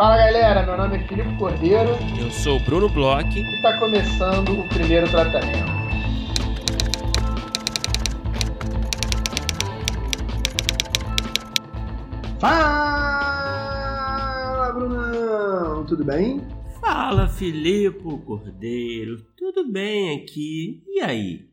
Fala 0.00 0.16
galera, 0.16 0.64
meu 0.64 0.78
nome 0.78 0.96
é 0.96 1.00
Filipe 1.06 1.36
Cordeiro. 1.36 1.90
Eu 2.18 2.30
sou 2.30 2.56
o 2.56 2.60
Bruno 2.60 2.88
Bloch. 2.88 3.38
E 3.38 3.42
está 3.56 3.78
começando 3.78 4.58
o 4.58 4.66
primeiro 4.66 5.06
tratamento. 5.10 5.70
Fala, 12.38 13.52
Brunão! 14.72 15.84
Tudo 15.84 16.02
bem? 16.02 16.48
Fala, 16.80 17.28
Filipe 17.28 18.02
Cordeiro. 18.24 19.22
Tudo 19.36 19.70
bem 19.70 20.16
aqui? 20.16 20.82
E 20.88 21.02
aí? 21.02 21.46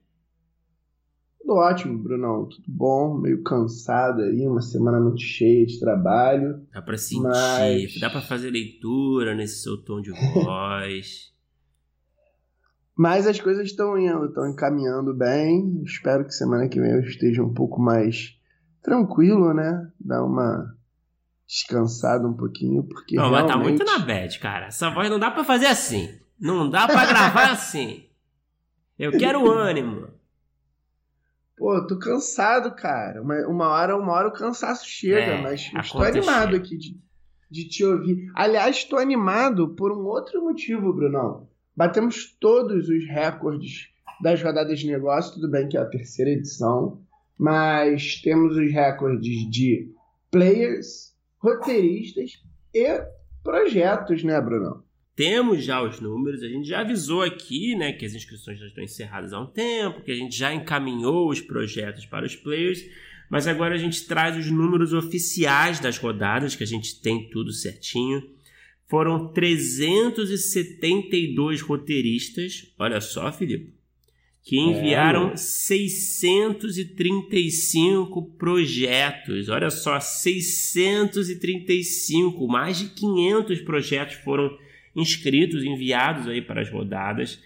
Tudo 1.47 1.59
ótimo, 1.59 1.97
Brunão. 1.97 2.45
Tudo 2.45 2.65
bom, 2.67 3.17
meio 3.17 3.41
cansado 3.41 4.21
aí, 4.21 4.45
uma 4.45 4.61
semana 4.61 4.99
muito 4.99 5.21
cheia 5.21 5.65
de 5.65 5.79
trabalho. 5.79 6.61
Dá 6.73 6.81
pra 6.81 6.97
sentir, 6.97 7.21
mas... 7.21 7.99
dá 8.01 8.09
pra 8.09 8.19
fazer 8.19 8.49
leitura 8.49 9.33
nesse 9.33 9.63
seu 9.63 9.77
tom 9.77 10.01
de 10.01 10.11
voz. 10.11 11.31
mas 12.93 13.25
as 13.25 13.39
coisas 13.39 13.65
estão 13.65 13.97
indo, 13.97 14.25
estão 14.25 14.45
encaminhando 14.45 15.13
bem. 15.13 15.81
Espero 15.85 16.25
que 16.25 16.33
semana 16.33 16.67
que 16.67 16.81
vem 16.81 16.91
eu 16.91 16.99
esteja 16.99 17.41
um 17.41 17.53
pouco 17.53 17.81
mais 17.81 18.37
tranquilo, 18.83 19.53
né? 19.53 19.89
Dar 19.97 20.25
uma 20.25 20.75
descansada 21.47 22.27
um 22.27 22.33
pouquinho, 22.33 22.83
porque. 22.83 23.15
Não, 23.15 23.29
realmente... 23.29 23.47
mas 23.47 23.55
tá 23.55 23.63
muito 23.63 23.85
na 23.85 23.99
bad, 23.99 24.39
cara. 24.39 24.65
Essa 24.65 24.89
voz 24.89 25.09
não 25.09 25.17
dá 25.17 25.31
pra 25.31 25.45
fazer 25.45 25.67
assim. 25.67 26.09
Não 26.37 26.69
dá 26.69 26.87
pra 26.87 27.05
gravar 27.05 27.51
assim. 27.55 28.03
Eu 28.99 29.13
quero 29.13 29.49
ânimo. 29.49 30.16
Pô, 31.57 31.85
tô 31.87 31.97
cansado, 31.97 32.75
cara. 32.75 33.21
Uma, 33.21 33.47
uma 33.47 33.67
hora, 33.69 33.97
uma 33.97 34.13
hora 34.13 34.27
o 34.27 34.33
cansaço 34.33 34.87
chega, 34.87 35.19
é, 35.19 35.41
mas 35.41 35.71
estou 35.83 36.03
animado 36.03 36.51
chega. 36.51 36.57
aqui 36.57 36.77
de, 36.77 37.01
de 37.49 37.67
te 37.67 37.83
ouvir. 37.83 38.31
Aliás, 38.35 38.77
estou 38.77 38.99
animado 38.99 39.69
por 39.69 39.91
um 39.91 40.05
outro 40.05 40.41
motivo, 40.43 40.93
Brunão. 40.93 41.49
Batemos 41.75 42.37
todos 42.39 42.87
os 42.87 43.07
recordes 43.07 43.89
das 44.21 44.41
rodadas 44.41 44.79
de 44.79 44.87
negócio, 44.87 45.33
tudo 45.33 45.49
bem 45.49 45.67
que 45.67 45.77
é 45.77 45.81
a 45.81 45.85
terceira 45.85 46.31
edição, 46.31 47.01
mas 47.37 48.21
temos 48.21 48.55
os 48.55 48.71
recordes 48.71 49.49
de 49.49 49.91
players, 50.29 51.15
roteiristas 51.39 52.43
e 52.73 53.01
projetos, 53.43 54.23
né, 54.23 54.39
Brunão? 54.39 54.83
Temos 55.17 55.65
já 55.65 55.81
os 55.81 55.99
números, 55.99 56.41
a 56.43 56.47
gente 56.47 56.67
já 56.67 56.81
avisou 56.81 57.23
aqui 57.23 57.73
né, 57.75 57.91
que 57.91 58.05
as 58.05 58.13
inscrições 58.13 58.59
já 58.59 58.67
estão 58.67 58.83
encerradas 58.83 59.33
há 59.33 59.41
um 59.41 59.47
tempo, 59.47 60.03
que 60.03 60.11
a 60.11 60.15
gente 60.15 60.37
já 60.37 60.53
encaminhou 60.53 61.27
os 61.27 61.41
projetos 61.41 62.05
para 62.05 62.23
os 62.23 62.35
players, 62.35 62.87
mas 63.27 63.47
agora 63.47 63.73
a 63.73 63.79
gente 63.79 64.05
traz 64.05 64.37
os 64.37 64.51
números 64.51 64.93
oficiais 64.93 65.79
das 65.79 65.97
rodadas, 65.97 66.55
que 66.55 66.63
a 66.63 66.67
gente 66.67 67.01
tem 67.01 67.31
tudo 67.31 67.51
certinho. 67.51 68.29
Foram 68.85 69.33
372 69.33 71.61
roteiristas, 71.61 72.71
olha 72.77 73.01
só, 73.01 73.31
Filipe, 73.31 73.73
que 74.43 74.59
enviaram 74.59 75.31
é. 75.31 75.35
635 75.35 78.21
projetos. 78.37 79.49
Olha 79.49 79.71
só, 79.71 79.99
635, 79.99 82.47
mais 82.47 82.77
de 82.77 82.89
500 82.89 83.61
projetos 83.61 84.17
foram 84.17 84.55
inscritos, 84.97 85.63
enviados 85.63 86.27
aí 86.27 86.41
para 86.41 86.61
as 86.61 86.69
rodadas. 86.69 87.41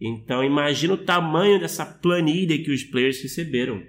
Então 0.00 0.44
imagina 0.44 0.94
o 0.94 1.04
tamanho 1.04 1.58
dessa 1.58 1.86
planilha 1.86 2.62
que 2.62 2.70
os 2.70 2.84
players 2.84 3.22
receberam. 3.22 3.82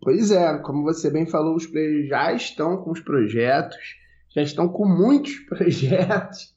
Pois 0.00 0.32
é, 0.32 0.58
como 0.58 0.82
você 0.82 1.10
bem 1.10 1.26
falou, 1.26 1.54
os 1.54 1.66
players 1.66 2.08
já 2.08 2.32
estão 2.32 2.76
com 2.78 2.90
os 2.90 3.00
projetos, 3.00 3.78
já 4.34 4.42
estão 4.42 4.68
com 4.68 4.84
muitos 4.84 5.38
projetos. 5.48 6.52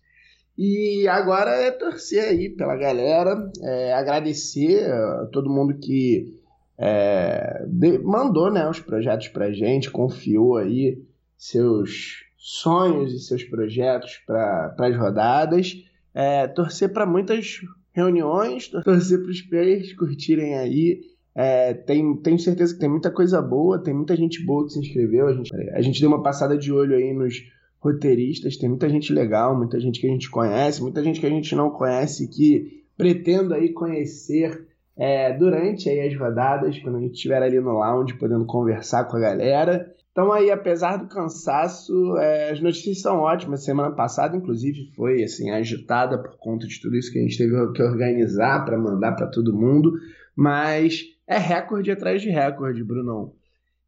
E 0.58 1.08
agora 1.08 1.52
é 1.52 1.70
torcer 1.70 2.24
aí 2.24 2.50
pela 2.50 2.76
galera, 2.76 3.52
é, 3.62 3.94
agradecer 3.94 4.90
a 4.90 5.28
todo 5.32 5.50
mundo 5.50 5.78
que 5.78 6.34
é, 6.78 7.66
mandou 8.04 8.52
né, 8.52 8.68
os 8.68 8.80
projetos 8.80 9.28
pra 9.28 9.52
gente, 9.52 9.92
confiou 9.92 10.58
aí 10.58 11.02
seus 11.38 12.25
sonhos 12.48 13.12
e 13.12 13.20
seus 13.20 13.44
projetos 13.44 14.22
para 14.28 14.76
as 14.78 14.96
rodadas. 14.96 15.74
É, 16.14 16.48
torcer 16.48 16.94
para 16.94 17.04
muitas 17.04 17.60
reuniões, 17.92 18.68
torcer 18.68 19.20
para 19.20 19.32
os 19.32 19.42
players 19.42 19.94
curtirem 19.94 20.54
aí. 20.54 21.02
É, 21.34 21.74
tem, 21.74 22.16
tenho 22.18 22.38
certeza 22.38 22.76
que 22.76 22.80
tem 22.80 22.88
muita 22.88 23.10
coisa 23.10 23.42
boa, 23.42 23.82
tem 23.82 23.96
muita 23.96 24.16
gente 24.16 24.46
boa 24.46 24.64
que 24.66 24.74
se 24.74 24.80
inscreveu. 24.80 25.28
A 25.28 25.34
gente, 25.34 25.56
a 25.72 25.82
gente 25.82 26.00
deu 26.00 26.08
uma 26.08 26.22
passada 26.22 26.56
de 26.56 26.72
olho 26.72 26.96
aí 26.96 27.14
nos 27.14 27.42
roteiristas, 27.80 28.58
tem 28.58 28.70
muita 28.70 28.88
gente 28.90 29.12
legal, 29.12 29.58
muita 29.58 29.80
gente 29.80 30.00
que 30.00 30.08
a 30.08 30.12
gente 30.12 30.30
conhece, 30.30 30.84
muita 30.84 31.04
gente 31.04 31.20
que 31.20 31.26
a 31.26 31.30
gente 31.30 31.56
não 31.56 31.72
conhece 31.72 32.28
que 32.28 32.84
pretendo 32.96 33.56
aí 33.56 33.74
conhecer 33.74 34.68
é, 34.98 35.34
durante 35.34 35.90
aí 35.90 36.08
as 36.08 36.18
rodadas, 36.18 36.80
quando 36.80 36.98
a 36.98 37.02
gente 37.02 37.16
estiver 37.16 37.42
ali 37.42 37.60
no 37.60 37.74
lounge, 37.74 38.18
podendo 38.18 38.46
conversar 38.46 39.06
com 39.06 39.18
a 39.18 39.20
galera. 39.20 39.94
Então 40.12 40.32
aí, 40.32 40.50
apesar 40.50 40.98
do 40.98 41.08
cansaço, 41.08 42.16
é, 42.18 42.52
as 42.52 42.62
notícias 42.62 43.02
são 43.02 43.18
ótimas. 43.18 43.66
Semana 43.66 43.92
passada, 43.92 44.38
inclusive, 44.38 44.92
foi 44.96 45.22
assim 45.24 45.52
agitada 45.52 46.18
por 46.18 46.38
conta 46.38 46.66
de 46.66 46.80
tudo 46.80 46.96
isso 46.96 47.12
que 47.12 47.20
a 47.20 47.22
gente 47.22 47.38
teve 47.38 47.74
que 47.74 47.84
organizar 47.84 48.64
para 48.64 48.78
mandar 48.78 49.12
para 49.12 49.28
todo 49.28 49.54
mundo. 49.54 49.92
Mas 50.34 51.04
é 51.28 51.38
recorde 51.38 51.92
atrás 51.92 52.22
de 52.22 52.30
recorde, 52.30 52.84
Brunão. 52.84 53.34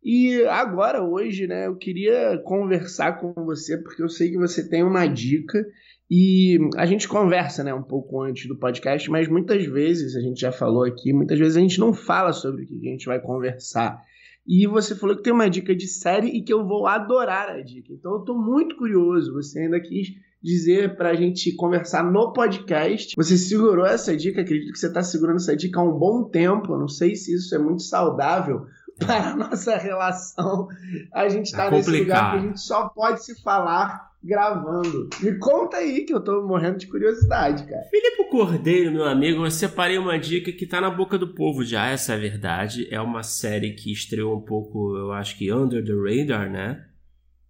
E 0.04 0.46
agora, 0.46 1.02
hoje, 1.04 1.48
né, 1.48 1.68
eu 1.68 1.76
queria 1.76 2.38
conversar 2.44 3.20
com 3.20 3.34
você, 3.46 3.78
porque 3.78 4.02
eu 4.02 4.10
sei 4.10 4.30
que 4.30 4.38
você 4.38 4.68
tem 4.68 4.84
uma 4.84 5.08
dica 5.08 5.66
e 6.10 6.58
a 6.78 6.86
gente 6.86 7.08
conversa 7.08 7.64
né, 7.64 7.74
um 7.74 7.84
pouco 7.84 8.22
antes 8.22 8.48
do 8.48 8.56
podcast, 8.56 9.10
mas 9.10 9.28
muitas 9.28 9.66
vezes, 9.66 10.16
a 10.16 10.22
gente 10.22 10.40
já 10.40 10.52
falou 10.52 10.84
aqui, 10.84 11.12
muitas 11.12 11.38
vezes 11.38 11.58
a 11.58 11.60
gente 11.60 11.80
não 11.80 11.94
fala 11.94 12.32
sobre 12.32 12.64
o 12.64 12.68
que 12.68 12.88
a 12.88 12.92
gente 12.92 13.06
vai 13.06 13.20
conversar. 13.20 14.02
E 14.48 14.66
você 14.66 14.96
falou 14.96 15.18
que 15.18 15.24
tem 15.24 15.34
uma 15.34 15.50
dica 15.50 15.76
de 15.76 15.86
série 15.86 16.30
e 16.30 16.42
que 16.42 16.54
eu 16.54 16.66
vou 16.66 16.88
adorar 16.88 17.50
a 17.50 17.62
dica. 17.62 17.92
Então 17.92 18.14
eu 18.14 18.20
tô 18.20 18.34
muito 18.34 18.78
curioso. 18.78 19.34
Você 19.34 19.60
ainda 19.60 19.78
quis 19.82 20.08
dizer 20.42 20.96
pra 20.96 21.14
gente 21.16 21.54
conversar 21.54 22.10
no 22.10 22.32
podcast. 22.32 23.14
Você 23.18 23.38
segurou 23.38 23.86
essa 23.86 24.16
dica, 24.16 24.40
acredito 24.40 24.72
que 24.72 24.80
você 24.80 24.92
tá 24.92 25.04
segurando 25.04 25.36
essa 25.36 25.54
dica 25.54 25.82
há 25.82 25.84
um 25.84 26.00
bom 26.00 26.24
tempo. 26.24 26.72
Eu 26.72 26.80
não 26.80 26.88
sei 26.88 27.14
se 27.18 27.36
isso 27.36 27.54
é 27.54 27.58
muito 27.58 27.84
saudável 27.84 28.66
para 28.98 29.32
a 29.32 29.36
nossa 29.36 29.76
relação. 29.76 30.70
A 31.14 31.28
gente 31.28 31.52
tá 31.52 31.66
é 31.66 31.72
nesse 31.72 31.92
lugar 31.92 32.32
que 32.32 32.38
a 32.38 32.42
gente 32.42 32.62
só 32.62 32.88
pode 32.88 33.26
se 33.26 33.42
falar 33.42 34.07
gravando. 34.24 35.10
Me 35.22 35.38
conta 35.38 35.78
aí 35.78 36.04
que 36.06 36.14
eu 36.14 36.24
tô 36.24 36.46
morrendo 36.46 36.78
de 36.78 36.88
curiosidade, 36.88 37.66
cara. 37.66 37.84
Filipe 37.84 38.30
Cordeiro, 38.30 38.92
meu 38.92 39.06
amigo, 39.06 39.46
eu 39.46 39.52
separei 39.52 39.98
uma 39.98 40.20
dica 40.20 40.52
que 40.52 40.66
tá 40.66 40.82
na 40.82 40.90
boca 40.90 41.18
do 41.18 41.34
povo 41.34 41.64
já, 41.64 41.88
essa 41.88 42.14
é 42.14 42.16
a 42.16 42.20
verdade. 42.20 42.88
É 42.92 43.00
uma 43.00 43.24
série 43.24 43.74
que 43.74 43.92
estreou 43.92 44.38
um 44.38 44.42
pouco, 44.42 44.98
eu 44.98 45.12
acho 45.12 45.38
que 45.38 45.52
under 45.52 45.84
the 45.84 45.94
radar, 45.94 46.50
né? 46.50 46.86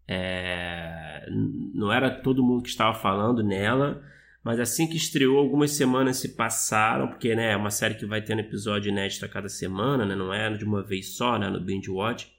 É... 0.08 1.26
Não 1.74 1.92
era 1.92 2.10
todo 2.10 2.44
mundo 2.44 2.64
que 2.64 2.70
estava 2.70 2.98
falando 2.98 3.44
nela, 3.44 4.02
mas 4.44 4.60
assim 4.60 4.88
que 4.88 4.96
estreou, 4.96 5.38
algumas 5.38 5.72
semanas 5.72 6.18
se 6.18 6.36
passaram, 6.36 7.08
porque 7.08 7.36
né, 7.36 7.52
é 7.52 7.58
uma 7.58 7.72
série 7.72 7.96
que 7.96 8.06
vai 8.06 8.22
tendo 8.22 8.40
episódio 8.40 8.90
inédito 8.90 9.26
a 9.26 9.30
cada 9.30 9.50
semana, 9.50 10.06
né? 10.06 10.16
Não 10.16 10.34
é 10.34 10.50
de 10.52 10.64
uma 10.64 10.82
vez 10.82 11.18
só, 11.18 11.38
né? 11.38 11.50
No 11.50 11.60
Binge 11.60 11.90
Watch. 11.90 12.37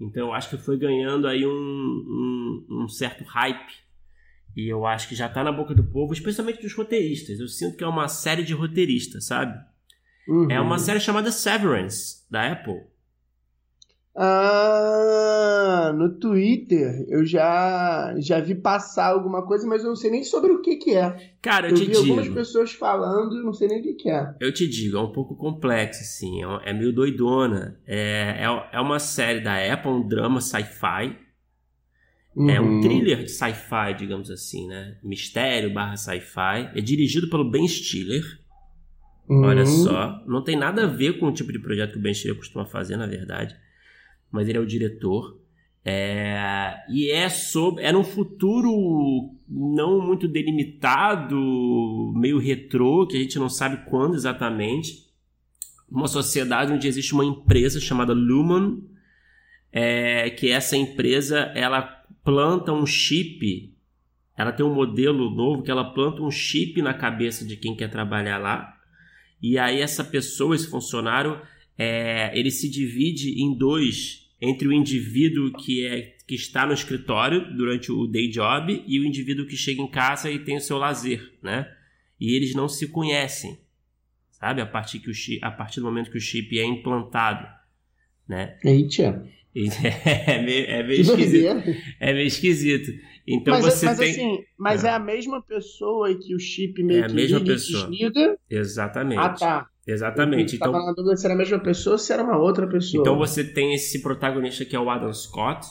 Então 0.00 0.28
eu 0.28 0.32
acho 0.32 0.48
que 0.48 0.56
foi 0.56 0.78
ganhando 0.78 1.28
aí 1.28 1.46
um, 1.46 1.50
um, 1.50 2.66
um 2.70 2.88
certo 2.88 3.22
hype. 3.24 3.72
E 4.56 4.68
eu 4.68 4.84
acho 4.86 5.08
que 5.08 5.14
já 5.14 5.28
tá 5.28 5.44
na 5.44 5.52
boca 5.52 5.74
do 5.74 5.84
povo, 5.84 6.12
especialmente 6.12 6.62
dos 6.62 6.74
roteiristas. 6.74 7.38
Eu 7.38 7.46
sinto 7.46 7.76
que 7.76 7.84
é 7.84 7.86
uma 7.86 8.08
série 8.08 8.42
de 8.42 8.54
roteiristas, 8.54 9.26
sabe? 9.26 9.56
Uhum. 10.26 10.50
É 10.50 10.60
uma 10.60 10.78
série 10.78 11.00
chamada 11.00 11.30
Severance, 11.30 12.26
da 12.30 12.50
Apple. 12.50 12.82
Ah, 14.16 15.92
no 15.96 16.18
Twitter 16.18 17.06
eu 17.08 17.24
já 17.24 18.12
já 18.18 18.40
vi 18.40 18.56
passar 18.56 19.06
alguma 19.06 19.46
coisa, 19.46 19.66
mas 19.68 19.82
eu 19.82 19.90
não 19.90 19.96
sei 19.96 20.10
nem 20.10 20.24
sobre 20.24 20.50
o 20.50 20.60
que 20.60 20.76
que 20.76 20.96
é. 20.96 21.32
Cara, 21.40 21.68
eu, 21.68 21.70
eu 21.70 21.76
te 21.76 21.80
vi 21.84 21.92
digo. 21.92 21.98
algumas 21.98 22.28
pessoas 22.28 22.72
falando 22.72 23.42
não 23.42 23.52
sei 23.52 23.68
nem 23.68 23.80
o 23.80 23.82
que 23.82 23.94
que 23.94 24.10
é. 24.10 24.34
Eu 24.40 24.52
te 24.52 24.68
digo, 24.68 24.96
é 24.96 25.00
um 25.00 25.12
pouco 25.12 25.36
complexo, 25.36 26.00
assim, 26.00 26.42
é, 26.42 26.70
é 26.70 26.72
meio 26.72 26.92
doidona. 26.92 27.80
É, 27.86 28.44
é, 28.44 28.68
é 28.72 28.80
uma 28.80 28.98
série 28.98 29.40
da 29.40 29.54
Apple, 29.72 29.92
um 29.92 30.06
drama 30.06 30.40
sci-fi. 30.40 31.16
Uhum. 32.34 32.50
É 32.50 32.60
um 32.60 32.74
uhum. 32.74 32.80
thriller 32.80 33.22
de 33.22 33.30
sci-fi, 33.30 33.94
digamos 33.96 34.30
assim, 34.30 34.66
né? 34.66 34.96
Mistério 35.04 35.72
barra 35.72 35.96
sci-fi. 35.96 36.70
É 36.74 36.80
dirigido 36.80 37.30
pelo 37.30 37.48
Ben 37.48 37.66
Stiller. 37.66 38.24
Uhum. 39.28 39.44
Olha 39.44 39.64
só, 39.64 40.20
não 40.26 40.42
tem 40.42 40.56
nada 40.56 40.82
a 40.82 40.86
ver 40.86 41.20
com 41.20 41.26
o 41.26 41.32
tipo 41.32 41.52
de 41.52 41.60
projeto 41.60 41.92
que 41.92 41.98
o 41.98 42.02
Ben 42.02 42.12
Stiller 42.12 42.36
costuma 42.36 42.66
fazer, 42.66 42.96
na 42.96 43.06
verdade 43.06 43.56
mas 44.30 44.48
ele 44.48 44.58
é 44.58 44.60
o 44.60 44.66
diretor. 44.66 45.40
É, 45.84 46.74
e 46.88 47.10
é 47.10 47.28
sobre. 47.28 47.82
É 47.82 47.92
num 47.92 48.04
futuro 48.04 49.34
não 49.48 50.00
muito 50.00 50.28
delimitado, 50.28 52.12
meio 52.14 52.38
retrô, 52.38 53.06
que 53.06 53.16
a 53.16 53.20
gente 53.20 53.38
não 53.38 53.48
sabe 53.48 53.84
quando 53.88 54.14
exatamente. 54.14 55.08
Uma 55.90 56.06
sociedade 56.06 56.72
onde 56.72 56.86
existe 56.86 57.12
uma 57.12 57.24
empresa 57.24 57.80
chamada 57.80 58.12
Lumen, 58.12 58.84
é, 59.72 60.30
que 60.30 60.50
essa 60.50 60.76
empresa 60.76 61.50
ela 61.54 61.82
planta 62.22 62.72
um 62.72 62.86
chip, 62.86 63.74
ela 64.36 64.52
tem 64.52 64.64
um 64.64 64.72
modelo 64.72 65.30
novo 65.30 65.62
que 65.62 65.70
ela 65.70 65.92
planta 65.92 66.22
um 66.22 66.30
chip 66.30 66.80
na 66.80 66.94
cabeça 66.94 67.44
de 67.44 67.56
quem 67.56 67.74
quer 67.74 67.90
trabalhar 67.90 68.38
lá. 68.38 68.76
E 69.42 69.58
aí 69.58 69.80
essa 69.80 70.04
pessoa, 70.04 70.54
esse 70.54 70.68
funcionário, 70.68 71.40
é, 71.76 72.30
ele 72.38 72.50
se 72.50 72.70
divide 72.70 73.42
em 73.42 73.56
dois 73.56 74.19
entre 74.40 74.66
o 74.66 74.72
indivíduo 74.72 75.52
que 75.52 75.86
é 75.86 76.16
que 76.26 76.34
está 76.34 76.64
no 76.64 76.72
escritório 76.72 77.54
durante 77.56 77.90
o 77.90 78.06
day 78.06 78.28
job 78.28 78.84
e 78.86 79.00
o 79.00 79.04
indivíduo 79.04 79.46
que 79.46 79.56
chega 79.56 79.82
em 79.82 79.90
casa 79.90 80.30
e 80.30 80.38
tem 80.38 80.56
o 80.56 80.60
seu 80.60 80.78
lazer, 80.78 81.32
né? 81.42 81.68
E 82.20 82.36
eles 82.36 82.54
não 82.54 82.68
se 82.68 82.86
conhecem, 82.86 83.58
sabe? 84.30 84.60
A 84.60 84.66
partir 84.66 85.00
que 85.00 85.10
o 85.10 85.14
chip, 85.14 85.44
a 85.44 85.50
partir 85.50 85.80
do 85.80 85.86
momento 85.86 86.10
que 86.10 86.18
o 86.18 86.20
chip 86.20 86.58
é 86.58 86.64
implantado, 86.64 87.46
né? 88.28 88.56
Eita. 88.64 89.26
É 89.52 90.40
meio, 90.40 90.66
é 90.66 90.82
meio 90.84 91.00
esquisito. 91.00 91.64
É 91.98 92.12
meio 92.12 92.26
esquisito. 92.28 92.92
Então 93.26 93.54
mas, 93.54 93.64
você 93.64 93.86
mas, 93.86 93.98
tem. 93.98 94.10
Assim, 94.10 94.44
mas 94.56 94.84
é. 94.84 94.88
é. 94.88 94.90
a 94.92 94.98
mesma 95.00 95.42
pessoa 95.42 96.14
que 96.14 96.34
o 96.36 96.38
chip 96.38 96.80
meio 96.84 97.00
é 97.00 97.06
que 97.06 97.12
a 97.12 97.14
mesma 97.14 97.40
pessoa. 97.40 97.90
desliga. 97.90 98.38
Exatamente. 98.48 99.18
Ah, 99.18 99.28
tá. 99.30 99.69
Exatamente. 99.86 100.56
Então, 100.56 100.68
estava 100.68 100.86
na 100.86 100.92
dúvida 100.92 101.16
se 101.16 101.26
era 101.26 101.34
a 101.34 101.38
mesma 101.38 101.58
pessoa 101.58 101.94
ou 101.94 101.98
se 101.98 102.12
era 102.12 102.22
uma 102.22 102.36
outra 102.36 102.66
pessoa. 102.66 103.00
Então 103.00 103.16
você 103.16 103.42
tem 103.42 103.74
esse 103.74 104.02
protagonista 104.02 104.64
que 104.64 104.76
é 104.76 104.80
o 104.80 104.90
Adam 104.90 105.12
Scott, 105.12 105.66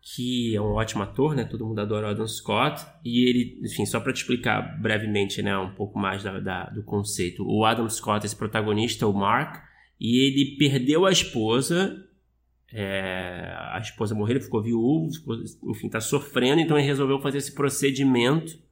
que 0.00 0.54
é 0.54 0.60
um 0.60 0.74
ótimo 0.74 1.02
ator, 1.02 1.34
né? 1.34 1.44
Todo 1.44 1.66
mundo 1.66 1.80
adora 1.80 2.08
o 2.08 2.10
Adam 2.10 2.26
Scott. 2.26 2.84
E 3.04 3.28
ele, 3.28 3.60
enfim, 3.64 3.86
só 3.86 3.98
para 4.00 4.12
te 4.12 4.18
explicar 4.18 4.80
brevemente, 4.80 5.42
né, 5.42 5.56
um 5.56 5.74
pouco 5.74 5.98
mais 5.98 6.22
da, 6.22 6.38
da, 6.40 6.64
do 6.70 6.84
conceito. 6.84 7.42
O 7.46 7.64
Adam 7.64 7.88
Scott, 7.88 8.24
esse 8.26 8.36
protagonista, 8.36 9.06
o 9.06 9.12
Mark, 9.12 9.62
e 9.98 10.26
ele 10.26 10.56
perdeu 10.58 11.06
a 11.06 11.10
esposa. 11.10 11.96
É, 12.70 13.54
a 13.72 13.78
esposa 13.80 14.14
morreu, 14.14 14.36
ele 14.36 14.44
ficou 14.44 14.62
viúvo, 14.62 15.12
ficou, 15.12 15.36
enfim, 15.70 15.88
tá 15.88 16.00
sofrendo, 16.00 16.60
então 16.60 16.76
ele 16.76 16.86
resolveu 16.86 17.20
fazer 17.20 17.38
esse 17.38 17.54
procedimento 17.54 18.63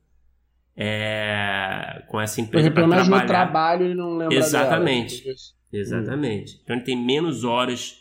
é, 0.77 2.03
com 2.09 2.21
essa 2.21 2.41
empresa 2.41 2.71
para 2.71 2.87
trabalhar. 2.87 3.21
no 3.21 3.27
trabalho 3.27 3.85
ele 3.87 3.95
não 3.95 4.17
lembra 4.17 4.37
Exatamente. 4.37 5.25
Dela, 5.25 5.37
Exatamente. 5.73 6.55
Hum. 6.55 6.59
Então 6.63 6.77
ele 6.77 6.85
tem 6.85 6.97
menos 6.97 7.45
horas 7.45 8.01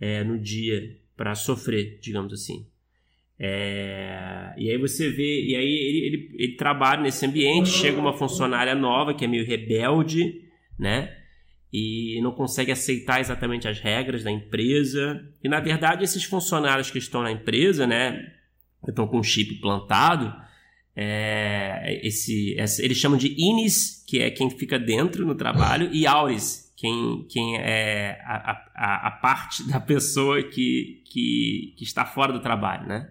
é, 0.00 0.24
no 0.24 0.38
dia 0.38 0.96
para 1.16 1.34
sofrer, 1.34 1.98
digamos 2.00 2.32
assim. 2.32 2.66
É, 3.42 4.52
e 4.58 4.70
aí 4.70 4.76
você 4.76 5.08
vê, 5.08 5.42
e 5.42 5.56
aí 5.56 5.66
ele, 5.66 6.06
ele, 6.06 6.30
ele 6.38 6.56
trabalha 6.56 7.00
nesse 7.00 7.24
ambiente, 7.24 7.70
chega 7.70 7.98
uma 7.98 8.12
funcionária 8.12 8.74
nova 8.74 9.14
que 9.14 9.24
é 9.24 9.28
meio 9.28 9.46
rebelde, 9.46 10.42
né? 10.78 11.16
E 11.72 12.20
não 12.22 12.32
consegue 12.32 12.72
aceitar 12.72 13.20
exatamente 13.20 13.66
as 13.66 13.78
regras 13.78 14.24
da 14.24 14.30
empresa. 14.30 15.22
E 15.42 15.48
na 15.48 15.60
verdade, 15.60 16.04
esses 16.04 16.24
funcionários 16.24 16.90
que 16.90 16.98
estão 16.98 17.22
na 17.22 17.30
empresa, 17.30 17.86
né? 17.86 18.30
Estão 18.86 19.06
com 19.06 19.18
um 19.18 19.22
chip 19.22 19.54
plantado, 19.60 20.34
é, 20.94 22.00
esse, 22.02 22.54
esse, 22.58 22.84
eles 22.84 22.98
chamam 22.98 23.16
de 23.16 23.34
Inis, 23.38 24.04
que 24.06 24.20
é 24.20 24.30
quem 24.30 24.50
fica 24.50 24.78
dentro 24.78 25.26
no 25.26 25.34
trabalho, 25.34 25.88
e 25.92 26.06
Auris, 26.06 26.72
quem, 26.76 27.26
quem 27.28 27.56
é 27.58 28.20
a, 28.24 28.64
a, 28.74 29.08
a 29.08 29.10
parte 29.10 29.66
da 29.68 29.78
pessoa 29.80 30.42
que, 30.42 31.02
que, 31.04 31.74
que 31.76 31.84
está 31.84 32.04
fora 32.04 32.32
do 32.32 32.40
trabalho, 32.40 32.88
né? 32.88 33.10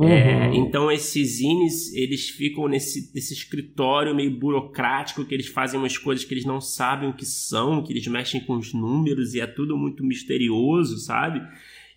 É, 0.00 0.04
uhum. 0.04 0.08
É, 0.08 0.56
então 0.56 0.90
esses 0.90 1.40
Inis, 1.40 1.92
eles 1.94 2.30
ficam 2.30 2.66
nesse, 2.66 3.12
nesse 3.14 3.34
escritório 3.34 4.14
meio 4.14 4.30
burocrático 4.30 5.24
que 5.24 5.34
eles 5.34 5.48
fazem 5.48 5.78
umas 5.78 5.98
coisas 5.98 6.24
que 6.24 6.32
eles 6.32 6.46
não 6.46 6.60
sabem 6.60 7.10
o 7.10 7.14
que 7.14 7.26
são, 7.26 7.82
que 7.82 7.92
eles 7.92 8.06
mexem 8.06 8.40
com 8.40 8.56
os 8.56 8.72
números 8.72 9.34
e 9.34 9.40
é 9.40 9.46
tudo 9.46 9.76
muito 9.76 10.02
misterioso, 10.02 10.98
sabe? 10.98 11.40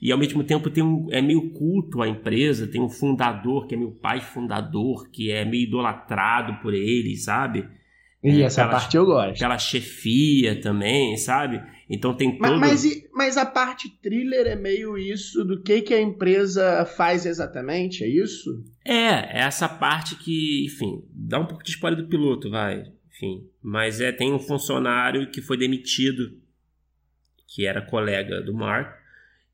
E 0.06 0.12
ao 0.12 0.19
mesmo 0.19 0.44
tempo 0.44 0.69
tem 0.69 0.84
um, 0.84 1.07
é 1.10 1.19
meio 1.19 1.50
culto 1.50 2.00
à 2.00 2.07
empresa, 2.07 2.68
tem 2.68 2.80
um 2.80 2.88
fundador 2.88 3.66
que 3.66 3.74
é 3.74 3.78
meu 3.78 3.90
pai 3.90 4.22
fundador, 4.22 5.10
que 5.10 5.31
é 5.31 5.44
meio 5.44 5.63
idolatrado 5.63 6.62
por 6.62 6.75
ele, 6.75 7.18
sabe? 7.18 7.68
E 8.24 8.40
é, 8.40 8.46
essa 8.46 8.62
pela, 8.62 8.74
parte 8.74 8.96
eu 8.96 9.04
gosto. 9.04 9.40
Pela 9.40 9.57
chefia 9.57 10.62
também, 10.62 11.18
sabe? 11.18 11.60
Então 11.90 12.16
tem 12.16 12.38
todo... 12.38 12.60
Mas, 12.60 12.86
mas, 12.86 13.04
mas, 13.16 13.38
a 13.38 13.48
parte 13.48 13.90
thriller 14.00 14.46
é 14.46 14.56
meio 14.56 14.96
isso 14.96 15.44
do 15.44 15.63
que, 15.63 15.81
que 15.81 15.96
a 15.96 16.00
empresa 16.00 16.86
faz 16.86 17.25
exatamente, 17.25 18.04
é 18.04 18.07
isso? 18.07 18.63
É, 18.86 18.94
é 18.94 19.40
essa 19.40 19.68
parte 19.68 20.16
que, 20.18 20.68
enfim, 20.68 21.04
dá 21.10 21.40
um 21.40 21.48
pouco 21.48 21.63
de 21.63 21.72
spoiler 21.72 22.00
do 22.00 22.07
piloto, 22.07 22.52
vai. 22.52 22.84
Enfim, 23.10 23.50
mas 23.60 24.00
é 24.00 24.12
tem 24.12 24.31
um 24.31 24.40
funcionário 24.40 25.31
que 25.31 25.42
foi 25.42 25.57
demitido, 25.57 26.30
que 27.48 27.66
era 27.66 27.81
colega 27.81 28.40
do 28.44 28.54
Mark, 28.54 29.04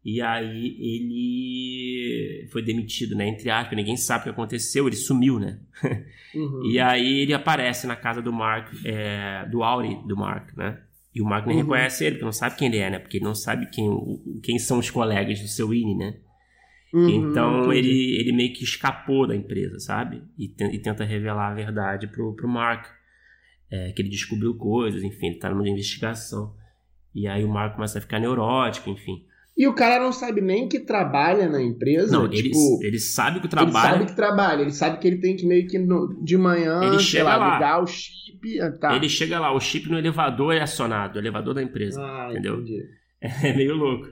e 0.03 0.19
aí 0.19 0.75
ele 0.79 2.47
foi 2.51 2.63
demitido, 2.63 3.15
né? 3.15 3.27
Entre 3.27 3.49
aspas, 3.49 3.75
ninguém 3.75 3.95
sabe 3.95 4.21
o 4.21 4.23
que 4.25 4.29
aconteceu, 4.31 4.87
ele 4.87 4.95
sumiu, 4.95 5.39
né? 5.39 5.59
Uhum. 6.33 6.65
e 6.71 6.79
aí 6.79 7.19
ele 7.19 7.33
aparece 7.33 7.85
na 7.85 7.95
casa 7.97 8.21
do 8.21 8.31
Mark, 8.31 8.71
é, 8.85 9.45
do 9.49 9.63
Auri 9.63 9.97
do 10.07 10.15
Mark, 10.15 10.55
né? 10.55 10.81
E 11.13 11.21
o 11.21 11.25
Mark 11.25 11.45
nem 11.45 11.57
uhum. 11.57 11.63
reconhece 11.63 12.05
ele, 12.05 12.15
porque 12.15 12.23
não 12.23 12.31
sabe 12.31 12.55
quem 12.55 12.69
ele 12.69 12.77
é, 12.77 12.89
né? 12.89 12.99
Porque 12.99 13.17
ele 13.17 13.25
não 13.25 13.35
sabe 13.35 13.69
quem, 13.69 13.85
quem 14.41 14.57
são 14.57 14.79
os 14.79 14.89
colegas 14.89 15.41
do 15.41 15.47
seu 15.49 15.73
INE, 15.73 15.93
né? 15.93 16.15
Uhum, 16.93 17.09
então 17.09 17.73
ele, 17.73 18.17
ele 18.17 18.31
meio 18.31 18.53
que 18.53 18.63
escapou 18.63 19.27
da 19.27 19.35
empresa, 19.35 19.77
sabe? 19.79 20.23
E, 20.37 20.47
te, 20.47 20.63
e 20.63 20.79
tenta 20.79 21.03
revelar 21.03 21.51
a 21.51 21.53
verdade 21.53 22.07
pro, 22.07 22.33
pro 22.33 22.47
Mark. 22.47 22.85
É, 23.69 23.91
que 23.91 24.01
ele 24.01 24.09
descobriu 24.09 24.53
coisas, 24.55 25.01
enfim, 25.01 25.27
ele 25.27 25.39
tá 25.39 25.49
numa 25.49 25.67
investigação. 25.67 26.55
E 27.13 27.27
aí 27.27 27.43
o 27.43 27.49
Mark 27.49 27.75
começa 27.75 27.97
a 27.97 28.01
ficar 28.01 28.19
neurótico, 28.19 28.89
enfim. 28.89 29.25
E 29.61 29.67
o 29.67 29.75
cara 29.75 30.03
não 30.03 30.11
sabe 30.11 30.41
nem 30.41 30.67
que 30.67 30.79
trabalha 30.79 31.47
na 31.47 31.61
empresa. 31.61 32.11
Não, 32.11 32.27
tipo, 32.27 32.79
ele, 32.79 32.87
ele 32.87 32.99
sabe 32.99 33.39
que 33.39 33.47
trabalha. 33.47 33.89
Ele 33.89 33.97
sabe 33.99 34.05
que 34.07 34.15
trabalha, 34.15 34.61
ele 34.63 34.71
sabe 34.71 34.97
que 34.97 35.07
ele 35.07 35.17
tem 35.19 35.35
que 35.35 35.45
meio 35.45 35.67
que 35.67 35.77
no, 35.77 36.19
de 36.23 36.35
manhã 36.35 36.81
ele 36.81 36.97
chega 36.97 37.25
lá, 37.25 37.35
lá, 37.35 37.53
ligar 37.53 37.83
o 37.83 37.85
chip. 37.85 38.59
Ah, 38.59 38.71
tá. 38.71 38.95
Ele 38.95 39.07
chega 39.07 39.39
lá, 39.39 39.53
o 39.53 39.59
chip 39.59 39.87
no 39.87 39.99
elevador 39.99 40.55
é 40.55 40.61
acionado, 40.61 41.15
o 41.15 41.21
elevador 41.21 41.53
da 41.53 41.61
empresa. 41.61 42.01
Ah, 42.01 42.29
entendeu? 42.31 42.55
Entendi. 42.55 42.83
É 43.21 43.53
meio 43.55 43.75
louco. 43.75 44.07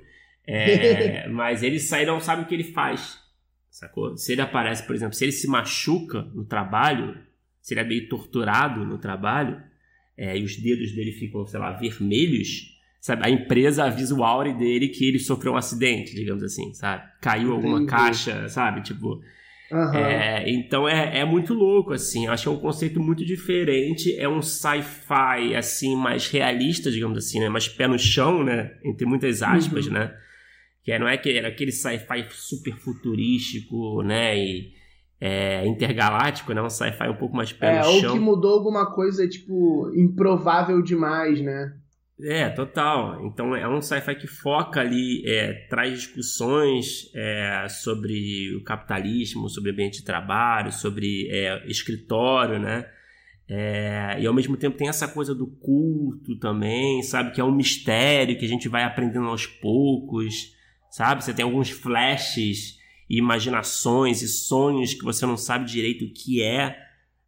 É, 0.45 1.27
mas 1.33 1.63
ele 1.63 1.79
sai 1.79 2.03
e 2.03 2.05
não 2.05 2.19
sabe 2.19 2.43
o 2.43 2.45
que 2.45 2.53
ele 2.53 2.65
faz. 2.65 3.17
Sacou? 3.71 4.15
Se 4.17 4.33
ele 4.33 4.41
aparece, 4.41 4.85
por 4.85 4.95
exemplo, 4.95 5.15
se 5.15 5.25
ele 5.25 5.31
se 5.31 5.47
machuca 5.47 6.21
no 6.31 6.45
trabalho, 6.45 7.17
se 7.59 7.73
ele 7.73 7.81
é 7.81 7.85
meio 7.85 8.07
torturado 8.07 8.85
no 8.85 8.99
trabalho, 8.99 9.59
é, 10.15 10.37
e 10.37 10.43
os 10.43 10.55
dedos 10.57 10.91
dele 10.91 11.11
ficam, 11.11 11.43
sei 11.47 11.59
lá, 11.59 11.71
vermelhos 11.71 12.77
sabe, 12.99 13.25
a 13.25 13.29
empresa 13.29 13.85
avisa 13.85 14.13
o 14.13 14.23
Auri 14.23 14.53
dele 14.53 14.89
que 14.89 15.07
ele 15.07 15.19
sofreu 15.19 15.53
um 15.53 15.57
acidente, 15.57 16.13
digamos 16.13 16.43
assim, 16.43 16.73
sabe? 16.73 17.03
Caiu 17.21 17.53
Entendi. 17.53 17.67
alguma 17.67 17.85
caixa, 17.85 18.47
sabe? 18.49 18.81
Tipo. 18.81 19.21
Uhum. 19.71 19.93
É, 19.93 20.49
então 20.49 20.89
é, 20.89 21.19
é 21.19 21.25
muito 21.25 21.53
louco, 21.53 21.93
assim. 21.93 22.25
Eu 22.25 22.31
acho 22.31 22.43
que 22.43 22.49
é 22.49 22.51
um 22.51 22.59
conceito 22.59 22.99
muito 22.99 23.23
diferente. 23.23 24.15
É 24.17 24.27
um 24.27 24.41
sci-fi, 24.41 25.55
assim, 25.55 25.95
mais 25.95 26.27
realista, 26.27 26.91
digamos 26.91 27.17
assim, 27.17 27.39
né? 27.39 27.49
Mais 27.49 27.67
pé 27.67 27.87
no 27.87 27.97
chão, 27.97 28.43
né? 28.43 28.71
Entre 28.83 29.05
muitas 29.05 29.41
aspas, 29.43 29.87
uhum. 29.87 29.93
né? 29.93 30.13
Que 30.83 30.91
é, 30.91 30.99
não 30.99 31.07
é 31.07 31.17
que 31.17 31.29
era 31.29 31.49
aquele 31.49 31.71
sci-fi 31.71 32.25
super 32.31 32.75
futurístico, 32.77 34.01
né? 34.01 34.37
E 34.37 34.71
é, 35.21 35.65
intergaláctico, 35.67 36.51
né? 36.53 36.61
Um 36.61 36.69
sci-fi 36.69 37.07
um 37.07 37.17
pouco 37.17 37.35
mais 37.35 37.53
pé 37.53 37.75
é, 37.75 37.77
no 37.79 37.83
chão. 37.99 38.11
Ou 38.11 38.17
que 38.17 38.19
mudou 38.19 38.53
alguma 38.53 38.91
coisa, 38.91 39.27
tipo, 39.27 39.91
improvável 39.95 40.81
demais, 40.81 41.39
né? 41.41 41.73
É, 42.21 42.49
total. 42.49 43.25
Então 43.25 43.55
é 43.55 43.67
um 43.67 43.81
sci-fi 43.81 44.13
que 44.15 44.27
foca 44.27 44.81
ali, 44.81 45.23
é, 45.25 45.53
traz 45.69 45.93
discussões 45.93 47.09
é, 47.15 47.65
sobre 47.69 48.53
o 48.55 48.63
capitalismo, 48.63 49.49
sobre 49.49 49.69
o 49.69 49.73
ambiente 49.73 49.99
de 49.99 50.05
trabalho, 50.05 50.71
sobre 50.71 51.29
é, 51.29 51.65
escritório, 51.65 52.59
né? 52.59 52.85
É, 53.47 54.17
e 54.19 54.27
ao 54.27 54.33
mesmo 54.33 54.57
tempo 54.57 54.77
tem 54.77 54.89
essa 54.89 55.07
coisa 55.07 55.33
do 55.33 55.47
culto 55.47 56.37
também, 56.37 57.01
sabe? 57.03 57.31
Que 57.31 57.39
é 57.39 57.43
um 57.43 57.55
mistério 57.55 58.37
que 58.37 58.45
a 58.45 58.49
gente 58.49 58.67
vai 58.67 58.83
aprendendo 58.83 59.27
aos 59.27 59.47
poucos, 59.47 60.53
sabe? 60.91 61.23
Você 61.23 61.33
tem 61.33 61.43
alguns 61.43 61.69
flashes, 61.69 62.77
imaginações 63.09 64.21
e 64.21 64.27
sonhos 64.27 64.93
que 64.93 65.05
você 65.05 65.25
não 65.25 65.37
sabe 65.37 65.65
direito 65.65 66.03
o 66.03 66.13
que 66.13 66.43
é, 66.43 66.77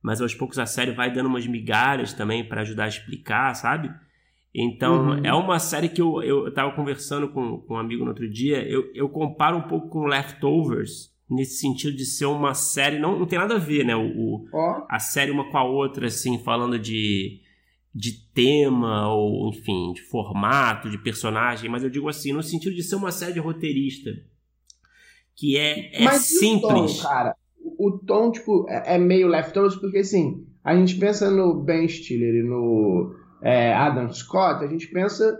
mas 0.02 0.22
aos 0.22 0.36
poucos 0.36 0.60
a 0.60 0.66
série 0.66 0.92
vai 0.92 1.12
dando 1.12 1.28
umas 1.28 1.48
migalhas 1.48 2.12
também 2.14 2.44
para 2.44 2.62
ajudar 2.62 2.86
a 2.86 2.90
explicar, 2.90 3.54
sabe? 3.56 3.90
Então, 4.54 5.12
uhum. 5.12 5.26
é 5.26 5.34
uma 5.34 5.60
série 5.60 5.88
que 5.88 6.02
eu, 6.02 6.22
eu 6.22 6.54
tava 6.54 6.76
conversando 6.76 7.30
com, 7.30 7.60
com 7.60 7.76
um 7.76 7.78
amigo 7.78 8.04
no 8.04 8.10
outro 8.10 8.30
dia, 8.30 8.62
eu, 8.68 8.92
eu 8.94 9.08
comparo 9.08 9.58
um 9.58 9.62
pouco 9.62 9.88
com 9.88 10.06
Leftovers, 10.06 11.10
nesse 11.30 11.60
sentido 11.60 11.96
de 11.96 12.06
ser 12.06 12.26
uma 12.26 12.54
série, 12.54 13.00
não, 13.00 13.18
não 13.18 13.26
tem 13.26 13.40
nada 13.40 13.56
a 13.56 13.60
ver, 13.60 13.86
né? 13.86 13.96
O, 13.96 14.02
o 14.02 14.48
oh. 14.52 14.86
A 14.90 15.00
série 15.00 15.32
uma 15.32 15.50
com 15.50 15.58
a 15.58 15.64
outra, 15.64 16.08
assim, 16.08 16.38
falando 16.40 16.78
de, 16.78 17.40
de 17.96 18.12
tema, 18.34 19.08
ou 19.14 19.50
enfim, 19.50 19.94
de 19.94 20.02
formato, 20.02 20.90
de 20.90 20.98
personagem, 20.98 21.70
mas 21.70 21.84
eu 21.84 21.90
digo 21.90 22.10
assim, 22.10 22.34
no 22.34 22.44
sentido 22.44 22.76
de 22.76 22.84
ser 22.84 22.96
uma 22.96 23.12
série 23.12 23.32
de 23.32 23.40
roteirista, 23.40 24.12
que 25.34 25.58
é, 25.58 26.02
é 26.02 26.04
mas 26.04 26.24
simples. 26.24 27.00
O 27.00 27.02
tom, 27.02 27.04
cara? 27.04 27.36
O 27.78 27.92
tom, 27.92 28.32
tipo, 28.32 28.66
é, 28.68 28.96
é 28.96 28.98
meio 28.98 29.30
Leftovers, 29.30 29.78
porque 29.78 30.00
assim, 30.00 30.46
a 30.62 30.76
gente 30.76 30.98
pensa 30.98 31.32
no 31.32 31.64
Ben 31.64 31.88
Stiller 31.88 32.36
e 32.36 32.44
no 32.44 33.21
é, 33.42 33.74
Adam 33.74 34.12
Scott, 34.12 34.64
a 34.64 34.68
gente 34.68 34.88
pensa 34.88 35.38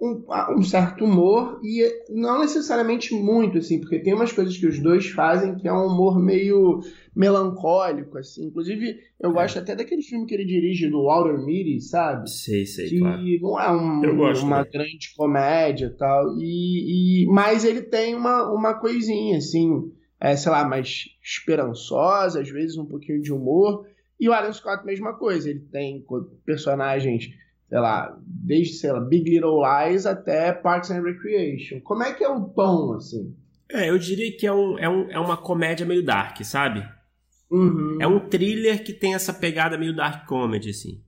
um, 0.00 0.24
um, 0.56 0.62
certo 0.62 1.04
humor 1.04 1.60
e 1.62 1.84
não 2.10 2.40
necessariamente 2.40 3.12
muito, 3.14 3.58
assim, 3.58 3.80
porque 3.80 3.98
tem 3.98 4.14
umas 4.14 4.32
coisas 4.32 4.56
que 4.56 4.66
os 4.66 4.78
dois 4.78 5.08
fazem 5.08 5.56
que 5.56 5.66
é 5.66 5.72
um 5.72 5.86
humor 5.86 6.22
meio 6.22 6.80
melancólico, 7.14 8.16
assim. 8.16 8.46
Inclusive, 8.46 8.96
eu 9.20 9.30
é. 9.30 9.32
gosto 9.32 9.58
até 9.58 9.74
daquele 9.74 10.02
filme 10.02 10.24
que 10.24 10.34
ele 10.34 10.44
dirige 10.44 10.88
do 10.88 11.04
Walter 11.04 11.44
Mitty, 11.44 11.80
sabe? 11.80 12.30
Sei, 12.30 12.64
sei, 12.64 12.88
que 12.88 12.98
claro. 13.00 13.20
não 13.40 13.60
é 13.60 13.72
um, 13.72 14.44
uma 14.44 14.62
grande 14.62 15.12
comédia 15.16 15.86
e 15.86 15.96
tal, 15.96 16.38
e, 16.38 17.24
e, 17.24 17.26
mas 17.26 17.64
ele 17.64 17.82
tem 17.82 18.14
uma, 18.14 18.52
uma 18.52 18.74
coisinha, 18.74 19.38
assim, 19.38 19.90
é, 20.20 20.36
sei 20.36 20.52
lá, 20.52 20.64
mais 20.64 21.06
esperançosa, 21.22 22.40
às 22.40 22.48
vezes 22.48 22.76
um 22.76 22.86
pouquinho 22.86 23.20
de 23.20 23.32
humor. 23.32 23.84
E 24.18 24.28
o 24.28 24.32
Alan 24.32 24.52
Scott, 24.52 24.84
mesma 24.84 25.14
coisa, 25.14 25.48
ele 25.48 25.60
tem 25.70 26.04
personagens 26.44 27.30
sei 27.68 27.78
lá, 27.78 28.18
desde, 28.26 28.74
sei 28.74 28.92
lá, 28.92 29.00
Big 29.00 29.28
Little 29.28 29.60
Lies 29.62 30.06
até 30.06 30.52
Parks 30.52 30.90
and 30.90 31.02
Recreation. 31.02 31.80
Como 31.80 32.02
é 32.02 32.14
que 32.14 32.24
é 32.24 32.28
o 32.28 32.46
tom, 32.48 32.94
assim? 32.94 33.36
É, 33.70 33.90
eu 33.90 33.98
diria 33.98 34.34
que 34.36 34.46
é, 34.46 34.52
um, 34.52 34.78
é, 34.78 34.88
um, 34.88 35.10
é 35.10 35.18
uma 35.18 35.36
comédia 35.36 35.84
meio 35.84 36.02
dark, 36.02 36.42
sabe? 36.42 36.82
Uhum. 37.50 37.98
É 38.00 38.06
um 38.06 38.20
thriller 38.20 38.82
que 38.82 38.92
tem 38.92 39.14
essa 39.14 39.32
pegada 39.32 39.76
meio 39.76 39.94
dark 39.94 40.26
comedy, 40.26 40.70
assim. 40.70 41.02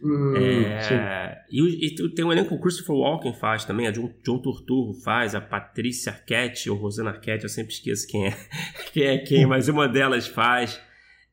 Uhum, 0.00 0.36
é, 0.36 1.44
e, 1.50 1.88
e, 1.88 2.14
tem 2.14 2.24
um 2.24 2.30
elenco 2.30 2.50
que 2.50 2.54
o 2.54 2.60
Christopher 2.60 2.94
Walken 2.94 3.34
faz 3.34 3.64
também, 3.64 3.88
a 3.88 3.90
John, 3.90 4.08
John 4.24 4.38
Turturro 4.38 4.94
faz, 5.02 5.34
a 5.34 5.40
Patrícia 5.40 6.12
Arquette 6.12 6.70
ou 6.70 6.76
Rosana 6.76 7.10
Arquette, 7.10 7.42
eu 7.42 7.48
sempre 7.48 7.72
esqueço 7.72 8.06
quem 8.06 8.28
é 8.28 8.30
quem, 8.94 9.02
é 9.02 9.18
quem 9.18 9.44
mas 9.44 9.66
uma 9.66 9.88
delas 9.88 10.28
faz. 10.28 10.80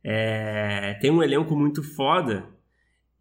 É, 0.07 0.93
tem 1.01 1.09
um 1.09 1.23
elenco 1.23 1.55
muito 1.55 1.81
foda 1.81 2.45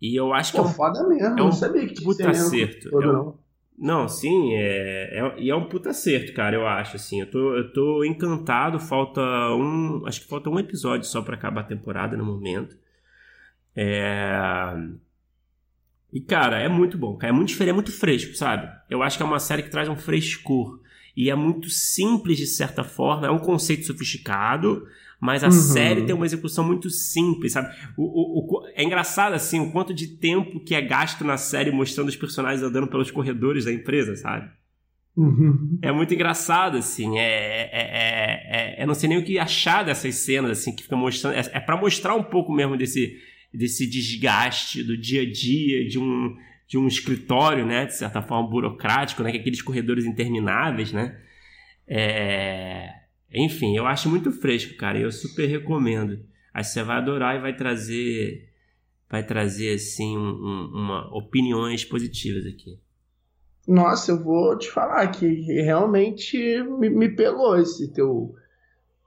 e 0.02 0.14
eu 0.14 0.34
acho 0.34 0.52
que. 0.52 0.58
Pô, 0.58 0.64
é 0.64 0.66
um, 0.66 0.70
foda 0.70 1.08
mesmo, 1.08 1.26
é 1.26 1.32
um 1.32 1.36
não 1.36 1.52
sabia 1.52 1.86
que 1.86 2.04
puta 2.04 2.28
acerto. 2.28 2.90
É 2.92 2.96
um, 2.98 3.12
não. 3.12 3.38
não, 3.78 4.06
sim, 4.06 4.52
é, 4.52 5.18
é, 5.18 5.34
e 5.38 5.48
é 5.48 5.56
um 5.56 5.64
puta 5.66 5.88
acerto, 5.88 6.34
cara, 6.34 6.54
eu 6.54 6.66
acho, 6.66 6.96
assim. 6.96 7.20
Eu 7.20 7.30
tô, 7.30 7.56
eu 7.56 7.72
tô 7.72 8.04
encantado, 8.04 8.78
falta 8.78 9.22
um. 9.54 10.06
Acho 10.06 10.20
que 10.20 10.28
falta 10.28 10.50
um 10.50 10.58
episódio 10.58 11.08
só 11.08 11.22
para 11.22 11.36
acabar 11.36 11.62
a 11.62 11.64
temporada 11.64 12.18
no 12.18 12.24
momento. 12.26 12.76
É. 13.74 14.74
E, 16.12 16.20
cara, 16.20 16.60
é 16.60 16.68
muito 16.68 16.98
bom, 16.98 17.16
cara. 17.16 17.32
É 17.32 17.34
muito 17.34 17.48
diferente, 17.48 17.70
é 17.70 17.74
muito 17.74 17.92
fresco, 17.92 18.36
sabe? 18.36 18.70
Eu 18.90 19.02
acho 19.02 19.16
que 19.16 19.22
é 19.22 19.26
uma 19.26 19.40
série 19.40 19.62
que 19.62 19.70
traz 19.70 19.88
um 19.88 19.96
frescor. 19.96 20.80
E 21.16 21.30
é 21.30 21.34
muito 21.34 21.70
simples, 21.70 22.38
de 22.38 22.46
certa 22.46 22.82
forma. 22.82 23.26
É 23.26 23.30
um 23.30 23.38
conceito 23.38 23.86
sofisticado, 23.86 24.86
mas 25.20 25.44
a 25.44 25.46
uhum. 25.46 25.52
série 25.52 26.02
tem 26.02 26.14
uma 26.14 26.26
execução 26.26 26.64
muito 26.64 26.90
simples, 26.90 27.52
sabe? 27.52 27.74
O, 27.96 28.02
o, 28.02 28.60
o, 28.60 28.66
é 28.74 28.82
engraçado, 28.82 29.34
assim, 29.34 29.60
o 29.60 29.70
quanto 29.70 29.94
de 29.94 30.08
tempo 30.08 30.60
que 30.60 30.74
é 30.74 30.80
gasto 30.80 31.24
na 31.24 31.36
série 31.36 31.70
mostrando 31.70 32.08
os 32.08 32.16
personagens 32.16 32.62
andando 32.62 32.88
pelos 32.88 33.10
corredores 33.10 33.64
da 33.64 33.72
empresa, 33.72 34.16
sabe? 34.16 34.50
Uhum. 35.16 35.78
É 35.80 35.92
muito 35.92 36.12
engraçado, 36.12 36.76
assim. 36.76 37.18
É, 37.18 37.22
é, 37.22 37.70
é, 37.72 38.80
é, 38.80 38.82
Eu 38.82 38.86
não 38.86 38.94
sei 38.94 39.08
nem 39.08 39.18
o 39.18 39.24
que 39.24 39.38
achar 39.38 39.84
dessas 39.84 40.16
cenas, 40.16 40.50
assim, 40.50 40.74
que 40.74 40.82
fica 40.82 40.96
mostrando. 40.96 41.34
É, 41.34 41.50
é 41.52 41.60
para 41.60 41.76
mostrar 41.76 42.14
um 42.16 42.22
pouco 42.24 42.52
mesmo 42.52 42.76
desse, 42.76 43.16
desse 43.52 43.88
desgaste 43.88 44.82
do 44.82 44.96
dia 44.96 45.22
a 45.22 45.30
dia, 45.30 45.86
de 45.88 45.98
um, 45.98 46.34
de 46.66 46.78
um 46.78 46.86
escritório, 46.86 47.66
né? 47.66 47.86
De 47.86 47.96
certa 47.96 48.22
forma, 48.22 48.48
burocrático, 48.48 49.22
né? 49.22 49.30
Que 49.30 49.38
aqueles 49.38 49.62
corredores 49.62 50.04
intermináveis, 50.04 50.92
né? 50.92 51.20
É 51.86 53.04
enfim, 53.34 53.76
eu 53.76 53.84
acho 53.84 54.08
muito 54.08 54.30
fresco, 54.30 54.76
cara. 54.76 54.98
Eu 54.98 55.10
super 55.10 55.46
recomendo. 55.46 56.20
Aí 56.52 56.62
você 56.62 56.84
vai 56.84 56.98
adorar 56.98 57.34
e 57.36 57.40
vai 57.40 57.56
trazer, 57.56 58.48
vai 59.10 59.26
trazer 59.26 59.74
assim, 59.74 60.16
um, 60.16 60.30
um, 60.30 60.70
uma 60.72 61.16
opiniões 61.16 61.84
positivas 61.84 62.46
aqui. 62.46 62.78
Nossa, 63.66 64.12
eu 64.12 64.22
vou 64.22 64.56
te 64.56 64.70
falar 64.70 65.08
que 65.08 65.26
realmente 65.26 66.38
me, 66.62 66.88
me 66.88 67.08
pegou 67.08 67.58
esse 67.58 67.92
teu 67.92 68.36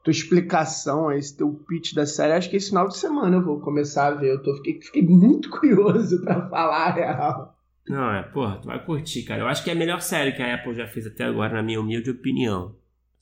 tua 0.08 0.12
explicação, 0.12 1.12
esse 1.12 1.36
teu 1.36 1.52
pitch 1.68 1.94
da 1.94 2.06
série. 2.06 2.32
Acho 2.32 2.50
que 2.50 2.56
esse 2.56 2.70
final 2.70 2.88
de 2.88 2.98
semana 2.98 3.36
eu 3.36 3.44
vou 3.44 3.60
começar 3.60 4.08
a 4.08 4.12
ver. 4.12 4.32
Eu 4.32 4.42
tô, 4.42 4.56
fiquei, 4.56 4.82
fiquei 4.82 5.02
muito 5.04 5.50
curioso 5.60 6.22
para 6.24 6.48
falar 6.50 6.88
a 6.88 6.92
real. 6.94 7.58
Não, 7.90 8.14
é, 8.14 8.24
porra, 8.24 8.60
tu 8.62 8.68
vai 8.68 8.84
curtir, 8.84 9.24
cara. 9.24 9.42
Eu 9.42 9.48
acho 9.48 9.64
que 9.64 9.70
é 9.70 9.74
a 9.74 9.76
melhor 9.76 10.02
série 10.02 10.32
que 10.32 10.42
a 10.42 10.56
Apple 10.56 10.74
já 10.74 10.88
fez 10.88 11.06
até 11.08 11.26
agora, 11.26 11.56
na 11.56 11.64
minha 11.64 11.80
humilde 11.80 12.10
opinião. 12.10 12.76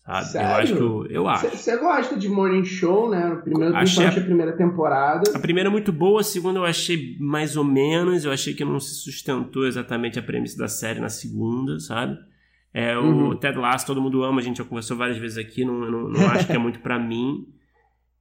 Sabe? 0.05 0.25
Sério? 0.25 0.47
Eu 0.47 0.57
acho 0.57 0.75
que 0.75 1.15
eu, 1.15 1.27
acho. 1.27 1.57
Você 1.57 1.77
gosta 1.77 2.15
de 2.15 2.29
Morning 2.29 2.65
Show, 2.65 3.09
né? 3.09 3.25
No 3.27 3.41
primeiro, 3.41 3.75
achei 3.75 4.05
a, 4.05 4.09
a 4.09 4.21
primeira 4.21 4.55
temporada. 4.55 5.31
A 5.33 5.39
primeira 5.39 5.69
é 5.69 5.71
muito 5.71 5.91
boa, 5.91 6.21
a 6.21 6.23
segunda 6.23 6.59
eu 6.59 6.65
achei 6.65 7.17
mais 7.19 7.57
ou 7.57 7.63
menos. 7.63 8.25
Eu 8.25 8.31
achei 8.31 8.53
que 8.53 8.63
não 8.63 8.79
se 8.79 8.93
sustentou 8.93 9.65
exatamente 9.65 10.19
a 10.19 10.23
premissa 10.23 10.57
da 10.57 10.67
série 10.67 10.99
na 10.99 11.09
segunda, 11.09 11.79
sabe? 11.79 12.15
É, 12.77 12.97
o 12.97 13.03
uhum. 13.03 13.37
Ted 13.37 13.57
Lasso 13.57 13.85
todo 13.85 14.01
mundo 14.01 14.21
ama, 14.21 14.41
a 14.41 14.43
gente 14.43 14.57
já 14.57 14.65
conversou 14.65 14.97
várias 14.97 15.17
vezes 15.17 15.37
aqui, 15.37 15.63
não, 15.63 15.89
não, 15.89 16.09
não 16.09 16.27
acho 16.27 16.45
que 16.45 16.51
é 16.51 16.57
muito 16.57 16.81
para 16.81 16.99
mim. 16.99 17.47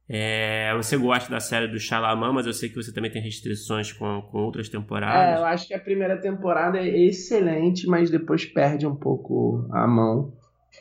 É, 0.07 0.73
você 0.77 0.95
gosta 0.95 1.29
da 1.29 1.41
série 1.41 1.67
do 1.67 1.77
Shyamalan, 1.77 2.31
mas 2.31 2.45
eu 2.45 2.53
sei 2.53 2.69
que 2.69 2.75
você 2.75 2.93
também 2.93 3.11
tem 3.11 3.21
restrições 3.21 3.91
com, 3.91 4.21
com 4.31 4.37
outras 4.37 4.69
temporadas. 4.69 5.37
É, 5.37 5.41
eu 5.41 5.45
acho 5.45 5.67
que 5.67 5.73
a 5.73 5.79
primeira 5.79 6.15
temporada 6.15 6.77
é 6.77 6.87
excelente, 6.87 7.85
mas 7.85 8.09
depois 8.09 8.45
perde 8.45 8.87
um 8.87 8.95
pouco 8.95 9.67
a 9.73 9.85
mão. 9.85 10.31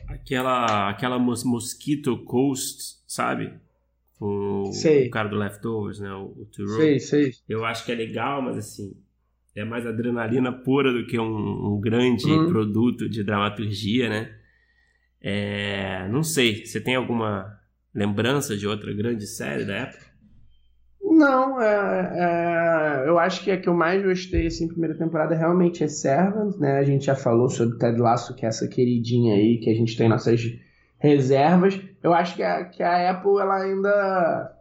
Aquela, 0.07 0.91
aquela 0.91 1.19
mos 1.19 1.43
Mosquito 1.43 2.23
Coast, 2.25 3.03
sabe? 3.09 3.53
Sei. 4.73 5.09
o 5.09 5.11
cara 5.11 5.29
do 5.29 5.37
Leftovers, 5.37 5.99
né? 5.99 6.13
O, 6.13 6.47
o 6.47 6.69
Sei, 6.77 7.01
sei. 7.01 7.33
Eu 7.49 7.65
acho 7.65 7.85
que 7.85 7.91
é 7.91 7.95
legal, 7.97 8.41
mas 8.41 8.57
assim, 8.57 8.93
é 9.57 9.65
mais 9.65 9.87
adrenalina 9.87 10.53
pura 10.53 10.93
do 10.93 11.07
que 11.07 11.19
um, 11.19 11.75
um 11.75 11.81
grande 11.81 12.31
uhum. 12.31 12.49
produto 12.49 13.09
de 13.09 13.23
dramaturgia, 13.23 14.09
né? 14.09 14.31
É, 15.23 16.09
não 16.09 16.23
sei, 16.23 16.67
você 16.67 16.81
tem 16.81 16.97
alguma 16.97 17.59
lembrança 17.95 18.57
de 18.57 18.67
outra 18.67 18.93
grande 18.93 19.27
série 19.27 19.65
da 19.65 19.75
época? 19.75 20.05
Não, 21.01 21.61
é, 21.61 23.05
é, 23.05 23.09
eu 23.09 23.19
acho 23.19 23.45
que 23.45 23.51
a 23.51 23.61
que 23.61 23.69
eu 23.69 23.75
mais 23.75 24.03
gostei 24.03 24.49
assim, 24.49 24.67
primeira 24.67 24.97
temporada 24.97 25.35
realmente 25.35 25.85
é 25.85 25.89
Servant, 25.89 26.57
né? 26.59 26.79
A 26.79 26.83
gente 26.83 27.07
já 27.07 27.15
falou 27.15 27.49
sobre 27.49 27.79
Ted 27.79 27.99
Lasso, 28.01 28.35
que 28.35 28.45
é 28.45 28.49
essa 28.49 28.67
queridinha 28.67 29.37
aí 29.37 29.59
que 29.59 29.71
a 29.71 29.75
gente 29.75 29.97
tem 29.97 30.09
nossas 30.09 30.43
reservas. 30.99 31.81
Eu 32.03 32.13
acho 32.13 32.35
que 32.35 32.43
a, 32.43 32.65
que 32.65 32.83
a 32.83 33.11
Apple 33.11 33.39
ela 33.41 33.63
ainda 33.63 34.54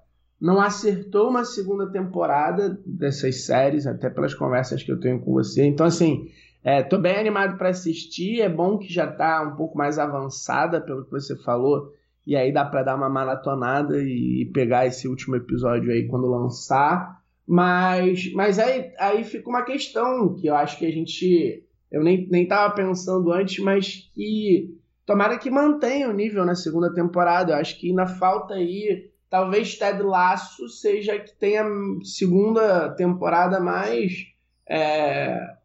não 0.43 0.61
acertou 0.61 1.29
uma 1.29 1.45
segunda 1.45 1.87
temporada 1.87 2.77
dessas 2.85 3.45
séries, 3.45 3.87
até 3.87 4.09
pelas 4.09 4.33
conversas 4.33 4.83
que 4.83 4.91
eu 4.91 4.99
tenho 4.99 5.19
com 5.19 5.31
você. 5.31 5.63
Então, 5.63 5.85
assim, 5.85 6.29
é, 6.63 6.83
tô 6.83 6.99
bem 6.99 7.15
animado 7.15 7.57
para 7.57 7.69
assistir. 7.69 8.41
É 8.41 8.49
bom 8.49 8.77
que 8.77 8.93
já 8.93 9.07
tá 9.07 9.41
um 9.41 9.55
pouco 9.55 9.77
mais 9.77 9.97
avançada, 9.97 10.81
pelo 10.81 11.05
que 11.05 11.11
você 11.11 11.35
falou 11.37 11.93
e 12.25 12.35
aí 12.35 12.51
dá 12.51 12.63
para 12.63 12.83
dar 12.83 12.95
uma 12.95 13.09
maratonada 13.09 14.01
e 14.01 14.49
pegar 14.53 14.85
esse 14.85 15.07
último 15.07 15.35
episódio 15.35 15.91
aí 15.91 16.07
quando 16.07 16.27
lançar. 16.27 17.21
Mas, 17.45 18.31
mas 18.33 18.57
aí, 18.59 18.91
aí 18.97 19.23
fica 19.25 19.49
uma 19.49 19.63
questão 19.63 20.33
que 20.33 20.47
eu 20.47 20.55
acho 20.55 20.77
que 20.77 20.85
a 20.85 20.91
gente. 20.91 21.63
Eu 21.91 22.03
nem, 22.03 22.27
nem 22.29 22.47
tava 22.47 22.73
pensando 22.73 23.31
antes, 23.31 23.63
mas 23.63 24.09
que 24.15 24.77
tomara 25.05 25.37
que 25.37 25.51
mantenha 25.51 26.09
o 26.09 26.13
nível 26.13 26.45
na 26.45 26.55
segunda 26.55 26.93
temporada. 26.93 27.51
Eu 27.51 27.57
acho 27.57 27.77
que 27.77 27.89
ainda 27.89 28.07
falta 28.07 28.53
aí. 28.53 29.11
Talvez 29.33 29.75
Ted 29.79 29.99
Laço 30.03 30.69
seja 30.69 31.17
que 31.17 31.35
tenha 31.35 31.65
segunda 32.03 32.89
temporada 32.89 33.59
mais 33.59 34.27
é, 34.69 35.55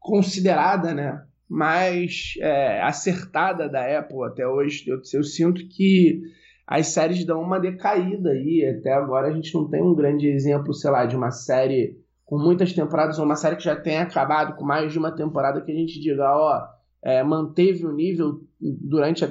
considerada, 0.00 0.94
né? 0.94 1.22
mais 1.46 2.32
é, 2.40 2.80
acertada 2.80 3.68
da 3.68 3.98
Apple 3.98 4.24
até 4.24 4.48
hoje. 4.48 4.88
Eu, 4.88 5.02
eu, 5.12 5.22
sinto 5.22 5.68
que 5.68 6.22
as 6.66 6.86
séries 6.86 7.22
dão 7.26 7.42
uma 7.42 7.60
decaída 7.60 8.30
aí. 8.30 8.64
Até 8.64 8.94
agora 8.94 9.28
a 9.28 9.32
gente 9.34 9.52
não 9.52 9.68
tem 9.68 9.82
um 9.82 9.94
grande 9.94 10.26
exemplo, 10.26 10.72
sei 10.72 10.90
lá, 10.90 11.04
de 11.04 11.14
uma 11.14 11.30
série 11.30 12.00
com 12.24 12.38
muitas 12.38 12.72
temporadas 12.72 13.18
ou 13.18 13.26
uma 13.26 13.36
série 13.36 13.56
que 13.56 13.64
já 13.64 13.76
tenha 13.76 14.04
acabado 14.04 14.56
com 14.56 14.64
mais 14.64 14.90
de 14.90 14.98
uma 14.98 15.14
temporada 15.14 15.60
que 15.60 15.70
a 15.70 15.74
gente 15.74 16.00
diga, 16.00 16.34
ó, 16.34 16.66
é, 17.02 17.22
manteve 17.22 17.84
o 17.84 17.92
nível 17.92 18.40
durante 18.58 19.22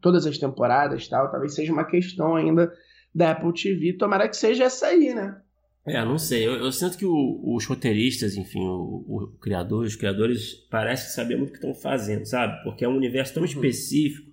todas 0.00 0.26
as 0.26 0.38
temporadas 0.38 1.06
tal. 1.06 1.30
Talvez 1.30 1.54
seja 1.54 1.72
uma 1.72 1.84
questão 1.84 2.34
ainda 2.34 2.72
da 3.14 3.32
Apple 3.32 3.52
TV. 3.52 3.94
Tomara 3.94 4.28
que 4.28 4.36
seja 4.36 4.64
essa 4.64 4.86
aí, 4.86 5.14
né? 5.14 5.40
É, 5.86 6.04
não 6.04 6.18
sei. 6.18 6.46
Eu, 6.46 6.54
eu 6.54 6.70
sinto 6.70 6.96
que 6.96 7.04
o, 7.04 7.54
os 7.54 7.66
roteiristas, 7.66 8.36
enfim, 8.36 8.60
o, 8.60 9.04
o, 9.08 9.38
criador, 9.40 9.84
os 9.84 9.96
criadores 9.96 10.54
parecem 10.70 11.10
saber 11.10 11.36
muito 11.36 11.50
o 11.50 11.52
que 11.52 11.58
estão 11.58 11.74
fazendo, 11.74 12.24
sabe? 12.24 12.62
Porque 12.62 12.84
é 12.84 12.88
um 12.88 12.96
universo 12.96 13.34
tão 13.34 13.42
uhum. 13.42 13.48
específico. 13.48 14.30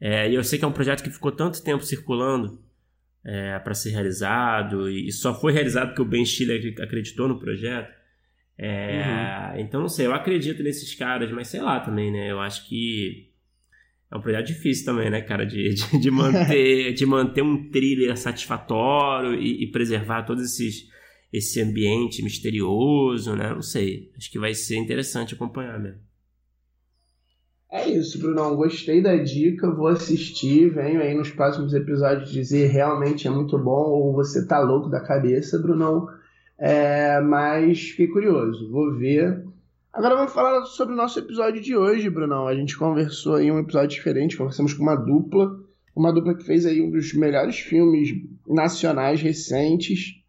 É, 0.00 0.30
e 0.30 0.34
eu 0.34 0.44
sei 0.44 0.58
que 0.58 0.64
é 0.64 0.68
um 0.68 0.72
projeto 0.72 1.02
que 1.02 1.10
ficou 1.10 1.32
tanto 1.32 1.62
tempo 1.62 1.82
circulando 1.82 2.62
é, 3.24 3.58
para 3.58 3.74
ser 3.74 3.90
realizado 3.90 4.88
e 4.88 5.10
só 5.10 5.34
foi 5.38 5.52
realizado 5.52 5.88
porque 5.88 6.02
o 6.02 6.04
Ben 6.04 6.24
Stiller 6.24 6.74
acreditou 6.80 7.26
no 7.26 7.38
projeto. 7.38 7.96
É, 8.56 9.52
uhum. 9.54 9.60
Então, 9.60 9.80
não 9.80 9.88
sei. 9.88 10.06
Eu 10.06 10.14
acredito 10.14 10.62
nesses 10.62 10.94
caras, 10.94 11.30
mas 11.32 11.48
sei 11.48 11.60
lá 11.60 11.80
também, 11.80 12.12
né? 12.12 12.30
Eu 12.30 12.40
acho 12.40 12.68
que 12.68 13.27
é 14.10 14.16
um 14.16 14.20
projeto 14.20 14.46
difícil 14.46 14.86
também, 14.86 15.10
né, 15.10 15.20
cara? 15.20 15.44
De, 15.44 15.74
de, 15.74 15.98
de 15.98 16.10
manter, 16.10 16.92
de 16.94 17.06
manter 17.06 17.42
um 17.42 17.70
thriller 17.70 18.16
satisfatório 18.16 19.34
e, 19.34 19.64
e, 19.64 19.70
preservar 19.70 20.22
todo 20.22 20.40
esses, 20.40 20.88
esse 21.32 21.60
ambiente 21.60 22.22
misterioso, 22.22 23.36
né? 23.36 23.52
Não 23.54 23.62
sei. 23.62 24.10
Acho 24.16 24.30
que 24.30 24.38
vai 24.38 24.54
ser 24.54 24.76
interessante 24.76 25.34
acompanhar 25.34 25.78
mesmo. 25.78 26.00
É 27.70 27.86
isso, 27.86 28.18
Brunão. 28.18 28.56
Gostei 28.56 29.02
da 29.02 29.14
dica, 29.16 29.70
vou 29.70 29.88
assistir, 29.88 30.70
venho 30.70 31.02
aí 31.02 31.14
nos 31.14 31.30
próximos 31.30 31.74
episódios 31.74 32.32
dizer 32.32 32.68
realmente 32.68 33.28
é 33.28 33.30
muito 33.30 33.58
bom 33.58 33.90
ou 33.90 34.14
você 34.14 34.46
tá 34.46 34.58
louco 34.58 34.88
da 34.88 35.00
cabeça, 35.00 35.58
Brunão. 35.58 36.08
É, 36.58 37.20
mas 37.20 37.90
fiquei 37.90 38.08
curioso, 38.08 38.70
vou 38.70 38.96
ver. 38.96 39.44
Agora 39.92 40.16
vamos 40.16 40.32
falar 40.32 40.64
sobre 40.66 40.92
o 40.94 40.96
nosso 40.96 41.18
episódio 41.18 41.62
de 41.62 41.74
hoje, 41.74 42.10
Brunão. 42.10 42.46
A 42.46 42.54
gente 42.54 42.76
conversou 42.76 43.36
aí 43.36 43.50
um 43.50 43.58
episódio 43.58 43.96
diferente, 43.96 44.36
conversamos 44.36 44.74
com 44.74 44.82
uma 44.82 44.94
dupla, 44.94 45.58
uma 45.96 46.12
dupla 46.12 46.34
que 46.34 46.44
fez 46.44 46.66
aí 46.66 46.80
um 46.80 46.90
dos 46.90 47.14
melhores 47.14 47.58
filmes 47.58 48.10
nacionais 48.46 49.22
recentes, 49.22 50.22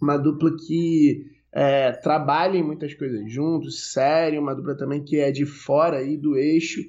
uma 0.00 0.16
dupla 0.16 0.50
que 0.56 1.26
é, 1.52 1.92
trabalha 1.92 2.56
em 2.56 2.62
muitas 2.62 2.94
coisas 2.94 3.30
juntos, 3.30 3.92
série, 3.92 4.38
uma 4.38 4.54
dupla 4.54 4.74
também 4.74 5.04
que 5.04 5.18
é 5.18 5.30
de 5.30 5.44
fora 5.44 5.98
aí 5.98 6.16
do 6.16 6.34
eixo, 6.34 6.80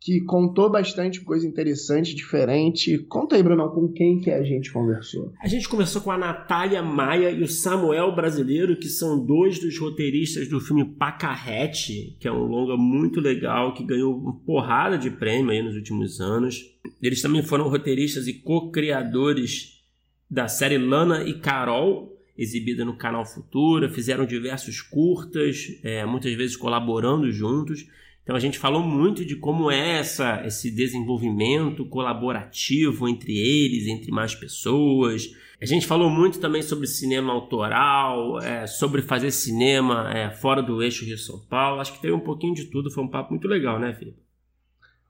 que 0.00 0.22
contou 0.22 0.70
bastante 0.70 1.20
coisa 1.20 1.46
interessante, 1.46 2.14
diferente. 2.14 2.96
Conta 3.00 3.36
aí, 3.36 3.42
Bruno, 3.42 3.68
com 3.70 3.92
quem 3.92 4.18
que 4.18 4.30
a 4.30 4.42
gente 4.42 4.72
conversou? 4.72 5.34
A 5.42 5.46
gente 5.46 5.68
conversou 5.68 6.00
com 6.00 6.10
a 6.10 6.16
Natália 6.16 6.82
Maia 6.82 7.30
e 7.30 7.42
o 7.42 7.48
Samuel 7.48 8.14
Brasileiro, 8.16 8.76
que 8.76 8.88
são 8.88 9.22
dois 9.22 9.58
dos 9.58 9.78
roteiristas 9.78 10.48
do 10.48 10.58
filme 10.58 10.86
Pacarrete, 10.86 12.16
que 12.18 12.26
é 12.26 12.32
um 12.32 12.46
longa 12.46 12.78
muito 12.78 13.20
legal, 13.20 13.74
que 13.74 13.84
ganhou 13.84 14.16
uma 14.16 14.32
porrada 14.40 14.96
de 14.96 15.10
prêmio 15.10 15.50
aí 15.50 15.62
nos 15.62 15.76
últimos 15.76 16.18
anos. 16.18 16.64
Eles 17.02 17.20
também 17.20 17.42
foram 17.42 17.68
roteiristas 17.68 18.26
e 18.26 18.32
co-criadores 18.32 19.82
da 20.30 20.48
série 20.48 20.78
Lana 20.78 21.24
e 21.24 21.34
Carol, 21.34 22.16
exibida 22.38 22.86
no 22.86 22.96
canal 22.96 23.26
Futura, 23.26 23.90
fizeram 23.90 24.24
diversos 24.24 24.80
curtas, 24.80 25.78
é, 25.82 26.06
muitas 26.06 26.32
vezes 26.32 26.56
colaborando 26.56 27.30
juntos. 27.30 27.86
Então 28.30 28.36
a 28.36 28.40
gente 28.40 28.60
falou 28.60 28.80
muito 28.80 29.24
de 29.24 29.34
como 29.34 29.72
é 29.72 29.98
essa, 29.98 30.46
esse 30.46 30.70
desenvolvimento 30.70 31.84
colaborativo 31.84 33.08
entre 33.08 33.36
eles, 33.36 33.88
entre 33.88 34.12
mais 34.12 34.36
pessoas. 34.36 35.34
A 35.60 35.66
gente 35.66 35.84
falou 35.84 36.08
muito 36.08 36.38
também 36.38 36.62
sobre 36.62 36.86
cinema 36.86 37.32
autoral, 37.32 38.38
é, 38.38 38.68
sobre 38.68 39.02
fazer 39.02 39.32
cinema 39.32 40.16
é, 40.16 40.30
fora 40.30 40.62
do 40.62 40.80
eixo 40.80 41.04
Rio-São 41.04 41.40
Paulo. 41.40 41.80
Acho 41.80 41.92
que 41.92 42.00
teve 42.00 42.14
um 42.14 42.20
pouquinho 42.20 42.54
de 42.54 42.66
tudo, 42.66 42.88
foi 42.88 43.02
um 43.02 43.08
papo 43.08 43.30
muito 43.30 43.48
legal, 43.48 43.80
né, 43.80 43.92
Felipe? 43.94 44.22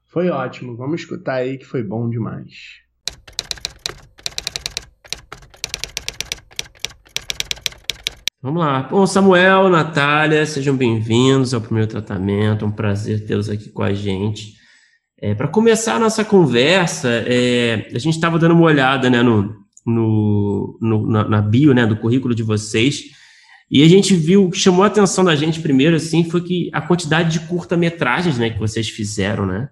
Foi 0.07 0.27
ótimo, 0.29 0.75
vamos 0.75 1.01
escutar 1.01 1.35
aí 1.35 1.59
que 1.59 1.65
foi 1.65 1.83
bom 1.83 2.09
demais. 2.09 2.81
Vamos 8.43 8.63
lá. 8.63 8.81
Bom, 8.81 9.05
Samuel, 9.05 9.69
Natália, 9.69 10.43
sejam 10.47 10.75
bem-vindos 10.75 11.53
ao 11.53 11.61
primeiro 11.61 11.87
tratamento. 11.87 12.65
É 12.65 12.67
um 12.67 12.71
prazer 12.71 13.23
tê-los 13.27 13.47
aqui 13.47 13.69
com 13.69 13.83
a 13.83 13.93
gente. 13.93 14.55
É, 15.21 15.35
Para 15.35 15.47
começar 15.47 15.97
a 15.97 15.99
nossa 15.99 16.25
conversa, 16.25 17.07
é, 17.27 17.87
a 17.93 17.99
gente 17.99 18.15
estava 18.15 18.39
dando 18.39 18.55
uma 18.55 18.63
olhada 18.63 19.11
né, 19.11 19.21
no, 19.21 19.53
no, 19.85 20.75
no 20.81 21.07
na, 21.07 21.29
na, 21.29 21.39
bio 21.39 21.71
né, 21.71 21.85
do 21.85 21.95
currículo 21.95 22.33
de 22.33 22.41
vocês 22.41 23.03
e 23.69 23.83
a 23.83 23.87
gente 23.87 24.15
viu, 24.15 24.45
o 24.47 24.49
que 24.49 24.57
chamou 24.57 24.83
a 24.83 24.87
atenção 24.87 25.23
da 25.23 25.35
gente 25.35 25.59
primeiro 25.59 25.95
assim, 25.95 26.27
foi 26.27 26.41
que 26.41 26.71
a 26.73 26.81
quantidade 26.81 27.37
de 27.37 27.45
curta-metragens 27.45 28.39
né, 28.39 28.49
que 28.49 28.57
vocês 28.57 28.89
fizeram, 28.89 29.45
né? 29.45 29.69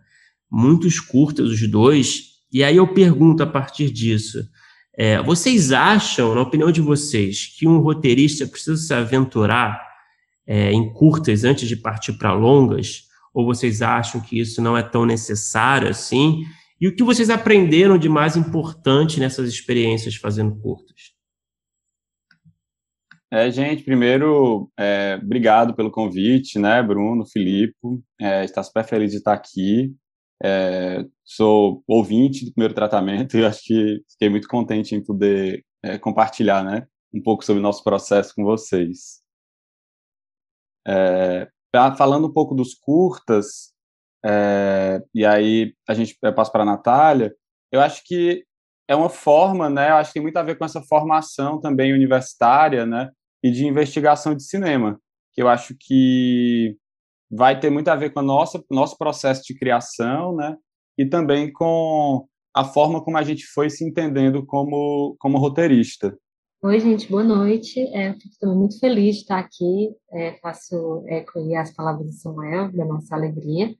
Muitos 0.49 0.99
curtas, 0.99 1.49
os 1.49 1.71
dois. 1.71 2.21
E 2.53 2.63
aí 2.63 2.77
eu 2.77 2.93
pergunto 2.93 3.41
a 3.41 3.47
partir 3.47 3.89
disso, 3.89 4.37
é, 5.01 5.23
vocês 5.23 5.71
acham, 5.71 6.35
na 6.35 6.41
opinião 6.41 6.69
de 6.73 6.81
vocês, 6.81 7.45
que 7.57 7.65
um 7.65 7.79
roteirista 7.79 8.45
precisa 8.45 8.75
se 8.75 8.93
aventurar 8.93 9.81
é, 10.45 10.73
em 10.73 10.91
curtas 10.91 11.45
antes 11.45 11.69
de 11.69 11.77
partir 11.77 12.17
para 12.17 12.33
longas? 12.33 13.03
Ou 13.33 13.45
vocês 13.45 13.81
acham 13.81 14.19
que 14.19 14.37
isso 14.37 14.61
não 14.61 14.77
é 14.77 14.83
tão 14.83 15.05
necessário 15.05 15.87
assim? 15.87 16.43
E 16.81 16.85
o 16.89 16.93
que 16.93 17.01
vocês 17.01 17.29
aprenderam 17.29 17.97
de 17.97 18.09
mais 18.09 18.35
importante 18.35 19.21
nessas 19.21 19.47
experiências 19.47 20.15
fazendo 20.15 20.53
curtas? 20.59 21.13
É, 23.31 23.49
gente, 23.49 23.83
primeiro, 23.83 24.69
é, 24.77 25.17
obrigado 25.23 25.73
pelo 25.75 25.91
convite, 25.91 26.59
né, 26.59 26.83
Bruno, 26.83 27.25
Filipe, 27.25 27.75
é, 28.19 28.43
está 28.43 28.61
super 28.63 28.83
feliz 28.83 29.11
de 29.11 29.19
estar 29.19 29.33
aqui. 29.33 29.95
É, 30.41 31.05
sou 31.25 31.83
ouvinte 31.85 32.45
do 32.45 32.53
primeiro 32.53 32.73
tratamento 32.73 33.37
e 33.37 33.45
acho 33.45 33.61
que 33.63 34.03
fiquei 34.09 34.29
muito 34.29 34.47
contente 34.47 34.95
em 34.95 35.03
poder 35.03 35.65
é, 35.83 35.97
compartilhar 35.97 36.63
né, 36.63 36.87
um 37.13 37.21
pouco 37.21 37.43
sobre 37.43 37.59
o 37.59 37.63
nosso 37.63 37.83
processo 37.83 38.33
com 38.33 38.43
vocês. 38.43 39.21
É, 40.87 41.49
falando 41.97 42.27
um 42.27 42.33
pouco 42.33 42.55
dos 42.55 42.73
curtas, 42.73 43.73
é, 44.25 45.01
e 45.13 45.25
aí 45.25 45.73
a 45.87 45.93
gente 45.93 46.17
passa 46.35 46.51
para 46.51 46.63
a 46.63 46.65
Natália, 46.65 47.35
eu 47.71 47.81
acho 47.81 48.03
que 48.05 48.45
é 48.87 48.95
uma 48.95 49.09
forma, 49.09 49.69
né, 49.69 49.91
eu 49.91 49.95
acho 49.95 50.09
que 50.09 50.13
tem 50.15 50.23
muito 50.23 50.37
a 50.37 50.43
ver 50.43 50.57
com 50.57 50.65
essa 50.65 50.81
formação 50.81 51.59
também 51.59 51.93
universitária 51.93 52.85
né, 52.85 53.11
e 53.43 53.51
de 53.51 53.67
investigação 53.67 54.33
de 54.33 54.43
cinema, 54.43 54.99
que 55.33 55.41
eu 55.41 55.47
acho 55.47 55.75
que 55.79 56.75
vai 57.29 57.59
ter 57.59 57.69
muito 57.69 57.87
a 57.89 57.95
ver 57.95 58.11
com 58.11 58.19
o 58.19 58.23
nosso, 58.23 58.63
nosso 58.69 58.97
processo 58.97 59.43
de 59.43 59.57
criação, 59.57 60.35
né? 60.35 60.55
E 60.97 61.05
também 61.05 61.51
com 61.51 62.25
a 62.53 62.63
forma 62.63 63.03
como 63.03 63.17
a 63.17 63.23
gente 63.23 63.45
foi 63.45 63.69
se 63.69 63.85
entendendo 63.85 64.45
como, 64.45 65.15
como 65.19 65.37
roteirista. 65.37 66.17
Oi, 66.61 66.79
gente, 66.79 67.09
boa 67.09 67.23
noite. 67.23 67.79
É, 67.95 68.15
estou 68.17 68.53
muito 68.55 68.79
feliz 68.79 69.15
de 69.15 69.21
estar 69.21 69.39
aqui. 69.39 69.89
É, 70.11 70.33
faço 70.41 71.03
eco 71.07 71.39
as 71.55 71.73
palavras 71.73 72.07
de 72.07 72.17
Samuel, 72.19 72.71
da 72.73 72.83
nossa 72.85 73.15
alegria 73.15 73.73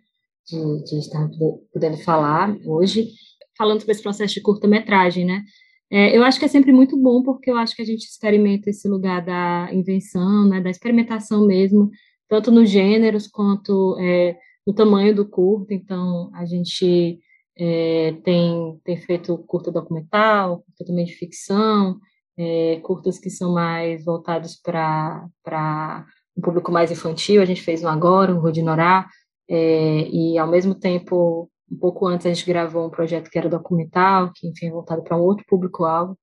de, 0.49 0.83
de 0.83 0.99
estar 0.99 1.29
podendo 1.73 1.97
falar 1.97 2.55
hoje, 2.65 3.09
falando 3.57 3.79
sobre 3.79 3.93
esse 3.93 4.03
processo 4.03 4.33
de 4.33 4.41
curta-metragem, 4.41 5.25
né? 5.25 5.43
É, 5.91 6.15
eu 6.15 6.23
acho 6.23 6.37
que 6.37 6.45
é 6.45 6.47
sempre 6.47 6.71
muito 6.71 6.95
bom, 6.97 7.23
porque 7.23 7.49
eu 7.49 7.57
acho 7.57 7.75
que 7.75 7.81
a 7.81 7.85
gente 7.85 8.05
experimenta 8.05 8.69
esse 8.69 8.87
lugar 8.87 9.25
da 9.25 9.69
invenção, 9.73 10.47
né, 10.47 10.61
da 10.61 10.69
experimentação 10.69 11.47
mesmo, 11.47 11.89
tanto 12.29 12.51
nos 12.51 12.69
gêneros 12.69 13.27
quanto 13.27 13.97
é, 13.99 14.37
no 14.65 14.73
tamanho 14.73 15.13
do 15.15 15.27
curto. 15.27 15.73
Então, 15.73 16.29
a 16.33 16.45
gente 16.45 17.19
é, 17.57 18.13
tem, 18.23 18.79
tem 18.85 18.97
feito 18.97 19.37
curta 19.39 19.71
documental, 19.71 20.63
curta 20.63 20.85
também 20.85 21.05
de 21.05 21.15
ficção, 21.15 21.99
é, 22.37 22.79
curtas 22.83 23.19
que 23.19 23.29
são 23.29 23.51
mais 23.51 24.05
voltados 24.05 24.55
para 24.55 26.05
um 26.37 26.41
público 26.41 26.71
mais 26.71 26.91
infantil. 26.91 27.41
A 27.41 27.45
gente 27.45 27.61
fez 27.63 27.83
um 27.83 27.89
agora, 27.89 28.33
um 28.33 28.39
Rodinorá, 28.39 29.07
é, 29.49 30.07
e 30.07 30.37
ao 30.37 30.47
mesmo 30.47 30.75
tempo, 30.75 31.49
um 31.69 31.77
pouco 31.77 32.05
antes, 32.07 32.27
a 32.27 32.29
gente 32.29 32.45
gravou 32.45 32.85
um 32.85 32.91
projeto 32.91 33.29
que 33.29 33.37
era 33.39 33.49
documental, 33.49 34.31
que 34.35 34.47
enfim 34.47 34.67
é 34.67 34.71
voltado 34.71 35.03
para 35.03 35.17
um 35.17 35.21
outro 35.21 35.43
público-alvo. 35.47 36.17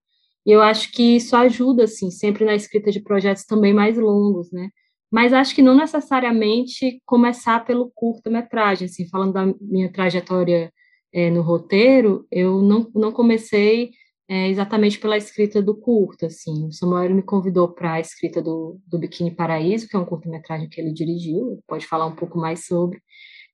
E 0.47 0.53
eu 0.53 0.63
acho 0.63 0.93
que 0.93 1.17
isso 1.17 1.35
ajuda, 1.35 1.85
assim, 1.85 2.11
sempre 2.13 2.45
na 2.45 2.55
escrita 2.55 2.93
de 2.93 3.01
projetos 3.01 3.45
também 3.45 3.75
mais 3.75 3.99
longos, 3.99 4.53
né? 4.53 4.71
Mas 5.17 5.33
acho 5.33 5.55
que 5.55 5.63
não 5.63 5.75
necessariamente 5.75 7.01
começar 7.07 7.65
pelo 7.65 7.91
curta-metragem, 7.95 8.85
assim, 8.85 9.09
falando 9.09 9.33
da 9.33 9.47
minha 9.63 9.91
trajetória 9.91 10.71
é, 11.11 11.31
no 11.31 11.41
roteiro, 11.41 12.27
eu 12.31 12.61
não, 12.61 12.91
não 12.95 13.11
comecei 13.11 13.93
é, 14.29 14.51
exatamente 14.51 14.99
pela 14.99 15.17
escrita 15.17 15.63
do 15.63 15.75
curta, 15.75 16.27
assim, 16.27 16.67
o 16.67 16.71
Samuel 16.71 17.15
me 17.15 17.23
convidou 17.23 17.67
para 17.67 17.95
a 17.95 18.01
escrita 18.01 18.43
do, 18.43 18.79
do 18.87 18.99
Biquíni 18.99 19.31
Paraíso, 19.31 19.89
que 19.89 19.97
é 19.97 19.99
um 19.99 20.05
curta-metragem 20.05 20.69
que 20.69 20.79
ele 20.79 20.93
dirigiu, 20.93 21.61
pode 21.67 21.87
falar 21.87 22.05
um 22.05 22.15
pouco 22.15 22.39
mais 22.39 22.67
sobre, 22.67 23.01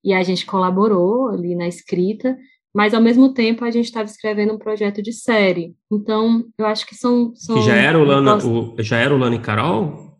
e 0.02 0.12
a 0.12 0.20
gente 0.24 0.44
colaborou 0.44 1.28
ali 1.28 1.54
na 1.54 1.68
escrita, 1.68 2.36
mas 2.74 2.92
ao 2.92 3.00
mesmo 3.00 3.32
tempo 3.32 3.64
a 3.64 3.70
gente 3.70 3.84
estava 3.84 4.06
escrevendo 4.06 4.52
um 4.52 4.58
projeto 4.58 5.00
de 5.00 5.12
série, 5.12 5.76
então 5.92 6.44
eu 6.58 6.66
acho 6.66 6.84
que 6.84 6.96
são... 6.96 7.32
são 7.36 7.54
que 7.54 7.62
já 7.62 7.76
era 7.76 7.96
o 7.96 8.02
Lana, 8.02 8.44
o, 8.44 8.82
já 8.82 8.96
era 8.96 9.14
o 9.14 9.18
Lana 9.18 9.36
e 9.36 9.40
Carol? 9.40 10.11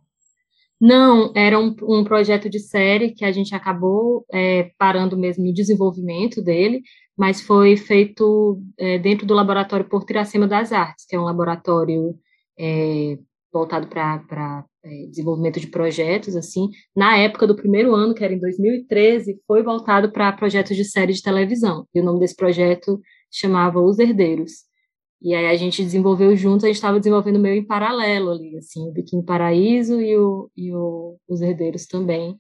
Não, 0.82 1.32
era 1.36 1.60
um, 1.60 1.76
um, 1.84 2.02
projeto 2.02 2.50
de 2.50 2.58
série 2.58 3.12
que 3.14 3.24
a 3.24 3.30
gente 3.30 3.54
acabou 3.54 4.26
é, 4.32 4.72
parando 4.76 5.16
mesmo 5.16 5.44
no 5.44 5.54
desenvolvimento 5.54 6.42
dele, 6.42 6.82
mas 7.16 7.40
foi 7.40 7.76
feito 7.76 8.60
é, 8.76 8.98
dentro 8.98 9.24
do 9.24 9.32
laboratório 9.32 9.88
Porto 9.88 10.10
Iracema 10.10 10.48
das 10.48 10.72
Artes, 10.72 11.06
que 11.08 11.14
é 11.14 11.20
um 11.20 11.22
laboratório 11.22 12.18
é, 12.58 13.16
voltado 13.52 13.86
para 13.86 14.64
é, 14.84 15.06
desenvolvimento 15.06 15.60
de 15.60 15.68
projetos, 15.68 16.34
assim. 16.34 16.68
Na 16.96 17.16
época 17.16 17.46
do 17.46 17.54
primeiro 17.54 17.94
ano, 17.94 18.12
que 18.12 18.24
era 18.24 18.34
em 18.34 18.40
2013, 18.40 19.40
foi 19.46 19.62
voltado 19.62 20.10
para 20.10 20.32
projetos 20.32 20.76
de 20.76 20.84
série 20.84 21.12
de 21.12 21.22
televisão, 21.22 21.86
e 21.94 22.00
o 22.00 22.04
nome 22.04 22.18
desse 22.18 22.34
projeto 22.34 23.00
chamava 23.30 23.80
Os 23.80 24.00
Herdeiros. 24.00 24.64
E 25.22 25.35
aí 25.35 25.46
a 25.46 25.56
gente 25.56 25.82
desenvolveu 25.82 26.37
juntos, 26.37 26.64
a 26.64 26.66
gente 26.66 26.76
estava 26.76 26.98
desenvolvendo 26.98 27.38
meio 27.38 27.56
em 27.56 27.64
paralelo 27.64 28.30
ali, 28.30 28.56
assim, 28.58 28.88
o 28.88 28.92
Biquíni 28.92 29.24
Paraíso 29.24 30.00
e, 30.00 30.16
o, 30.16 30.50
e 30.56 30.74
o, 30.74 31.16
os 31.28 31.40
Herdeiros 31.40 31.87
também, 31.87 32.37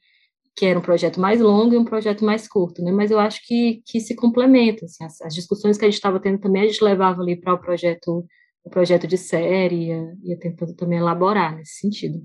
que 0.56 0.66
era 0.66 0.78
um 0.78 0.82
projeto 0.82 1.20
mais 1.20 1.40
longo 1.40 1.74
e 1.74 1.78
um 1.78 1.84
projeto 1.84 2.24
mais 2.24 2.48
curto, 2.48 2.82
né? 2.82 2.90
Mas 2.90 3.10
eu 3.10 3.20
acho 3.20 3.40
que, 3.46 3.82
que 3.86 4.00
se 4.00 4.16
complementa, 4.16 4.84
assim, 4.84 5.04
as, 5.04 5.20
as 5.22 5.34
discussões 5.34 5.78
que 5.78 5.84
a 5.84 5.88
gente 5.88 5.94
estava 5.94 6.18
tendo 6.18 6.40
também 6.40 6.62
a 6.62 6.66
gente 6.66 6.82
levava 6.82 7.22
ali 7.22 7.36
para 7.36 7.54
o 7.54 7.58
projeto 7.58 8.26
o 8.64 8.70
projeto 8.70 9.06
de 9.06 9.18
série, 9.18 9.88
ia, 9.88 10.16
ia 10.22 10.38
tentando 10.38 10.74
também 10.74 10.98
elaborar 10.98 11.56
nesse 11.56 11.80
sentido. 11.80 12.24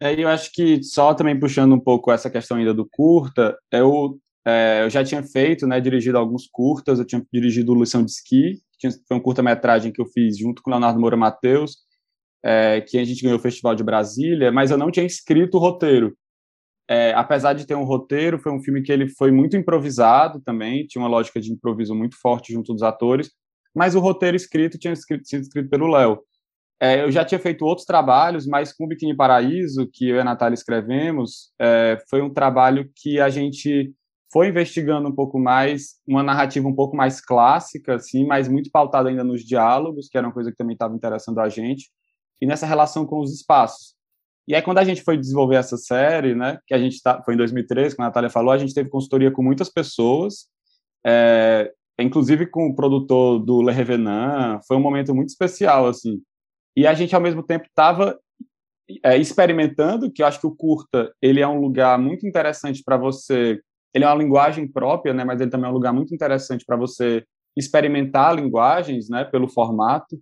É, 0.00 0.18
eu 0.18 0.28
acho 0.28 0.50
que 0.52 0.82
só 0.82 1.12
também 1.12 1.38
puxando 1.38 1.74
um 1.74 1.80
pouco 1.80 2.10
essa 2.10 2.30
questão 2.30 2.56
ainda 2.56 2.72
do 2.72 2.88
curta, 2.88 3.58
eu, 3.70 4.18
é, 4.46 4.84
eu 4.84 4.90
já 4.90 5.04
tinha 5.04 5.22
feito, 5.22 5.66
né, 5.66 5.80
dirigido 5.80 6.18
alguns 6.18 6.48
curtas, 6.50 6.98
eu 6.98 7.04
tinha 7.04 7.24
dirigido 7.32 7.74
Lição 7.74 8.04
de 8.04 8.10
Esqui, 8.10 8.60
que 8.78 8.88
foi 9.06 9.16
um 9.16 9.20
curta-metragem 9.20 9.92
que 9.92 10.00
eu 10.00 10.06
fiz 10.06 10.38
junto 10.38 10.62
com 10.62 10.70
Leonardo 10.70 10.98
Moura 10.98 11.16
Matheus, 11.16 11.76
é, 12.42 12.80
que 12.80 12.98
a 12.98 13.04
gente 13.04 13.22
ganhou 13.22 13.38
o 13.38 13.42
Festival 13.42 13.74
de 13.74 13.84
Brasília, 13.84 14.50
mas 14.50 14.70
eu 14.70 14.78
não 14.78 14.90
tinha 14.90 15.04
escrito 15.04 15.56
o 15.56 15.60
roteiro. 15.60 16.16
É, 16.88 17.12
apesar 17.14 17.52
de 17.52 17.66
ter 17.66 17.74
um 17.74 17.84
roteiro, 17.84 18.38
foi 18.38 18.50
um 18.50 18.60
filme 18.62 18.82
que 18.82 18.90
ele 18.90 19.08
foi 19.08 19.30
muito 19.30 19.56
improvisado 19.56 20.40
também, 20.40 20.86
tinha 20.86 21.00
uma 21.00 21.08
lógica 21.08 21.40
de 21.40 21.52
improviso 21.52 21.94
muito 21.94 22.16
forte 22.20 22.52
junto 22.52 22.72
dos 22.72 22.82
atores, 22.82 23.30
mas 23.74 23.94
o 23.94 24.00
roteiro 24.00 24.36
escrito 24.36 24.78
tinha 24.78 24.92
escrito, 24.92 25.28
sido 25.28 25.42
escrito 25.42 25.68
pelo 25.68 25.86
Léo. 25.86 26.18
É, 26.82 27.02
eu 27.02 27.12
já 27.12 27.24
tinha 27.24 27.38
feito 27.38 27.64
outros 27.64 27.86
trabalhos, 27.86 28.46
mas 28.46 28.72
com 28.72 28.86
o 28.86 28.88
Biquíni 28.88 29.14
Paraíso, 29.14 29.88
que 29.92 30.08
eu 30.08 30.16
e 30.16 30.20
a 30.20 30.24
Natália 30.24 30.54
escrevemos, 30.54 31.52
é, 31.60 31.98
foi 32.08 32.22
um 32.22 32.32
trabalho 32.32 32.90
que 32.96 33.20
a 33.20 33.28
gente 33.28 33.94
foi 34.32 34.48
investigando 34.48 35.08
um 35.08 35.14
pouco 35.14 35.38
mais, 35.38 35.96
uma 36.06 36.22
narrativa 36.22 36.68
um 36.68 36.74
pouco 36.74 36.96
mais 36.96 37.20
clássica, 37.20 37.96
assim, 37.96 38.24
mas 38.24 38.48
muito 38.48 38.70
pautada 38.70 39.08
ainda 39.08 39.24
nos 39.24 39.44
diálogos, 39.44 40.08
que 40.08 40.16
era 40.16 40.26
uma 40.26 40.32
coisa 40.32 40.50
que 40.50 40.56
também 40.56 40.74
estava 40.74 40.94
interessando 40.94 41.40
a 41.40 41.48
gente, 41.48 41.90
e 42.40 42.46
nessa 42.46 42.66
relação 42.66 43.04
com 43.04 43.20
os 43.20 43.32
espaços. 43.32 43.94
E 44.46 44.54
aí, 44.54 44.62
quando 44.62 44.78
a 44.78 44.84
gente 44.84 45.02
foi 45.02 45.16
desenvolver 45.16 45.56
essa 45.56 45.76
série, 45.76 46.34
né, 46.34 46.58
que 46.66 46.74
a 46.74 46.78
gente 46.78 47.00
tá, 47.02 47.22
foi 47.22 47.34
em 47.34 47.36
2013, 47.36 47.94
como 47.94 48.04
a 48.04 48.08
Natália 48.08 48.30
falou, 48.30 48.52
a 48.52 48.58
gente 48.58 48.74
teve 48.74 48.88
consultoria 48.88 49.30
com 49.30 49.42
muitas 49.42 49.68
pessoas, 49.68 50.46
é, 51.04 51.72
inclusive 51.98 52.46
com 52.46 52.68
o 52.68 52.74
produtor 52.74 53.38
do 53.38 53.62
Le 53.62 53.72
Revenant, 53.72 54.60
foi 54.66 54.76
um 54.76 54.80
momento 54.80 55.14
muito 55.14 55.28
especial, 55.28 55.86
assim. 55.86 56.20
E 56.76 56.86
a 56.86 56.94
gente, 56.94 57.14
ao 57.14 57.20
mesmo 57.20 57.42
tempo, 57.42 57.66
estava 57.66 58.18
é, 59.04 59.16
experimentando, 59.16 60.10
que 60.10 60.22
eu 60.22 60.26
acho 60.26 60.40
que 60.40 60.46
o 60.46 60.54
curta, 60.54 61.12
ele 61.20 61.40
é 61.40 61.46
um 61.46 61.60
lugar 61.60 61.98
muito 61.98 62.26
interessante 62.26 62.82
para 62.84 62.96
você, 62.96 63.60
ele 63.94 64.04
é 64.04 64.08
uma 64.08 64.22
linguagem 64.22 64.66
própria, 64.66 65.12
né, 65.12 65.24
mas 65.24 65.40
ele 65.40 65.50
também 65.50 65.68
é 65.68 65.70
um 65.70 65.74
lugar 65.74 65.92
muito 65.92 66.14
interessante 66.14 66.64
para 66.64 66.76
você 66.76 67.24
experimentar 67.56 68.34
linguagens, 68.34 69.08
né, 69.08 69.24
pelo 69.24 69.48
formato. 69.48 70.20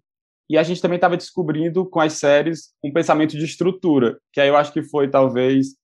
E 0.50 0.56
a 0.56 0.62
gente 0.62 0.80
também 0.80 0.96
estava 0.96 1.16
descobrindo 1.16 1.88
com 1.88 2.00
as 2.00 2.14
séries 2.14 2.72
um 2.82 2.92
pensamento 2.92 3.36
de 3.36 3.44
estrutura, 3.44 4.18
que 4.32 4.40
aí 4.40 4.48
eu 4.48 4.56
acho 4.56 4.72
que 4.72 4.82
foi 4.82 5.08
talvez 5.10 5.76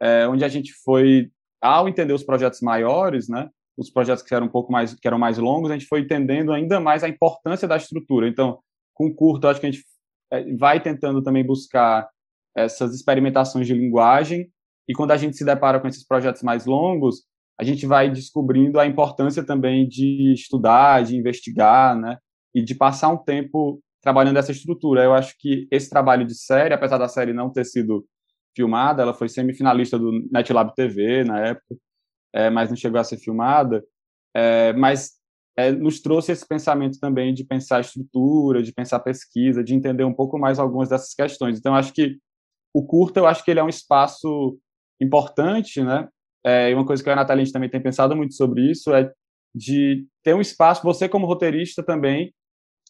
é, 0.00 0.26
onde 0.26 0.44
a 0.44 0.48
gente 0.48 0.72
foi 0.84 1.30
ao 1.60 1.88
entender 1.88 2.14
os 2.14 2.22
projetos 2.22 2.60
maiores, 2.60 3.28
né? 3.28 3.50
Os 3.76 3.90
projetos 3.90 4.22
que 4.22 4.34
eram 4.34 4.46
um 4.46 4.50
pouco 4.50 4.72
mais 4.72 4.94
que 4.94 5.06
eram 5.06 5.18
mais 5.18 5.36
longos, 5.36 5.70
a 5.70 5.74
gente 5.74 5.86
foi 5.86 6.00
entendendo 6.00 6.52
ainda 6.52 6.80
mais 6.80 7.04
a 7.04 7.08
importância 7.08 7.68
da 7.68 7.76
estrutura. 7.76 8.26
Então, 8.26 8.58
com 8.94 9.12
curto, 9.14 9.48
acho 9.48 9.60
que 9.60 9.66
a 9.66 9.70
gente 9.70 9.84
é, 10.32 10.54
vai 10.54 10.82
tentando 10.82 11.22
também 11.22 11.44
buscar 11.44 12.08
essas 12.56 12.94
experimentações 12.94 13.66
de 13.66 13.74
linguagem 13.74 14.50
e 14.88 14.94
quando 14.94 15.10
a 15.10 15.16
gente 15.16 15.36
se 15.36 15.44
depara 15.44 15.80
com 15.80 15.88
esses 15.88 16.06
projetos 16.06 16.42
mais 16.42 16.66
longos, 16.66 17.24
a 17.58 17.64
gente 17.64 17.86
vai 17.86 18.10
descobrindo 18.10 18.78
a 18.78 18.86
importância 18.86 19.44
também 19.44 19.88
de 19.88 20.32
estudar, 20.32 21.02
de 21.02 21.16
investigar, 21.16 21.98
né? 21.98 22.18
E 22.54 22.62
de 22.62 22.74
passar 22.74 23.08
um 23.08 23.16
tempo 23.16 23.80
trabalhando 24.02 24.38
essa 24.38 24.52
estrutura. 24.52 25.02
Eu 25.02 25.14
acho 25.14 25.34
que 25.38 25.66
esse 25.70 25.88
trabalho 25.88 26.26
de 26.26 26.34
série, 26.34 26.74
apesar 26.74 26.98
da 26.98 27.08
série 27.08 27.32
não 27.32 27.50
ter 27.50 27.64
sido 27.64 28.06
filmada, 28.54 29.02
ela 29.02 29.14
foi 29.14 29.28
semifinalista 29.28 29.98
do 29.98 30.12
NetLab 30.30 30.74
TV 30.74 31.24
na 31.24 31.40
época, 31.40 31.76
é, 32.34 32.50
mas 32.50 32.68
não 32.68 32.76
chegou 32.76 33.00
a 33.00 33.04
ser 33.04 33.18
filmada. 33.18 33.82
É, 34.34 34.72
mas 34.74 35.12
é, 35.56 35.72
nos 35.72 36.00
trouxe 36.00 36.32
esse 36.32 36.46
pensamento 36.46 36.98
também 37.00 37.32
de 37.32 37.42
pensar 37.42 37.80
estrutura, 37.80 38.62
de 38.62 38.72
pensar 38.72 39.00
pesquisa, 39.00 39.64
de 39.64 39.74
entender 39.74 40.04
um 40.04 40.14
pouco 40.14 40.38
mais 40.38 40.58
algumas 40.58 40.90
dessas 40.90 41.14
questões. 41.14 41.58
Então, 41.58 41.74
acho 41.74 41.92
que 41.92 42.18
o 42.74 42.86
curta, 42.86 43.20
eu 43.20 43.26
acho 43.26 43.42
que 43.42 43.50
ele 43.50 43.60
é 43.60 43.64
um 43.64 43.68
espaço 43.68 44.58
importante, 45.00 45.82
né? 45.82 46.08
É, 46.44 46.70
e 46.70 46.74
uma 46.74 46.86
coisa 46.86 47.02
que 47.02 47.10
a 47.10 47.16
Natália 47.16 47.44
também 47.52 47.68
tem 47.68 47.82
pensado 47.82 48.14
muito 48.16 48.34
sobre 48.34 48.70
isso 48.70 48.94
é 48.94 49.10
de 49.54 50.06
ter 50.22 50.34
um 50.34 50.40
espaço, 50.40 50.82
você 50.82 51.08
como 51.08 51.26
roteirista 51.26 51.82
também, 51.82 52.32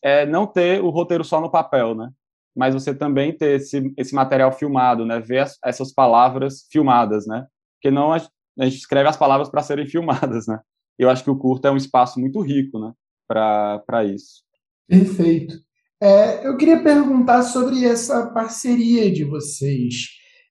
é 0.03 0.27
não 0.27 0.47
ter 0.47 0.83
o 0.83 0.91
roteiro 0.91 1.25
só 1.25 1.41
no 1.41 1.51
papel, 1.51 1.95
né? 1.95 2.11
Mas 2.55 2.75
você 2.75 2.95
também 2.95 3.37
ter 3.37 3.61
esse, 3.61 3.93
esse 3.97 4.15
material 4.15 4.53
filmado, 4.53 5.07
né? 5.07 5.21
Ver 5.21 5.39
as, 5.39 5.59
essas 5.65 5.93
palavras 5.93 6.67
filmadas, 6.71 7.27
né? 7.27 7.47
Porque 7.77 7.91
não 7.91 8.13
a, 8.13 8.17
a 8.17 8.65
gente 8.65 8.79
escreve 8.79 9.09
as 9.09 9.17
palavras 9.17 9.49
para 9.49 9.63
serem 9.63 9.87
filmadas, 9.87 10.47
né? 10.47 10.59
Eu 10.99 11.09
acho 11.09 11.23
que 11.23 11.31
o 11.31 11.39
curto 11.39 11.67
é 11.67 11.71
um 11.71 11.77
espaço 11.77 12.19
muito 12.19 12.41
rico, 12.41 12.79
né? 12.79 12.93
Para 13.29 14.05
isso. 14.05 14.43
Perfeito. 14.89 15.55
É, 16.01 16.47
eu 16.47 16.57
queria 16.57 16.83
perguntar 16.83 17.43
sobre 17.43 17.85
essa 17.85 18.27
parceria 18.33 19.11
de 19.11 19.25
vocês. 19.25 20.09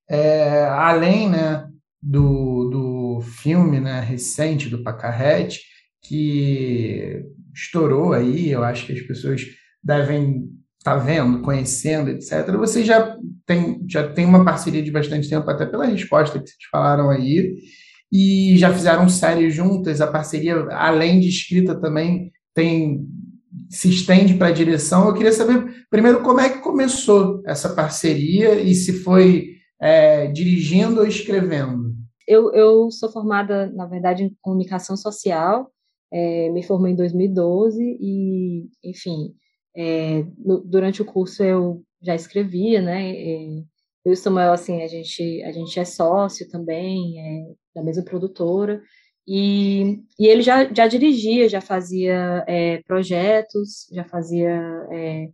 É, 0.08 0.65
além 0.65 1.30
né, 1.30 1.68
do, 2.02 2.70
do 2.70 3.22
filme 3.22 3.80
né, 3.80 4.00
recente 4.02 4.70
do 4.70 4.84
Pacarrete, 4.84 5.62
que 6.04 7.24
estourou 7.54 8.13
aí, 8.13 8.52
eu 8.52 8.63
acho 8.63 8.86
que 8.86 8.94
as 8.94 9.02
pessoas 9.02 9.41
devem 9.84 10.50
estar 10.78 10.98
tá 10.98 10.98
vendo, 10.98 11.41
conhecendo, 11.41 12.10
etc. 12.10 12.52
Você 12.58 12.84
já 12.84 13.18
tem, 13.46 13.82
já 13.88 14.08
tem 14.08 14.26
uma 14.26 14.46
parceria 14.46 14.84
de 14.84 14.91
bastante 14.91 15.30
tempo, 15.30 15.50
até 15.50 15.65
pela 15.65 15.86
resposta 15.86 16.39
que 16.39 16.48
vocês 16.48 16.70
falaram 16.72 17.10
aí, 17.10 17.56
e 18.12 18.56
já 18.58 18.72
fizeram 18.72 19.10
séries 19.10 19.54
juntas, 19.54 20.00
a 20.00 20.08
parceria, 20.08 20.56
além 20.72 21.20
de 21.20 21.30
escrita, 21.30 21.80
também 21.80 22.32
tem 22.54 23.08
se 23.70 23.89
estende 23.89 24.36
para 24.36 24.48
a 24.48 24.52
direção. 24.52 25.08
Eu 25.08 25.13
queria 25.13 25.32
saber, 25.32 25.86
primeiro, 25.89 26.22
como 26.22 26.39
é 26.39 26.50
que 26.50 26.60
começou 26.60 27.41
essa 27.46 27.70
parceria 27.70 28.62
e 28.62 28.76
se 28.76 28.94
foi 29.00 29.55
é, 29.79 30.27
dirigindo 30.27 31.01
ou 31.01 31.07
escrevendo? 31.07 31.93
Eu, 32.27 32.51
eu 32.53 32.89
sou 32.91 33.11
formada, 33.11 33.71
na 33.71 33.85
verdade, 33.85 34.23
em 34.23 34.35
comunicação 34.41 34.97
social, 34.97 35.71
é, 36.11 36.49
me 36.49 36.63
formei 36.63 36.93
em 36.93 36.95
2012 36.95 37.81
e, 37.99 38.69
enfim, 38.83 39.35
é, 39.75 40.23
no, 40.38 40.61
durante 40.61 41.01
o 41.01 41.05
curso 41.05 41.43
eu 41.43 41.83
já 42.01 42.15
escrevia, 42.15 42.81
né? 42.81 43.11
É, 43.11 43.45
eu 44.05 44.11
e 44.11 44.13
o 44.13 44.17
Samuel, 44.17 44.53
assim, 44.53 44.81
a 44.83 44.88
gente, 44.88 45.43
a 45.43 45.51
gente 45.51 45.79
é 45.79 45.85
sócio 45.85 46.47
também, 46.49 47.19
é, 47.19 47.53
da 47.75 47.83
mesma 47.83 48.03
produtora, 48.03 48.81
e, 49.27 50.03
e 50.19 50.27
ele 50.27 50.43
já, 50.43 50.71
já 50.71 50.88
dirigia, 50.88 51.49
já 51.49 51.59
fazia 51.59 52.45
é, 52.47 52.81
projetos, 52.83 53.88
já 53.91 54.03
fazia 54.03 54.88
é, 54.91 55.29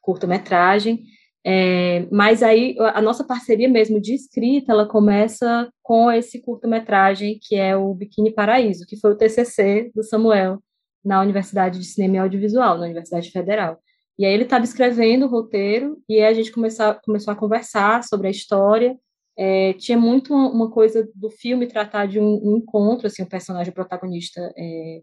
curta-metragem, 0.00 1.04
é, 1.44 2.06
mas 2.10 2.42
aí 2.42 2.76
a 2.78 3.02
nossa 3.02 3.24
parceria 3.24 3.68
mesmo 3.68 4.00
de 4.00 4.14
escrita, 4.14 4.72
ela 4.72 4.86
começa 4.86 5.68
com 5.82 6.10
esse 6.10 6.40
curta-metragem 6.40 7.38
que 7.40 7.56
é 7.56 7.76
o 7.76 7.92
Biquíni 7.94 8.32
Paraíso, 8.32 8.86
que 8.86 8.96
foi 8.96 9.12
o 9.12 9.16
TCC 9.16 9.90
do 9.94 10.04
Samuel 10.04 10.62
na 11.04 11.20
Universidade 11.20 11.80
de 11.80 11.84
Cinema 11.84 12.16
e 12.16 12.18
Audiovisual, 12.20 12.78
na 12.78 12.84
Universidade 12.84 13.30
Federal. 13.30 13.78
E 14.18 14.24
aí 14.24 14.32
ele 14.32 14.44
estava 14.44 14.64
escrevendo 14.64 15.26
o 15.26 15.28
roteiro 15.28 15.98
e 16.08 16.20
a 16.20 16.32
gente 16.32 16.52
começou, 16.52 16.94
começou 17.04 17.32
a 17.32 17.36
conversar 17.36 18.04
sobre 18.04 18.28
a 18.28 18.30
história. 18.30 18.96
É, 19.36 19.72
tinha 19.72 19.98
muito 19.98 20.32
uma, 20.32 20.70
coisa 20.70 21.08
do 21.14 21.30
filme 21.30 21.66
tratar 21.66 22.06
de 22.06 22.20
um, 22.20 22.40
um 22.44 22.58
encontro, 22.58 23.06
assim, 23.06 23.22
o 23.22 23.28
personagem 23.28 23.72
protagonista 23.72 24.52
é 24.56 25.00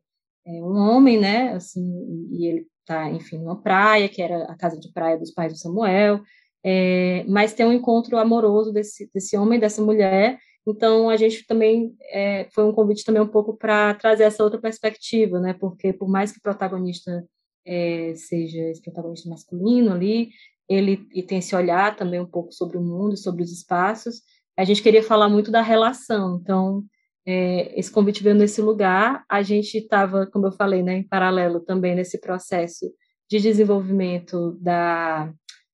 um 0.64 0.78
homem, 0.78 1.20
né, 1.20 1.54
assim, 1.54 1.84
e 2.32 2.48
ele 2.48 2.68
tá, 2.86 3.10
enfim, 3.10 3.38
numa 3.38 3.62
praia, 3.62 4.10
que 4.10 4.22
era 4.22 4.46
a 4.46 4.58
casa 4.58 4.80
de 4.80 4.92
praia 4.92 5.18
dos 5.18 5.32
pais 5.32 5.54
do 5.54 5.60
Samuel, 5.60 6.22
é, 6.64 7.24
mas 7.28 7.54
tem 7.54 7.66
um 7.66 7.74
encontro 7.74 8.18
amoroso 8.18 8.74
desse, 8.74 9.10
desse 9.14 9.38
homem 9.38 9.60
dessa 9.60 9.82
mulher, 9.82 10.40
então 10.68 11.10
a 11.10 11.18
gente 11.18 11.46
também, 11.46 11.96
é, 12.12 12.48
foi 12.54 12.64
um 12.66 12.74
convite 12.74 13.04
também 13.04 13.22
um 13.22 13.28
pouco 13.28 13.56
para 13.56 13.94
trazer 13.94 14.24
essa 14.24 14.44
outra 14.44 14.60
perspectiva, 14.60 15.40
né, 15.40 15.54
porque 15.54 15.94
por 15.94 16.10
mais 16.10 16.32
que 16.32 16.40
o 16.40 16.42
protagonista 16.42 17.24
é, 17.66 18.14
seja 18.16 18.62
esse 18.70 18.82
protagonista 18.82 19.30
masculino 19.30 19.92
ali, 19.92 20.30
ele 20.68 21.08
e 21.14 21.24
tem 21.24 21.40
esse 21.40 21.56
olhar 21.56 21.96
também 21.96 22.20
um 22.20 22.26
pouco 22.26 22.52
sobre 22.54 22.78
o 22.78 22.82
mundo, 22.82 23.18
sobre 23.18 23.44
os 23.44 23.52
espaços, 23.52 24.22
a 24.58 24.64
gente 24.64 24.84
queria 24.84 25.02
falar 25.02 25.30
muito 25.30 25.52
da 25.52 25.62
relação, 25.62 26.40
então 26.42 26.84
é, 27.32 27.80
esse 27.80 27.92
convite 27.92 28.24
veio 28.24 28.36
nesse 28.36 28.60
lugar. 28.60 29.24
A 29.30 29.44
gente 29.44 29.78
estava, 29.78 30.26
como 30.26 30.48
eu 30.48 30.52
falei, 30.52 30.82
né, 30.82 30.98
em 30.98 31.04
paralelo 31.04 31.60
também 31.60 31.94
nesse 31.94 32.20
processo 32.20 32.92
de 33.30 33.40
desenvolvimento 33.40 34.58
da, 34.60 35.32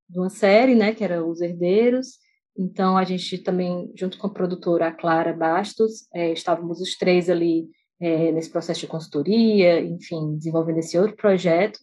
de 0.10 0.20
uma 0.20 0.30
série, 0.30 0.76
né, 0.76 0.94
que 0.94 1.02
era 1.02 1.26
Os 1.26 1.40
Herdeiros. 1.40 2.18
Então, 2.58 2.98
a 2.98 3.06
gente 3.06 3.38
também, 3.38 3.90
junto 3.96 4.18
com 4.18 4.28
a 4.28 4.34
produtora 4.34 4.92
Clara 4.92 5.32
Bastos, 5.32 6.06
é, 6.14 6.34
estávamos 6.34 6.82
os 6.82 6.98
três 6.98 7.30
ali 7.30 7.70
é, 8.02 8.34
nesse 8.34 8.50
processo 8.50 8.82
de 8.82 8.88
consultoria, 8.88 9.80
enfim, 9.80 10.36
desenvolvendo 10.36 10.80
esse 10.80 10.98
outro 10.98 11.16
projeto. 11.16 11.80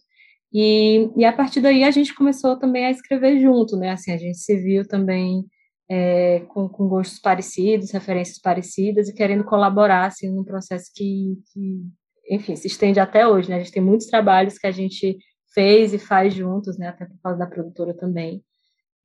E, 0.53 1.09
e 1.17 1.25
a 1.25 1.33
partir 1.33 1.61
daí 1.61 1.83
a 1.83 1.89
gente 1.89 2.13
começou 2.13 2.59
também 2.59 2.85
a 2.85 2.91
escrever 2.91 3.39
junto, 3.41 3.75
né? 3.75 3.89
Assim, 3.89 4.11
a 4.11 4.17
gente 4.17 4.37
se 4.37 4.55
viu 4.55 4.87
também 4.87 5.43
é, 5.89 6.41
com, 6.49 6.69
com, 6.69 6.87
gostos 6.87 7.19
parecidos, 7.19 7.91
referências 7.91 8.39
parecidas 8.39 9.09
e 9.09 9.13
querendo 9.13 9.43
colaborar 9.43 10.05
assim 10.05 10.29
num 10.29 10.43
processo 10.43 10.91
que, 10.95 11.37
que, 11.51 11.81
enfim, 12.29 12.55
se 12.55 12.67
estende 12.67 12.99
até 12.99 13.27
hoje, 13.27 13.49
né? 13.49 13.55
A 13.57 13.59
gente 13.59 13.71
tem 13.71 13.83
muitos 13.83 14.07
trabalhos 14.07 14.57
que 14.57 14.67
a 14.67 14.71
gente 14.71 15.17
fez 15.53 15.93
e 15.93 15.99
faz 15.99 16.33
juntos, 16.33 16.77
né? 16.77 16.87
Até 16.87 17.05
por 17.05 17.19
causa 17.21 17.39
da 17.39 17.47
produtora 17.47 17.93
também. 17.93 18.43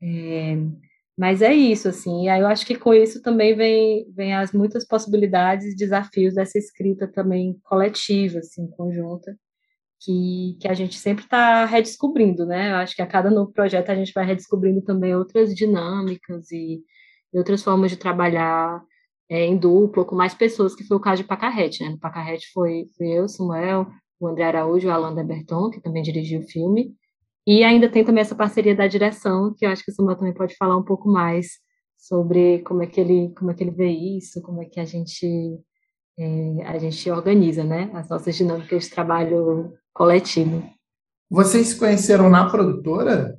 É, 0.03 0.57
Mas 1.17 1.43
é 1.43 1.53
isso, 1.53 1.89
assim, 1.89 2.25
e 2.25 2.29
aí 2.29 2.41
eu 2.41 2.47
acho 2.47 2.65
que 2.65 2.77
com 2.77 2.95
isso 2.95 3.21
também 3.23 3.57
vem, 3.57 4.07
vem 4.15 4.35
as 4.35 4.53
muitas 4.53 4.87
possibilidades 4.87 5.67
e 5.67 5.77
desafios 5.77 6.35
dessa 6.35 6.59
escrita 6.59 7.09
também 7.09 7.59
coletiva, 7.65 8.39
assim, 8.39 8.69
conjunta, 8.69 9.37
que, 10.01 10.57
que 10.61 10.69
a 10.69 10.75
gente 10.75 10.97
sempre 10.97 11.25
está 11.25 11.65
redescobrindo, 11.65 12.47
né? 12.47 12.73
Eu 12.73 12.77
acho 12.77 12.95
que 12.95 13.03
a 13.03 13.07
cada 13.07 13.31
novo 13.31 13.53
projeto 13.53 13.91
a 13.91 13.95
gente 13.95 14.13
vai 14.13 14.25
redescobrindo 14.25 14.83
também 14.83 15.15
outras 15.15 15.55
dinâmicas 15.55 16.51
e, 16.53 16.83
e 17.33 17.39
outras 17.39 17.63
formas 17.63 17.91
de 17.91 17.97
trabalhar 17.97 18.83
é, 19.29 19.45
em 19.45 19.57
duplo, 19.57 20.05
com 20.05 20.15
mais 20.17 20.35
pessoas, 20.35 20.75
que 20.75 20.85
foi 20.85 20.97
o 20.97 21.01
caso 21.01 21.23
de 21.23 21.29
Pacarrete, 21.29 21.83
né? 21.83 21.91
No 21.91 21.99
Pacarrete 21.99 22.51
foi, 22.53 22.87
foi 22.97 23.09
eu, 23.09 23.29
Samuel, 23.29 23.87
o 24.21 24.29
André 24.29 24.45
Araújo 24.45 24.89
o 24.89 24.91
Alain 24.91 25.15
Berton, 25.27 25.71
que 25.71 25.81
também 25.81 26.03
dirigiu 26.03 26.41
o 26.41 26.49
filme. 26.49 26.95
E 27.47 27.65
ainda 27.65 27.89
tem 27.89 28.05
também 28.05 28.21
essa 28.23 28.35
parceria 28.35 28.77
da 28.77 28.87
direção, 28.87 29.55
que 29.57 29.67
eu 29.67 29.71
acho 29.71 29.85
que 29.85 29.91
o 29.91 29.95
Samuel 29.95 30.17
também 30.17 30.35
pode 30.35 30.55
falar 30.57 30.77
um 30.77 30.85
pouco 30.85 31.09
mais 31.09 31.59
sobre 31.97 32.61
como 32.61 32.83
é 32.83 32.87
que 32.87 33.01
ele, 33.01 33.33
como 33.37 33.51
é 33.51 33.55
que 33.55 33.65
ele 33.65 33.71
vê 33.73 33.89
isso, 33.91 34.41
como 34.43 34.63
é 34.63 34.67
que 34.67 34.79
a 34.81 34.85
gente 34.85 35.59
é, 36.19 36.67
a 36.67 36.79
gente 36.79 37.11
organiza, 37.11 37.63
né, 37.63 37.91
as 37.95 38.09
nossas 38.09 38.37
dinâmicas 38.37 38.85
de 38.85 38.91
trabalho 38.91 39.73
coletivo. 39.99 40.63
Vocês 41.29 41.69
se 41.69 41.79
conheceram 41.79 42.31
na 42.31 42.49
produtora? 42.49 43.37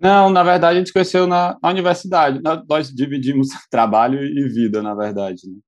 Não, 0.00 0.30
na 0.30 0.42
verdade 0.42 0.76
a 0.76 0.78
gente 0.78 0.86
se 0.86 0.92
conheceu 0.92 1.26
na, 1.26 1.58
na 1.60 1.68
universidade. 1.68 2.40
Nós 2.68 2.88
dividimos 2.88 3.48
trabalho 3.68 4.22
e 4.22 4.48
vida, 4.48 4.80
na 4.80 4.94
verdade. 4.94 5.42
Né? 5.46 5.58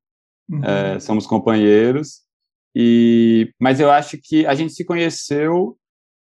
Uhum. 0.48 0.64
É, 0.64 1.00
somos 1.00 1.26
companheiros. 1.26 2.22
E, 2.74 3.52
mas 3.60 3.80
eu 3.80 3.90
acho 3.90 4.16
que 4.22 4.46
a 4.46 4.54
gente 4.54 4.72
se 4.72 4.84
conheceu 4.84 5.76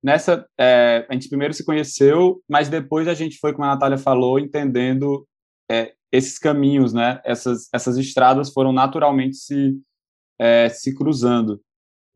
nessa. 0.04 0.46
É, 0.58 1.06
a 1.10 1.14
gente 1.14 1.30
primeiro 1.30 1.54
se 1.54 1.64
conheceu, 1.64 2.42
mas 2.50 2.70
depois 2.70 3.08
a 3.08 3.14
gente 3.14 3.38
foi, 3.40 3.54
como 3.54 3.66
a 3.66 3.74
Natália 3.74 3.98
falou, 3.98 4.40
entendendo 4.40 5.26
é, 5.70 5.94
esses 6.12 6.38
caminhos, 6.38 6.92
né? 6.94 7.22
Essas, 7.24 7.70
essas 7.74 7.98
estradas 7.98 8.52
foram 8.52 8.74
naturalmente 8.74 9.38
se, 9.38 9.80
é, 10.40 10.68
se 10.70 10.94
cruzando. 10.94 11.62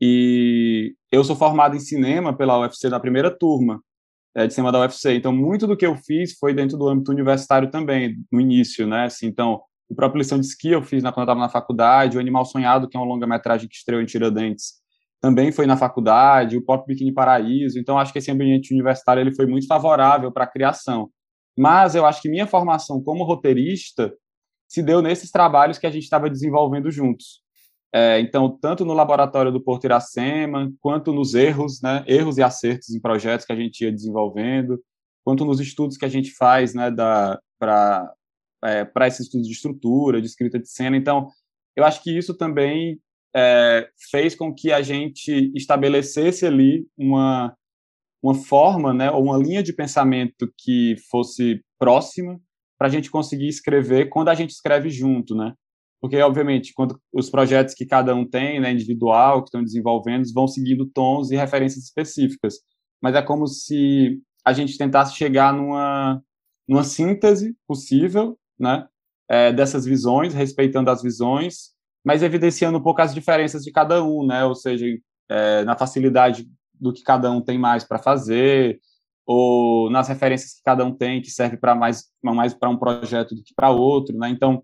E 0.00 0.94
eu 1.10 1.24
sou 1.24 1.36
formado 1.36 1.76
em 1.76 1.80
cinema 1.80 2.36
pela 2.36 2.60
UFC 2.60 2.88
na 2.88 3.00
primeira 3.00 3.30
turma 3.30 3.80
é, 4.34 4.46
de 4.46 4.52
cinema 4.52 4.70
da 4.70 4.80
UFC. 4.80 5.14
Então, 5.14 5.32
muito 5.32 5.66
do 5.66 5.76
que 5.76 5.86
eu 5.86 5.96
fiz 5.96 6.36
foi 6.38 6.52
dentro 6.52 6.76
do 6.76 6.86
âmbito 6.86 7.10
universitário 7.10 7.70
também, 7.70 8.16
no 8.30 8.40
início, 8.40 8.86
né? 8.86 9.06
Assim, 9.06 9.26
então, 9.26 9.62
o 9.88 9.94
próprio 9.94 10.18
lição 10.18 10.38
de 10.38 10.46
esqui 10.46 10.70
eu 10.70 10.82
fiz 10.82 11.02
na, 11.02 11.10
quando 11.10 11.22
eu 11.22 11.32
estava 11.32 11.40
na 11.40 11.48
faculdade, 11.48 12.16
o 12.16 12.20
Animal 12.20 12.44
Sonhado, 12.44 12.88
que 12.88 12.96
é 12.96 13.00
uma 13.00 13.06
longa-metragem 13.06 13.68
que 13.68 13.76
estreou 13.76 14.02
em 14.02 14.06
Tiradentes, 14.06 14.74
também 15.20 15.50
foi 15.50 15.66
na 15.66 15.76
faculdade, 15.76 16.56
o 16.56 16.64
próprio 16.64 16.94
Biquíni 16.94 17.12
Paraíso. 17.12 17.78
Então, 17.78 17.98
acho 17.98 18.12
que 18.12 18.18
esse 18.18 18.30
ambiente 18.30 18.74
universitário 18.74 19.20
ele 19.20 19.34
foi 19.34 19.46
muito 19.46 19.66
favorável 19.66 20.30
para 20.30 20.44
a 20.44 20.46
criação. 20.46 21.08
Mas 21.56 21.94
eu 21.94 22.04
acho 22.04 22.20
que 22.20 22.28
minha 22.28 22.46
formação 22.46 23.02
como 23.02 23.24
roteirista 23.24 24.12
se 24.68 24.82
deu 24.82 25.00
nesses 25.00 25.30
trabalhos 25.30 25.78
que 25.78 25.86
a 25.86 25.90
gente 25.90 26.02
estava 26.02 26.28
desenvolvendo 26.28 26.90
juntos. 26.90 27.40
É, 27.98 28.20
então, 28.20 28.50
tanto 28.50 28.84
no 28.84 28.92
laboratório 28.92 29.50
do 29.50 29.58
Porto 29.58 29.84
Iracema, 29.84 30.70
quanto 30.80 31.14
nos 31.14 31.32
erros, 31.32 31.80
né, 31.80 32.04
erros 32.06 32.36
e 32.36 32.42
acertos 32.42 32.90
em 32.90 33.00
projetos 33.00 33.46
que 33.46 33.52
a 33.54 33.56
gente 33.56 33.82
ia 33.82 33.90
desenvolvendo, 33.90 34.78
quanto 35.24 35.46
nos 35.46 35.60
estudos 35.60 35.96
que 35.96 36.04
a 36.04 36.08
gente 36.08 36.30
faz 36.32 36.74
né, 36.74 36.90
para 37.58 38.12
é, 38.62 38.86
esses 39.06 39.20
estudos 39.20 39.46
de 39.46 39.54
estrutura, 39.54 40.20
de 40.20 40.26
escrita 40.26 40.58
de 40.58 40.68
cena. 40.68 40.94
Então, 40.94 41.30
eu 41.74 41.86
acho 41.86 42.02
que 42.02 42.14
isso 42.14 42.34
também 42.34 43.00
é, 43.34 43.88
fez 44.10 44.34
com 44.34 44.54
que 44.54 44.70
a 44.70 44.82
gente 44.82 45.50
estabelecesse 45.54 46.44
ali 46.44 46.86
uma, 46.98 47.56
uma 48.22 48.34
forma, 48.34 48.92
né, 48.92 49.10
ou 49.10 49.24
uma 49.24 49.38
linha 49.38 49.62
de 49.62 49.72
pensamento 49.72 50.52
que 50.58 50.96
fosse 51.10 51.64
próxima 51.78 52.38
para 52.78 52.88
a 52.88 52.90
gente 52.90 53.10
conseguir 53.10 53.48
escrever 53.48 54.10
quando 54.10 54.28
a 54.28 54.34
gente 54.34 54.50
escreve 54.50 54.90
junto, 54.90 55.34
né? 55.34 55.54
Porque, 56.00 56.20
obviamente, 56.20 56.72
quando 56.74 57.00
os 57.12 57.30
projetos 57.30 57.74
que 57.74 57.86
cada 57.86 58.14
um 58.14 58.28
tem, 58.28 58.60
né, 58.60 58.70
individual, 58.72 59.42
que 59.42 59.48
estão 59.48 59.62
desenvolvendo, 59.62 60.24
vão 60.32 60.46
seguindo 60.46 60.86
tons 60.86 61.30
e 61.30 61.36
referências 61.36 61.84
específicas. 61.84 62.56
Mas 63.00 63.14
é 63.14 63.22
como 63.22 63.46
se 63.46 64.20
a 64.44 64.52
gente 64.52 64.78
tentasse 64.78 65.16
chegar 65.16 65.52
numa, 65.52 66.22
numa 66.68 66.84
síntese 66.84 67.56
possível, 67.66 68.38
né, 68.58 68.86
é, 69.28 69.52
dessas 69.52 69.84
visões, 69.84 70.34
respeitando 70.34 70.90
as 70.90 71.02
visões, 71.02 71.74
mas 72.04 72.22
evidenciando 72.22 72.78
um 72.78 72.82
pouco 72.82 73.02
as 73.02 73.12
diferenças 73.12 73.64
de 73.64 73.72
cada 73.72 74.04
um, 74.04 74.24
né, 74.24 74.44
ou 74.44 74.54
seja, 74.54 74.86
é, 75.28 75.64
na 75.64 75.76
facilidade 75.76 76.48
do 76.72 76.92
que 76.92 77.02
cada 77.02 77.30
um 77.30 77.40
tem 77.40 77.58
mais 77.58 77.82
para 77.82 77.98
fazer, 77.98 78.80
ou 79.26 79.90
nas 79.90 80.08
referências 80.08 80.54
que 80.54 80.62
cada 80.64 80.84
um 80.84 80.94
tem, 80.94 81.20
que 81.20 81.30
serve 81.30 81.56
para 81.56 81.74
mais, 81.74 82.04
mais 82.22 82.54
para 82.54 82.68
um 82.68 82.76
projeto 82.76 83.34
do 83.34 83.42
que 83.42 83.52
para 83.54 83.70
outro, 83.70 84.16
né? 84.16 84.28
Então, 84.28 84.62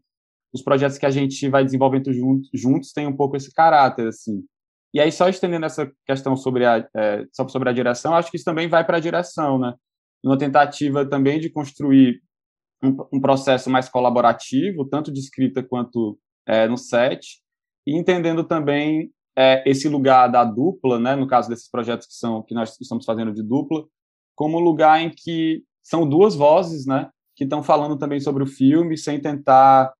os 0.52 0.62
projetos 0.62 0.98
que 0.98 1.06
a 1.06 1.10
gente 1.10 1.48
vai 1.48 1.64
desenvolvendo 1.64 2.12
juntos, 2.12 2.50
juntos 2.52 2.92
têm 2.92 3.06
um 3.06 3.16
pouco 3.16 3.36
esse 3.36 3.52
caráter, 3.52 4.08
assim. 4.08 4.44
E 4.94 5.00
aí, 5.00 5.10
só 5.10 5.28
estendendo 5.28 5.64
essa 5.64 5.90
questão 6.06 6.36
sobre 6.36 6.66
a, 6.66 6.86
é, 6.94 7.24
sobre 7.32 7.70
a 7.70 7.72
direção, 7.72 8.14
acho 8.14 8.30
que 8.30 8.36
isso 8.36 8.44
também 8.44 8.68
vai 8.68 8.84
para 8.84 8.98
a 8.98 9.00
direção, 9.00 9.58
né? 9.58 9.74
Numa 10.22 10.36
tentativa 10.36 11.08
também 11.08 11.40
de 11.40 11.48
construir 11.48 12.20
um, 12.82 12.96
um, 13.14 13.20
processo 13.20 13.70
mais 13.70 13.88
colaborativo, 13.88 14.84
tanto 14.84 15.10
de 15.10 15.18
escrita 15.18 15.62
quanto 15.62 16.18
é, 16.46 16.68
no 16.68 16.76
set, 16.76 17.40
e 17.86 17.96
entendendo 17.96 18.44
também 18.44 19.10
é, 19.36 19.68
esse 19.68 19.88
lugar 19.88 20.28
da 20.28 20.44
dupla, 20.44 20.98
né? 20.98 21.16
No 21.16 21.26
caso 21.26 21.48
desses 21.48 21.70
projetos 21.70 22.06
que 22.06 22.14
são 22.14 22.42
que 22.42 22.54
nós 22.54 22.78
estamos 22.78 23.06
fazendo 23.06 23.32
de 23.32 23.42
dupla, 23.42 23.86
como 24.36 24.60
lugar 24.60 25.00
em 25.00 25.10
que 25.10 25.64
são 25.82 26.06
duas 26.06 26.34
vozes, 26.34 26.84
né? 26.84 27.08
Que 27.34 27.44
estão 27.44 27.62
falando 27.62 27.96
também 27.96 28.20
sobre 28.20 28.42
o 28.42 28.46
filme, 28.46 28.98
sem 28.98 29.18
tentar 29.18 29.90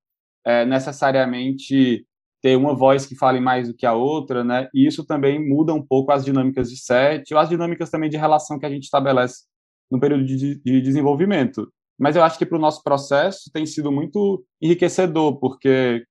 é, 0.45 0.65
necessariamente 0.65 2.07
ter 2.43 2.57
uma 2.57 2.75
voz 2.75 3.07
que 3.07 3.17
fale 3.17 3.41
mais 3.41 3.69
do 3.69 3.75
que 3.75 3.87
a 3.87 3.93
outra, 3.93 4.43
né? 4.43 4.69
E 4.75 4.87
isso 4.87 5.05
também 5.07 5.39
muda 5.39 5.73
um 5.73 5.85
pouco 5.85 6.11
as 6.11 6.25
dinâmicas 6.25 6.69
de 6.69 6.77
set, 6.77 7.33
ou 7.33 7.39
as 7.39 7.49
dinâmicas 7.49 7.91
também 7.91 8.11
de 8.11 8.17
relação 8.17 8.59
que 8.59 8.67
a 8.67 8.71
gente 8.71 8.85
estabelece 8.85 9.45
no 9.91 10.01
período 10.01 10.25
de, 10.25 10.61
de 10.61 10.81
desenvolvimento. 10.81 11.73
Mas 11.99 12.17
eu 12.17 12.25
acho 12.25 12.39
que 12.39 12.47
para 12.47 12.59
o 12.59 12.61
nosso 12.61 12.83
processo 12.83 13.51
tem 13.53 13.65
sido 13.65 13.93
muito 13.93 14.45
enriquecedor, 14.61 15.39
porque 15.39 16.05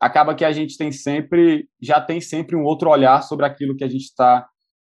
acaba 0.00 0.34
que 0.34 0.44
a 0.44 0.52
gente 0.52 0.76
tem 0.76 0.92
sempre, 0.92 1.68
já 1.80 2.00
tem 2.00 2.20
sempre 2.20 2.54
um 2.54 2.62
outro 2.62 2.90
olhar 2.90 3.22
sobre 3.22 3.44
aquilo 3.46 3.76
que 3.76 3.84
a 3.84 3.88
gente 3.88 4.04
está 4.04 4.46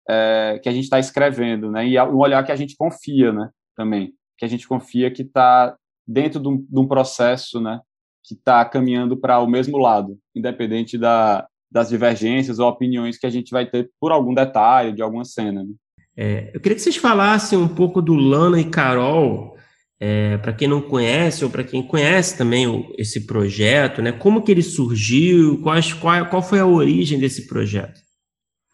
é, 0.09 0.59
que 0.61 0.69
a 0.69 0.71
gente 0.71 0.83
está 0.83 0.99
escrevendo, 0.99 1.71
né? 1.71 1.87
E 1.87 1.97
é 1.97 2.03
um 2.03 2.17
olhar 2.17 2.43
que 2.43 2.51
a 2.51 2.55
gente 2.55 2.75
confia, 2.75 3.31
né? 3.31 3.49
Também 3.75 4.13
que 4.37 4.45
a 4.45 4.47
gente 4.47 4.67
confia 4.67 5.11
que 5.11 5.21
está 5.21 5.75
dentro 6.07 6.39
de 6.39 6.47
um, 6.47 6.57
de 6.57 6.79
um 6.79 6.87
processo, 6.87 7.59
né? 7.59 7.79
Que 8.27 8.33
está 8.33 8.65
caminhando 8.65 9.15
para 9.15 9.39
o 9.39 9.47
mesmo 9.47 9.77
lado, 9.77 10.17
independente 10.35 10.97
da, 10.97 11.47
das 11.71 11.89
divergências 11.89 12.59
ou 12.59 12.67
opiniões 12.67 13.17
que 13.17 13.25
a 13.25 13.29
gente 13.29 13.51
vai 13.51 13.65
ter 13.65 13.89
por 13.99 14.11
algum 14.11 14.33
detalhe 14.33 14.93
de 14.93 15.01
alguma 15.01 15.25
cena. 15.25 15.63
Né? 15.63 15.73
É, 16.17 16.51
eu 16.53 16.59
queria 16.59 16.75
que 16.75 16.81
vocês 16.81 16.95
falassem 16.95 17.57
um 17.57 17.67
pouco 17.67 18.01
do 18.01 18.13
Lana 18.15 18.59
e 18.59 18.69
Carol, 18.69 19.55
é, 19.99 20.37
para 20.37 20.53
quem 20.53 20.67
não 20.67 20.81
conhece 20.81 21.43
ou 21.43 21.51
para 21.51 21.63
quem 21.63 21.85
conhece 21.85 22.37
também 22.37 22.67
o, 22.67 22.93
esse 22.97 23.25
projeto, 23.25 24.01
né? 24.01 24.11
Como 24.11 24.41
que 24.43 24.51
ele 24.51 24.61
surgiu? 24.61 25.61
Qual, 25.61 25.77
qual, 26.01 26.29
qual 26.29 26.41
foi 26.41 26.59
a 26.59 26.65
origem 26.65 27.17
desse 27.17 27.47
projeto? 27.47 28.01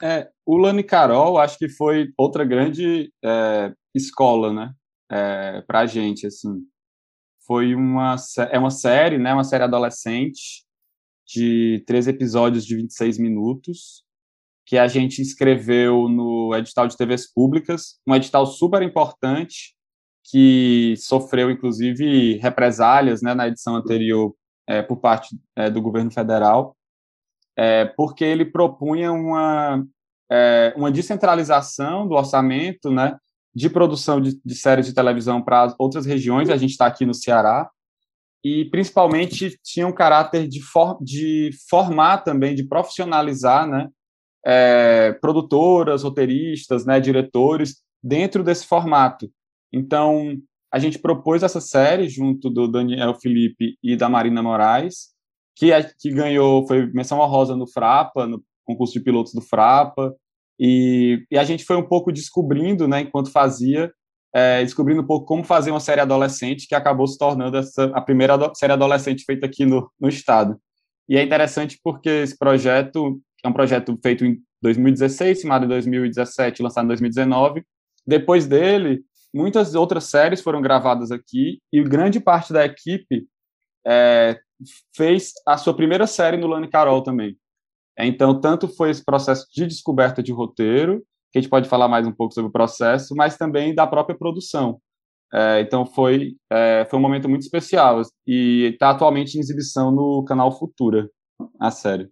É, 0.01 0.27
o 0.45 0.57
Lana 0.57 0.79
e 0.79 0.83
Carol, 0.83 1.37
acho 1.37 1.59
que 1.59 1.69
foi 1.69 2.09
outra 2.17 2.43
grande 2.43 3.11
é, 3.23 3.71
escola, 3.93 4.51
né? 4.51 4.73
É, 5.11 5.61
para 5.67 5.81
a 5.81 5.85
gente, 5.85 6.25
assim 6.25 6.63
foi 7.51 7.75
uma 7.75 8.15
é 8.49 8.57
uma 8.57 8.69
série, 8.69 9.17
né, 9.17 9.33
uma 9.33 9.43
série 9.43 9.65
adolescente 9.65 10.63
de 11.27 11.83
três 11.85 12.07
episódios 12.07 12.65
de 12.65 12.77
26 12.77 13.17
minutos 13.17 14.05
que 14.65 14.77
a 14.77 14.87
gente 14.87 15.21
escreveu 15.21 16.07
no 16.07 16.55
edital 16.55 16.87
de 16.87 16.95
TVs 16.95 17.29
públicas, 17.29 17.99
um 18.07 18.15
edital 18.15 18.45
super 18.45 18.81
importante 18.81 19.75
que 20.23 20.93
sofreu 20.95 21.51
inclusive 21.51 22.37
represálias, 22.37 23.21
né, 23.21 23.33
na 23.33 23.49
edição 23.49 23.75
anterior 23.75 24.33
é, 24.65 24.81
por 24.81 25.01
parte 25.01 25.37
é, 25.53 25.69
do 25.69 25.81
governo 25.81 26.09
federal, 26.09 26.77
é, 27.57 27.83
porque 27.83 28.23
ele 28.23 28.45
propunha 28.45 29.11
uma 29.11 29.85
é, 30.31 30.73
uma 30.77 30.89
descentralização 30.89 32.07
do 32.07 32.15
orçamento, 32.15 32.89
né, 32.89 33.17
de 33.53 33.69
produção 33.69 34.21
de, 34.21 34.39
de 34.43 34.55
séries 34.55 34.85
de 34.85 34.93
televisão 34.93 35.41
para 35.41 35.73
outras 35.77 36.05
regiões, 36.05 36.49
a 36.49 36.57
gente 36.57 36.71
está 36.71 36.85
aqui 36.85 37.05
no 37.05 37.13
Ceará, 37.13 37.69
e 38.43 38.65
principalmente 38.65 39.57
tinha 39.63 39.87
um 39.87 39.93
caráter 39.93 40.47
de, 40.47 40.61
for, 40.61 40.97
de 41.01 41.51
formar 41.69 42.19
também, 42.19 42.55
de 42.55 42.63
profissionalizar 42.63 43.67
né, 43.67 43.89
é, 44.45 45.13
produtoras, 45.21 46.03
roteiristas, 46.03 46.85
né, 46.85 46.99
diretores, 46.99 47.81
dentro 48.03 48.43
desse 48.43 48.65
formato. 48.65 49.29
Então, 49.71 50.35
a 50.73 50.79
gente 50.79 50.97
propôs 50.97 51.43
essa 51.43 51.61
série 51.61 52.09
junto 52.09 52.49
do 52.49 52.67
Daniel 52.67 53.13
Felipe 53.13 53.77
e 53.83 53.95
da 53.95 54.09
Marina 54.09 54.41
Moraes, 54.41 55.09
que, 55.55 55.71
é, 55.71 55.83
que 55.99 56.09
ganhou, 56.11 56.65
foi 56.65 56.91
menção 56.91 57.19
honrosa 57.19 57.55
no 57.55 57.67
Frapa, 57.67 58.25
no 58.25 58.43
concurso 58.65 58.93
de 58.93 59.01
pilotos 59.01 59.33
do 59.33 59.41
Frapa, 59.41 60.15
e, 60.63 61.25
e, 61.31 61.39
a 61.39 61.43
gente 61.43 61.65
foi 61.65 61.75
um 61.75 61.87
pouco 61.87 62.11
descobrindo, 62.11 62.87
né, 62.87 63.01
enquanto 63.01 63.31
fazia, 63.31 63.91
é, 64.31 64.63
descobrindo 64.63 65.01
um 65.01 65.07
pouco 65.07 65.25
como 65.25 65.43
fazer 65.43 65.71
uma 65.71 65.79
série 65.79 66.01
adolescente, 66.01 66.67
que 66.67 66.75
acabou 66.75 67.07
se 67.07 67.17
tornando 67.17 67.57
essa, 67.57 67.85
a 67.85 68.01
primeira 68.01 68.37
série 68.53 68.73
adolescente 68.73 69.25
feita 69.25 69.47
aqui 69.47 69.65
no, 69.65 69.91
no 69.99 70.07
estado. 70.07 70.61
E 71.09 71.17
é 71.17 71.23
interessante 71.23 71.79
porque 71.83 72.09
esse 72.09 72.37
projeto 72.37 73.19
é 73.43 73.47
um 73.47 73.53
projeto 73.53 73.97
feito 74.03 74.23
em 74.23 74.39
2016, 74.61 75.41
filmado 75.41 75.65
em 75.65 75.67
2017, 75.67 76.61
lançado 76.61 76.85
em 76.85 76.89
2019. 76.89 77.63
Depois 78.05 78.45
dele, 78.45 79.01
muitas 79.33 79.73
outras 79.73 80.03
séries 80.03 80.41
foram 80.41 80.61
gravadas 80.61 81.11
aqui 81.11 81.59
e 81.73 81.83
grande 81.83 82.19
parte 82.19 82.53
da 82.53 82.63
equipe 82.63 83.25
é, 83.85 84.39
fez 84.95 85.33
a 85.47 85.57
sua 85.57 85.75
primeira 85.75 86.05
série 86.05 86.37
no 86.37 86.45
Lani 86.45 86.69
Carol 86.69 87.01
também. 87.01 87.35
É, 87.97 88.05
então, 88.05 88.39
tanto 88.39 88.67
foi 88.67 88.89
esse 88.89 89.03
processo 89.03 89.45
de 89.53 89.65
descoberta 89.67 90.23
de 90.23 90.31
roteiro, 90.31 91.03
que 91.31 91.37
a 91.37 91.41
gente 91.41 91.49
pode 91.49 91.69
falar 91.69 91.87
mais 91.87 92.07
um 92.07 92.11
pouco 92.11 92.33
sobre 92.33 92.49
o 92.49 92.51
processo, 92.51 93.15
mas 93.15 93.37
também 93.37 93.73
da 93.73 93.87
própria 93.87 94.17
produção. 94.17 94.79
É, 95.33 95.61
então, 95.61 95.85
foi, 95.85 96.35
é, 96.49 96.85
foi 96.89 96.99
um 96.99 97.01
momento 97.01 97.29
muito 97.29 97.41
especial 97.41 98.01
e 98.27 98.71
está 98.73 98.89
atualmente 98.89 99.37
em 99.37 99.39
exibição 99.39 99.91
no 99.91 100.23
canal 100.25 100.51
Futura, 100.51 101.09
a 101.59 101.71
série. 101.71 102.09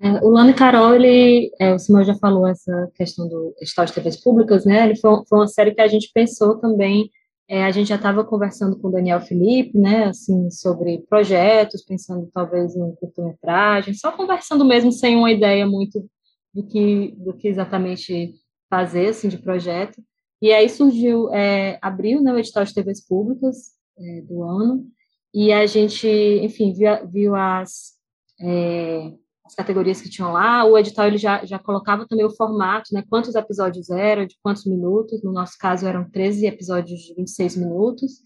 É, 0.00 0.22
o 0.22 0.28
Lani 0.28 0.52
Carol, 0.52 0.94
ele, 0.94 1.50
é, 1.58 1.72
o 1.72 1.78
Simão 1.78 2.04
já 2.04 2.14
falou 2.16 2.46
essa 2.46 2.90
questão 2.94 3.28
do 3.28 3.54
edital 3.60 3.84
de 3.84 3.92
TVs 3.92 4.22
públicas, 4.22 4.64
né? 4.64 4.84
Ele 4.84 4.96
foi, 4.96 5.24
foi 5.28 5.38
uma 5.38 5.48
série 5.48 5.74
que 5.74 5.80
a 5.80 5.88
gente 5.88 6.10
pensou 6.12 6.58
também 6.58 7.10
é, 7.48 7.64
a 7.64 7.70
gente 7.70 7.88
já 7.88 7.96
estava 7.96 8.24
conversando 8.24 8.78
com 8.78 8.88
o 8.88 8.92
Daniel 8.92 9.20
Felipe, 9.20 9.78
né, 9.78 10.04
assim, 10.04 10.50
sobre 10.50 11.04
projetos, 11.08 11.82
pensando 11.82 12.30
talvez 12.32 12.74
em 12.74 12.94
curta-metragem, 12.96 13.94
só 13.94 14.12
conversando 14.12 14.64
mesmo 14.64 14.90
sem 14.90 15.16
uma 15.16 15.30
ideia 15.30 15.66
muito 15.66 16.08
do 16.54 16.66
que, 16.66 17.14
do 17.18 17.34
que 17.34 17.48
exatamente 17.48 18.34
fazer, 18.70 19.08
assim, 19.08 19.28
de 19.28 19.38
projeto. 19.38 20.02
E 20.40 20.52
aí 20.52 20.68
surgiu, 20.68 21.32
é, 21.34 21.78
abriu, 21.82 22.22
né, 22.22 22.32
o 22.32 22.38
edital 22.38 22.64
de 22.64 22.74
TVs 22.74 23.06
públicas 23.06 23.72
é, 23.98 24.20
do 24.22 24.42
ano, 24.42 24.86
e 25.32 25.52
a 25.52 25.66
gente, 25.66 26.08
enfim, 26.08 26.72
viu, 26.72 27.08
viu 27.08 27.34
as, 27.34 27.94
é, 28.40 29.12
as 29.44 29.54
categorias 29.54 30.00
que 30.00 30.08
tinham 30.08 30.32
lá, 30.32 30.64
o 30.64 30.78
edital 30.78 31.06
ele 31.06 31.18
já, 31.18 31.44
já 31.44 31.58
colocava 31.58 32.06
também 32.06 32.24
o 32.24 32.34
formato, 32.34 32.94
né, 32.94 33.04
quantos 33.08 33.34
episódios 33.34 33.90
eram, 33.90 34.26
de 34.26 34.36
quantos 34.42 34.64
minutos, 34.64 35.22
no 35.22 35.32
nosso 35.32 35.58
caso 35.58 35.86
eram 35.86 36.08
13 36.10 36.46
episódios 36.46 37.00
de 37.00 37.14
26 37.14 37.56
minutos, 37.56 38.20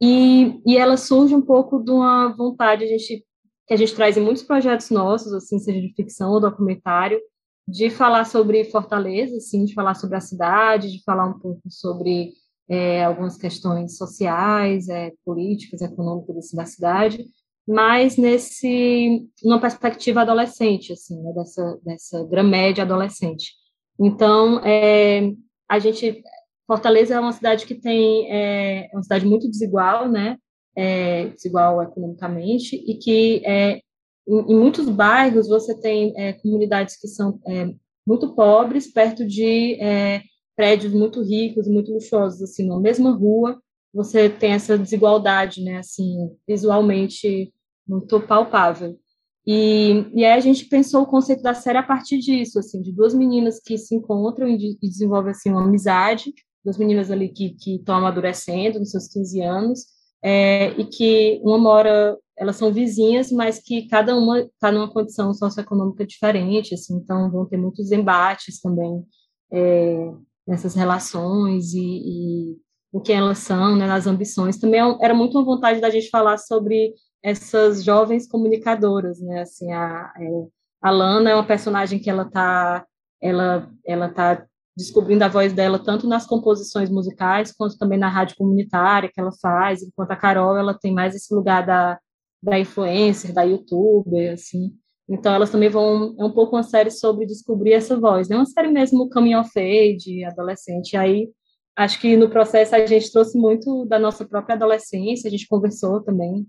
e, 0.00 0.60
e 0.66 0.76
ela 0.76 0.96
surge 0.96 1.34
um 1.34 1.40
pouco 1.40 1.78
de 1.82 1.90
uma 1.90 2.28
vontade 2.28 2.84
a 2.84 2.86
gente, 2.86 3.24
que 3.66 3.74
a 3.74 3.76
gente 3.76 3.94
traz 3.94 4.16
em 4.16 4.20
muitos 4.20 4.42
projetos 4.42 4.90
nossos, 4.90 5.32
assim, 5.32 5.58
seja 5.58 5.80
de 5.80 5.94
ficção 5.94 6.32
ou 6.32 6.40
documentário, 6.40 7.20
de 7.66 7.88
falar 7.88 8.24
sobre 8.24 8.64
Fortaleza, 8.64 9.36
assim, 9.36 9.64
de 9.64 9.72
falar 9.72 9.94
sobre 9.94 10.16
a 10.16 10.20
cidade, 10.20 10.90
de 10.90 11.02
falar 11.04 11.26
um 11.26 11.38
pouco 11.38 11.62
sobre 11.70 12.32
é, 12.68 13.04
algumas 13.04 13.36
questões 13.36 13.96
sociais, 13.96 14.88
é, 14.88 15.12
políticas, 15.24 15.80
econômicas 15.80 16.50
da 16.52 16.66
cidade, 16.66 17.24
mas 17.72 18.16
nesse 18.18 19.26
numa 19.42 19.60
perspectiva 19.60 20.20
adolescente, 20.20 20.92
assim, 20.92 21.20
né, 21.22 21.32
dessa 21.32 21.80
dessa 21.84 22.24
gramédia 22.24 22.84
adolescente. 22.84 23.52
Então, 23.98 24.60
é, 24.64 25.32
a 25.68 25.78
gente 25.78 26.22
Fortaleza 26.66 27.14
é 27.14 27.20
uma 27.20 27.32
cidade 27.32 27.66
que 27.66 27.74
tem 27.74 28.30
é, 28.30 28.86
é 28.86 28.90
uma 28.92 29.02
cidade 29.02 29.26
muito 29.26 29.48
desigual, 29.50 30.08
né? 30.08 30.36
É, 30.74 31.28
desigual 31.28 31.82
economicamente 31.82 32.76
e 32.76 32.94
que 32.96 33.42
é, 33.44 33.80
em, 34.26 34.52
em, 34.52 34.56
muitos 34.56 34.88
bairros 34.88 35.46
você 35.46 35.78
tem 35.78 36.14
é, 36.16 36.32
comunidades 36.32 36.98
que 36.98 37.08
são 37.08 37.38
é, 37.46 37.74
muito 38.06 38.34
pobres 38.34 38.90
perto 38.90 39.26
de 39.26 39.74
é, 39.82 40.22
prédios 40.56 40.94
muito 40.94 41.22
ricos, 41.22 41.68
muito 41.68 41.92
luxuosos, 41.92 42.42
assim, 42.42 42.66
na 42.66 42.80
mesma 42.80 43.10
rua 43.10 43.60
você 43.92 44.30
tem 44.30 44.52
essa 44.52 44.78
desigualdade, 44.78 45.62
né, 45.62 45.78
assim, 45.78 46.30
visualmente 46.48 47.52
muito 47.86 48.20
palpável. 48.20 48.98
E, 49.46 50.06
e 50.14 50.24
aí 50.24 50.32
a 50.32 50.40
gente 50.40 50.66
pensou 50.66 51.02
o 51.02 51.06
conceito 51.06 51.42
da 51.42 51.54
série 51.54 51.78
a 51.78 51.82
partir 51.82 52.18
disso, 52.18 52.58
assim, 52.58 52.80
de 52.80 52.92
duas 52.92 53.12
meninas 53.12 53.60
que 53.60 53.76
se 53.76 53.94
encontram 53.94 54.48
e, 54.48 54.56
de, 54.56 54.78
e 54.80 54.88
desenvolvem, 54.88 55.32
assim, 55.32 55.50
uma 55.50 55.64
amizade, 55.64 56.32
duas 56.64 56.78
meninas 56.78 57.10
ali 57.10 57.28
que, 57.28 57.56
estão 57.66 57.96
amadurecendo 57.96 58.78
nos 58.78 58.90
seus 58.90 59.08
15 59.08 59.42
anos, 59.42 59.80
é, 60.22 60.68
e 60.80 60.84
que 60.84 61.40
uma 61.42 61.58
mora, 61.58 62.16
elas 62.38 62.54
são 62.54 62.72
vizinhas, 62.72 63.32
mas 63.32 63.58
que 63.58 63.88
cada 63.88 64.16
uma 64.16 64.40
está 64.40 64.70
numa 64.70 64.88
condição 64.88 65.34
socioeconômica 65.34 66.06
diferente, 66.06 66.74
assim, 66.74 66.94
então 66.94 67.28
vão 67.30 67.44
ter 67.44 67.56
muitos 67.56 67.90
embates 67.90 68.60
também 68.60 69.04
é, 69.52 70.12
nessas 70.46 70.76
relações 70.76 71.74
e, 71.74 71.80
e 71.80 72.56
o 72.92 73.00
que 73.00 73.12
elas 73.12 73.38
são, 73.38 73.74
né, 73.74 73.86
nas 73.88 74.06
ambições. 74.06 74.58
Também 74.58 74.80
é 74.80 74.96
era 75.00 75.14
muito 75.14 75.36
uma 75.36 75.44
vontade 75.44 75.80
da 75.80 75.90
gente 75.90 76.10
falar 76.10 76.38
sobre 76.38 76.94
essas 77.22 77.84
jovens 77.84 78.26
comunicadoras, 78.26 79.20
né, 79.20 79.42
assim, 79.42 79.72
a, 79.72 80.12
é, 80.18 80.46
a 80.82 80.90
Lana 80.90 81.30
é 81.30 81.34
uma 81.34 81.46
personagem 81.46 81.98
que 81.98 82.10
ela 82.10 82.24
tá, 82.24 82.84
ela, 83.20 83.70
ela 83.86 84.08
tá 84.08 84.44
descobrindo 84.76 85.24
a 85.24 85.28
voz 85.28 85.52
dela 85.52 85.78
tanto 85.78 86.08
nas 86.08 86.26
composições 86.26 86.90
musicais 86.90 87.52
quanto 87.52 87.78
também 87.78 87.98
na 87.98 88.08
rádio 88.08 88.36
comunitária 88.36 89.10
que 89.12 89.20
ela 89.20 89.32
faz, 89.40 89.82
enquanto 89.82 90.10
a 90.10 90.16
Carol 90.16 90.56
ela 90.56 90.74
tem 90.74 90.92
mais 90.92 91.14
esse 91.14 91.32
lugar 91.34 91.64
da, 91.64 91.98
da 92.42 92.58
influencer, 92.58 93.32
da 93.32 93.42
youtuber, 93.42 94.32
assim. 94.32 94.72
Então 95.08 95.34
elas 95.34 95.50
também 95.50 95.68
vão 95.68 96.16
é 96.18 96.24
um 96.24 96.32
pouco 96.32 96.56
uma 96.56 96.62
série 96.62 96.90
sobre 96.90 97.26
descobrir 97.26 97.72
essa 97.74 97.98
voz, 97.98 98.30
é 98.30 98.36
uma 98.36 98.46
série 98.46 98.68
mesmo 98.68 99.10
coming 99.10 99.34
of 99.34 99.50
age, 99.58 100.24
adolescente. 100.24 100.96
Aí 100.96 101.30
acho 101.76 102.00
que 102.00 102.16
no 102.16 102.30
processo 102.30 102.74
a 102.74 102.86
gente 102.86 103.12
trouxe 103.12 103.38
muito 103.38 103.84
da 103.86 103.98
nossa 103.98 104.24
própria 104.24 104.56
adolescência, 104.56 105.28
a 105.28 105.30
gente 105.30 105.46
conversou 105.48 106.02
também 106.02 106.46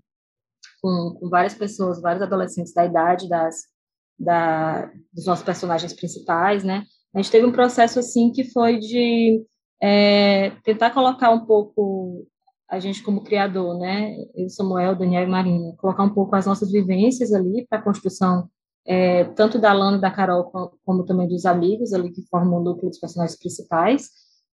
com, 0.84 1.16
com 1.18 1.30
várias 1.30 1.54
pessoas, 1.54 2.02
vários 2.02 2.22
adolescentes 2.22 2.74
da 2.74 2.84
idade 2.84 3.26
das 3.26 3.62
da, 4.18 4.92
dos 5.12 5.24
nossos 5.24 5.42
personagens 5.42 5.94
principais, 5.94 6.62
né? 6.62 6.84
A 7.14 7.18
gente 7.18 7.32
teve 7.32 7.46
um 7.46 7.52
processo 7.52 7.98
assim 7.98 8.30
que 8.30 8.44
foi 8.52 8.78
de 8.78 9.42
é, 9.82 10.50
tentar 10.62 10.90
colocar 10.90 11.30
um 11.30 11.46
pouco 11.46 12.26
a 12.68 12.78
gente 12.78 13.02
como 13.02 13.24
criador, 13.24 13.78
né? 13.78 14.14
Eu, 14.34 14.50
Samuel, 14.50 14.94
Daniel 14.94 15.24
e 15.24 15.26
Marina, 15.26 15.74
colocar 15.78 16.04
um 16.04 16.12
pouco 16.12 16.36
as 16.36 16.44
nossas 16.44 16.70
vivências 16.70 17.32
ali 17.32 17.66
para 17.66 17.78
a 17.78 17.82
construção 17.82 18.48
é, 18.86 19.24
tanto 19.24 19.58
da 19.58 19.72
Lana 19.72 19.96
da 19.98 20.10
Carol 20.10 20.44
como, 20.44 20.72
como, 20.84 21.04
também 21.06 21.26
dos 21.26 21.46
amigos 21.46 21.94
ali 21.94 22.12
que 22.12 22.22
formam 22.28 22.60
o 22.60 22.62
núcleo 22.62 22.90
dos 22.90 22.98
personagens 23.00 23.38
principais. 23.38 24.10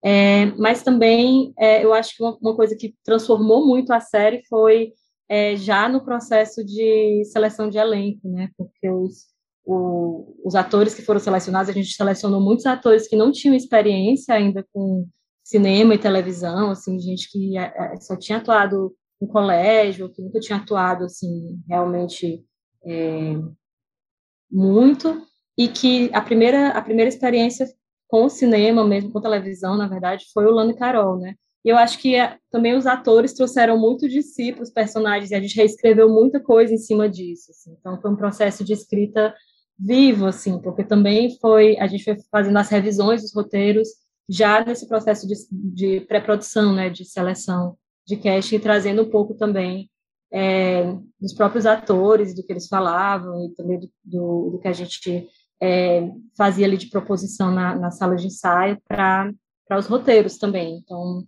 É, 0.04 0.46
mas 0.58 0.82
também 0.82 1.54
é, 1.58 1.82
eu 1.82 1.94
acho 1.94 2.14
que 2.14 2.22
uma, 2.22 2.36
uma, 2.40 2.54
coisa 2.54 2.76
que 2.76 2.94
transformou 3.02 3.66
muito 3.66 3.92
a 3.92 3.98
série 3.98 4.44
foi 4.48 4.92
é, 5.28 5.56
já 5.56 5.88
no 5.88 6.02
processo 6.02 6.64
de 6.64 7.24
seleção 7.26 7.68
de 7.68 7.78
elenco, 7.78 8.28
né? 8.28 8.50
Porque 8.56 8.88
os, 8.88 9.26
o, 9.64 10.34
os 10.44 10.54
atores 10.54 10.94
que 10.94 11.02
foram 11.02 11.20
selecionados, 11.20 11.68
a 11.68 11.72
gente 11.72 11.92
selecionou 11.92 12.40
muitos 12.40 12.64
atores 12.64 13.06
que 13.06 13.16
não 13.16 13.30
tinham 13.30 13.54
experiência 13.54 14.34
ainda 14.34 14.66
com 14.72 15.06
cinema 15.44 15.94
e 15.94 15.98
televisão, 15.98 16.70
assim, 16.70 16.98
gente 16.98 17.30
que 17.30 17.56
é, 17.58 17.72
é, 17.76 17.96
só 18.00 18.16
tinha 18.16 18.38
atuado 18.38 18.94
em 19.20 19.26
colégio, 19.26 20.10
que 20.10 20.22
nunca 20.22 20.40
tinha 20.40 20.58
atuado, 20.58 21.04
assim, 21.04 21.60
realmente 21.68 22.44
é, 22.84 23.34
muito, 24.50 25.22
e 25.56 25.68
que 25.68 26.10
a 26.12 26.20
primeira, 26.20 26.68
a 26.68 26.82
primeira 26.82 27.08
experiência 27.08 27.66
com 28.06 28.28
cinema, 28.28 28.86
mesmo 28.86 29.10
com 29.10 29.20
televisão, 29.20 29.76
na 29.76 29.88
verdade, 29.88 30.26
foi 30.32 30.46
o 30.46 30.50
Lano 30.50 30.74
Carol, 30.76 31.18
né? 31.18 31.34
E 31.64 31.68
eu 31.68 31.76
acho 31.76 31.98
que 31.98 32.14
é, 32.14 32.38
também 32.50 32.76
os 32.76 32.86
atores 32.86 33.32
trouxeram 33.32 33.78
muito 33.78 34.08
de 34.08 34.22
si 34.22 34.52
para 34.52 34.62
os 34.62 34.70
personagens, 34.70 35.30
e 35.30 35.34
a 35.34 35.40
gente 35.40 35.56
reescreveu 35.56 36.08
muita 36.08 36.40
coisa 36.40 36.72
em 36.72 36.78
cima 36.78 37.08
disso. 37.08 37.50
Assim. 37.50 37.76
Então, 37.78 38.00
foi 38.00 38.10
um 38.10 38.16
processo 38.16 38.64
de 38.64 38.72
escrita 38.72 39.34
vivo, 39.78 40.26
assim, 40.26 40.60
porque 40.60 40.82
também 40.82 41.36
foi, 41.40 41.78
a 41.78 41.86
gente 41.86 42.04
foi 42.04 42.16
fazendo 42.30 42.56
as 42.56 42.68
revisões 42.68 43.22
dos 43.22 43.34
roteiros 43.34 43.88
já 44.28 44.64
nesse 44.64 44.86
processo 44.88 45.26
de, 45.26 45.34
de 45.50 46.00
pré-produção, 46.00 46.74
né, 46.74 46.90
de 46.90 47.04
seleção 47.04 47.76
de 48.06 48.16
casting, 48.16 48.58
trazendo 48.58 49.02
um 49.02 49.10
pouco 49.10 49.34
também 49.34 49.88
é, 50.32 50.94
dos 51.20 51.32
próprios 51.32 51.64
atores, 51.64 52.34
do 52.34 52.42
que 52.42 52.52
eles 52.52 52.66
falavam, 52.66 53.46
e 53.46 53.54
também 53.54 53.78
do, 53.78 53.90
do, 54.04 54.50
do 54.52 54.58
que 54.58 54.68
a 54.68 54.72
gente 54.72 55.28
é, 55.60 56.10
fazia 56.36 56.66
ali 56.66 56.76
de 56.76 56.88
proposição 56.88 57.50
na, 57.52 57.74
na 57.74 57.90
sala 57.90 58.16
de 58.16 58.26
ensaio 58.26 58.78
para 58.86 59.32
os 59.78 59.86
roteiros 59.86 60.36
também. 60.38 60.78
Então, 60.78 61.24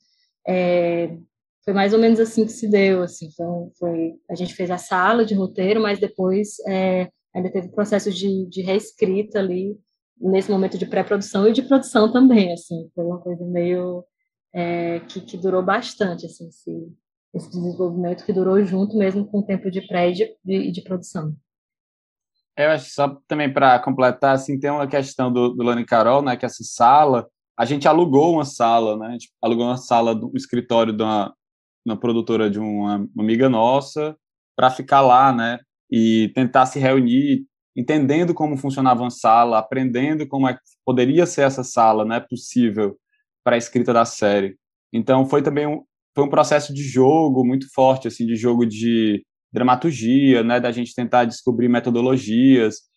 é, 0.50 1.16
foi 1.64 1.72
mais 1.72 1.92
ou 1.92 2.00
menos 2.00 2.18
assim 2.18 2.44
que 2.44 2.50
se 2.50 2.68
deu, 2.68 3.04
assim, 3.04 3.28
então 3.32 3.70
foi, 3.78 4.14
a 4.28 4.34
gente 4.34 4.52
fez 4.52 4.68
a 4.68 4.78
sala 4.78 5.24
de 5.24 5.32
roteiro, 5.32 5.80
mas 5.80 6.00
depois 6.00 6.58
é, 6.66 7.08
ainda 7.32 7.52
teve 7.52 7.68
processo 7.68 8.10
de, 8.10 8.46
de 8.46 8.60
reescrita 8.60 9.38
ali, 9.38 9.78
nesse 10.20 10.50
momento 10.50 10.76
de 10.76 10.86
pré-produção 10.86 11.46
e 11.46 11.52
de 11.52 11.62
produção 11.62 12.12
também, 12.12 12.52
assim, 12.52 12.90
foi 12.94 13.04
uma 13.04 13.20
coisa 13.20 13.44
meio 13.46 14.04
é, 14.52 14.98
que, 15.00 15.20
que 15.20 15.36
durou 15.36 15.62
bastante, 15.62 16.26
assim, 16.26 16.48
esse, 16.48 16.92
esse 17.32 17.48
desenvolvimento 17.50 18.26
que 18.26 18.32
durou 18.32 18.62
junto 18.64 18.96
mesmo 18.96 19.24
com 19.24 19.38
o 19.38 19.46
tempo 19.46 19.70
de 19.70 19.86
pré 19.86 20.10
e 20.10 20.12
de, 20.12 20.36
de, 20.44 20.72
de 20.72 20.82
produção. 20.82 21.32
Eu 22.56 22.70
acho 22.70 22.90
só 22.90 23.20
também 23.28 23.50
para 23.50 23.78
completar, 23.78 24.34
assim, 24.34 24.58
tem 24.58 24.70
uma 24.70 24.88
questão 24.88 25.32
do, 25.32 25.50
do 25.50 25.62
Lani 25.62 25.86
Carol, 25.86 26.22
né, 26.22 26.36
que 26.36 26.44
essa 26.44 26.64
sala 26.64 27.30
a 27.60 27.66
gente 27.66 27.86
alugou 27.86 28.32
uma 28.32 28.44
sala, 28.46 28.96
né? 28.96 29.18
Alugou 29.42 29.66
uma 29.66 29.76
sala 29.76 30.14
do 30.14 30.32
escritório 30.34 30.96
de 30.96 31.02
uma, 31.02 31.30
uma 31.84 31.94
produtora 31.94 32.48
de 32.48 32.58
uma, 32.58 33.06
amiga 33.18 33.50
nossa 33.50 34.16
para 34.56 34.70
ficar 34.70 35.02
lá, 35.02 35.30
né? 35.30 35.58
E 35.92 36.32
tentar 36.34 36.64
se 36.64 36.78
reunir, 36.78 37.44
entendendo 37.76 38.32
como 38.32 38.56
funcionava 38.56 39.02
uma 39.02 39.10
sala, 39.10 39.58
aprendendo 39.58 40.26
como 40.26 40.48
é 40.48 40.56
poderia 40.86 41.26
ser 41.26 41.42
essa 41.42 41.62
sala, 41.62 42.02
né? 42.02 42.18
Possível 42.18 42.96
para 43.44 43.56
a 43.56 43.58
escrita 43.58 43.92
da 43.92 44.06
série. 44.06 44.56
Então 44.90 45.26
foi 45.26 45.42
também 45.42 45.66
um, 45.66 45.84
foi 46.14 46.24
um 46.24 46.30
processo 46.30 46.72
de 46.72 46.82
jogo 46.82 47.44
muito 47.44 47.66
forte, 47.74 48.08
assim, 48.08 48.24
de 48.24 48.36
jogo 48.36 48.64
de 48.64 49.22
dramaturgia, 49.52 50.42
né? 50.42 50.60
Da 50.60 50.72
gente 50.72 50.94
tentar 50.94 51.26
descobrir 51.26 51.68
metodologias 51.68 52.89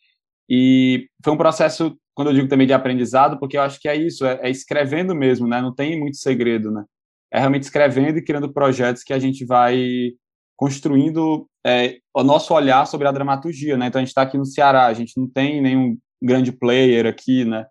e 0.50 1.08
foi 1.24 1.34
um 1.34 1.38
processo, 1.38 1.98
quando 2.14 2.30
eu 2.30 2.34
digo 2.34 2.48
também 2.48 2.68
de 2.68 2.74
aprendizado, 2.74 3.40
porque 3.40 3.58
eu 3.58 3.62
acho 3.62 3.80
que 3.80 3.88
é 3.88 3.96
isso, 3.96 4.26
é, 4.26 4.40
é 4.44 4.50
escrevendo 4.50 5.16
mesmo, 5.16 5.48
né? 5.48 5.62
Não 5.62 5.74
tem 5.74 6.00
muito 6.00 6.18
segredo, 6.18 6.72
né? 6.72 6.84
É 7.32 7.40
realmente 7.40 7.64
escrevendo 7.64 8.18
e 8.18 8.24
criando 8.24 8.54
projetos 8.54 9.04
que 9.04 9.14
a 9.14 9.20
gente 9.20 9.46
vai 9.46 10.12
construindo 10.56 11.48
é, 11.66 11.98
o 12.14 12.24
nosso 12.24 12.54
olhar 12.54 12.86
sobre 12.86 13.08
a 13.08 13.12
dramaturgia, 13.12 13.78
né? 13.78 13.88
Então 13.88 14.00
a 14.00 14.04
gente 14.04 14.10
está 14.10 14.22
aqui 14.22 14.38
no 14.38 14.46
Ceará, 14.46 14.86
a 14.86 14.94
gente 14.94 15.20
não 15.20 15.28
tem 15.28 15.62
nenhum 15.62 15.98
grande 16.22 16.52
player 16.52 17.06
aqui, 17.06 17.44
né? 17.46 17.66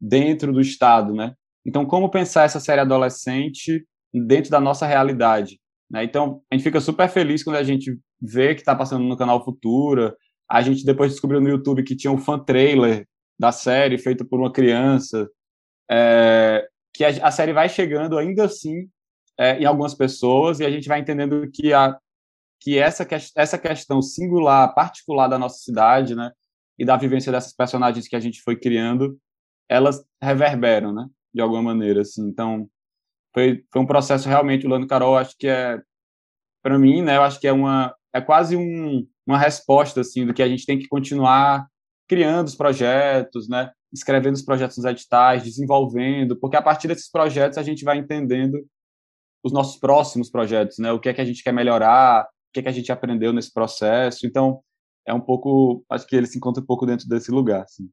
Dentro 0.00 0.52
do 0.52 0.60
estado, 0.60 1.12
né? 1.12 1.34
Então 1.66 1.84
como 1.84 2.10
pensar 2.10 2.44
essa 2.44 2.60
série 2.60 2.80
adolescente 2.80 3.84
dentro 4.14 4.50
da 4.50 4.60
nossa 4.60 4.86
realidade? 4.86 5.58
Né? 5.90 6.04
Então 6.04 6.40
a 6.50 6.54
gente 6.54 6.64
fica 6.64 6.80
super 6.80 7.08
feliz 7.08 7.42
quando 7.42 7.56
a 7.56 7.62
gente 7.62 7.98
vê 8.20 8.54
que 8.54 8.60
está 8.60 8.74
passando 8.74 9.04
no 9.04 9.16
canal 9.16 9.44
Futura, 9.44 10.14
a 10.50 10.62
gente 10.62 10.84
depois 10.84 11.12
descobriu 11.12 11.40
no 11.40 11.48
YouTube 11.48 11.82
que 11.82 11.96
tinha 11.96 12.12
um 12.12 12.18
fan 12.18 12.38
trailer 12.38 13.06
da 13.38 13.52
série 13.52 13.98
feito 13.98 14.24
por 14.24 14.40
uma 14.40 14.52
criança, 14.52 15.28
é, 15.90 16.66
que 16.92 17.04
a, 17.04 17.08
a, 17.28 17.30
série 17.30 17.52
vai 17.52 17.68
chegando 17.68 18.18
ainda 18.18 18.44
assim 18.44 18.88
é, 19.38 19.58
em 19.58 19.64
algumas 19.64 19.94
pessoas 19.94 20.58
e 20.58 20.64
a 20.64 20.70
gente 20.70 20.88
vai 20.88 21.00
entendendo 21.00 21.48
que 21.50 21.72
a 21.72 21.98
que 22.60 22.78
essa, 22.78 23.06
essa 23.36 23.58
questão 23.58 24.02
singular, 24.02 24.74
particular 24.74 25.28
da 25.28 25.38
nossa 25.38 25.58
cidade, 25.58 26.14
né, 26.14 26.32
e 26.78 26.84
da 26.84 26.96
vivência 26.96 27.32
dessas 27.32 27.52
personagens 27.52 28.08
que 28.08 28.16
a 28.16 28.20
gente 28.20 28.42
foi 28.42 28.56
criando, 28.56 29.18
elas 29.68 30.04
reverberam, 30.22 30.92
né, 30.92 31.08
de 31.32 31.40
alguma 31.40 31.62
maneira, 31.62 32.00
assim. 32.00 32.26
Então, 32.26 32.68
foi, 33.32 33.64
foi 33.72 33.82
um 33.82 33.86
processo 33.86 34.28
realmente, 34.28 34.66
o 34.66 34.70
Lando 34.70 34.86
Carol, 34.86 35.16
acho 35.16 35.36
que 35.38 35.46
é, 35.46 35.80
para 36.62 36.78
mim, 36.78 37.02
né, 37.02 37.16
eu 37.16 37.22
acho 37.22 37.38
que 37.40 37.46
é 37.46 37.52
uma, 37.52 37.94
é 38.12 38.20
quase 38.20 38.56
um, 38.56 39.06
uma 39.28 39.38
resposta 39.38 40.00
assim 40.00 40.26
do 40.26 40.34
que 40.34 40.42
a 40.42 40.48
gente 40.48 40.66
tem 40.66 40.78
que 40.78 40.88
continuar 40.88 41.66
criando 42.08 42.46
os 42.46 42.54
projetos, 42.54 43.48
né? 43.48 43.70
escrevendo 43.92 44.34
os 44.34 44.42
projetos 44.42 44.76
nos 44.76 44.86
editais, 44.86 45.42
desenvolvendo, 45.42 46.38
porque 46.38 46.56
a 46.56 46.62
partir 46.62 46.88
desses 46.88 47.10
projetos 47.10 47.58
a 47.58 47.62
gente 47.62 47.84
vai 47.84 47.98
entendendo 47.98 48.66
os 49.42 49.52
nossos 49.52 49.78
próximos 49.78 50.30
projetos, 50.30 50.78
né? 50.78 50.92
O 50.92 51.00
que 51.00 51.08
é 51.08 51.14
que 51.14 51.20
a 51.20 51.24
gente 51.24 51.42
quer 51.42 51.52
melhorar, 51.52 52.24
o 52.24 52.52
que 52.52 52.60
é 52.60 52.62
que 52.62 52.68
a 52.68 52.72
gente 52.72 52.90
aprendeu 52.92 53.32
nesse 53.32 53.52
processo. 53.52 54.26
Então, 54.26 54.62
é 55.06 55.14
um 55.14 55.20
pouco, 55.20 55.84
acho 55.88 56.06
que 56.06 56.16
ele 56.16 56.26
se 56.26 56.36
encontra 56.36 56.62
um 56.62 56.66
pouco 56.66 56.84
dentro 56.84 57.08
desse 57.08 57.30
lugar, 57.30 57.62
assim. 57.62 57.88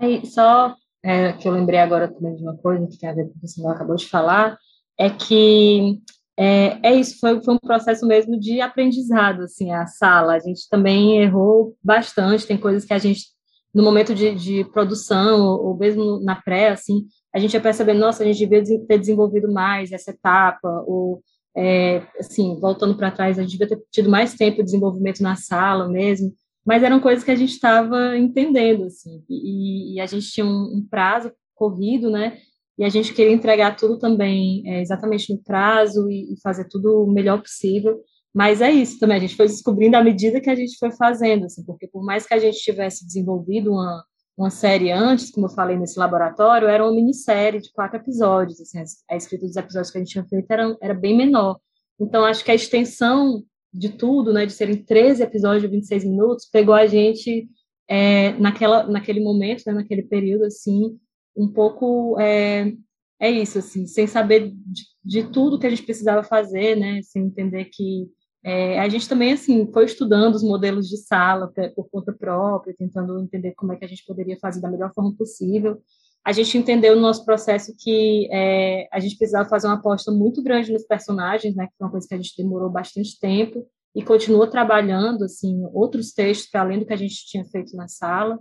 É, 0.00 0.24
só 0.24 0.74
é, 1.04 1.32
que 1.34 1.46
eu 1.46 1.52
lembrei 1.52 1.80
agora 1.80 2.08
também 2.10 2.36
de 2.36 2.42
uma 2.42 2.56
coisa 2.56 2.86
que 2.86 3.04
a 3.04 3.14
você 3.40 3.66
acabou 3.66 3.96
de 3.96 4.08
falar, 4.08 4.56
é 4.98 5.10
que 5.10 6.00
é, 6.38 6.78
é 6.82 6.94
isso, 6.94 7.18
foi, 7.20 7.42
foi 7.42 7.54
um 7.54 7.58
processo 7.58 8.06
mesmo 8.06 8.38
de 8.38 8.60
aprendizado, 8.60 9.42
assim, 9.42 9.70
a 9.72 9.86
sala. 9.86 10.34
A 10.34 10.38
gente 10.38 10.68
também 10.68 11.20
errou 11.22 11.76
bastante, 11.82 12.46
tem 12.46 12.56
coisas 12.56 12.84
que 12.84 12.94
a 12.94 12.98
gente, 12.98 13.26
no 13.74 13.82
momento 13.82 14.14
de, 14.14 14.34
de 14.34 14.64
produção, 14.72 15.40
ou, 15.42 15.76
mesmo 15.76 16.20
na 16.20 16.36
pré, 16.36 16.70
assim, 16.70 17.06
a 17.34 17.38
gente 17.38 17.54
ia 17.54 17.60
percebendo, 17.60 18.00
nossa, 18.00 18.22
a 18.22 18.26
gente 18.26 18.38
devia 18.38 18.62
ter 18.86 18.98
desenvolvido 18.98 19.52
mais 19.52 19.92
essa 19.92 20.10
etapa, 20.10 20.68
ou, 20.86 21.22
é, 21.56 22.02
assim, 22.18 22.58
voltando 22.60 22.96
para 22.96 23.10
trás, 23.10 23.38
a 23.38 23.42
gente 23.42 23.52
devia 23.52 23.68
ter 23.68 23.82
tido 23.90 24.10
mais 24.10 24.34
tempo 24.34 24.58
de 24.58 24.64
desenvolvimento 24.64 25.22
na 25.22 25.36
sala 25.36 25.88
mesmo, 25.88 26.32
mas 26.64 26.82
eram 26.82 27.00
coisas 27.00 27.24
que 27.24 27.30
a 27.30 27.36
gente 27.36 27.52
estava 27.52 28.16
entendendo, 28.16 28.84
assim, 28.84 29.22
e, 29.28 29.94
e, 29.96 30.00
a 30.00 30.06
gente 30.06 30.30
tinha 30.30 30.46
um, 30.46 30.76
um 30.76 30.86
prazo 30.88 31.32
corrido, 31.54 32.10
né, 32.10 32.38
e 32.78 32.84
a 32.84 32.88
gente 32.88 33.12
queria 33.12 33.32
entregar 33.32 33.76
tudo 33.76 33.98
também 33.98 34.62
é, 34.66 34.80
exatamente 34.80 35.32
no 35.32 35.42
prazo 35.42 36.08
e, 36.10 36.32
e, 36.32 36.40
fazer 36.40 36.66
tudo 36.68 37.04
o 37.04 37.12
melhor 37.12 37.40
possível. 37.40 38.00
Mas 38.34 38.62
é 38.62 38.70
isso 38.70 38.98
também, 38.98 39.18
a 39.18 39.20
gente 39.20 39.36
foi 39.36 39.46
descobrindo 39.46 39.96
à 39.96 40.02
medida 40.02 40.40
que 40.40 40.48
a 40.48 40.54
gente 40.54 40.78
foi 40.78 40.90
fazendo, 40.90 41.44
assim, 41.44 41.62
porque 41.64 41.86
por 41.86 42.02
mais 42.02 42.26
que 42.26 42.32
a 42.32 42.38
gente 42.38 42.58
tivesse 42.58 43.06
desenvolvido 43.06 43.72
uma, 43.72 44.02
uma 44.36 44.50
série 44.50 44.90
antes, 44.90 45.30
como 45.30 45.46
eu 45.46 45.50
falei 45.50 45.78
nesse 45.78 45.98
laboratório, 45.98 46.66
era 46.66 46.82
uma 46.82 46.94
minissérie 46.94 47.60
de 47.60 47.70
quatro 47.72 47.98
episódios, 47.98 48.58
assim, 48.60 48.82
a 49.10 49.16
escrita 49.16 49.46
dos 49.46 49.56
episódios 49.56 49.90
que 49.90 49.98
a 49.98 50.00
gente 50.00 50.12
tinha 50.12 50.24
feito 50.24 50.50
era, 50.50 50.76
era 50.80 50.94
bem 50.94 51.14
menor. 51.14 51.58
Então, 52.00 52.24
acho 52.24 52.42
que 52.42 52.50
a 52.50 52.54
extensão 52.54 53.44
de 53.72 53.90
tudo, 53.90 54.32
né, 54.32 54.46
de 54.46 54.52
serem 54.52 54.76
13 54.76 55.22
episódios 55.22 55.62
de 55.62 55.68
26 55.68 56.04
minutos, 56.04 56.48
pegou 56.50 56.74
a 56.74 56.86
gente 56.86 57.48
é, 57.88 58.32
naquela, 58.38 58.84
naquele 58.86 59.20
momento, 59.20 59.62
né, 59.66 59.72
naquele 59.72 60.02
período, 60.02 60.44
assim, 60.44 60.98
um 61.36 61.48
pouco 61.48 62.18
é, 62.20 62.72
é 63.20 63.30
isso, 63.30 63.58
assim, 63.58 63.86
sem 63.86 64.06
saber 64.06 64.52
de, 64.52 64.82
de, 65.04 65.30
tudo 65.30 65.58
que 65.58 65.66
a 65.66 65.70
gente 65.70 65.84
precisava 65.84 66.22
fazer, 66.22 66.76
né, 66.76 67.00
sem 67.02 67.24
entender 67.24 67.66
que 67.66 68.08
é, 68.44 68.80
a 68.80 68.88
gente 68.88 69.08
também, 69.08 69.32
assim, 69.32 69.70
foi 69.72 69.84
estudando 69.84 70.34
os 70.34 70.42
modelos 70.42 70.88
de 70.88 70.96
sala 70.96 71.52
por 71.76 71.88
conta 71.88 72.12
própria, 72.12 72.74
tentando 72.76 73.20
entender 73.20 73.54
como 73.54 73.72
é 73.72 73.76
que 73.76 73.84
a 73.84 73.88
gente 73.88 74.04
poderia 74.04 74.36
fazer 74.40 74.60
da 74.60 74.68
melhor 74.68 74.92
forma 74.92 75.14
possível. 75.16 75.80
A 76.24 76.32
gente 76.32 76.58
entendeu 76.58 76.96
no 76.96 77.02
nosso 77.02 77.24
processo 77.24 77.72
que 77.78 78.28
é, 78.32 78.88
a 78.92 78.98
gente 78.98 79.16
precisava 79.16 79.48
fazer 79.48 79.68
uma 79.68 79.76
aposta 79.76 80.10
muito 80.10 80.42
grande 80.42 80.72
nos 80.72 80.84
personagens, 80.84 81.54
né, 81.54 81.66
que 81.66 81.74
foi 81.78 81.86
uma 81.86 81.92
coisa 81.92 82.08
que 82.08 82.14
a 82.14 82.16
gente 82.16 82.36
demorou 82.36 82.68
bastante 82.68 83.18
tempo, 83.20 83.64
e 83.94 84.02
continuou 84.02 84.46
trabalhando, 84.46 85.24
assim, 85.24 85.64
outros 85.72 86.12
textos 86.12 86.50
para 86.50 86.62
além 86.62 86.78
do 86.80 86.86
que 86.86 86.92
a 86.92 86.96
gente 86.96 87.26
tinha 87.26 87.44
feito 87.44 87.76
na 87.76 87.86
sala 87.86 88.40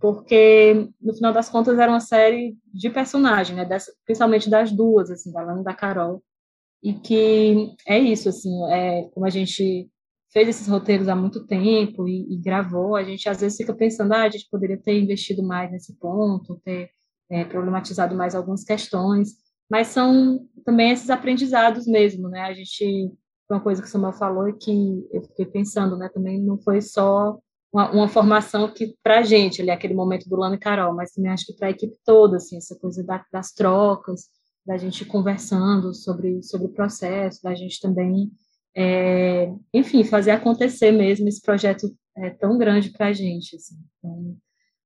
porque 0.00 0.88
no 1.00 1.14
final 1.14 1.32
das 1.32 1.48
contas 1.48 1.78
era 1.78 1.90
uma 1.90 2.00
série 2.00 2.56
de 2.72 2.90
personagens, 2.90 3.56
né, 3.56 3.64
dessa, 3.64 3.92
principalmente 4.04 4.50
das 4.50 4.70
duas, 4.70 5.10
assim, 5.10 5.32
da 5.32 5.42
Lana 5.42 5.62
e 5.62 5.64
da 5.64 5.74
Carol, 5.74 6.22
e 6.82 6.92
que 6.94 7.74
é 7.86 7.98
isso, 7.98 8.28
assim, 8.28 8.62
é 8.70 9.08
como 9.12 9.26
a 9.26 9.30
gente 9.30 9.90
fez 10.32 10.48
esses 10.48 10.68
roteiros 10.68 11.08
há 11.08 11.16
muito 11.16 11.46
tempo 11.46 12.06
e, 12.06 12.34
e 12.34 12.36
gravou, 12.36 12.94
a 12.94 13.02
gente 13.02 13.28
às 13.28 13.40
vezes 13.40 13.56
fica 13.56 13.74
pensando, 13.74 14.12
ah, 14.12 14.22
a 14.24 14.28
gente 14.28 14.48
poderia 14.50 14.76
ter 14.76 15.00
investido 15.00 15.42
mais 15.42 15.70
nesse 15.70 15.94
ponto, 15.98 16.60
ter 16.62 16.90
é, 17.30 17.44
problematizado 17.44 18.14
mais 18.14 18.34
algumas 18.34 18.62
questões, 18.62 19.30
mas 19.68 19.88
são 19.88 20.46
também 20.64 20.90
esses 20.90 21.08
aprendizados 21.10 21.86
mesmo, 21.86 22.28
né, 22.28 22.42
a 22.42 22.52
gente, 22.52 23.10
uma 23.50 23.60
coisa 23.60 23.80
que 23.80 23.88
o 23.88 23.90
Samuel 23.90 24.12
falou 24.12 24.48
e 24.48 24.52
que 24.52 25.08
eu 25.10 25.22
fiquei 25.22 25.46
pensando, 25.46 25.96
né, 25.96 26.10
também 26.12 26.38
não 26.38 26.58
foi 26.58 26.82
só 26.82 27.38
uma, 27.76 27.90
uma 27.90 28.08
formação 28.08 28.72
que, 28.72 28.96
para 29.02 29.18
a 29.18 29.22
gente, 29.22 29.60
ali, 29.60 29.70
aquele 29.70 29.92
momento 29.92 30.26
do 30.28 30.36
Lano 30.36 30.54
e 30.54 30.58
Carol, 30.58 30.94
mas 30.94 31.12
também 31.12 31.30
acho 31.30 31.44
que 31.44 31.52
para 31.52 31.68
a 31.68 31.70
equipe 31.70 31.94
toda, 32.06 32.38
assim, 32.38 32.56
essa 32.56 32.74
coisa 32.74 33.04
da, 33.04 33.22
das 33.30 33.52
trocas, 33.52 34.30
da 34.64 34.78
gente 34.78 35.04
conversando 35.04 35.92
sobre, 35.92 36.42
sobre 36.42 36.68
o 36.68 36.72
processo, 36.72 37.42
da 37.42 37.54
gente 37.54 37.78
também, 37.78 38.30
é, 38.74 39.52
enfim, 39.74 40.02
fazer 40.04 40.30
acontecer 40.30 40.90
mesmo 40.90 41.28
esse 41.28 41.42
projeto 41.42 41.94
é, 42.16 42.30
tão 42.30 42.56
grande 42.56 42.90
para 42.90 43.08
a 43.08 43.12
gente. 43.12 43.56
Assim. 43.56 43.76
Então, 43.98 44.36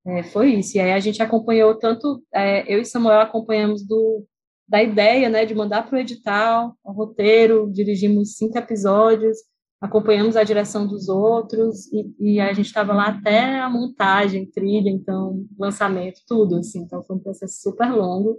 é, 0.09 0.25
foi 0.25 0.55
isso. 0.55 0.77
E 0.77 0.81
aí 0.81 0.93
a 0.93 1.01
gente 1.01 1.23
acompanhou 1.23 1.79
tanto, 1.79 2.21
é, 2.35 2.73
eu 2.73 2.81
e 2.81 2.85
Samuel 2.85 3.21
acompanhamos 3.21 3.87
do, 3.87 4.27
da 4.69 4.83
ideia 4.83 5.29
né, 5.29 5.47
de 5.47 5.55
mandar 5.55 5.87
para 5.87 5.97
o 5.97 6.01
edital, 6.01 6.77
o 6.83 6.91
roteiro, 6.91 7.71
dirigimos 7.73 8.37
cinco 8.37 8.59
episódios, 8.59 9.39
acompanhamos 9.81 10.37
a 10.37 10.45
direção 10.45 10.87
dos 10.87 11.09
outros 11.09 11.91
e, 11.93 12.35
e 12.35 12.41
a 12.41 12.53
gente 12.53 12.67
estava 12.67 12.93
lá 12.93 13.09
até 13.09 13.61
a 13.61 13.71
montagem, 13.71 14.51
trilha, 14.51 14.91
então 14.91 15.47
lançamento, 15.59 16.21
tudo 16.27 16.57
assim. 16.57 16.83
Então 16.83 17.03
foi 17.03 17.17
um 17.17 17.21
processo 17.21 17.61
super 17.63 17.91
longo, 17.91 18.39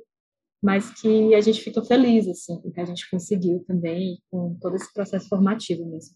mas 0.62 0.92
que 0.92 1.34
a 1.34 1.42
gente 1.42 1.62
fica 1.62 1.84
feliz 1.84 2.28
assim, 2.28 2.62
porque 2.62 2.80
a 2.80 2.86
gente 2.86 3.10
conseguiu 3.10 3.64
também 3.68 4.20
com 4.30 4.56
todo 4.62 4.76
esse 4.76 4.94
processo 4.94 5.28
formativo 5.28 5.84
mesmo. 5.89 6.16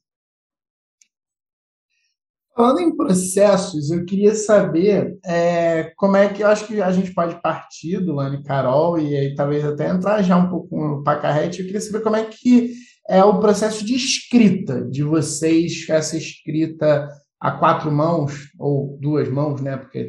Falando 2.55 2.79
em 2.79 2.95
processos, 2.95 3.91
eu 3.91 4.05
queria 4.05 4.33
saber 4.33 5.19
é, 5.25 5.91
como 5.97 6.15
é 6.15 6.31
que 6.31 6.41
eu 6.41 6.47
acho 6.47 6.65
que 6.65 6.81
a 6.81 6.89
gente 6.89 7.13
pode 7.13 7.41
partir 7.41 7.99
do 7.99 8.13
Lani 8.13 8.41
Carol 8.43 8.97
e 8.97 9.13
aí 9.13 9.35
talvez 9.35 9.65
até 9.65 9.89
entrar 9.89 10.21
já 10.21 10.37
um 10.37 10.49
pouco 10.49 10.77
no 10.77 11.03
Pacarrete. 11.03 11.59
Eu 11.59 11.65
queria 11.65 11.81
saber 11.81 12.01
como 12.01 12.15
é 12.15 12.23
que 12.23 12.73
é 13.07 13.23
o 13.23 13.39
processo 13.39 13.85
de 13.85 13.95
escrita 13.95 14.83
de 14.83 15.03
vocês, 15.03 15.85
essa 15.89 16.17
escrita 16.17 17.07
a 17.39 17.51
quatro 17.51 17.91
mãos, 17.91 18.49
ou 18.57 18.97
duas 18.99 19.29
mãos, 19.29 19.61
né? 19.61 19.77
Porque 19.77 20.05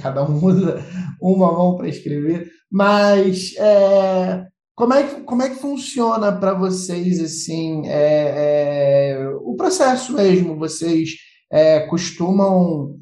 cada 0.00 0.24
um 0.24 0.44
usa 0.44 0.84
uma 1.20 1.52
mão 1.52 1.76
para 1.76 1.88
escrever, 1.88 2.50
mas 2.70 3.54
é, 3.56 4.44
como, 4.74 4.94
é 4.94 5.02
que, 5.04 5.20
como 5.22 5.42
é 5.42 5.50
que 5.50 5.56
funciona 5.56 6.32
para 6.32 6.54
vocês 6.54 7.20
assim 7.20 7.86
é, 7.86 9.12
é, 9.16 9.28
o 9.42 9.54
processo 9.54 10.14
mesmo? 10.14 10.56
Vocês 10.56 11.10
é, 11.50 11.80
costumam 11.80 12.96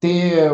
ter 0.00 0.50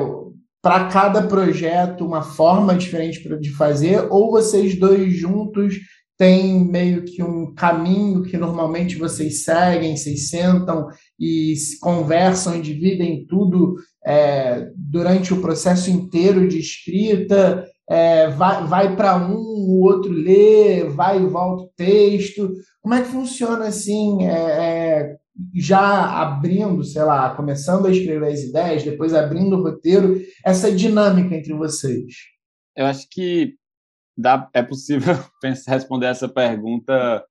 para 0.62 0.88
cada 0.88 1.22
projeto 1.22 2.04
uma 2.04 2.22
forma 2.22 2.74
diferente 2.74 3.20
de 3.38 3.50
fazer, 3.50 4.06
ou 4.10 4.30
vocês 4.30 4.78
dois 4.78 5.14
juntos 5.14 5.76
têm 6.18 6.64
meio 6.64 7.04
que 7.04 7.22
um 7.22 7.54
caminho 7.54 8.22
que 8.22 8.36
normalmente 8.36 8.96
vocês 8.96 9.44
seguem, 9.44 9.96
vocês 9.96 10.28
sentam 10.28 10.88
e 11.18 11.54
conversam 11.80 12.56
e 12.56 12.62
dividem 12.62 13.26
tudo 13.26 13.76
é, 14.04 14.70
durante 14.76 15.34
o 15.34 15.40
processo 15.40 15.90
inteiro 15.90 16.48
de 16.48 16.58
escrita, 16.58 17.66
é, 17.88 18.28
vai, 18.28 18.66
vai 18.66 18.96
para 18.96 19.16
um, 19.16 19.36
o 19.36 19.82
outro 19.82 20.10
lê, 20.10 20.84
vai 20.84 21.22
e 21.22 21.26
volta 21.26 21.64
o 21.64 21.70
texto. 21.76 22.52
Como 22.80 22.94
é 22.94 23.02
que 23.02 23.08
funciona 23.08 23.66
assim? 23.66 24.24
É, 24.24 24.32
é, 24.32 25.16
já 25.54 26.20
abrindo, 26.20 26.82
sei 26.82 27.02
lá, 27.02 27.34
começando 27.34 27.86
a 27.86 27.90
escrever 27.90 28.32
as 28.32 28.40
ideias, 28.40 28.82
depois 28.82 29.12
abrindo 29.12 29.56
o 29.56 29.62
roteiro, 29.62 30.20
essa 30.44 30.72
dinâmica 30.72 31.34
entre 31.34 31.52
vocês? 31.52 32.14
Eu 32.76 32.86
acho 32.86 33.06
que 33.10 33.54
dá, 34.16 34.48
é 34.54 34.62
possível 34.62 35.14
pensar, 35.40 35.72
responder 35.72 36.06
essa 36.06 36.28
pergunta. 36.28 37.24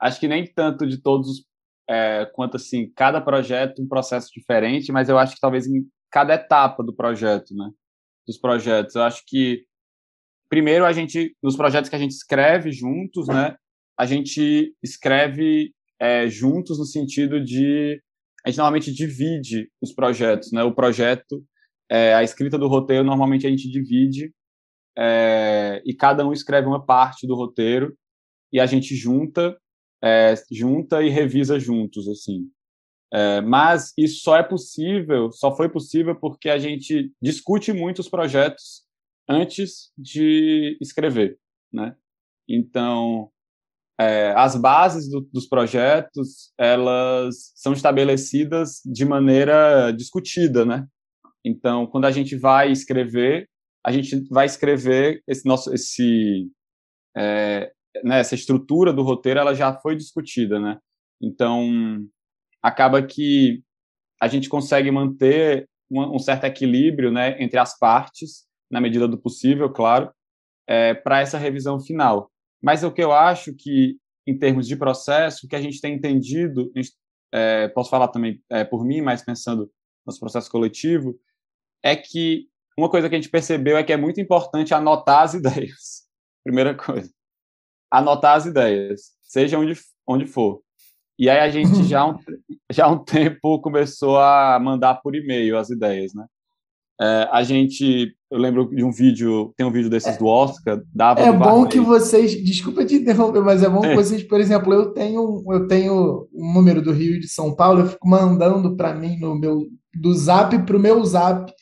Acho 0.00 0.20
que 0.20 0.28
nem 0.28 0.46
tanto 0.46 0.86
de 0.86 1.00
todos, 1.02 1.44
é, 1.88 2.26
quanto 2.34 2.56
assim, 2.56 2.92
cada 2.94 3.20
projeto 3.20 3.82
um 3.82 3.88
processo 3.88 4.28
diferente, 4.32 4.92
mas 4.92 5.08
eu 5.08 5.18
acho 5.18 5.34
que 5.34 5.40
talvez 5.40 5.66
em 5.66 5.86
cada 6.10 6.34
etapa 6.34 6.82
do 6.82 6.94
projeto, 6.94 7.54
né? 7.54 7.70
Dos 8.26 8.38
projetos. 8.38 8.94
Eu 8.94 9.02
acho 9.02 9.22
que 9.26 9.64
primeiro 10.48 10.84
a 10.84 10.92
gente, 10.92 11.36
nos 11.42 11.56
projetos 11.56 11.90
que 11.90 11.96
a 11.96 11.98
gente 11.98 12.12
escreve 12.12 12.72
juntos, 12.72 13.26
né? 13.28 13.56
A 13.98 14.06
gente 14.06 14.74
escreve 14.82 15.72
é, 16.00 16.28
juntos 16.28 16.78
no 16.78 16.84
sentido 16.84 17.42
de 17.42 18.00
a 18.46 18.50
gente 18.50 18.58
normalmente 18.58 18.92
divide 18.92 19.68
os 19.82 19.92
projetos, 19.92 20.52
né? 20.52 20.62
O 20.62 20.74
projeto, 20.74 21.44
é, 21.90 22.14
a 22.14 22.22
escrita 22.22 22.56
do 22.56 22.68
roteiro 22.68 23.04
normalmente 23.04 23.46
a 23.46 23.50
gente 23.50 23.68
divide 23.68 24.32
é, 24.98 25.80
e 25.86 25.94
cada 25.94 26.26
um 26.26 26.32
escreve 26.32 26.66
uma 26.66 26.84
parte 26.84 27.26
do 27.26 27.36
roteiro 27.36 27.96
e 28.52 28.58
a 28.58 28.66
gente 28.66 28.96
junta, 28.96 29.56
é, 30.02 30.34
junta 30.50 31.02
e 31.02 31.08
revisa 31.08 31.60
juntos, 31.60 32.08
assim. 32.08 32.50
É, 33.12 33.40
mas 33.40 33.92
isso 33.96 34.22
só 34.22 34.36
é 34.36 34.42
possível, 34.42 35.30
só 35.30 35.56
foi 35.56 35.68
possível 35.68 36.16
porque 36.18 36.50
a 36.50 36.58
gente 36.58 37.12
discute 37.22 37.72
muito 37.72 38.00
os 38.00 38.08
projetos 38.08 38.84
antes 39.28 39.92
de 39.96 40.76
escrever, 40.80 41.38
né? 41.72 41.96
Então, 42.48 43.30
é, 44.00 44.32
as 44.36 44.56
bases 44.56 45.08
do, 45.08 45.20
dos 45.32 45.46
projetos 45.46 46.52
elas 46.58 47.52
são 47.54 47.72
estabelecidas 47.72 48.80
de 48.84 49.04
maneira 49.04 49.92
discutida, 49.92 50.64
né? 50.64 50.86
Então, 51.44 51.86
quando 51.86 52.06
a 52.06 52.10
gente 52.10 52.36
vai 52.36 52.70
escrever, 52.72 53.48
a 53.88 53.90
gente 53.90 54.22
vai 54.28 54.44
escrever 54.44 55.22
esse 55.26 55.46
nosso 55.46 55.72
esse 55.72 56.46
é, 57.16 57.72
né, 58.04 58.20
essa 58.20 58.34
estrutura 58.34 58.92
do 58.92 59.02
roteiro 59.02 59.40
ela 59.40 59.54
já 59.54 59.72
foi 59.80 59.96
discutida, 59.96 60.60
né? 60.60 60.78
Então 61.22 62.06
acaba 62.62 63.02
que 63.02 63.62
a 64.20 64.28
gente 64.28 64.50
consegue 64.50 64.90
manter 64.90 65.66
um, 65.90 66.16
um 66.16 66.18
certo 66.18 66.44
equilíbrio, 66.44 67.10
né, 67.10 67.42
entre 67.42 67.58
as 67.58 67.78
partes 67.78 68.46
na 68.70 68.78
medida 68.78 69.08
do 69.08 69.16
possível, 69.16 69.72
claro, 69.72 70.12
é, 70.66 70.92
para 70.92 71.20
essa 71.20 71.38
revisão 71.38 71.80
final. 71.80 72.30
Mas 72.62 72.84
o 72.84 72.92
que 72.92 73.02
eu 73.02 73.12
acho 73.12 73.54
que, 73.54 73.96
em 74.26 74.38
termos 74.38 74.68
de 74.68 74.76
processo, 74.76 75.46
o 75.46 75.48
que 75.48 75.56
a 75.56 75.62
gente 75.62 75.80
tem 75.80 75.94
entendido, 75.94 76.70
é, 77.32 77.68
posso 77.68 77.88
falar 77.88 78.08
também 78.08 78.42
é, 78.50 78.64
por 78.64 78.84
mim, 78.84 79.00
mas 79.00 79.24
pensando 79.24 79.70
no 80.06 80.18
processo 80.18 80.50
coletivo, 80.50 81.18
é 81.82 81.96
que 81.96 82.48
uma 82.78 82.88
coisa 82.88 83.08
que 83.08 83.14
a 83.16 83.18
gente 83.18 83.30
percebeu 83.30 83.76
é 83.76 83.82
que 83.82 83.92
é 83.92 83.96
muito 83.96 84.20
importante 84.20 84.72
anotar 84.72 85.22
as 85.22 85.34
ideias. 85.34 86.04
Primeira 86.44 86.74
coisa. 86.74 87.10
Anotar 87.90 88.36
as 88.36 88.46
ideias, 88.46 89.12
seja 89.22 89.58
onde, 89.58 89.76
onde 90.06 90.26
for. 90.26 90.60
E 91.18 91.28
aí 91.28 91.40
a 91.40 91.50
gente 91.50 91.82
já 91.84 92.06
um, 92.06 92.16
já 92.70 92.86
um 92.86 92.98
tempo 92.98 93.60
começou 93.60 94.18
a 94.18 94.58
mandar 94.60 94.94
por 95.02 95.16
e-mail 95.16 95.58
as 95.58 95.70
ideias, 95.70 96.14
né? 96.14 96.24
É, 97.00 97.28
a 97.30 97.42
gente, 97.44 98.12
eu 98.30 98.38
lembro 98.38 98.68
de 98.74 98.84
um 98.84 98.90
vídeo, 98.90 99.52
tem 99.56 99.64
um 99.64 99.70
vídeo 99.70 99.90
desses 99.90 100.16
do 100.16 100.26
Oscar, 100.26 100.82
dava 100.92 101.20
É 101.20 101.32
bom 101.32 101.66
que 101.66 101.78
vocês, 101.78 102.32
desculpa 102.44 102.84
te 102.84 102.96
interromper, 102.96 103.40
mas 103.40 103.62
é 103.62 103.68
bom 103.68 103.80
que 103.80 103.88
é. 103.88 103.94
vocês, 103.94 104.22
por 104.24 104.40
exemplo, 104.40 104.72
eu 104.72 104.92
tenho, 104.92 105.44
eu 105.48 105.68
tenho 105.68 106.28
um 106.34 106.52
número 106.52 106.82
do 106.82 106.92
Rio 106.92 107.14
e 107.14 107.20
de 107.20 107.28
São 107.28 107.54
Paulo, 107.54 107.80
eu 107.80 107.86
fico 107.86 108.08
mandando 108.08 108.76
para 108.76 108.94
mim 108.94 109.16
no 109.18 109.36
meu 109.36 109.68
do 109.94 110.12
Zap 110.14 110.56
para 110.64 110.76
o 110.76 110.80
meu 110.80 111.04
Zap 111.04 111.52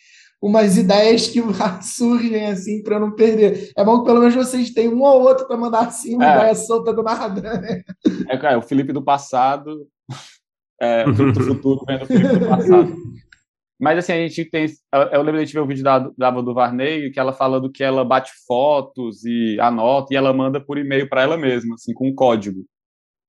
umas 0.47 0.77
ideias 0.77 1.27
que 1.27 1.41
surgem 1.83 2.47
assim 2.47 2.83
para 2.83 2.97
eu 2.97 3.01
não 3.01 3.15
perder. 3.15 3.73
É 3.77 3.85
bom 3.85 3.99
que 3.99 4.07
pelo 4.07 4.21
menos 4.21 4.35
vocês 4.35 4.71
têm 4.71 4.89
um 4.89 5.03
ou 5.03 5.23
outro 5.23 5.47
para 5.47 5.57
mandar 5.57 5.87
assim, 5.87 6.15
uma 6.15 6.33
é. 6.33 6.37
ideia 6.37 6.55
solta 6.55 6.93
do 6.93 7.03
nada. 7.03 7.61
Né? 7.61 7.83
É, 8.29 8.39
cara, 8.39 8.59
o 8.59 8.63
Felipe 8.63 8.93
do 8.93 9.03
passado, 9.03 9.87
é, 10.81 11.05
o 11.09 11.15
Felipe 11.15 11.39
do 11.39 11.45
futuro 11.45 11.85
vendo 11.87 12.03
o 12.03 12.07
Felipe 12.07 12.39
do 12.39 12.49
passado. 12.49 12.97
Mas 13.79 13.99
assim, 13.99 14.13
a 14.13 14.17
gente 14.17 14.45
tem. 14.47 14.67
Eu 15.13 15.21
lembro 15.23 15.45
de 15.45 15.53
ver 15.53 15.61
o 15.61 15.67
vídeo 15.67 15.85
da, 15.85 15.99
da 16.17 16.31
do 16.31 16.55
Varney, 16.55 17.11
que 17.11 17.21
ela 17.21 17.33
falando 17.33 17.71
que 17.71 17.85
ela 17.85 18.05
bate 18.05 18.33
fotos 18.47 19.23
e 19.25 19.59
anota 19.61 20.15
e 20.15 20.17
ela 20.17 20.33
manda 20.33 20.59
por 20.59 20.79
e-mail 20.79 21.09
para 21.09 21.23
ela 21.23 21.37
mesma, 21.37 21.75
assim, 21.75 21.93
com 21.93 22.09
um 22.09 22.15
código. 22.15 22.65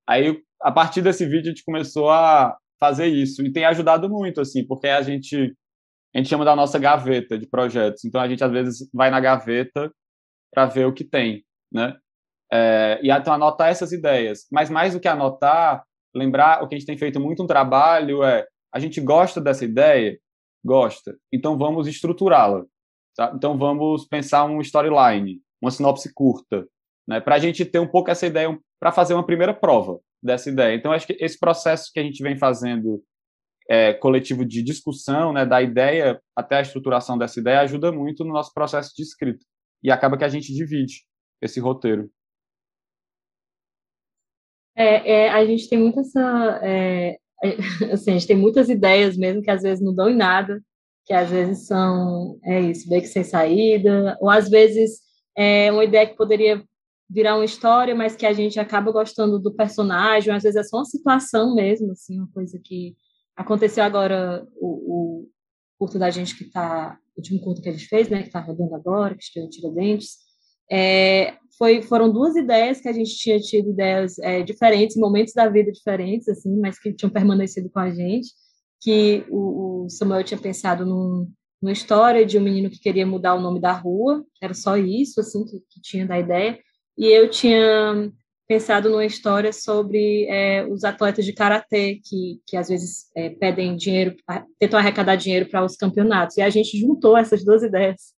Aí, 0.08 0.40
a 0.62 0.72
partir 0.72 1.02
desse 1.02 1.26
vídeo, 1.26 1.48
a 1.48 1.50
gente 1.50 1.66
começou 1.66 2.10
a 2.10 2.56
fazer 2.80 3.08
isso. 3.08 3.46
E 3.46 3.52
tem 3.52 3.66
ajudado 3.66 4.10
muito, 4.10 4.40
assim, 4.40 4.66
porque 4.66 4.88
a 4.88 5.02
gente, 5.02 5.54
a 6.18 6.22
gente 6.22 6.30
chama 6.30 6.44
da 6.44 6.56
nossa 6.56 6.80
gaveta 6.80 7.38
de 7.38 7.48
projetos. 7.48 8.04
Então, 8.04 8.20
a 8.20 8.28
gente, 8.28 8.44
às 8.44 8.52
vezes, 8.52 8.90
vai 8.92 9.12
na 9.12 9.20
gaveta 9.20 9.92
para 10.52 10.66
ver 10.66 10.86
o 10.86 10.94
que 10.94 11.04
tem, 11.04 11.44
né? 11.72 11.96
É, 12.52 13.00
e 13.04 13.12
então 13.12 13.34
anotar 13.34 13.70
essas 13.70 13.92
ideias. 13.92 14.48
Mas 14.52 14.70
mais 14.70 14.94
do 14.94 15.00
que 15.00 15.08
anotar, 15.08 15.84
lembrar 16.16 16.64
o 16.64 16.68
que 16.68 16.76
a 16.76 16.78
gente 16.78 16.88
tem 16.88 16.98
feito 16.98 17.20
muito 17.20 17.44
um 17.44 17.48
trabalho 17.48 18.24
é 18.24 18.48
a 18.74 18.80
gente 18.80 19.02
gosta 19.02 19.42
dessa 19.42 19.66
ideia, 19.66 20.18
Gosta. 20.66 21.16
Então 21.34 21.58
vamos 21.58 21.88
estruturá-la. 21.88 22.66
Tá? 23.16 23.32
Então 23.34 23.58
vamos 23.58 24.06
pensar 24.06 24.44
um 24.46 24.60
storyline, 24.60 25.40
uma 25.62 25.72
sinopse 25.72 26.14
curta, 26.14 26.68
né? 27.08 27.22
para 27.22 27.36
a 27.36 27.40
gente 27.40 27.64
ter 27.64 27.80
um 27.80 27.88
pouco 27.88 28.12
essa 28.12 28.28
ideia, 28.28 28.58
para 28.80 28.92
fazer 28.92 29.14
uma 29.14 29.26
primeira 29.26 29.54
prova 29.54 29.98
dessa 30.22 30.50
ideia. 30.50 30.76
Então 30.76 30.92
acho 30.92 31.08
que 31.08 31.18
esse 31.22 31.40
processo 31.40 31.90
que 31.94 32.00
a 32.00 32.04
gente 32.04 32.22
vem 32.22 32.38
fazendo 32.38 33.02
é, 33.70 33.94
coletivo 33.94 34.46
de 34.46 34.64
discussão, 34.64 35.34
né, 35.34 35.46
da 35.46 35.62
ideia 35.62 36.22
até 36.36 36.58
a 36.58 36.62
estruturação 36.62 37.18
dessa 37.18 37.40
ideia, 37.40 37.62
ajuda 37.62 37.92
muito 37.92 38.24
no 38.24 38.34
nosso 38.34 38.54
processo 38.54 38.94
de 38.96 39.04
escrita. 39.04 39.46
E 39.84 39.92
acaba 39.92 40.18
que 40.18 40.24
a 40.24 40.30
gente 40.30 40.54
divide 40.54 41.04
esse 41.42 41.60
roteiro. 41.60 42.10
É, 44.76 45.26
é, 45.26 45.30
a 45.30 45.46
gente 45.46 45.68
tem 45.68 45.80
muito 45.80 46.00
essa, 46.00 46.60
é, 46.64 47.18
assim, 47.92 48.12
a 48.12 48.14
gente 48.14 48.28
tem 48.28 48.38
muitas 48.38 48.70
ideias 48.70 49.18
mesmo 49.18 49.42
que 49.42 49.52
às 49.52 49.64
vezes 49.64 49.84
não 49.84 49.94
dão 49.94 50.10
em 50.10 50.16
nada, 50.16 50.62
que 51.06 51.14
às 51.14 51.30
vezes 51.30 51.66
são, 51.66 52.38
é 52.44 52.62
isso, 52.62 52.88
que 52.88 53.08
sem 53.08 53.24
saída, 53.24 54.18
ou 54.20 54.30
às 54.30 54.50
vezes 54.50 55.00
é 55.36 55.72
uma 55.72 55.84
ideia 55.84 56.06
que 56.06 56.18
poderia 56.18 56.64
virar 57.10 57.36
uma 57.36 57.46
história, 57.46 57.96
mas 57.96 58.16
que 58.16 58.26
a 58.26 58.34
gente 58.34 58.60
acaba 58.60 58.92
gostando 58.92 59.40
do 59.40 59.54
personagem, 59.54 60.34
às 60.34 60.44
vezes 60.44 60.58
é 60.58 60.64
só 60.64 60.78
uma 60.78 60.86
situação 60.86 61.56
mesmo, 61.56 61.92
assim, 61.92 62.20
uma 62.20 62.30
coisa 62.34 62.60
que 62.62 62.96
aconteceu 63.38 63.84
agora, 63.84 64.46
o, 64.56 64.68
o 64.68 65.30
curto 65.78 66.00
da 66.00 66.10
gente 66.10 66.36
que 66.36 66.46
está, 66.46 66.98
o 67.16 67.20
último 67.20 67.40
curto 67.40 67.62
que 67.62 67.70
a 67.70 67.72
gente 67.72 67.88
fez, 67.88 68.10
né, 68.10 68.22
que 68.22 68.28
está 68.28 68.40
rodando 68.40 68.74
agora, 68.76 69.16
que 69.16 69.24
estreou 69.24 69.48
Tiradentes, 69.48 70.18
é, 70.70 71.38
foi, 71.58 71.82
foram 71.82 72.12
duas 72.12 72.36
ideias 72.36 72.82
que 72.82 72.90
a 72.90 72.94
gente 72.94 73.16
tinha 73.16 73.40
tido 73.40 73.70
ideias 73.70 74.18
é, 74.20 74.42
diferentes, 74.42 74.98
momentos 74.98 75.34
da 75.34 75.48
vida 75.48 75.72
diferentes, 75.72 76.28
assim, 76.28 76.60
mas 76.60 76.80
que 76.80 76.92
tinham 76.94 77.12
permanecido 77.12 77.70
com 77.70 77.80
a 77.80 77.90
gente, 77.90 78.30
que 78.82 79.26
o, 79.30 79.86
o 79.86 79.90
Samuel 79.90 80.24
tinha 80.24 80.40
pensado 80.40 80.86
num, 80.86 81.32
numa 81.62 81.72
história 81.72 82.26
de 82.26 82.38
um 82.38 82.42
menino 82.42 82.70
que 82.70 82.80
queria 82.80 83.06
mudar 83.06 83.36
o 83.36 83.42
nome 83.42 83.62
da 83.62 83.72
rua, 83.72 84.26
era 84.42 84.54
só 84.54 84.76
isso, 84.76 85.22
assim, 85.22 85.46
que, 85.46 85.60
que 85.70 85.82
tinha 85.82 86.06
da 86.06 86.20
ideia, 86.20 86.60
e 86.98 87.06
eu 87.06 87.30
tinha 87.30 88.12
pensado 88.48 88.90
numa 88.90 89.06
história 89.06 89.52
sobre 89.52 90.26
é, 90.30 90.66
os 90.66 90.84
atletas 90.84 91.26
de 91.26 91.34
karatê 91.34 92.00
que, 92.04 92.40
que 92.48 92.56
às 92.56 92.70
vezes 92.70 93.12
é, 93.16 93.30
pedem 93.30 93.76
dinheiro, 93.76 94.16
tentam 94.58 94.80
arrecadar 94.80 95.16
dinheiro 95.16 95.50
para 95.50 95.66
os 95.66 95.76
campeonatos. 95.76 96.38
E 96.38 96.42
a 96.42 96.50
gente 96.50 96.80
juntou 96.80 97.18
essas 97.18 97.44
duas 97.44 97.62
ideias. 97.62 98.16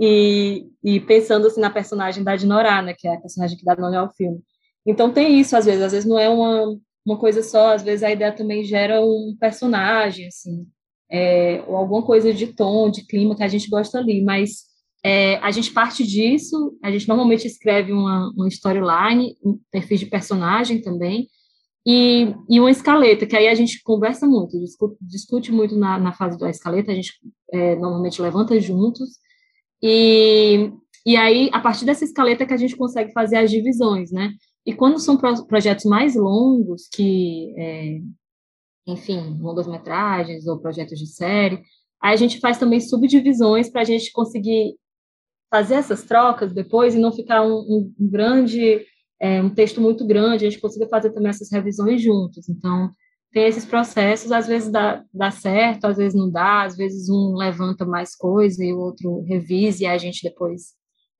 E, 0.00 0.64
e 0.82 1.00
pensando 1.00 1.46
assim 1.46 1.60
na 1.60 1.70
personagem 1.70 2.22
da 2.22 2.36
Dinorá, 2.36 2.80
né, 2.80 2.94
que 2.96 3.06
é 3.08 3.14
a 3.14 3.20
personagem 3.20 3.58
que 3.58 3.64
dá 3.64 3.76
nome 3.76 3.96
ao 3.96 4.12
filme. 4.14 4.40
Então 4.86 5.12
tem 5.12 5.38
isso 5.40 5.56
às 5.56 5.64
vezes, 5.64 5.82
às 5.82 5.92
vezes 5.92 6.08
não 6.08 6.18
é 6.18 6.28
uma, 6.28 6.76
uma 7.04 7.18
coisa 7.18 7.42
só, 7.42 7.74
às 7.74 7.82
vezes 7.82 8.02
a 8.02 8.10
ideia 8.10 8.32
também 8.32 8.64
gera 8.64 9.00
um 9.00 9.36
personagem, 9.38 10.28
assim, 10.28 10.66
é, 11.10 11.62
ou 11.66 11.76
alguma 11.76 12.02
coisa 12.02 12.32
de 12.32 12.48
tom, 12.48 12.90
de 12.90 13.06
clima 13.06 13.36
que 13.36 13.42
a 13.42 13.48
gente 13.48 13.68
gosta 13.68 13.98
ali, 13.98 14.22
mas 14.22 14.71
é, 15.04 15.36
a 15.38 15.50
gente 15.50 15.72
parte 15.72 16.06
disso, 16.06 16.78
a 16.82 16.90
gente 16.90 17.08
normalmente 17.08 17.46
escreve 17.46 17.92
uma, 17.92 18.30
uma 18.36 18.48
storyline, 18.48 19.36
um 19.44 19.58
perfil 19.70 19.98
de 19.98 20.06
personagem 20.06 20.80
também, 20.80 21.28
e, 21.84 22.32
e 22.48 22.60
uma 22.60 22.70
escaleta, 22.70 23.26
que 23.26 23.36
aí 23.36 23.48
a 23.48 23.54
gente 23.54 23.82
conversa 23.82 24.26
muito, 24.26 24.58
discute, 24.60 24.96
discute 25.00 25.50
muito 25.50 25.76
na, 25.76 25.98
na, 25.98 26.12
fase 26.12 26.38
da 26.38 26.48
escaleta, 26.48 26.92
a 26.92 26.94
gente 26.94 27.12
é, 27.52 27.74
normalmente 27.74 28.22
levanta 28.22 28.60
juntos, 28.60 29.18
e, 29.82 30.70
e 31.04 31.16
aí, 31.16 31.50
a 31.52 31.58
partir 31.58 31.84
dessa 31.84 32.04
escaleta 32.04 32.46
que 32.46 32.54
a 32.54 32.56
gente 32.56 32.76
consegue 32.76 33.12
fazer 33.12 33.36
as 33.38 33.50
divisões, 33.50 34.12
né? 34.12 34.32
E 34.64 34.72
quando 34.72 35.00
são 35.00 35.16
pro, 35.16 35.44
projetos 35.46 35.84
mais 35.84 36.14
longos, 36.14 36.86
que, 36.86 37.52
é, 37.58 37.98
enfim, 38.86 39.36
longas 39.40 39.66
metragens 39.66 40.46
ou 40.46 40.60
projetos 40.60 40.96
de 40.96 41.08
série, 41.08 41.60
aí 42.00 42.14
a 42.14 42.16
gente 42.16 42.38
faz 42.38 42.58
também 42.58 42.80
subdivisões 42.80 43.68
para 43.68 43.80
a 43.80 43.84
gente 43.84 44.12
conseguir 44.12 44.76
fazer 45.52 45.74
essas 45.74 46.02
trocas 46.02 46.54
depois 46.54 46.94
e 46.94 46.98
não 46.98 47.12
ficar 47.12 47.42
um, 47.42 47.92
um 48.00 48.08
grande 48.10 48.80
é, 49.20 49.40
um 49.40 49.50
texto 49.50 49.80
muito 49.80 50.04
grande, 50.04 50.44
a 50.44 50.50
gente 50.50 50.60
consiga 50.60 50.88
fazer 50.88 51.10
também 51.10 51.28
essas 51.28 51.52
revisões 51.52 52.02
juntos. 52.02 52.48
Então, 52.48 52.90
tem 53.32 53.46
esses 53.46 53.64
processos, 53.64 54.32
às 54.32 54.48
vezes 54.48 54.68
dá, 54.68 55.04
dá 55.14 55.30
certo, 55.30 55.86
às 55.86 55.96
vezes 55.96 56.18
não 56.18 56.28
dá, 56.28 56.64
às 56.64 56.76
vezes 56.76 57.08
um 57.08 57.36
levanta 57.36 57.86
mais 57.86 58.16
coisa 58.16 58.64
e 58.64 58.72
o 58.72 58.78
outro 58.80 59.22
revisa 59.22 59.84
e 59.84 59.86
a 59.86 59.96
gente 59.96 60.28
depois 60.28 60.72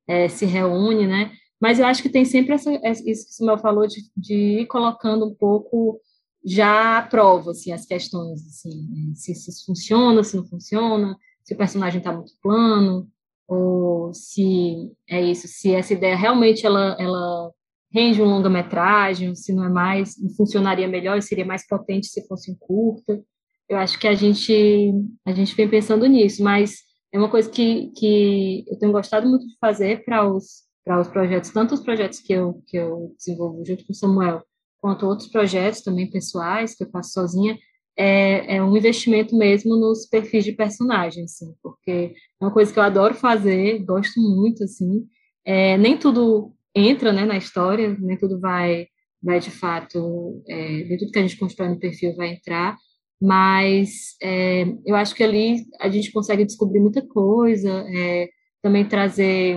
é, 0.08 0.28
se 0.28 0.44
reúne, 0.44 1.06
né? 1.06 1.30
Mas 1.60 1.78
eu 1.78 1.86
acho 1.86 2.02
que 2.02 2.08
tem 2.08 2.24
sempre 2.24 2.54
essa, 2.54 2.72
isso 3.06 3.26
que 3.26 3.30
o 3.30 3.34
Samuel 3.34 3.58
falou 3.58 3.86
de, 3.86 4.00
de 4.16 4.62
ir 4.62 4.66
colocando 4.66 5.24
um 5.24 5.34
pouco 5.34 6.00
já 6.44 6.98
à 6.98 7.02
prova, 7.02 7.52
assim, 7.52 7.72
as 7.72 7.86
questões, 7.86 8.44
assim, 8.48 8.88
né? 8.90 9.12
se, 9.14 9.30
isso 9.30 9.64
funciona, 9.64 10.24
se 10.24 10.36
não 10.36 10.44
funciona, 10.44 11.16
se 11.44 11.54
o 11.54 11.56
personagem 11.56 11.98
está 11.98 12.12
muito 12.12 12.32
plano, 12.42 13.08
ou 13.52 14.14
se 14.14 14.92
é 15.08 15.20
isso, 15.20 15.46
se 15.46 15.74
essa 15.74 15.92
ideia 15.92 16.16
realmente 16.16 16.64
ela, 16.64 16.96
ela 16.98 17.50
rende 17.92 18.22
um 18.22 18.26
longa-metragem, 18.26 19.34
se 19.34 19.52
não 19.52 19.64
é 19.64 19.68
mais, 19.68 20.14
funcionaria 20.36 20.88
melhor 20.88 21.18
e 21.18 21.22
seria 21.22 21.44
mais 21.44 21.66
potente 21.66 22.06
se 22.06 22.26
fosse 22.26 22.50
um 22.50 22.56
curta. 22.58 23.22
Eu 23.68 23.76
acho 23.76 23.98
que 23.98 24.08
a 24.08 24.14
gente, 24.14 24.92
a 25.26 25.32
gente 25.32 25.54
vem 25.54 25.68
pensando 25.68 26.06
nisso, 26.06 26.42
mas 26.42 26.78
é 27.12 27.18
uma 27.18 27.30
coisa 27.30 27.50
que, 27.50 27.92
que 27.96 28.64
eu 28.68 28.78
tenho 28.78 28.92
gostado 28.92 29.28
muito 29.28 29.46
de 29.46 29.56
fazer 29.60 30.04
para 30.04 30.26
os, 30.26 30.62
para 30.84 31.00
os 31.00 31.08
projetos, 31.08 31.50
tanto 31.50 31.74
os 31.74 31.80
projetos 31.80 32.20
que 32.20 32.32
eu, 32.32 32.62
que 32.66 32.76
eu 32.76 33.14
desenvolvo 33.18 33.64
junto 33.64 33.84
com 33.84 33.92
o 33.92 33.96
Samuel, 33.96 34.42
quanto 34.80 35.06
outros 35.06 35.28
projetos 35.28 35.82
também 35.82 36.10
pessoais 36.10 36.74
que 36.74 36.84
eu 36.84 36.90
faço 36.90 37.12
sozinha, 37.12 37.56
é, 37.96 38.56
é 38.56 38.62
um 38.62 38.76
investimento 38.76 39.36
mesmo 39.36 39.76
nos 39.76 40.06
perfis 40.06 40.44
de 40.44 40.52
personagens, 40.52 41.32
assim, 41.32 41.54
porque 41.62 42.14
é 42.40 42.44
uma 42.44 42.52
coisa 42.52 42.72
que 42.72 42.78
eu 42.78 42.82
adoro 42.82 43.14
fazer, 43.14 43.78
gosto 43.84 44.20
muito, 44.20 44.64
assim, 44.64 45.06
é, 45.44 45.76
nem 45.76 45.96
tudo 45.96 46.52
entra 46.74 47.12
né, 47.12 47.24
na 47.24 47.36
história, 47.36 47.96
nem 48.00 48.16
tudo 48.16 48.40
vai, 48.40 48.86
vai 49.22 49.40
de 49.40 49.50
fato, 49.50 50.42
é, 50.48 50.84
nem 50.84 50.96
tudo 50.96 51.12
que 51.12 51.18
a 51.18 51.22
gente 51.22 51.38
constrói 51.38 51.68
no 51.68 51.78
perfil 51.78 52.16
vai 52.16 52.32
entrar, 52.32 52.76
mas 53.20 54.16
é, 54.22 54.64
eu 54.86 54.96
acho 54.96 55.14
que 55.14 55.22
ali 55.22 55.64
a 55.80 55.88
gente 55.88 56.10
consegue 56.10 56.44
descobrir 56.44 56.80
muita 56.80 57.06
coisa, 57.06 57.84
é, 57.94 58.28
também 58.62 58.88
trazer, 58.88 59.56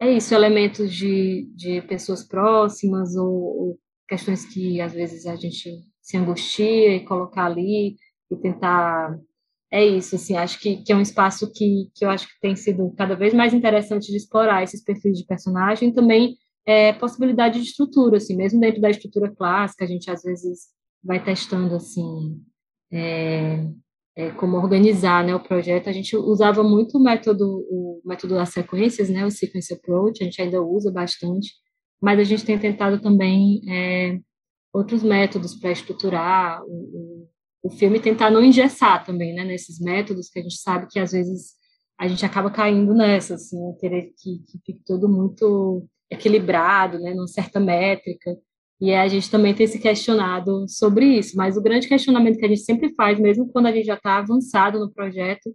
é 0.00 0.10
isso, 0.12 0.34
elementos 0.34 0.92
de, 0.92 1.48
de 1.54 1.80
pessoas 1.82 2.26
próximas 2.26 3.14
ou, 3.14 3.30
ou 3.30 3.78
questões 4.08 4.44
que 4.44 4.80
às 4.80 4.92
vezes 4.92 5.26
a 5.26 5.36
gente 5.36 5.70
se 6.02 6.16
angustia 6.16 6.96
e 6.96 7.04
colocar 7.04 7.46
ali 7.46 7.96
e 8.30 8.36
tentar 8.36 9.18
é 9.72 9.86
isso, 9.86 10.16
assim, 10.16 10.36
acho 10.36 10.60
que, 10.60 10.82
que 10.82 10.92
é 10.92 10.96
um 10.96 11.00
espaço 11.00 11.50
que, 11.50 11.90
que 11.94 12.04
eu 12.04 12.10
acho 12.10 12.28
que 12.28 12.38
tem 12.42 12.54
sido 12.54 12.92
cada 12.94 13.16
vez 13.16 13.32
mais 13.32 13.54
interessante 13.54 14.10
de 14.10 14.18
explorar 14.18 14.62
esses 14.62 14.84
perfis 14.84 15.16
de 15.16 15.24
personagem, 15.24 15.94
também 15.94 16.36
é, 16.66 16.92
possibilidade 16.92 17.58
de 17.58 17.68
estrutura, 17.68 18.18
assim, 18.18 18.36
mesmo 18.36 18.60
dentro 18.60 18.82
da 18.82 18.90
estrutura 18.90 19.34
clássica, 19.34 19.84
a 19.84 19.88
gente 19.88 20.10
às 20.10 20.22
vezes 20.22 20.66
vai 21.02 21.24
testando, 21.24 21.74
assim, 21.74 22.38
é, 22.92 23.66
é, 24.14 24.30
como 24.32 24.58
organizar, 24.58 25.24
né, 25.24 25.34
o 25.34 25.40
projeto, 25.42 25.88
a 25.88 25.92
gente 25.92 26.14
usava 26.16 26.62
muito 26.62 26.98
o 26.98 27.02
método, 27.02 27.66
o 27.70 28.02
método 28.04 28.34
das 28.34 28.50
sequências, 28.50 29.08
né, 29.08 29.24
o 29.24 29.30
sequence 29.30 29.72
approach, 29.72 30.20
a 30.22 30.24
gente 30.24 30.42
ainda 30.42 30.60
usa 30.60 30.92
bastante, 30.92 31.50
mas 32.00 32.18
a 32.20 32.24
gente 32.24 32.44
tem 32.44 32.58
tentado 32.58 33.00
também 33.00 33.62
é, 33.66 34.18
outros 34.72 35.02
métodos 35.02 35.54
para 35.54 35.70
estruturar 35.70 36.62
o, 36.64 37.28
o 37.62 37.70
filme 37.70 38.00
tentar 38.00 38.30
não 38.30 38.42
engessar 38.42 39.04
também, 39.04 39.34
né, 39.34 39.44
nesses 39.44 39.78
métodos 39.78 40.28
que 40.28 40.40
a 40.40 40.42
gente 40.42 40.56
sabe 40.56 40.88
que 40.88 40.98
às 40.98 41.12
vezes 41.12 41.52
a 41.98 42.08
gente 42.08 42.24
acaba 42.24 42.50
caindo 42.50 42.94
nessa, 42.94 43.34
assim, 43.34 43.56
querer 43.78 44.12
que, 44.18 44.38
que 44.48 44.58
fique 44.66 44.80
tudo 44.84 45.08
muito 45.08 45.86
equilibrado, 46.10 46.98
né, 46.98 47.14
numa 47.14 47.28
certa 47.28 47.60
métrica, 47.60 48.36
e 48.80 48.92
a 48.92 49.06
gente 49.06 49.30
também 49.30 49.54
tem 49.54 49.66
se 49.66 49.78
questionado 49.78 50.68
sobre 50.68 51.06
isso, 51.06 51.36
mas 51.36 51.56
o 51.56 51.62
grande 51.62 51.86
questionamento 51.86 52.38
que 52.38 52.44
a 52.44 52.48
gente 52.48 52.62
sempre 52.62 52.92
faz, 52.94 53.20
mesmo 53.20 53.48
quando 53.52 53.66
a 53.66 53.72
gente 53.72 53.86
já 53.86 53.94
está 53.94 54.18
avançado 54.18 54.80
no 54.80 54.92
projeto, 54.92 55.54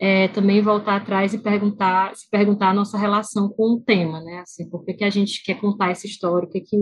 é 0.00 0.26
também 0.28 0.60
voltar 0.60 0.96
atrás 0.96 1.32
e 1.32 1.38
perguntar, 1.38 2.16
se 2.16 2.28
perguntar 2.28 2.70
a 2.70 2.74
nossa 2.74 2.98
relação 2.98 3.48
com 3.48 3.74
o 3.74 3.80
tema, 3.80 4.20
né, 4.20 4.40
assim, 4.40 4.68
por 4.68 4.84
que, 4.84 4.94
que 4.94 5.04
a 5.04 5.10
gente 5.10 5.44
quer 5.44 5.60
contar 5.60 5.90
essa 5.90 6.06
história, 6.06 6.48
o 6.48 6.50
que 6.50 6.60
que 6.60 6.76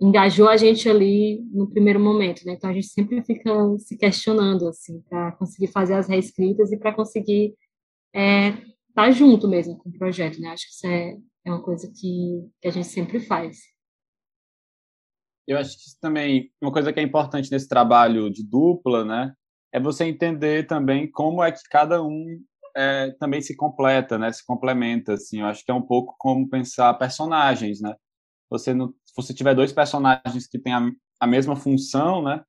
engajou 0.00 0.48
a 0.48 0.56
gente 0.56 0.88
ali 0.88 1.40
no 1.52 1.70
primeiro 1.70 2.00
momento, 2.00 2.44
né? 2.44 2.54
Então 2.54 2.70
a 2.70 2.72
gente 2.72 2.88
sempre 2.88 3.22
fica 3.22 3.50
se 3.78 3.96
questionando 3.96 4.68
assim 4.68 5.00
para 5.08 5.32
conseguir 5.32 5.68
fazer 5.68 5.94
as 5.94 6.08
reescritas 6.08 6.72
e 6.72 6.76
para 6.76 6.92
conseguir 6.92 7.54
estar 8.14 8.20
é, 8.20 8.52
tá 8.94 9.10
junto 9.10 9.48
mesmo 9.48 9.78
com 9.78 9.88
o 9.88 9.98
projeto, 9.98 10.40
né? 10.40 10.48
Acho 10.48 10.66
que 10.66 10.74
isso 10.74 10.86
é, 10.86 11.16
é 11.44 11.50
uma 11.50 11.62
coisa 11.62 11.90
que, 11.94 12.48
que 12.60 12.68
a 12.68 12.70
gente 12.70 12.86
sempre 12.86 13.20
faz. 13.20 13.58
Eu 15.46 15.58
acho 15.58 15.76
que 15.76 16.00
também 16.00 16.50
uma 16.60 16.72
coisa 16.72 16.92
que 16.92 17.00
é 17.00 17.02
importante 17.02 17.50
nesse 17.50 17.68
trabalho 17.68 18.30
de 18.30 18.44
dupla, 18.48 19.04
né, 19.04 19.34
é 19.72 19.80
você 19.80 20.04
entender 20.04 20.66
também 20.66 21.10
como 21.10 21.42
é 21.42 21.50
que 21.50 21.60
cada 21.68 22.02
um 22.02 22.40
é, 22.76 23.10
também 23.18 23.40
se 23.42 23.56
completa, 23.56 24.18
né, 24.18 24.30
se 24.32 24.44
complementa, 24.46 25.14
assim. 25.14 25.40
Eu 25.40 25.46
acho 25.46 25.64
que 25.64 25.70
é 25.70 25.74
um 25.74 25.82
pouco 25.82 26.14
como 26.18 26.48
pensar 26.48 26.94
personagens, 26.94 27.80
né. 27.80 27.94
Você 28.52 28.74
não, 28.74 28.88
se 28.88 29.14
você 29.16 29.32
tiver 29.32 29.54
dois 29.54 29.72
personagens 29.72 30.46
que 30.46 30.58
têm 30.58 30.74
a, 30.74 30.90
a 31.20 31.26
mesma 31.26 31.56
função, 31.56 32.22
né, 32.22 32.42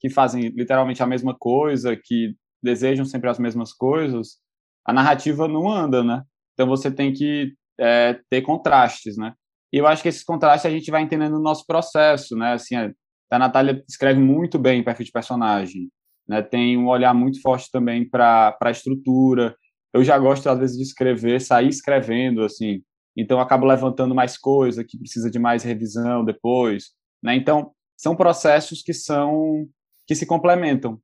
que 0.00 0.08
fazem 0.08 0.48
literalmente 0.48 1.02
a 1.02 1.06
mesma 1.06 1.36
coisa, 1.38 1.94
que 1.94 2.34
desejam 2.62 3.04
sempre 3.04 3.28
as 3.28 3.38
mesmas 3.38 3.72
coisas, 3.72 4.38
a 4.84 4.92
narrativa 4.92 5.46
não 5.46 5.70
anda, 5.70 6.02
né? 6.02 6.22
Então 6.54 6.66
você 6.66 6.90
tem 6.90 7.12
que 7.12 7.54
é, 7.78 8.18
ter 8.30 8.42
contrastes, 8.42 9.16
né? 9.16 9.34
E 9.72 9.78
eu 9.78 9.86
acho 9.86 10.02
que 10.02 10.08
esses 10.08 10.24
contrastes 10.24 10.66
a 10.66 10.74
gente 10.74 10.90
vai 10.90 11.02
entendendo 11.02 11.34
no 11.34 11.42
nosso 11.42 11.66
processo, 11.66 12.36
né? 12.36 12.52
Assim, 12.54 12.74
a 12.76 13.38
Natália 13.38 13.82
escreve 13.88 14.20
muito 14.20 14.58
bem 14.58 14.82
perfil 14.82 15.06
de 15.06 15.12
personagem, 15.12 15.90
né? 16.28 16.42
Tem 16.42 16.76
um 16.76 16.88
olhar 16.88 17.14
muito 17.14 17.40
forte 17.40 17.70
também 17.70 18.08
para 18.08 18.56
a 18.60 18.70
estrutura. 18.70 19.56
Eu 19.92 20.02
já 20.02 20.18
gosto 20.18 20.48
às 20.48 20.58
vezes 20.58 20.76
de 20.76 20.82
escrever, 20.82 21.40
sair 21.40 21.68
escrevendo, 21.68 22.42
assim. 22.42 22.82
Então 23.16 23.40
acabo 23.40 23.66
levantando 23.66 24.14
mais 24.14 24.38
coisa 24.38 24.84
que 24.84 24.98
precisa 24.98 25.30
de 25.30 25.38
mais 25.38 25.62
revisão 25.62 26.24
depois, 26.24 26.92
né? 27.22 27.34
Então 27.34 27.72
são 27.96 28.16
processos 28.16 28.82
que 28.82 28.94
são 28.94 29.66
que 30.06 30.14
se 30.14 30.26
complementam. 30.26 31.00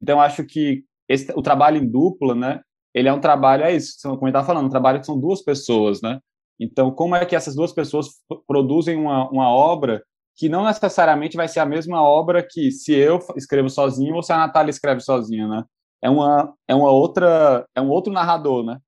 Então 0.00 0.20
acho 0.20 0.44
que 0.44 0.84
esse, 1.08 1.32
o 1.36 1.42
trabalho 1.42 1.78
em 1.78 1.86
dupla, 1.88 2.34
né? 2.34 2.60
Ele 2.94 3.08
é 3.08 3.12
um 3.12 3.20
trabalho, 3.20 3.64
é 3.64 3.74
isso, 3.74 3.96
como 4.02 4.26
eu 4.26 4.28
estava 4.28 4.46
falando, 4.46 4.66
um 4.66 4.70
trabalho 4.70 5.00
que 5.00 5.06
são 5.06 5.20
duas 5.20 5.42
pessoas, 5.42 6.00
né? 6.00 6.18
Então, 6.58 6.90
como 6.90 7.14
é 7.14 7.26
que 7.26 7.36
essas 7.36 7.54
duas 7.54 7.72
pessoas 7.72 8.06
produzem 8.46 8.96
uma, 8.96 9.28
uma 9.30 9.50
obra 9.50 10.02
que 10.34 10.48
não 10.48 10.64
necessariamente 10.64 11.36
vai 11.36 11.48
ser 11.48 11.60
a 11.60 11.66
mesma 11.66 12.02
obra 12.02 12.46
que 12.46 12.70
se 12.70 12.94
eu 12.94 13.18
escrevo 13.36 13.68
sozinho 13.68 14.14
ou 14.14 14.22
se 14.22 14.32
a 14.32 14.38
Natália 14.38 14.70
escreve 14.70 15.00
sozinha, 15.00 15.46
né? 15.46 15.64
É 16.02 16.10
uma, 16.10 16.54
é 16.68 16.74
uma 16.74 16.90
outra, 16.90 17.66
é 17.74 17.80
um 17.80 17.88
outro 17.88 18.12
narrador, 18.12 18.64
né? 18.64 18.78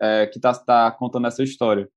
É, 0.00 0.26
que 0.26 0.38
está 0.38 0.54
tá 0.54 0.90
contando 0.92 1.26
essa 1.26 1.42
história. 1.42 1.88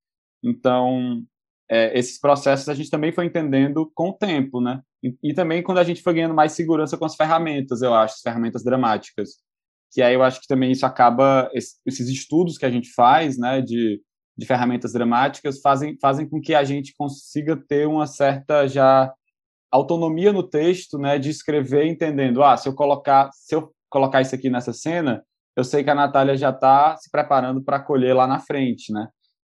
Então, 0.43 1.23
é, 1.69 1.97
esses 1.97 2.19
processos 2.19 2.67
a 2.67 2.73
gente 2.73 2.89
também 2.89 3.11
foi 3.11 3.25
entendendo 3.25 3.89
com 3.95 4.09
o 4.09 4.13
tempo, 4.13 4.59
né? 4.59 4.81
E, 5.01 5.15
e, 5.23 5.33
também 5.33 5.63
quando 5.63 5.77
a 5.77 5.83
gente 5.83 6.01
foi 6.01 6.13
ganhando 6.13 6.35
mais 6.35 6.51
segurança 6.51 6.97
com 6.97 7.05
as 7.05 7.15
ferramentas, 7.15 7.81
eu 7.81 7.93
acho, 7.93 8.15
as 8.15 8.21
ferramentas 8.21 8.63
dramáticas. 8.63 9.37
Que 9.93 10.01
aí 10.01 10.13
eu 10.13 10.23
acho 10.23 10.41
que 10.41 10.47
também 10.47 10.71
isso 10.71 10.85
acaba, 10.85 11.49
esses 11.53 12.09
estudos 12.09 12.57
que 12.57 12.65
a 12.65 12.69
gente 12.69 12.91
faz, 12.93 13.37
né, 13.37 13.61
de, 13.61 14.01
de 14.37 14.45
ferramentas 14.45 14.93
dramáticas, 14.93 15.61
fazem, 15.61 15.97
fazem 16.01 16.27
com 16.27 16.41
que 16.41 16.53
a 16.53 16.63
gente 16.63 16.93
consiga 16.97 17.55
ter 17.55 17.87
uma 17.87 18.07
certa 18.07 18.67
já 18.67 19.13
autonomia 19.71 20.33
no 20.33 20.43
texto, 20.43 20.97
né, 20.97 21.17
de 21.17 21.29
escrever 21.29 21.85
entendendo, 21.87 22.43
ah, 22.43 22.57
se 22.57 22.67
eu 22.67 22.75
colocar, 22.75 23.29
se 23.33 23.55
eu 23.55 23.73
colocar 23.89 24.21
isso 24.21 24.35
aqui 24.35 24.49
nessa 24.49 24.73
cena, 24.73 25.23
eu 25.55 25.63
sei 25.63 25.83
que 25.83 25.89
a 25.89 25.95
Natália 25.95 26.35
já 26.35 26.49
está 26.49 26.97
se 26.97 27.09
preparando 27.09 27.63
para 27.63 27.79
colher 27.79 28.15
lá 28.15 28.27
na 28.27 28.39
frente, 28.39 28.91
né? 28.91 29.07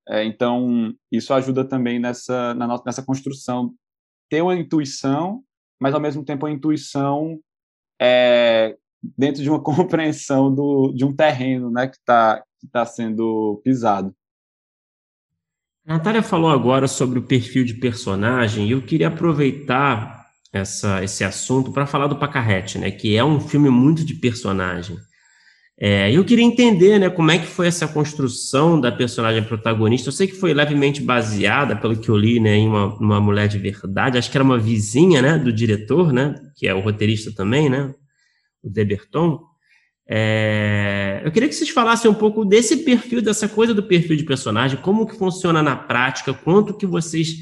É, 0.09 0.25
então, 0.25 0.95
isso 1.11 1.35
ajuda 1.35 1.65
também 1.65 1.99
nessa, 1.99 2.55
na 2.55 2.67
nossa, 2.67 2.83
nessa 2.87 3.03
construção. 3.03 3.75
Ter 4.31 4.43
uma 4.43 4.55
intuição, 4.55 5.43
mas 5.81 5.95
ao 5.95 6.01
mesmo 6.01 6.25
tempo 6.25 6.47
a 6.47 6.51
intuição 6.51 7.39
é, 8.01 8.77
dentro 9.17 9.43
de 9.43 9.51
uma 9.51 9.63
compreensão 9.63 10.55
do, 10.55 10.93
de 10.95 11.05
um 11.05 11.15
terreno 11.15 11.71
né, 11.71 11.87
que 11.87 11.97
está 11.97 12.43
que 12.59 12.67
tá 12.67 12.87
sendo 12.87 13.61
pisado. 13.63 14.15
A 15.87 15.95
Natália 15.95 16.23
falou 16.23 16.51
agora 16.51 16.89
sobre 16.89 17.19
o 17.19 17.27
perfil 17.27 17.65
de 17.65 17.75
personagem 17.75 18.67
e 18.67 18.73
eu 18.73 18.83
queria 18.83 19.09
aproveitar 19.09 20.27
essa, 20.53 21.03
esse 21.05 21.23
assunto 21.23 21.71
para 21.71 21.87
falar 21.87 22.09
do 22.09 22.19
Pacarrete, 22.19 22.79
né? 22.79 22.91
Que 22.91 23.17
é 23.17 23.25
um 23.25 23.39
filme 23.39 23.71
muito 23.71 24.05
de 24.05 24.15
personagem. 24.15 24.97
É, 25.79 26.11
eu 26.11 26.25
queria 26.25 26.45
entender, 26.45 26.99
né, 26.99 27.11
como 27.11 27.31
é 27.31 27.39
que 27.39 27.47
foi 27.47 27.67
essa 27.67 27.87
construção 27.87 28.81
da 28.81 28.91
personagem 28.91 29.43
protagonista. 29.45 30.09
Eu 30.09 30.13
sei 30.13 30.27
que 30.27 30.35
foi 30.35 30.55
levemente 30.55 31.03
baseada, 31.03 31.77
pelo 31.77 31.97
que 31.97 32.09
eu 32.09 32.17
li, 32.17 32.41
né, 32.41 32.57
em 32.57 32.67
uma, 32.67 32.95
uma 32.95 33.21
mulher 33.21 33.47
de 33.47 33.59
verdade. 33.59 34.17
Acho 34.17 34.31
que 34.31 34.37
era 34.39 34.45
uma 34.45 34.59
vizinha, 34.59 35.21
né, 35.21 35.39
do 35.39 35.53
diretor, 35.53 36.13
né, 36.13 36.35
que 36.55 36.67
é 36.67 36.75
o 36.75 36.81
roteirista 36.81 37.31
também, 37.35 37.69
né, 37.69 37.95
o 38.63 38.71
Deberton. 38.71 39.39
É, 40.09 41.21
eu 41.25 41.31
queria 41.31 41.49
que 41.49 41.55
vocês 41.55 41.69
falassem 41.69 42.11
um 42.11 42.15
pouco 42.15 42.45
desse 42.45 42.79
perfil, 42.79 43.21
dessa 43.21 43.47
coisa 43.47 43.75
do 43.75 43.83
perfil 43.83 44.17
de 44.17 44.25
personagem, 44.25 44.81
como 44.81 45.07
que 45.07 45.19
funciona 45.19 45.63
na 45.63 45.77
prática, 45.77 46.33
quanto 46.33 46.73
que 46.73 46.87
vocês 46.87 47.35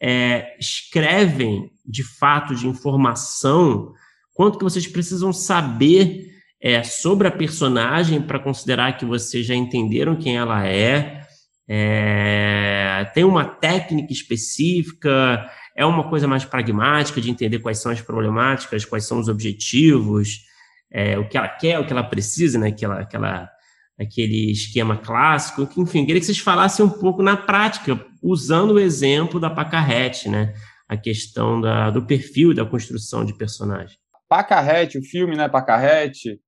é, 0.00 0.56
escrevem 0.58 1.70
de 1.84 2.02
fato 2.02 2.52
de 2.52 2.66
informação, 2.66 3.92
quanto 4.34 4.58
que 4.58 4.64
vocês 4.64 4.88
precisam 4.88 5.32
saber 5.32 6.35
é, 6.60 6.82
sobre 6.82 7.28
a 7.28 7.30
personagem 7.30 8.20
para 8.20 8.38
considerar 8.38 8.96
que 8.96 9.04
vocês 9.04 9.46
já 9.46 9.54
entenderam 9.54 10.16
quem 10.16 10.36
ela 10.36 10.66
é, 10.66 11.26
é, 11.68 13.10
tem 13.12 13.24
uma 13.24 13.44
técnica 13.44 14.12
específica, 14.12 15.50
é 15.76 15.84
uma 15.84 16.08
coisa 16.08 16.26
mais 16.28 16.44
pragmática 16.44 17.20
de 17.20 17.30
entender 17.30 17.58
quais 17.58 17.78
são 17.78 17.92
as 17.92 18.00
problemáticas, 18.00 18.84
quais 18.84 19.04
são 19.04 19.18
os 19.18 19.28
objetivos, 19.28 20.44
é, 20.90 21.18
o 21.18 21.28
que 21.28 21.36
ela 21.36 21.48
quer, 21.48 21.78
o 21.78 21.86
que 21.86 21.92
ela 21.92 22.04
precisa, 22.04 22.58
né? 22.58 22.68
Aquela, 22.68 23.00
aquela, 23.00 23.50
aquele 23.98 24.52
esquema 24.52 24.96
clássico. 24.96 25.68
Enfim, 25.76 26.06
queria 26.06 26.20
que 26.20 26.26
vocês 26.26 26.38
falassem 26.38 26.84
um 26.84 26.90
pouco 26.90 27.22
na 27.22 27.36
prática, 27.36 28.00
usando 28.22 28.74
o 28.74 28.78
exemplo 28.78 29.40
da 29.40 29.50
Pacarrete, 29.50 30.28
né? 30.28 30.54
A 30.88 30.96
questão 30.96 31.60
da, 31.60 31.90
do 31.90 32.06
perfil 32.06 32.54
da 32.54 32.64
construção 32.64 33.24
de 33.24 33.36
personagem. 33.36 33.98
Pacarrete, 34.28 34.98
o 34.98 35.02
filme, 35.02 35.36
né, 35.36 35.48
Pacarrete, 35.48 36.40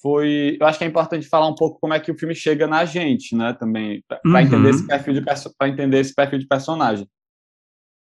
foi. 0.00 0.56
Eu 0.60 0.66
acho 0.66 0.78
que 0.78 0.84
é 0.84 0.88
importante 0.88 1.28
falar 1.28 1.48
um 1.48 1.54
pouco 1.54 1.78
como 1.80 1.94
é 1.94 2.00
que 2.00 2.10
o 2.10 2.18
filme 2.18 2.34
chega 2.34 2.66
na 2.66 2.84
gente, 2.84 3.34
né? 3.36 3.52
Também, 3.52 4.02
para 4.06 4.20
uhum. 4.24 4.38
entender 4.38 4.70
esse 4.70 4.86
perfil 4.86 5.14
de 5.14 5.22
para 5.22 5.68
entender 5.68 5.98
esse 6.00 6.14
perfil 6.14 6.38
de 6.38 6.46
personagem. 6.46 7.08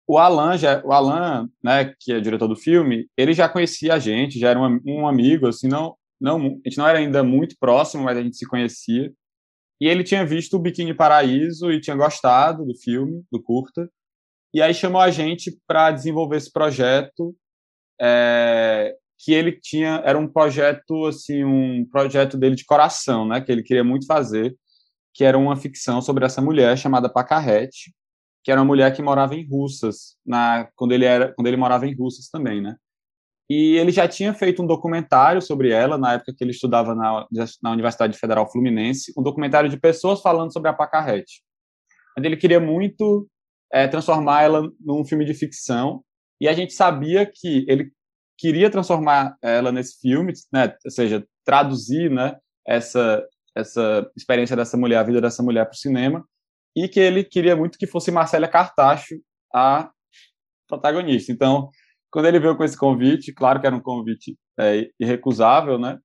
O 0.06 0.18
Alan, 0.18 0.56
já, 0.58 0.82
o 0.84 0.92
Alan, 0.92 1.48
né, 1.62 1.94
que 1.98 2.12
é 2.12 2.20
diretor 2.20 2.48
do 2.48 2.56
filme, 2.56 3.08
ele 3.16 3.32
já 3.32 3.48
conhecia 3.48 3.94
a 3.94 3.98
gente, 3.98 4.38
já 4.38 4.50
era 4.50 4.60
um, 4.60 4.80
um 4.84 5.06
amigo, 5.06 5.46
assim, 5.46 5.68
não, 5.68 5.96
não, 6.20 6.38
a 6.38 6.68
gente 6.68 6.76
não 6.76 6.86
era 6.86 6.98
ainda 6.98 7.22
muito 7.22 7.56
próximo, 7.58 8.04
mas 8.04 8.18
a 8.18 8.22
gente 8.22 8.36
se 8.36 8.46
conhecia. 8.46 9.12
E 9.80 9.88
ele 9.88 10.04
tinha 10.04 10.26
visto 10.26 10.54
o 10.54 10.58
Biquíni 10.58 10.92
Paraíso 10.92 11.70
e 11.70 11.80
tinha 11.80 11.96
gostado 11.96 12.64
do 12.64 12.74
filme, 12.76 13.24
do 13.30 13.42
curta. 13.42 13.88
E 14.54 14.60
aí 14.60 14.74
chamou 14.74 15.00
a 15.00 15.10
gente 15.10 15.58
para 15.66 15.90
desenvolver 15.90 16.36
esse 16.36 16.52
projeto 16.52 17.34
é, 18.00 18.96
que 19.22 19.32
ele 19.32 19.52
tinha 19.52 20.02
era 20.04 20.18
um 20.18 20.26
projeto 20.26 21.06
assim 21.06 21.44
um 21.44 21.86
projeto 21.88 22.36
dele 22.36 22.56
de 22.56 22.64
coração 22.64 23.26
né 23.26 23.40
que 23.40 23.52
ele 23.52 23.62
queria 23.62 23.84
muito 23.84 24.06
fazer 24.06 24.56
que 25.14 25.24
era 25.24 25.38
uma 25.38 25.56
ficção 25.56 26.02
sobre 26.02 26.24
essa 26.24 26.42
mulher 26.42 26.76
chamada 26.76 27.08
Pacarrete 27.08 27.94
que 28.44 28.50
era 28.50 28.60
uma 28.60 28.66
mulher 28.66 28.92
que 28.94 29.02
morava 29.02 29.34
em 29.34 29.46
Russas 29.48 30.16
na 30.26 30.68
quando 30.74 30.92
ele 30.92 31.04
era 31.04 31.32
quando 31.34 31.46
ele 31.46 31.56
morava 31.56 31.86
em 31.86 31.94
Russas 31.94 32.28
também 32.28 32.60
né. 32.60 32.76
E 33.50 33.76
ele 33.76 33.90
já 33.90 34.08
tinha 34.08 34.32
feito 34.32 34.62
um 34.62 34.66
documentário 34.66 35.42
sobre 35.42 35.70
ela 35.70 35.98
na 35.98 36.14
época 36.14 36.32
que 36.34 36.42
ele 36.42 36.52
estudava 36.52 36.94
na, 36.94 37.26
na 37.62 37.70
Universidade 37.70 38.16
Federal 38.18 38.50
Fluminense 38.50 39.12
um 39.16 39.22
documentário 39.22 39.68
de 39.68 39.78
pessoas 39.78 40.22
falando 40.22 40.52
sobre 40.52 40.70
a 40.70 40.72
Pacarrete. 40.72 41.42
Mas 42.16 42.24
ele 42.24 42.36
queria 42.36 42.60
muito 42.60 43.28
é, 43.70 43.86
transformar 43.86 44.42
ela 44.42 44.70
num 44.80 45.04
filme 45.04 45.26
de 45.26 45.34
ficção 45.34 46.02
e 46.40 46.48
a 46.48 46.52
gente 46.54 46.72
sabia 46.72 47.26
que 47.26 47.66
ele 47.68 47.92
queria 48.42 48.68
transformar 48.68 49.36
ela 49.40 49.70
nesse 49.70 50.00
filme, 50.00 50.32
né? 50.52 50.74
Ou 50.84 50.90
seja, 50.90 51.24
traduzir, 51.44 52.10
né? 52.10 52.36
Essa 52.66 53.24
essa 53.54 54.10
experiência 54.16 54.56
dessa 54.56 54.78
mulher, 54.78 54.96
a 54.96 55.02
vida 55.02 55.20
dessa 55.20 55.42
mulher 55.42 55.66
para 55.66 55.74
o 55.74 55.76
cinema, 55.76 56.26
e 56.74 56.88
que 56.88 56.98
ele 56.98 57.22
queria 57.22 57.54
muito 57.54 57.78
que 57.78 57.86
fosse 57.86 58.10
Marcela 58.10 58.48
Cartacho 58.48 59.14
a 59.54 59.90
protagonista. 60.66 61.30
Então, 61.30 61.70
quando 62.10 62.26
ele 62.26 62.40
veio 62.40 62.56
com 62.56 62.64
esse 62.64 62.76
convite, 62.78 63.30
claro 63.30 63.60
que 63.60 63.66
era 63.66 63.76
um 63.76 63.80
convite 63.80 64.38
é, 64.58 64.88
irrecusável, 64.98 65.78
né? 65.78 65.98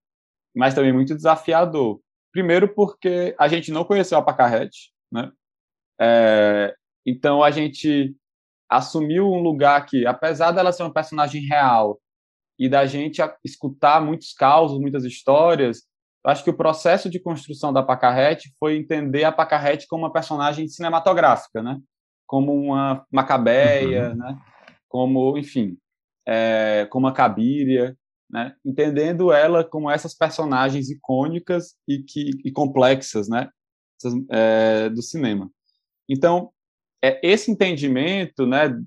Mas 0.56 0.76
também 0.76 0.92
muito 0.92 1.16
desafiador. 1.16 2.02
Primeiro 2.34 2.68
porque 2.76 3.34
a 3.40 3.48
gente 3.48 3.72
não 3.72 3.86
conheceu 3.86 4.18
a 4.18 4.22
Pacarrete, 4.22 4.92
né? 5.10 5.32
É, 6.00 6.76
então 7.06 7.42
a 7.42 7.50
gente 7.50 8.14
assumiu 8.70 9.26
um 9.26 9.40
lugar 9.40 9.86
que, 9.86 10.06
apesar 10.06 10.52
dela 10.52 10.74
ser 10.74 10.84
uma 10.84 10.94
personagem 10.94 11.42
real 11.44 11.98
e 12.58 12.68
da 12.68 12.86
gente 12.86 13.22
escutar 13.44 14.02
muitos 14.02 14.34
causos, 14.34 14.80
muitas 14.80 15.04
histórias, 15.04 15.84
acho 16.26 16.44
que 16.44 16.50
o 16.50 16.58
processo 16.58 17.10
de 17.10 17.20
construção 17.20 17.72
da 17.72 17.84
Pacarrete 17.84 18.54
foi 18.60 18.76
entender 18.76 19.24
a 19.24 19.32
Pacarrete 19.32 19.88
como 19.88 20.04
uma 20.04 20.12
personagem 20.12 20.68
cinematográfica, 20.68 21.62
né? 21.62 21.80
Como 22.26 22.54
uma 22.54 23.06
macabeia, 23.12 24.10
uhum. 24.10 24.16
né? 24.16 24.38
Como, 24.90 25.38
enfim, 25.38 25.78
é, 26.28 26.86
como 26.90 27.08
a 27.08 27.14
Cabiria, 27.14 27.96
né? 28.30 28.56
Entendendo 28.66 29.32
ela 29.32 29.64
como 29.64 29.90
essas 29.90 30.14
personagens 30.14 30.90
icônicas 30.90 31.76
e 31.88 32.00
que 32.00 32.32
e 32.44 32.52
complexas, 32.52 33.30
né? 33.30 33.50
Essas, 33.98 34.14
é, 34.30 34.90
do 34.90 35.02
cinema. 35.02 35.50
Então, 36.10 36.52
é, 37.02 37.20
esse 37.24 37.50
entendimento, 37.50 38.46
né? 38.46 38.78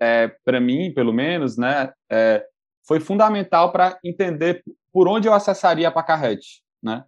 É, 0.00 0.28
para 0.44 0.60
mim, 0.60 0.92
pelo 0.92 1.12
menos, 1.12 1.56
né? 1.56 1.92
É, 2.10 2.44
foi 2.86 3.00
fundamental 3.00 3.72
para 3.72 3.98
entender 4.04 4.62
por 4.92 5.08
onde 5.08 5.28
eu 5.28 5.34
acessaria 5.34 5.88
a 5.88 5.92
Pacarrete, 5.92 6.62
né? 6.82 7.04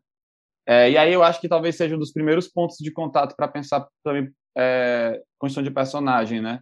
É, 0.66 0.90
e 0.90 0.96
aí 0.96 1.12
eu 1.12 1.22
acho 1.22 1.40
que 1.40 1.48
talvez 1.48 1.76
seja 1.76 1.94
um 1.94 1.98
dos 1.98 2.12
primeiros 2.12 2.48
pontos 2.48 2.78
de 2.78 2.90
contato 2.90 3.36
para 3.36 3.48
pensar 3.48 3.86
também 4.02 4.32
é, 4.56 5.20
construção 5.38 5.62
de 5.62 5.70
personagem, 5.70 6.40
né? 6.40 6.60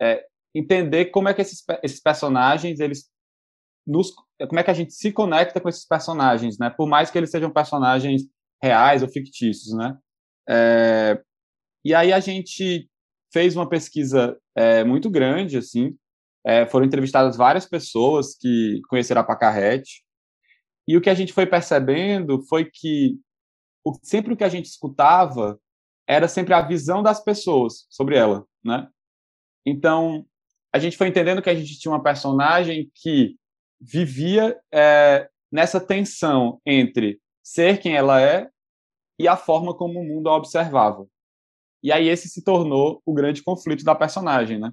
É, 0.00 0.24
entender 0.54 1.06
como 1.06 1.28
é 1.28 1.34
que 1.34 1.40
esses, 1.40 1.62
esses 1.82 2.00
personagens 2.00 2.80
eles 2.80 3.08
nos 3.86 4.12
como 4.48 4.58
é 4.58 4.62
que 4.62 4.70
a 4.70 4.74
gente 4.74 4.92
se 4.92 5.12
conecta 5.12 5.60
com 5.60 5.68
esses 5.68 5.86
personagens, 5.86 6.58
né? 6.58 6.70
Por 6.70 6.88
mais 6.88 7.10
que 7.10 7.18
eles 7.18 7.30
sejam 7.30 7.52
personagens 7.52 8.22
reais 8.62 9.02
ou 9.02 9.08
fictícios, 9.08 9.74
né? 9.74 9.96
É, 10.48 11.22
e 11.84 11.94
aí 11.94 12.12
a 12.12 12.20
gente 12.20 12.88
fez 13.32 13.54
uma 13.54 13.68
pesquisa 13.68 14.36
é, 14.56 14.82
muito 14.82 15.08
grande, 15.08 15.56
assim, 15.56 15.96
é, 16.44 16.66
foram 16.66 16.86
entrevistadas 16.86 17.36
várias 17.36 17.66
pessoas 17.66 18.36
que 18.36 18.80
conheceram 18.88 19.20
a 19.20 19.24
Pacarrete, 19.24 20.04
e 20.86 20.96
o 20.96 21.00
que 21.00 21.10
a 21.10 21.14
gente 21.14 21.32
foi 21.32 21.46
percebendo 21.46 22.42
foi 22.48 22.64
que 22.64 23.18
o, 23.84 23.96
sempre 24.02 24.32
o 24.32 24.36
que 24.36 24.44
a 24.44 24.48
gente 24.48 24.66
escutava 24.66 25.60
era 26.06 26.26
sempre 26.26 26.52
a 26.52 26.60
visão 26.60 27.02
das 27.02 27.22
pessoas 27.22 27.86
sobre 27.88 28.16
ela, 28.16 28.44
né? 28.64 28.88
Então, 29.64 30.26
a 30.72 30.78
gente 30.78 30.96
foi 30.96 31.08
entendendo 31.08 31.42
que 31.42 31.50
a 31.50 31.54
gente 31.54 31.78
tinha 31.78 31.92
uma 31.92 32.02
personagem 32.02 32.90
que 32.94 33.36
vivia 33.80 34.58
é, 34.72 35.28
nessa 35.50 35.80
tensão 35.80 36.60
entre 36.66 37.20
ser 37.42 37.78
quem 37.78 37.94
ela 37.94 38.20
é 38.20 38.50
e 39.18 39.28
a 39.28 39.36
forma 39.36 39.74
como 39.74 40.00
o 40.00 40.04
mundo 40.04 40.28
a 40.28 40.36
observava. 40.36 41.06
E 41.82 41.92
aí 41.92 42.08
esse 42.08 42.28
se 42.28 42.42
tornou 42.42 43.00
o 43.06 43.14
grande 43.14 43.42
conflito 43.42 43.84
da 43.84 43.94
personagem, 43.94 44.58
né? 44.58 44.72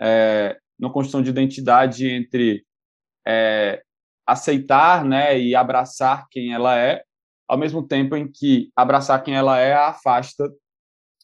É, 0.00 0.58
uma 0.78 0.92
construção 0.92 1.22
de 1.22 1.30
identidade 1.30 2.06
entre 2.06 2.64
é, 3.26 3.82
aceitar 4.26 5.04
né, 5.04 5.38
e 5.40 5.54
abraçar 5.54 6.26
quem 6.30 6.52
ela 6.52 6.78
é, 6.78 7.02
ao 7.48 7.58
mesmo 7.58 7.86
tempo 7.86 8.14
em 8.14 8.30
que 8.30 8.70
abraçar 8.76 9.22
quem 9.22 9.34
ela 9.34 9.58
é 9.58 9.72
a 9.72 9.88
afasta 9.88 10.48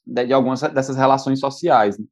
de, 0.06 0.26
de 0.26 0.32
algumas 0.32 0.60
dessas 0.60 0.96
relações 0.96 1.38
sociais. 1.38 1.98
Né? 1.98 2.06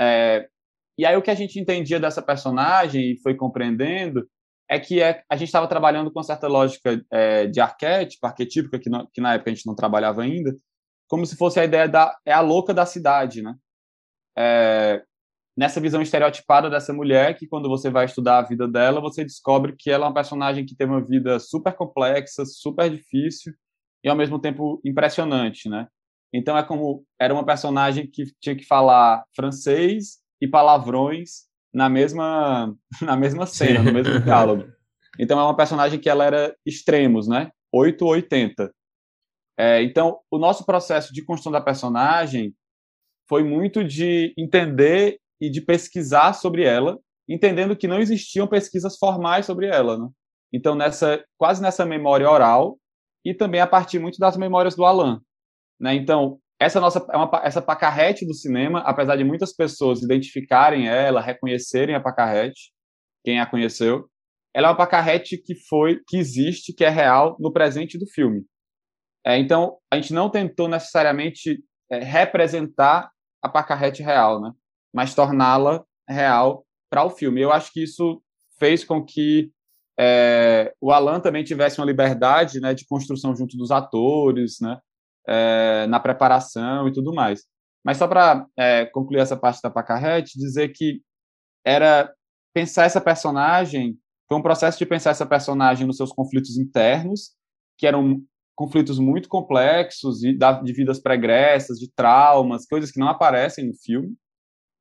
É, 0.00 0.48
e 0.96 1.04
aí 1.04 1.16
o 1.16 1.22
que 1.22 1.30
a 1.30 1.34
gente 1.34 1.58
entendia 1.58 1.98
dessa 1.98 2.22
personagem 2.22 3.12
e 3.12 3.20
foi 3.20 3.34
compreendendo 3.34 4.28
é 4.68 4.78
que 4.78 5.02
é, 5.02 5.22
a 5.28 5.36
gente 5.36 5.48
estava 5.48 5.68
trabalhando 5.68 6.10
com 6.10 6.18
uma 6.18 6.24
certa 6.24 6.48
lógica 6.48 7.04
é, 7.10 7.46
de 7.46 7.60
arquétipo, 7.60 8.26
arquetípica, 8.26 8.78
que, 8.78 8.90
que 9.12 9.20
na 9.20 9.34
época 9.34 9.50
a 9.50 9.54
gente 9.54 9.66
não 9.66 9.74
trabalhava 9.74 10.22
ainda, 10.22 10.56
como 11.08 11.26
se 11.26 11.36
fosse 11.36 11.60
a 11.60 11.64
ideia 11.64 11.88
da 11.88 12.16
é 12.24 12.32
a 12.32 12.40
louca 12.40 12.72
da 12.72 12.86
cidade, 12.86 13.42
né? 13.42 13.54
É, 14.36 15.04
nessa 15.56 15.80
visão 15.80 16.02
estereotipada 16.02 16.68
dessa 16.68 16.92
mulher 16.92 17.36
que 17.36 17.46
quando 17.46 17.68
você 17.68 17.90
vai 17.90 18.04
estudar 18.04 18.38
a 18.38 18.42
vida 18.42 18.66
dela, 18.66 19.00
você 19.00 19.22
descobre 19.22 19.74
que 19.78 19.90
ela 19.90 20.06
é 20.06 20.08
uma 20.08 20.14
personagem 20.14 20.66
que 20.66 20.74
teve 20.74 20.90
uma 20.90 21.04
vida 21.04 21.38
super 21.38 21.72
complexa, 21.74 22.44
super 22.44 22.90
difícil 22.90 23.52
e 24.02 24.08
ao 24.08 24.16
mesmo 24.16 24.38
tempo 24.38 24.80
impressionante, 24.84 25.68
né? 25.68 25.86
Então 26.32 26.58
é 26.58 26.62
como 26.62 27.04
era 27.18 27.32
uma 27.32 27.46
personagem 27.46 28.06
que 28.10 28.24
tinha 28.40 28.56
que 28.56 28.64
falar 28.64 29.24
francês 29.34 30.18
e 30.40 30.48
palavrões 30.48 31.44
na 31.72 31.88
mesma 31.88 32.74
na 33.00 33.16
mesma 33.16 33.46
cena, 33.46 33.82
no 33.82 33.92
mesmo 33.92 34.18
diálogo. 34.22 34.64
Então 35.18 35.38
é 35.38 35.44
uma 35.44 35.56
personagem 35.56 36.00
que 36.00 36.08
ela 36.08 36.24
era 36.24 36.56
extremos, 36.66 37.28
né? 37.28 37.50
8 37.72 38.04
ou 38.04 38.10
80. 38.12 38.72
É, 39.56 39.82
então, 39.82 40.18
o 40.30 40.38
nosso 40.38 40.66
processo 40.66 41.12
de 41.12 41.24
construção 41.24 41.52
da 41.52 41.60
personagem 41.60 42.54
foi 43.28 43.44
muito 43.44 43.84
de 43.84 44.34
entender 44.36 45.18
e 45.40 45.50
de 45.50 45.60
pesquisar 45.60 46.32
sobre 46.32 46.64
ela 46.64 46.98
entendendo 47.28 47.76
que 47.76 47.88
não 47.88 48.00
existiam 48.00 48.46
pesquisas 48.46 48.96
formais 48.98 49.46
sobre 49.46 49.66
ela, 49.66 49.98
né? 49.98 50.08
Então, 50.52 50.74
nessa, 50.74 51.24
quase 51.36 51.60
nessa 51.60 51.84
memória 51.84 52.30
oral, 52.30 52.78
e 53.24 53.34
também 53.34 53.60
a 53.60 53.66
partir 53.66 53.98
muito 53.98 54.18
das 54.18 54.36
memórias 54.36 54.76
do 54.76 54.84
Alain. 54.84 55.18
Né? 55.80 55.94
Então, 55.94 56.38
essa 56.60 56.80
nossa 56.80 56.98
é 56.98 57.46
essa 57.46 57.60
pacarrete 57.60 58.26
do 58.26 58.34
cinema, 58.34 58.80
apesar 58.80 59.16
de 59.16 59.24
muitas 59.24 59.52
pessoas 59.52 60.02
identificarem 60.02 60.86
ela, 60.86 61.20
reconhecerem 61.20 61.94
a 61.94 62.00
pacarrete, 62.00 62.70
quem 63.24 63.40
a 63.40 63.46
conheceu, 63.46 64.08
ela 64.54 64.68
é 64.68 64.70
uma 64.70 64.76
pacarrete 64.76 65.38
que 65.38 65.54
foi, 65.68 66.00
que 66.06 66.16
existe, 66.16 66.72
que 66.72 66.84
é 66.84 66.90
real 66.90 67.36
no 67.40 67.52
presente 67.52 67.98
do 67.98 68.06
filme. 68.06 68.44
É, 69.26 69.38
então, 69.38 69.78
a 69.90 69.96
gente 69.96 70.12
não 70.12 70.30
tentou 70.30 70.68
necessariamente 70.68 71.64
é, 71.90 71.98
representar 71.98 73.10
a 73.42 73.48
pacarrete 73.48 74.02
real, 74.02 74.40
né? 74.40 74.52
Mas 74.94 75.14
torná-la 75.14 75.84
real 76.08 76.64
para 76.88 77.04
o 77.04 77.10
filme. 77.10 77.40
Eu 77.40 77.52
acho 77.52 77.72
que 77.72 77.82
isso 77.82 78.22
fez 78.58 78.84
com 78.84 79.04
que 79.04 79.50
é, 79.98 80.72
o 80.80 80.92
Alan 80.92 81.20
também 81.20 81.42
tivesse 81.42 81.80
uma 81.80 81.86
liberdade 81.86 82.60
né, 82.60 82.72
de 82.72 82.86
construção 82.86 83.34
junto 83.34 83.56
dos 83.56 83.72
atores, 83.72 84.58
né, 84.60 84.78
é, 85.26 85.86
na 85.88 85.98
preparação 85.98 86.86
e 86.86 86.92
tudo 86.92 87.12
mais. 87.12 87.44
Mas 87.84 87.98
só 87.98 88.06
para 88.06 88.46
é, 88.56 88.86
concluir 88.86 89.20
essa 89.20 89.36
parte 89.36 89.60
da 89.60 89.70
Pacarrete, 89.70 90.38
dizer 90.38 90.68
que 90.68 91.02
era 91.64 92.12
pensar 92.54 92.84
essa 92.84 93.00
personagem, 93.00 93.98
foi 94.28 94.38
um 94.38 94.42
processo 94.42 94.78
de 94.78 94.86
pensar 94.86 95.10
essa 95.10 95.26
personagem 95.26 95.86
nos 95.86 95.96
seus 95.96 96.12
conflitos 96.12 96.56
internos, 96.56 97.32
que 97.76 97.86
eram 97.86 98.22
conflitos 98.54 98.98
muito 98.98 99.28
complexos 99.28 100.22
e 100.22 100.32
de 100.32 100.72
vidas 100.72 101.00
pregressas, 101.00 101.78
de 101.78 101.90
traumas, 101.92 102.66
coisas 102.66 102.90
que 102.90 103.00
não 103.00 103.08
aparecem 103.08 103.66
no 103.66 103.74
filme, 103.74 104.14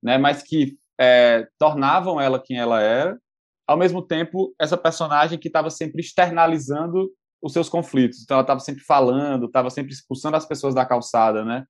né, 0.04 0.18
mas 0.18 0.44
que 0.44 0.78
é, 1.00 1.48
tornavam 1.58 2.20
ela 2.20 2.42
quem 2.42 2.58
ela 2.58 2.82
era. 2.82 3.18
Ao 3.66 3.78
mesmo 3.78 4.02
tempo, 4.02 4.54
essa 4.60 4.78
personagem 4.78 5.40
que 5.40 5.48
estava 5.48 5.70
sempre 5.70 6.02
externalizando 6.02 7.10
os 7.42 7.54
seus 7.54 7.70
conflitos. 7.70 8.22
Então, 8.22 8.36
ela 8.36 8.44
estava 8.44 8.60
sempre 8.60 8.84
falando, 8.84 9.46
estava 9.46 9.70
sempre 9.70 9.94
expulsando 9.94 10.36
as 10.36 10.46
pessoas 10.46 10.76
da 10.76 10.86
calçada, 10.86 11.46
né? 11.46 11.66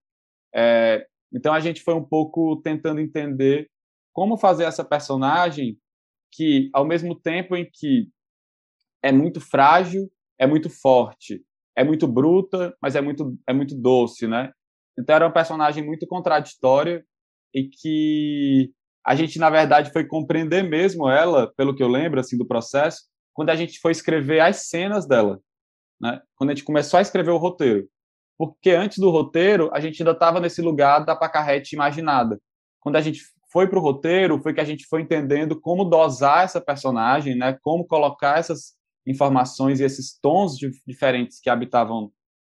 É, 0.53 1.05
então, 1.31 1.53
a 1.53 1.59
gente 1.59 1.81
foi 1.83 1.93
um 1.93 2.03
pouco 2.03 2.59
tentando 2.63 2.99
entender 2.99 3.69
como 4.11 4.37
fazer 4.37 4.63
essa 4.63 4.83
personagem 4.83 5.77
que, 6.31 6.69
ao 6.73 6.85
mesmo 6.85 7.15
tempo 7.15 7.55
em 7.55 7.69
que 7.71 8.09
é 9.03 9.11
muito 9.11 9.39
frágil, 9.39 10.11
é 10.39 10.47
muito 10.47 10.69
forte, 10.69 11.43
é 11.75 11.83
muito 11.83 12.07
bruta, 12.07 12.75
mas 12.81 12.95
é 12.95 13.01
muito, 13.01 13.37
é 13.47 13.53
muito 13.53 13.75
doce, 13.75 14.27
né? 14.27 14.51
Então, 14.97 15.15
era 15.15 15.25
uma 15.25 15.33
personagem 15.33 15.83
muito 15.83 16.07
contraditória 16.07 17.03
e 17.53 17.69
que 17.69 18.71
a 19.05 19.15
gente, 19.15 19.37
na 19.37 19.49
verdade, 19.49 19.91
foi 19.91 20.05
compreender 20.05 20.63
mesmo 20.63 21.09
ela, 21.09 21.51
pelo 21.55 21.75
que 21.75 21.83
eu 21.83 21.87
lembro, 21.87 22.19
assim, 22.19 22.37
do 22.37 22.47
processo, 22.47 23.03
quando 23.33 23.49
a 23.49 23.55
gente 23.55 23.79
foi 23.79 23.91
escrever 23.91 24.39
as 24.39 24.67
cenas 24.67 25.05
dela, 25.05 25.39
né? 25.99 26.21
Quando 26.35 26.51
a 26.51 26.53
gente 26.53 26.63
começou 26.63 26.97
a 26.97 27.01
escrever 27.01 27.31
o 27.31 27.37
roteiro. 27.37 27.87
Porque 28.37 28.71
antes 28.71 28.97
do 28.97 29.09
roteiro, 29.09 29.69
a 29.73 29.79
gente 29.79 30.01
ainda 30.01 30.11
estava 30.11 30.39
nesse 30.39 30.61
lugar 30.61 30.99
da 31.05 31.15
pacarrete 31.15 31.75
imaginada. 31.75 32.39
Quando 32.79 32.95
a 32.95 33.01
gente 33.01 33.21
foi 33.51 33.67
para 33.67 33.77
o 33.77 33.81
roteiro, 33.81 34.41
foi 34.41 34.53
que 34.53 34.61
a 34.61 34.65
gente 34.65 34.85
foi 34.87 35.01
entendendo 35.01 35.59
como 35.59 35.85
dosar 35.85 36.43
essa 36.43 36.61
personagem, 36.61 37.35
né? 37.35 37.57
Como 37.61 37.85
colocar 37.85 38.39
essas 38.39 38.73
informações 39.05 39.79
e 39.79 39.83
esses 39.83 40.17
tons 40.19 40.57
diferentes 40.87 41.39
que 41.39 41.49
habitavam 41.49 42.11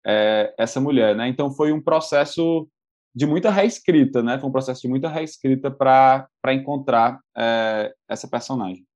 é, 0.06 0.54
essa 0.58 0.80
mulher, 0.80 1.16
né? 1.16 1.28
Então 1.28 1.50
foi 1.50 1.72
um 1.72 1.82
processo 1.82 2.68
de 3.16 3.24
muita 3.24 3.50
reescrita, 3.50 4.22
né? 4.22 4.38
Foi 4.38 4.46
um 4.50 4.52
processo 4.52 4.82
de 4.82 4.88
muita 4.88 5.08
reescrita 5.08 5.70
para 5.70 6.28
encontrar 6.52 7.18
é, 7.34 7.90
essa 8.06 8.28
personagem. 8.28 8.86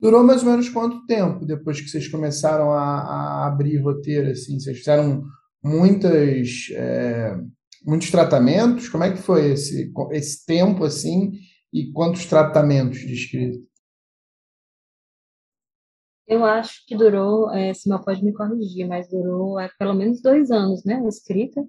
Durou 0.00 0.24
mais 0.24 0.42
ou 0.42 0.50
menos 0.50 0.70
quanto 0.70 1.04
tempo 1.04 1.44
depois 1.44 1.78
que 1.78 1.88
vocês 1.88 2.08
começaram 2.08 2.72
a, 2.72 3.00
a 3.00 3.46
abrir 3.48 3.76
roteiro? 3.82 4.30
Assim? 4.30 4.58
Vocês 4.58 4.78
fizeram 4.78 5.24
muitas, 5.62 6.68
é, 6.72 7.36
muitos 7.84 8.10
tratamentos? 8.10 8.88
Como 8.88 9.04
é 9.04 9.12
que 9.12 9.18
foi 9.18 9.50
esse, 9.52 9.92
esse 10.12 10.46
tempo 10.46 10.84
assim 10.84 11.32
e 11.70 11.92
quantos 11.92 12.24
tratamentos 12.24 13.00
de 13.00 13.12
escrita? 13.12 13.67
Eu 16.28 16.44
acho 16.44 16.84
que 16.86 16.94
durou, 16.94 17.50
é, 17.50 17.72
Simão 17.72 18.02
pode 18.02 18.22
me 18.22 18.34
corrigir, 18.34 18.86
mas 18.86 19.08
durou 19.08 19.58
é, 19.58 19.70
pelo 19.78 19.94
menos 19.94 20.20
dois 20.20 20.50
anos, 20.50 20.84
né, 20.84 21.00
a 21.02 21.08
escrita, 21.08 21.64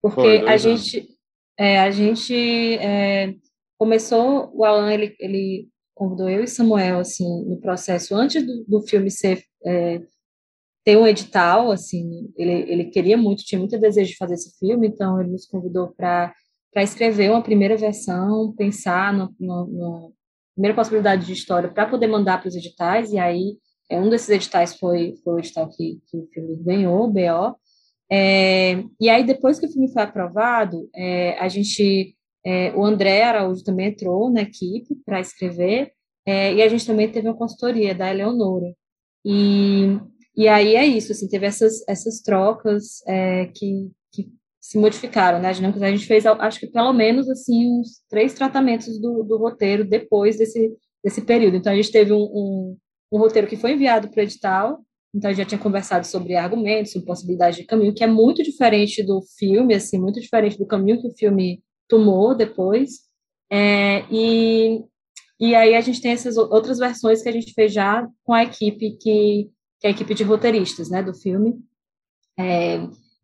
porque 0.00 0.20
Foi, 0.20 0.48
a, 0.48 0.56
gente, 0.56 1.08
é, 1.58 1.80
a 1.80 1.90
gente 1.90 2.34
é, 2.78 3.34
começou, 3.76 4.50
o 4.54 4.64
Alan, 4.64 4.92
ele, 4.92 5.16
ele 5.18 5.68
convidou 5.94 6.28
eu 6.28 6.44
e 6.44 6.46
Samuel, 6.46 7.00
assim, 7.00 7.44
no 7.46 7.58
processo, 7.60 8.14
antes 8.14 8.46
do, 8.46 8.64
do 8.68 8.82
filme 8.82 9.10
ser, 9.10 9.42
é, 9.66 10.00
ter 10.84 10.96
um 10.96 11.06
edital, 11.06 11.72
assim, 11.72 12.32
ele, 12.36 12.52
ele 12.70 12.84
queria 12.84 13.16
muito, 13.16 13.42
tinha 13.42 13.58
muito 13.58 13.78
desejo 13.80 14.10
de 14.10 14.16
fazer 14.16 14.34
esse 14.34 14.56
filme, 14.58 14.86
então 14.86 15.20
ele 15.20 15.30
nos 15.30 15.46
convidou 15.46 15.88
para 15.88 16.32
escrever 16.76 17.30
uma 17.30 17.42
primeira 17.42 17.76
versão, 17.76 18.54
pensar 18.56 19.12
na 19.12 19.28
primeira 20.54 20.76
possibilidade 20.76 21.26
de 21.26 21.32
história 21.32 21.68
para 21.68 21.86
poder 21.86 22.06
mandar 22.06 22.40
para 22.40 22.48
os 22.48 22.54
editais, 22.54 23.10
e 23.10 23.18
aí 23.18 23.56
é, 23.88 23.98
um 23.98 24.08
desses 24.08 24.28
editais 24.28 24.76
foi, 24.78 25.14
foi 25.22 25.34
o 25.34 25.38
edital 25.38 25.68
que, 25.68 26.00
que 26.06 26.16
o 26.16 26.26
filme 26.32 26.56
ganhou, 26.56 27.04
o 27.04 27.12
BO. 27.12 27.56
É, 28.10 28.82
e 29.00 29.08
aí, 29.08 29.24
depois 29.24 29.58
que 29.58 29.66
o 29.66 29.72
filme 29.72 29.92
foi 29.92 30.02
aprovado, 30.02 30.88
é, 30.94 31.38
a 31.38 31.48
gente, 31.48 32.16
é, 32.44 32.72
o 32.74 32.84
André 32.84 33.22
Araújo 33.22 33.64
também 33.64 33.88
entrou 33.88 34.30
na 34.30 34.42
equipe 34.42 34.94
para 35.04 35.20
escrever, 35.20 35.92
é, 36.26 36.54
e 36.54 36.62
a 36.62 36.68
gente 36.68 36.86
também 36.86 37.10
teve 37.10 37.28
uma 37.28 37.36
consultoria 37.36 37.94
da 37.94 38.10
Eleonora. 38.10 38.74
E, 39.24 39.98
e 40.36 40.48
aí 40.48 40.74
é 40.74 40.86
isso, 40.86 41.12
assim, 41.12 41.28
teve 41.28 41.46
essas, 41.46 41.86
essas 41.88 42.20
trocas 42.20 43.02
é, 43.06 43.46
que, 43.46 43.90
que 44.12 44.28
se 44.60 44.78
modificaram, 44.78 45.40
né? 45.40 45.48
A 45.48 45.52
gente, 45.52 45.84
a 45.84 45.90
gente 45.90 46.06
fez, 46.06 46.26
acho 46.26 46.60
que 46.60 46.66
pelo 46.66 46.92
menos, 46.92 47.28
assim, 47.28 47.70
uns 47.70 48.02
três 48.08 48.34
tratamentos 48.34 48.98
do, 49.00 49.22
do 49.22 49.36
roteiro 49.36 49.84
depois 49.84 50.38
desse, 50.38 50.74
desse 51.02 51.22
período. 51.22 51.56
Então, 51.56 51.72
a 51.72 51.76
gente 51.76 51.92
teve 51.92 52.12
um, 52.12 52.22
um 52.22 52.76
um 53.14 53.18
roteiro 53.18 53.46
que 53.46 53.56
foi 53.56 53.72
enviado 53.72 54.08
para 54.08 54.20
o 54.20 54.22
edital, 54.24 54.84
então 55.14 55.32
já 55.32 55.44
tinha 55.44 55.58
conversado 55.58 56.04
sobre 56.04 56.34
argumentos, 56.34 56.92
sobre 56.92 57.06
possibilidades 57.06 57.56
de 57.56 57.64
caminho, 57.64 57.94
que 57.94 58.02
é 58.02 58.06
muito 58.06 58.42
diferente 58.42 59.02
do 59.04 59.22
filme, 59.38 59.74
assim, 59.74 59.98
muito 59.98 60.20
diferente 60.20 60.58
do 60.58 60.66
caminho 60.66 61.00
que 61.00 61.06
o 61.06 61.16
filme 61.16 61.62
tomou 61.88 62.34
depois. 62.34 63.02
É, 63.48 64.04
e, 64.10 64.82
e 65.38 65.54
aí 65.54 65.76
a 65.76 65.80
gente 65.80 66.00
tem 66.00 66.10
essas 66.10 66.36
outras 66.36 66.78
versões 66.78 67.22
que 67.22 67.28
a 67.28 67.32
gente 67.32 67.52
fez 67.52 67.72
já 67.72 68.08
com 68.24 68.32
a 68.32 68.42
equipe 68.42 68.96
que, 68.96 69.48
que 69.80 69.86
é 69.86 69.88
a 69.88 69.90
equipe 69.90 70.12
de 70.14 70.24
roteiristas, 70.24 70.90
né, 70.90 71.00
do 71.00 71.14
filme. 71.14 71.60
É, 72.36 72.80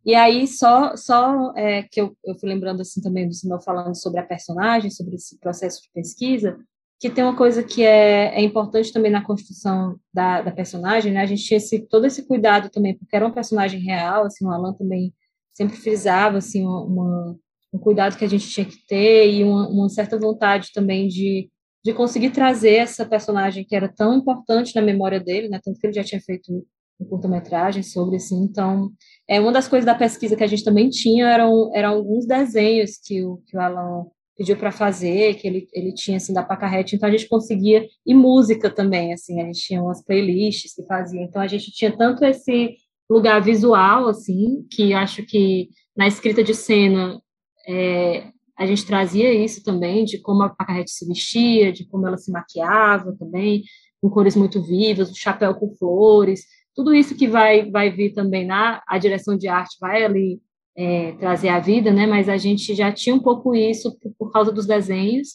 e 0.07 0.15
aí 0.15 0.47
só 0.47 0.97
só 0.97 1.53
é, 1.57 1.83
que 1.83 2.01
eu, 2.01 2.17
eu 2.25 2.39
fui 2.39 2.49
lembrando 2.49 2.81
assim 2.83 3.03
também 3.03 3.27
do 3.27 3.35
Simão 3.35 3.61
falando 3.61 3.97
sobre 3.97 4.21
a 4.21 4.27
personagem, 4.27 4.91
sobre 4.91 5.17
esse 5.17 5.37
processo 5.41 5.83
de 5.83 5.91
pesquisa, 5.93 6.57
que 7.01 7.09
tem 7.09 7.25
uma 7.25 7.35
coisa 7.35 7.65
que 7.65 7.83
é, 7.83 8.27
é 8.35 8.43
importante 8.43 8.93
também 8.93 9.11
na 9.11 9.25
construção 9.25 9.99
da, 10.13 10.43
da, 10.43 10.53
personagem, 10.53 11.11
né? 11.11 11.23
A 11.23 11.27
gente 11.27 11.43
tinha 11.43 11.57
esse, 11.57 11.81
todo 11.89 12.05
esse 12.05 12.27
cuidado 12.27 12.69
também, 12.69 12.95
porque 12.95 13.17
era 13.17 13.27
um 13.27 13.33
personagem 13.33 13.81
real, 13.81 14.27
assim, 14.27 14.45
o 14.45 14.51
Alan 14.51 14.75
também 14.75 15.15
sempre 15.51 15.79
frisava, 15.79 16.37
assim, 16.37 16.67
uma, 16.67 17.39
um 17.73 17.79
cuidado 17.79 18.19
que 18.19 18.25
a 18.25 18.29
gente 18.29 18.47
tinha 18.51 18.67
que 18.67 18.77
ter 18.87 19.33
e 19.33 19.43
uma, 19.43 19.67
uma, 19.69 19.89
certa 19.89 20.19
vontade 20.19 20.73
também 20.75 21.09
de, 21.09 21.49
de 21.83 21.95
conseguir 21.95 22.31
trazer 22.31 22.75
essa 22.75 23.07
personagem 23.07 23.65
que 23.65 23.75
era 23.75 23.89
tão 23.89 24.15
importante 24.15 24.77
na 24.77 24.83
memória 24.83 25.19
dele, 25.19 25.49
né? 25.49 25.59
Tanto 25.65 25.81
que 25.81 25.87
ele 25.87 25.95
já 25.95 26.05
tinha 26.05 26.21
feito 26.21 26.53
um 27.01 27.07
curta-metragem 27.07 27.83
sobre, 27.83 28.17
assim, 28.17 28.43
então... 28.43 28.93
É, 29.27 29.41
uma 29.41 29.53
das 29.53 29.67
coisas 29.67 29.87
da 29.87 29.95
pesquisa 29.95 30.37
que 30.37 30.45
a 30.45 30.47
gente 30.47 30.65
também 30.65 30.91
tinha 30.91 31.31
eram, 31.31 31.75
eram 31.75 31.93
alguns 31.93 32.27
desenhos 32.27 32.99
que 33.03 33.25
o, 33.25 33.39
que 33.47 33.57
o 33.57 33.61
Alan 33.61 34.05
pediu 34.41 34.57
para 34.57 34.73
fazer, 34.73 35.35
que 35.35 35.47
ele, 35.47 35.69
ele 35.71 35.93
tinha, 35.93 36.17
assim, 36.17 36.33
da 36.33 36.43
Pacarrete, 36.43 36.97
então 36.97 37.07
a 37.07 37.13
gente 37.13 37.29
conseguia, 37.29 37.87
e 38.07 38.15
música 38.15 38.71
também, 38.71 39.13
assim, 39.13 39.39
a 39.39 39.45
gente 39.45 39.61
tinha 39.61 39.83
umas 39.83 40.03
playlists 40.03 40.75
que 40.75 40.83
fazia, 40.87 41.21
então 41.21 41.43
a 41.43 41.47
gente 41.47 41.71
tinha 41.71 41.95
tanto 41.95 42.25
esse 42.25 42.75
lugar 43.11 43.43
visual, 43.43 44.09
assim, 44.09 44.67
que 44.71 44.95
acho 44.95 45.27
que 45.27 45.69
na 45.95 46.09
escrita 46.09 46.43
de 46.43 46.55
cena 46.55 47.21
é, 47.69 48.29
a 48.57 48.65
gente 48.65 48.87
trazia 48.87 49.31
isso 49.31 49.63
também, 49.63 50.07
de 50.07 50.19
como 50.23 50.43
a 50.43 50.49
Pacarrete 50.49 50.91
se 50.91 51.07
vestia, 51.07 51.71
de 51.71 51.85
como 51.85 52.07
ela 52.07 52.17
se 52.17 52.33
maquiava 52.33 53.15
também, 53.19 53.63
com 54.01 54.09
cores 54.09 54.35
muito 54.35 54.63
vivas, 54.63 55.11
o 55.11 55.15
chapéu 55.15 55.55
com 55.55 55.75
flores, 55.75 56.47
tudo 56.75 56.95
isso 56.95 57.15
que 57.15 57.29
vai, 57.29 57.71
vai 57.71 57.91
vir 57.91 58.15
também 58.15 58.47
na 58.47 58.83
a 58.89 58.97
direção 58.97 59.37
de 59.37 59.49
arte 59.49 59.77
vai 59.79 60.03
ali 60.03 60.41
é, 60.77 61.13
trazer 61.13 61.49
à 61.49 61.59
vida, 61.61 61.93
né? 61.93 62.07
Mas 62.07 62.29
a 62.29 62.37
gente 62.37 62.75
já 62.75 62.93
tinha 62.93 63.15
um 63.15 63.21
pouco 63.21 63.55
isso 63.55 63.99
por, 63.99 64.13
por 64.19 64.33
causa 64.33 64.53
dos 64.53 64.67
desenhos 64.67 65.29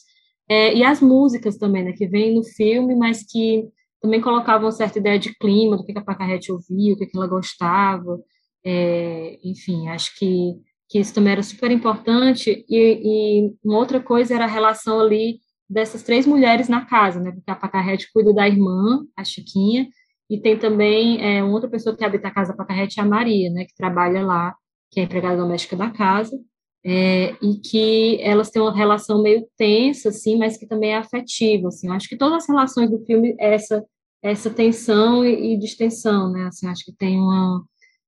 é, 0.48 0.74
e 0.74 0.84
as 0.84 1.00
músicas 1.00 1.56
também, 1.56 1.84
né? 1.84 1.92
Que 1.92 2.06
vem 2.06 2.34
no 2.34 2.44
filme, 2.44 2.94
mas 2.94 3.22
que 3.22 3.64
também 4.00 4.20
colocavam 4.20 4.70
certa 4.70 4.98
ideia 4.98 5.18
de 5.18 5.34
clima, 5.38 5.76
do 5.76 5.84
que 5.84 5.96
a 5.98 6.02
Pacarrete 6.02 6.52
ouvia, 6.52 6.94
o 6.94 6.96
que 6.96 7.08
ela 7.14 7.26
gostava. 7.26 8.20
É, 8.64 9.38
enfim, 9.44 9.88
acho 9.88 10.16
que 10.18 10.56
que 10.88 10.98
isso 10.98 11.14
também 11.14 11.32
era 11.32 11.42
super 11.42 11.70
importante, 11.70 12.64
e, 12.68 13.00
e 13.04 13.54
uma 13.64 13.78
outra 13.78 14.00
coisa 14.00 14.34
era 14.34 14.44
a 14.44 14.48
relação 14.48 15.00
ali 15.00 15.40
dessas 15.68 16.02
três 16.02 16.26
mulheres 16.26 16.68
na 16.68 16.84
casa, 16.84 17.20
né, 17.20 17.32
porque 17.32 17.50
a 17.50 17.56
Pacarrete 17.56 18.10
cuida 18.12 18.32
da 18.32 18.46
irmã, 18.46 19.04
a 19.16 19.24
Chiquinha, 19.24 19.88
e 20.30 20.40
tem 20.40 20.56
também 20.58 21.20
é, 21.20 21.42
uma 21.42 21.54
outra 21.54 21.68
pessoa 21.68 21.96
que 21.96 22.04
habita 22.04 22.28
a 22.28 22.34
casa 22.34 22.56
Pacarrete, 22.56 23.00
a 23.00 23.04
Maria, 23.04 23.50
né, 23.50 23.64
que 23.64 23.74
trabalha 23.74 24.24
lá, 24.24 24.54
que 24.90 25.00
é 25.00 25.02
empregada 25.04 25.36
doméstica 25.36 25.76
da 25.76 25.90
casa, 25.90 26.38
é, 26.84 27.34
e 27.42 27.58
que 27.60 28.18
elas 28.22 28.50
têm 28.50 28.62
uma 28.62 28.74
relação 28.74 29.22
meio 29.22 29.46
tensa, 29.56 30.10
assim, 30.10 30.38
mas 30.38 30.56
que 30.56 30.66
também 30.66 30.92
é 30.92 30.96
afetiva, 30.96 31.68
assim. 31.68 31.88
Eu 31.88 31.94
acho 31.94 32.08
que 32.08 32.16
todas 32.16 32.44
as 32.44 32.48
relações 32.48 32.90
do 32.90 33.04
filme 33.04 33.34
é 33.40 33.54
essa 33.54 33.84
essa 34.22 34.50
tensão 34.50 35.24
e, 35.24 35.54
e 35.54 35.58
distensão, 35.58 36.30
né? 36.32 36.46
Assim, 36.46 36.66
acho 36.68 36.84
que 36.84 36.92
tem 36.92 37.18
uma 37.18 37.64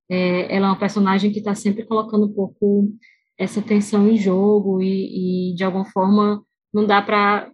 é, 0.09 0.55
ela 0.55 0.67
é 0.67 0.69
uma 0.69 0.79
personagem 0.79 1.31
que 1.31 1.39
está 1.39 1.53
sempre 1.55 1.85
colocando 1.85 2.25
um 2.25 2.33
pouco 2.33 2.89
essa 3.37 3.61
tensão 3.61 4.09
em 4.09 4.17
jogo 4.17 4.81
e, 4.81 5.51
e 5.51 5.55
de 5.55 5.63
alguma 5.63 5.85
forma 5.85 6.43
não 6.73 6.85
dá 6.85 7.01
para 7.01 7.49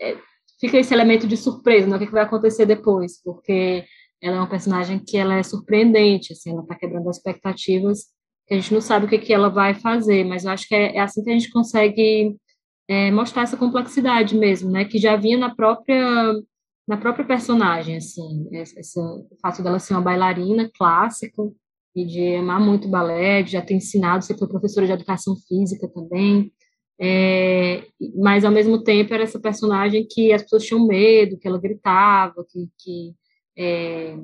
é, 0.00 0.16
fica 0.60 0.78
esse 0.78 0.94
elemento 0.94 1.26
de 1.26 1.36
surpresa, 1.36 1.88
né? 1.88 1.96
O 1.96 1.98
que, 1.98 2.06
que 2.06 2.12
vai 2.12 2.22
acontecer 2.24 2.66
depois, 2.66 3.20
porque 3.22 3.84
ela 4.22 4.36
é 4.36 4.40
uma 4.40 4.48
personagem 4.48 4.98
que 4.98 5.16
ela 5.16 5.34
é 5.34 5.42
surpreendente, 5.42 6.32
assim, 6.32 6.50
ela 6.50 6.62
está 6.62 6.76
quebrando 6.76 7.08
as 7.08 7.16
expectativas 7.16 8.06
que 8.46 8.54
a 8.54 8.56
gente 8.56 8.72
não 8.72 8.80
sabe 8.80 9.06
o 9.06 9.08
que, 9.08 9.18
que 9.18 9.32
ela 9.32 9.48
vai 9.48 9.74
fazer, 9.74 10.24
mas 10.24 10.44
eu 10.44 10.50
acho 10.50 10.66
que 10.66 10.74
é, 10.74 10.96
é 10.96 11.00
assim 11.00 11.22
que 11.22 11.30
a 11.30 11.32
gente 11.32 11.50
consegue 11.50 12.36
é, 12.88 13.10
mostrar 13.10 13.42
essa 13.42 13.56
complexidade 13.56 14.36
mesmo, 14.36 14.70
né, 14.70 14.84
que 14.84 14.98
já 14.98 15.16
vinha 15.16 15.38
na 15.38 15.54
própria 15.54 16.34
na 16.86 16.96
própria 16.96 17.24
personagem, 17.24 17.96
assim, 17.96 18.48
esse, 18.50 18.98
o 18.98 19.36
fato 19.40 19.62
dela 19.62 19.78
ser 19.78 19.94
uma 19.94 20.00
bailarina 20.02 20.68
clássica 20.76 21.40
e 21.94 22.04
de 22.04 22.34
amar 22.34 22.60
muito 22.60 22.88
balé, 22.88 23.42
de 23.42 23.52
já 23.52 23.62
ter 23.62 23.74
ensinado, 23.74 24.24
você 24.24 24.36
foi 24.36 24.48
professora 24.48 24.86
de 24.86 24.92
educação 24.92 25.36
física 25.48 25.88
também, 25.88 26.52
é, 27.00 27.84
mas 28.16 28.44
ao 28.44 28.50
mesmo 28.50 28.82
tempo 28.82 29.14
era 29.14 29.22
essa 29.22 29.40
personagem 29.40 30.06
que 30.10 30.32
as 30.32 30.42
pessoas 30.42 30.64
tinham 30.64 30.84
medo, 30.86 31.38
que 31.38 31.46
ela 31.46 31.60
gritava, 31.60 32.44
que, 32.50 32.68
que 32.78 33.14
é, 33.56 34.16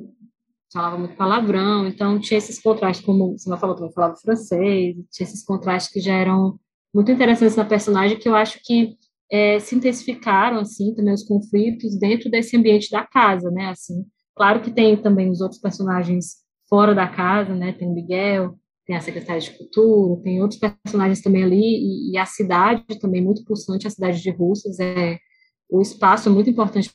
falava 0.72 0.98
muito 0.98 1.16
palavrão, 1.16 1.86
então 1.86 2.18
tinha 2.20 2.38
esses 2.38 2.60
contrastes, 2.60 3.04
como 3.04 3.38
você 3.38 3.56
falou, 3.56 3.74
também 3.74 3.92
falava 3.92 4.16
francês, 4.16 4.96
tinha 5.10 5.26
esses 5.26 5.44
contrastes 5.44 5.92
que 5.92 6.00
já 6.00 6.14
eram 6.14 6.58
muito 6.94 7.10
interessantes 7.10 7.56
na 7.56 7.64
personagem, 7.64 8.18
que 8.18 8.28
eu 8.28 8.34
acho 8.34 8.60
que 8.62 8.96
é, 9.30 9.58
se 9.58 9.74
intensificaram, 9.74 10.58
assim, 10.58 10.94
também 10.94 11.12
os 11.12 11.22
conflitos 11.22 11.98
dentro 11.98 12.30
desse 12.30 12.56
ambiente 12.56 12.90
da 12.90 13.06
casa, 13.06 13.50
né, 13.50 13.68
assim, 13.68 14.04
claro 14.34 14.60
que 14.60 14.70
tem 14.70 14.96
também 14.96 15.30
os 15.30 15.40
outros 15.40 15.60
personagens 15.60 16.36
fora 16.68 16.94
da 16.94 17.08
casa, 17.08 17.54
né, 17.54 17.72
tem 17.72 17.88
o 17.88 17.94
Miguel, 17.94 18.58
tem 18.86 18.96
a 18.96 19.00
secretária 19.00 19.40
de 19.40 19.50
cultura, 19.50 20.22
tem 20.22 20.40
outros 20.40 20.58
personagens 20.58 21.20
também 21.20 21.44
ali, 21.44 21.56
e, 21.56 22.12
e 22.12 22.18
a 22.18 22.24
cidade 22.24 22.98
também 23.00 23.22
muito 23.22 23.44
pulsante, 23.44 23.86
a 23.86 23.90
cidade 23.90 24.22
de 24.22 24.30
Russas, 24.30 24.78
é, 24.80 25.18
o 25.70 25.82
espaço 25.82 26.28
é 26.28 26.32
muito 26.32 26.48
importante 26.48 26.90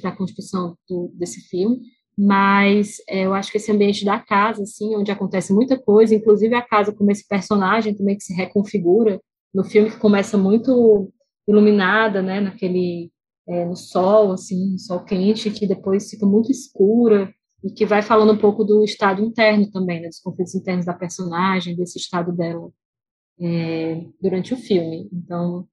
para 0.00 0.10
a 0.10 0.16
construção 0.16 0.76
do, 0.88 1.10
desse 1.14 1.40
filme, 1.48 1.80
mas 2.16 2.96
é, 3.08 3.24
eu 3.24 3.34
acho 3.34 3.50
que 3.50 3.56
esse 3.56 3.72
ambiente 3.72 4.04
da 4.04 4.18
casa, 4.18 4.62
assim, 4.62 4.94
onde 4.96 5.10
acontece 5.10 5.52
muita 5.52 5.78
coisa, 5.78 6.14
inclusive 6.14 6.54
a 6.54 6.62
casa 6.62 6.94
como 6.94 7.10
esse 7.10 7.26
personagem 7.26 7.94
também 7.94 8.16
que 8.16 8.24
se 8.24 8.34
reconfigura 8.34 9.20
no 9.52 9.64
filme, 9.64 9.90
que 9.90 9.98
começa 9.98 10.36
muito 10.36 11.12
iluminada, 11.46 12.22
né, 12.22 12.40
naquele, 12.40 13.10
é, 13.48 13.64
no 13.64 13.76
sol, 13.76 14.32
assim, 14.32 14.72
no 14.72 14.78
sol 14.78 15.04
quente, 15.04 15.50
que 15.50 15.66
depois 15.66 16.10
fica 16.10 16.26
muito 16.26 16.50
escura, 16.50 17.32
e 17.64 17.70
que 17.70 17.86
vai 17.86 18.02
falando 18.02 18.32
um 18.32 18.38
pouco 18.38 18.64
do 18.64 18.82
estado 18.82 19.22
interno 19.22 19.70
também, 19.70 20.00
né, 20.00 20.08
dos 20.08 20.20
conflitos 20.20 20.54
internos 20.54 20.84
da 20.84 20.94
personagem, 20.94 21.76
desse 21.76 21.98
estado 21.98 22.32
dela 22.32 22.70
é, 23.40 24.04
durante 24.20 24.52
o 24.52 24.56
filme. 24.56 25.08
Então, 25.12 25.66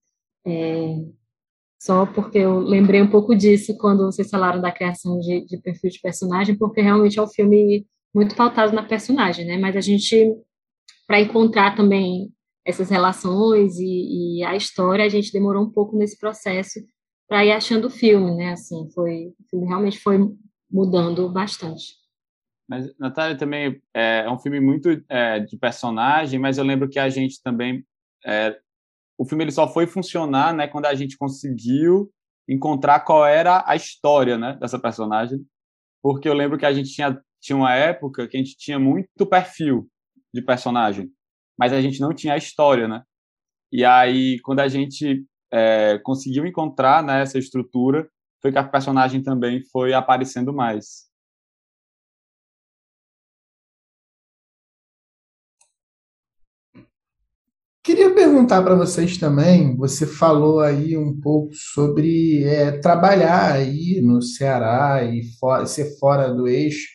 é, 0.45 1.03
só 1.79 2.05
porque 2.05 2.37
eu 2.37 2.59
lembrei 2.59 3.01
um 3.01 3.09
pouco 3.09 3.33
disso 3.33 3.77
quando 3.77 4.05
vocês 4.05 4.29
falaram 4.29 4.59
da 4.59 4.71
criação 4.71 5.17
de, 5.19 5.45
de 5.45 5.57
perfil 5.61 5.89
de 5.89 6.01
personagem, 6.01 6.57
porque 6.57 6.81
realmente 6.81 7.17
é 7.17 7.21
um 7.21 7.27
filme 7.27 7.87
muito 8.13 8.35
pautado 8.35 8.73
na 8.73 8.83
personagem, 8.83 9.45
né? 9.45 9.57
Mas 9.57 9.77
a 9.77 9.81
gente, 9.81 10.35
para 11.07 11.21
encontrar 11.21 11.75
também 11.75 12.31
essas 12.65 12.89
relações 12.89 13.77
e, 13.79 14.39
e, 14.39 14.43
a 14.43 14.55
história, 14.55 15.05
a 15.05 15.09
gente 15.09 15.31
demorou 15.31 15.63
um 15.63 15.71
pouco 15.71 15.97
nesse 15.97 16.19
processo 16.19 16.79
para 17.27 17.45
ir 17.45 17.51
achando 17.51 17.85
o 17.85 17.91
filme, 17.91 18.35
né? 18.35 18.51
Assim, 18.51 18.89
foi, 18.93 19.27
o 19.39 19.49
filme 19.49 19.67
realmente 19.67 19.99
foi 19.99 20.19
mudando 20.69 21.31
bastante. 21.31 21.99
Mas, 22.67 22.93
Natália, 22.99 23.37
também 23.37 23.81
é, 23.93 24.25
é 24.25 24.29
um 24.29 24.37
filme 24.37 24.59
muito 24.59 25.01
é, 25.07 25.39
de 25.39 25.57
personagem, 25.57 26.39
mas 26.39 26.57
eu 26.57 26.63
lembro 26.63 26.89
que 26.89 26.99
a 26.99 27.09
gente 27.09 27.41
também 27.41 27.83
é, 28.25 28.55
o 29.19 29.25
filme 29.25 29.43
ele 29.43 29.51
só 29.51 29.67
foi 29.67 29.85
funcionar, 29.85 30.53
né, 30.53 30.65
quando 30.65 30.85
a 30.85 30.95
gente 30.95 31.17
conseguiu 31.17 32.09
encontrar 32.47 33.01
qual 33.01 33.25
era 33.25 33.63
a 33.67 33.75
história, 33.75 34.37
né, 34.37 34.57
dessa 34.59 34.79
personagem. 34.79 35.45
Porque 36.01 36.29
eu 36.29 36.33
lembro 36.33 36.57
que 36.57 36.65
a 36.65 36.71
gente 36.71 36.89
tinha 36.93 37.21
tinha 37.41 37.55
uma 37.55 37.73
época 37.73 38.27
que 38.27 38.35
a 38.35 38.39
gente 38.39 38.57
tinha 38.57 38.77
muito 38.77 39.25
perfil 39.25 39.89
de 40.33 40.41
personagem, 40.41 41.09
mas 41.57 41.71
a 41.71 41.81
gente 41.81 41.99
não 42.01 42.13
tinha 42.13 42.33
a 42.33 42.37
história, 42.37 42.87
né? 42.87 43.01
E 43.71 43.85
aí 43.85 44.39
quando 44.41 44.59
a 44.61 44.67
gente 44.67 45.25
é, 45.51 45.99
conseguiu 45.99 46.45
encontrar 46.45 47.03
né, 47.03 47.21
essa 47.21 47.37
estrutura, 47.37 48.09
foi 48.41 48.51
que 48.51 48.57
a 48.57 48.63
personagem 48.63 49.21
também 49.21 49.61
foi 49.71 49.93
aparecendo 49.93 50.53
mais. 50.53 51.08
Queria 57.89 58.13
perguntar 58.13 58.61
para 58.61 58.75
vocês 58.75 59.17
também, 59.17 59.75
você 59.75 60.05
falou 60.05 60.59
aí 60.59 60.95
um 60.95 61.19
pouco 61.19 61.55
sobre 61.55 62.43
é, 62.43 62.73
trabalhar 62.73 63.53
aí 63.53 63.99
no 63.99 64.21
Ceará 64.21 65.03
e 65.03 65.23
for, 65.39 65.65
ser 65.65 65.97
fora 65.97 66.31
do 66.31 66.47
eixo. 66.47 66.87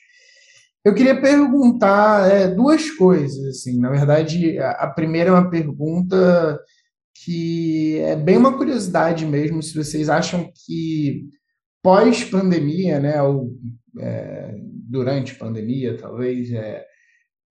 Eu 0.84 0.94
queria 0.94 1.20
perguntar 1.20 2.30
é, 2.30 2.46
duas 2.46 2.92
coisas, 2.92 3.44
assim, 3.44 3.80
na 3.80 3.90
verdade, 3.90 4.56
a, 4.60 4.70
a 4.70 4.86
primeira 4.88 5.30
é 5.30 5.32
uma 5.32 5.50
pergunta 5.50 6.60
que 7.24 7.98
é 7.98 8.14
bem 8.14 8.36
uma 8.36 8.56
curiosidade 8.56 9.26
mesmo, 9.26 9.64
se 9.64 9.74
vocês 9.74 10.08
acham 10.08 10.48
que 10.64 11.24
pós-pandemia, 11.82 13.00
né, 13.00 13.20
ou 13.20 13.50
é, 13.98 14.54
durante 14.88 15.34
pandemia, 15.34 15.96
talvez, 15.96 16.52
é, 16.52 16.86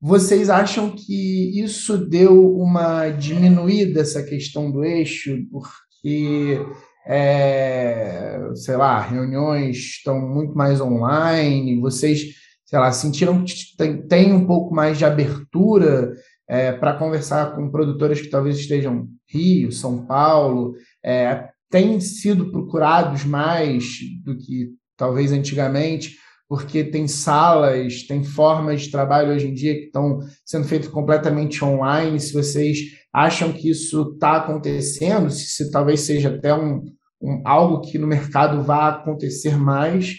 vocês 0.05 0.49
acham 0.49 0.91
que 0.91 1.57
isso 1.63 1.97
deu 1.97 2.57
uma 2.57 3.07
diminuída 3.07 4.01
essa 4.01 4.21
questão 4.21 4.69
do 4.69 4.83
eixo, 4.83 5.47
porque, 5.49 6.59
é, 7.07 8.37
sei 8.53 8.75
lá, 8.75 8.99
reuniões 8.99 9.77
estão 9.77 10.19
muito 10.19 10.53
mais 10.55 10.81
online, 10.81 11.79
vocês, 11.79 12.21
sei 12.65 12.79
lá, 12.79 12.91
sentiram 12.91 13.45
que 13.45 13.53
tem, 13.77 14.05
tem 14.05 14.33
um 14.33 14.45
pouco 14.45 14.75
mais 14.75 14.97
de 14.97 15.05
abertura 15.05 16.11
é, 16.49 16.73
para 16.73 16.97
conversar 16.97 17.55
com 17.55 17.71
produtoras 17.71 18.19
que 18.19 18.29
talvez 18.29 18.57
estejam 18.57 19.07
Rio, 19.29 19.71
São 19.71 20.05
Paulo, 20.05 20.73
é, 21.01 21.47
têm 21.71 22.01
sido 22.01 22.51
procurados 22.51 23.23
mais 23.23 23.85
do 24.21 24.37
que 24.37 24.67
talvez 24.97 25.31
antigamente, 25.31 26.17
porque 26.47 26.83
tem 26.83 27.07
salas, 27.07 28.03
tem 28.03 28.23
formas 28.23 28.83
de 28.83 28.91
trabalho 28.91 29.33
hoje 29.33 29.47
em 29.47 29.53
dia 29.53 29.73
que 29.75 29.85
estão 29.85 30.19
sendo 30.45 30.65
feitas 30.65 30.89
completamente 30.89 31.63
online. 31.63 32.19
Se 32.19 32.33
vocês 32.33 32.79
acham 33.11 33.51
que 33.51 33.69
isso 33.69 34.13
está 34.13 34.37
acontecendo, 34.37 35.29
se, 35.29 35.47
se, 35.47 35.71
talvez 35.71 36.01
seja 36.01 36.29
até 36.29 36.53
um, 36.53 36.83
um, 37.21 37.41
algo 37.45 37.81
que 37.81 37.97
no 37.97 38.07
mercado 38.07 38.61
vá 38.63 38.89
acontecer 38.89 39.57
mais. 39.57 40.15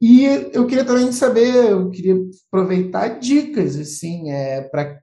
E 0.00 0.24
eu 0.52 0.66
queria 0.66 0.84
também 0.84 1.10
saber, 1.10 1.70
eu 1.70 1.90
queria 1.90 2.16
aproveitar 2.46 3.18
dicas, 3.18 3.76
assim, 3.76 4.30
é, 4.30 4.62
para 4.62 5.00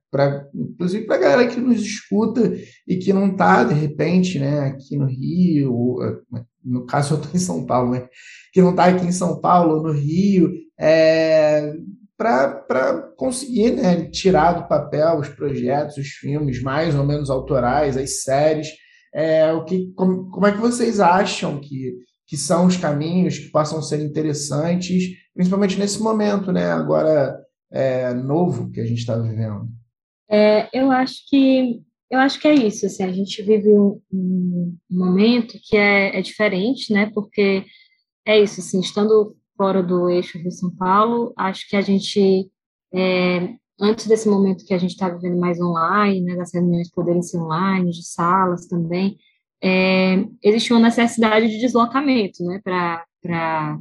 inclusive 0.53 1.05
para 1.05 1.15
a 1.17 1.19
galera 1.19 1.47
que 1.47 1.59
nos 1.59 1.81
escuta 1.81 2.53
e 2.87 2.95
que 2.95 3.11
não 3.11 3.31
está, 3.31 3.65
de 3.65 3.73
repente, 3.73 4.39
né, 4.39 4.61
aqui 4.61 4.95
no 4.97 5.05
Rio, 5.05 6.23
no 6.63 6.85
caso 6.85 7.13
eu 7.13 7.17
estou 7.17 7.35
em 7.35 7.39
São 7.39 7.65
Paulo, 7.65 7.91
né, 7.91 8.07
que 8.53 8.61
não 8.61 8.69
está 8.69 8.85
aqui 8.85 9.05
em 9.05 9.11
São 9.11 9.41
Paulo, 9.41 9.83
no 9.83 9.91
Rio, 9.91 10.51
é, 10.79 11.73
para 12.17 13.13
conseguir 13.17 13.71
né, 13.71 14.05
tirar 14.05 14.53
do 14.53 14.67
papel 14.67 15.19
os 15.19 15.29
projetos, 15.29 15.97
os 15.97 16.07
filmes 16.07 16.61
mais 16.61 16.95
ou 16.95 17.05
menos 17.05 17.29
autorais, 17.29 17.97
as 17.97 18.23
séries. 18.23 18.67
É, 19.13 19.51
o 19.53 19.63
que, 19.63 19.93
como, 19.95 20.29
como 20.29 20.45
é 20.45 20.51
que 20.51 20.57
vocês 20.57 20.99
acham 20.99 21.59
que, 21.59 21.95
que 22.27 22.35
são 22.35 22.65
os 22.65 22.77
caminhos 22.77 23.37
que 23.37 23.49
possam 23.49 23.81
ser 23.81 24.01
interessantes, 24.01 25.09
principalmente 25.33 25.79
nesse 25.79 26.01
momento, 26.01 26.51
né, 26.51 26.71
agora 26.71 27.37
é, 27.71 28.13
novo 28.13 28.71
que 28.71 28.81
a 28.81 28.85
gente 28.85 28.99
está 28.99 29.17
vivendo? 29.17 29.67
É, 30.29 30.67
eu 30.73 30.91
acho 30.91 31.15
que 31.29 31.81
eu 32.09 32.19
acho 32.19 32.39
que 32.39 32.47
é 32.47 32.53
isso. 32.53 32.85
Assim, 32.85 33.03
a 33.03 33.11
gente 33.11 33.41
vive 33.41 33.69
um, 33.69 33.99
um 34.11 34.77
momento 34.89 35.57
que 35.63 35.75
é, 35.75 36.17
é 36.17 36.21
diferente, 36.21 36.93
né? 36.93 37.11
Porque 37.13 37.65
é 38.25 38.39
isso. 38.39 38.59
Assim, 38.59 38.79
estando 38.79 39.35
fora 39.57 39.81
do 39.81 40.09
eixo 40.09 40.37
Rio-São 40.37 40.71
Paulo, 40.75 41.33
acho 41.37 41.67
que 41.69 41.75
a 41.75 41.81
gente 41.81 42.49
é, 42.93 43.55
antes 43.79 44.07
desse 44.07 44.27
momento 44.29 44.65
que 44.65 44.73
a 44.73 44.77
gente 44.77 44.91
está 44.91 45.09
vivendo 45.09 45.37
mais 45.37 45.59
online, 45.59 46.21
né, 46.21 46.35
das 46.35 46.53
reuniões 46.53 46.89
poderem 46.89 47.21
ser 47.21 47.39
online, 47.39 47.91
de 47.91 48.05
salas 48.05 48.67
também, 48.67 49.17
é, 49.61 50.25
existia 50.43 50.75
uma 50.75 50.87
necessidade 50.87 51.47
de 51.47 51.59
deslocamento, 51.59 52.43
né, 52.43 52.61
para 52.63 53.79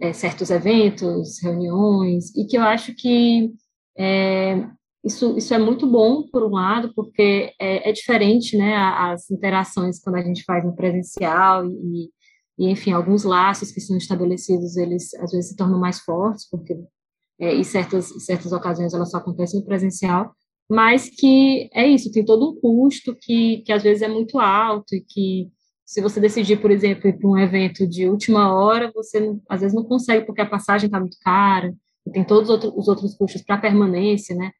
é, 0.00 0.12
certos 0.12 0.50
eventos, 0.50 1.42
reuniões, 1.42 2.34
e 2.36 2.46
que 2.46 2.56
eu 2.56 2.62
acho 2.62 2.94
que 2.94 3.52
é, 3.96 4.68
isso, 5.04 5.36
isso 5.36 5.54
é 5.54 5.58
muito 5.58 5.86
bom, 5.86 6.28
por 6.28 6.44
um 6.44 6.50
lado, 6.50 6.92
porque 6.94 7.52
é, 7.58 7.88
é, 7.88 7.92
diferente, 7.92 8.56
né, 8.56 8.76
as 8.76 9.30
interações 9.30 10.00
quando 10.00 10.16
a 10.16 10.22
gente 10.22 10.44
faz 10.44 10.64
no 10.64 10.74
presencial 10.74 11.66
e, 11.66 12.10
e, 12.58 12.68
enfim, 12.70 12.92
alguns 12.92 13.24
laços 13.24 13.70
que 13.70 13.80
são 13.80 13.96
estabelecidos, 13.96 14.76
eles 14.76 15.14
às 15.14 15.30
vezes 15.30 15.50
se 15.50 15.56
tornam 15.56 15.78
mais 15.78 16.00
fortes, 16.00 16.48
porque 16.50 16.76
é, 17.40 17.54
em 17.54 17.62
certas, 17.62 18.06
certas 18.24 18.52
ocasiões 18.52 18.92
elas 18.92 19.10
só 19.10 19.18
acontecem 19.18 19.60
no 19.60 19.66
presencial, 19.66 20.32
mas 20.68 21.08
que 21.08 21.70
é 21.72 21.86
isso, 21.86 22.12
tem 22.12 22.24
todo 22.24 22.50
um 22.50 22.60
custo 22.60 23.16
que, 23.20 23.58
que 23.58 23.72
às 23.72 23.82
vezes 23.82 24.02
é 24.02 24.08
muito 24.08 24.38
alto 24.38 24.94
e 24.94 25.00
que 25.00 25.48
se 25.86 26.02
você 26.02 26.20
decidir, 26.20 26.60
por 26.60 26.70
exemplo, 26.70 27.08
ir 27.08 27.18
para 27.18 27.28
um 27.30 27.38
evento 27.38 27.86
de 27.86 28.08
última 28.08 28.52
hora, 28.52 28.92
você 28.94 29.34
às 29.48 29.62
vezes 29.62 29.74
não 29.74 29.84
consegue 29.84 30.26
porque 30.26 30.42
a 30.42 30.46
passagem 30.46 30.86
está 30.86 31.00
muito 31.00 31.16
cara, 31.20 31.74
e 32.06 32.10
tem 32.10 32.24
todos 32.24 32.44
os 32.44 32.50
outros, 32.50 32.72
os 32.76 32.88
outros 32.88 33.14
custos 33.14 33.42
para 33.42 33.56
permanência, 33.56 34.34
né? 34.36 34.50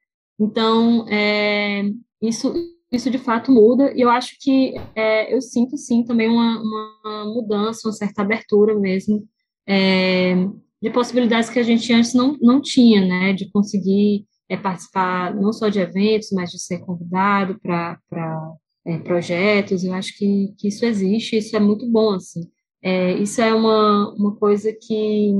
Então, 0.40 1.06
é, 1.08 1.82
isso, 2.22 2.54
isso 2.90 3.10
de 3.10 3.18
fato 3.18 3.52
muda, 3.52 3.92
e 3.94 4.00
eu 4.00 4.08
acho 4.08 4.36
que 4.40 4.74
é, 4.94 5.34
eu 5.34 5.40
sinto 5.42 5.76
sim 5.76 6.02
também 6.02 6.28
uma, 6.28 6.60
uma, 6.60 7.24
mudança, 7.26 7.86
uma 7.86 7.92
certa 7.92 8.22
abertura 8.22 8.74
mesmo, 8.78 9.26
é, 9.66 10.34
de 10.80 10.90
possibilidades 10.90 11.50
que 11.50 11.58
a 11.58 11.62
gente 11.62 11.92
antes 11.92 12.14
não, 12.14 12.36
não 12.40 12.62
tinha, 12.62 13.04
né? 13.04 13.32
De 13.34 13.50
conseguir 13.50 14.24
é, 14.48 14.56
participar 14.56 15.34
não 15.34 15.52
só 15.52 15.68
de 15.68 15.80
eventos, 15.80 16.30
mas 16.32 16.50
de 16.50 16.58
ser 16.58 16.78
convidado 16.80 17.58
para 17.60 17.98
é, 18.86 18.98
projetos, 18.98 19.84
eu 19.84 19.92
acho 19.92 20.16
que, 20.16 20.54
que 20.56 20.68
isso 20.68 20.84
existe, 20.86 21.36
isso 21.36 21.54
é 21.56 21.60
muito 21.60 21.86
bom, 21.90 22.14
assim. 22.14 22.48
É, 22.82 23.12
isso 23.14 23.40
é 23.42 23.52
uma, 23.52 24.14
uma 24.14 24.36
coisa 24.36 24.72
que 24.72 25.32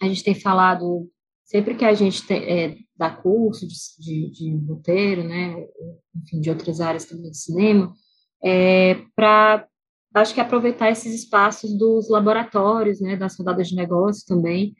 a 0.00 0.06
gente 0.06 0.22
tem 0.22 0.34
falado 0.34 1.10
sempre 1.44 1.74
que 1.74 1.84
a 1.84 1.94
gente 1.94 2.26
tem, 2.26 2.81
dá 2.96 3.10
curso 3.10 3.66
de, 3.66 3.74
de, 3.98 4.30
de, 4.30 4.66
roteiro, 4.66 5.24
né, 5.24 5.66
enfim, 6.16 6.40
de 6.40 6.50
outras 6.50 6.80
áreas 6.80 7.04
também 7.04 7.30
de 7.30 7.38
cinema, 7.38 7.92
é, 8.44 9.02
para, 9.14 9.66
acho 10.14 10.34
que 10.34 10.40
aproveitar 10.40 10.90
esses 10.90 11.14
espaços 11.14 11.76
dos 11.76 12.08
laboratórios, 12.08 13.00
né, 13.00 13.16
das 13.16 13.36
rodadas 13.36 13.68
de 13.68 13.76
negócio 13.76 14.24
também, 14.26 14.74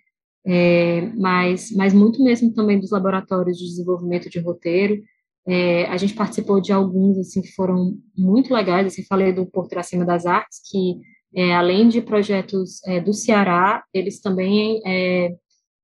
é, 0.45 1.03
mas, 1.17 1.71
mas 1.73 1.95
muito 1.95 2.23
mesmo 2.23 2.53
também 2.53 2.79
dos 2.79 2.91
laboratórios 2.91 3.57
de 3.59 3.65
desenvolvimento 3.65 4.29
de 4.29 4.41
roteiro, 4.41 5.03
é, 5.47 5.87
a 5.87 5.97
gente 5.97 6.15
participou 6.15 6.61
de 6.61 6.73
alguns, 6.73 7.19
assim, 7.19 7.43
que 7.43 7.53
foram 7.53 7.97
muito 8.17 8.55
legais, 8.55 8.87
assim, 8.87 9.05
falei 9.05 9.33
do 9.33 9.47
Porto 9.47 9.77
Acima 9.77 10.05
das 10.05 10.25
Artes, 10.25 10.61
que, 10.71 11.01
é, 11.35 11.55
além 11.55 11.89
de 11.89 12.01
projetos 12.01 12.85
é, 12.87 13.01
do 13.01 13.13
Ceará, 13.13 13.83
eles 13.93 14.21
também, 14.21 14.81
é, 14.87 15.35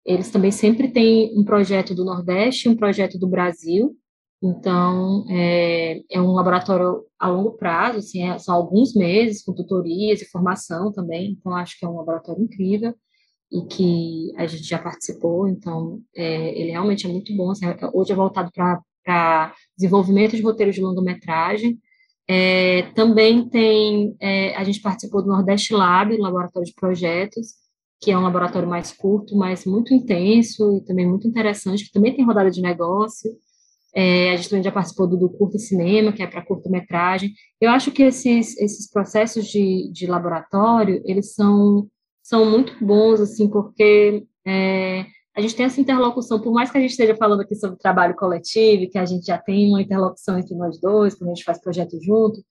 eles 0.09 0.31
também 0.31 0.51
sempre 0.51 0.89
têm 0.89 1.31
um 1.37 1.43
projeto 1.43 1.93
do 1.93 2.03
Nordeste 2.03 2.67
um 2.67 2.75
projeto 2.75 3.17
do 3.17 3.27
Brasil, 3.27 3.95
então, 4.41 5.25
é, 5.29 6.01
é 6.09 6.21
um 6.21 6.31
laboratório 6.31 7.03
a 7.19 7.27
longo 7.27 7.57
prazo, 7.57 7.99
assim, 7.99 8.23
é, 8.23 8.39
são 8.39 8.55
alguns 8.55 8.95
meses, 8.95 9.43
com 9.43 9.53
tutorias 9.53 10.21
e 10.21 10.29
formação 10.29 10.91
também, 10.93 11.31
então 11.31 11.53
acho 11.53 11.77
que 11.77 11.85
é 11.85 11.89
um 11.89 11.97
laboratório 11.97 12.41
incrível, 12.41 12.95
e 13.51 13.65
que 13.65 14.31
a 14.37 14.47
gente 14.47 14.63
já 14.63 14.79
participou, 14.79 15.47
então 15.47 15.99
é, 16.15 16.57
ele 16.59 16.71
realmente 16.71 17.05
é 17.05 17.09
muito 17.09 17.35
bom. 17.35 17.51
Assim, 17.51 17.65
hoje 17.93 18.11
é 18.11 18.15
voltado 18.15 18.51
para 18.53 19.53
desenvolvimento 19.77 20.35
de 20.35 20.41
roteiros 20.43 20.75
de 20.75 20.81
longa-metragem. 20.81 21.77
É, 22.27 22.83
também 22.93 23.49
tem, 23.49 24.15
é, 24.21 24.55
a 24.55 24.63
gente 24.63 24.81
participou 24.81 25.23
do 25.23 25.29
Nordeste 25.29 25.73
Lab, 25.73 26.15
Laboratório 26.15 26.67
de 26.67 26.75
Projetos, 26.75 27.55
que 28.01 28.11
é 28.11 28.17
um 28.17 28.23
laboratório 28.23 28.67
mais 28.67 28.91
curto, 28.91 29.35
mas 29.35 29.65
muito 29.65 29.93
intenso 29.93 30.77
e 30.77 30.81
também 30.85 31.07
muito 31.07 31.27
interessante, 31.27 31.85
que 31.85 31.91
também 31.91 32.15
tem 32.15 32.25
rodada 32.25 32.49
de 32.49 32.61
negócio. 32.61 33.29
É, 33.93 34.31
a 34.31 34.35
gente 34.37 34.49
também 34.49 34.63
já 34.63 34.71
participou 34.71 35.07
do, 35.07 35.17
do 35.17 35.29
curto 35.29 35.57
cinema, 35.59 36.13
que 36.13 36.23
é 36.23 36.27
para 36.27 36.45
curta-metragem. 36.45 37.33
Eu 37.59 37.71
acho 37.71 37.91
que 37.91 38.03
esses, 38.03 38.57
esses 38.57 38.89
processos 38.89 39.47
de, 39.47 39.91
de 39.91 40.07
laboratório, 40.07 41.01
eles 41.05 41.33
são, 41.33 41.87
são 42.23 42.45
muito 42.49 42.73
bons, 42.83 43.19
assim, 43.19 43.49
porque 43.49 44.25
é, 44.47 45.05
a 45.35 45.41
gente 45.41 45.55
tem 45.55 45.65
essa 45.65 45.81
interlocução, 45.81 46.39
por 46.39 46.53
mais 46.53 46.71
que 46.71 46.77
a 46.77 46.81
gente 46.81 46.91
esteja 46.91 47.15
falando 47.15 47.41
aqui 47.41 47.55
sobre 47.55 47.77
trabalho 47.77 48.15
coletivo, 48.15 48.89
que 48.89 48.97
a 48.97 49.05
gente 49.05 49.25
já 49.25 49.37
tem 49.37 49.69
uma 49.69 49.81
interlocução 49.81 50.37
entre 50.37 50.55
nós 50.55 50.79
dois, 50.79 51.15
quando 51.15 51.31
a 51.31 51.33
gente 51.33 51.43
faz 51.43 51.59
projeto 51.59 51.97
junto, 52.01 52.41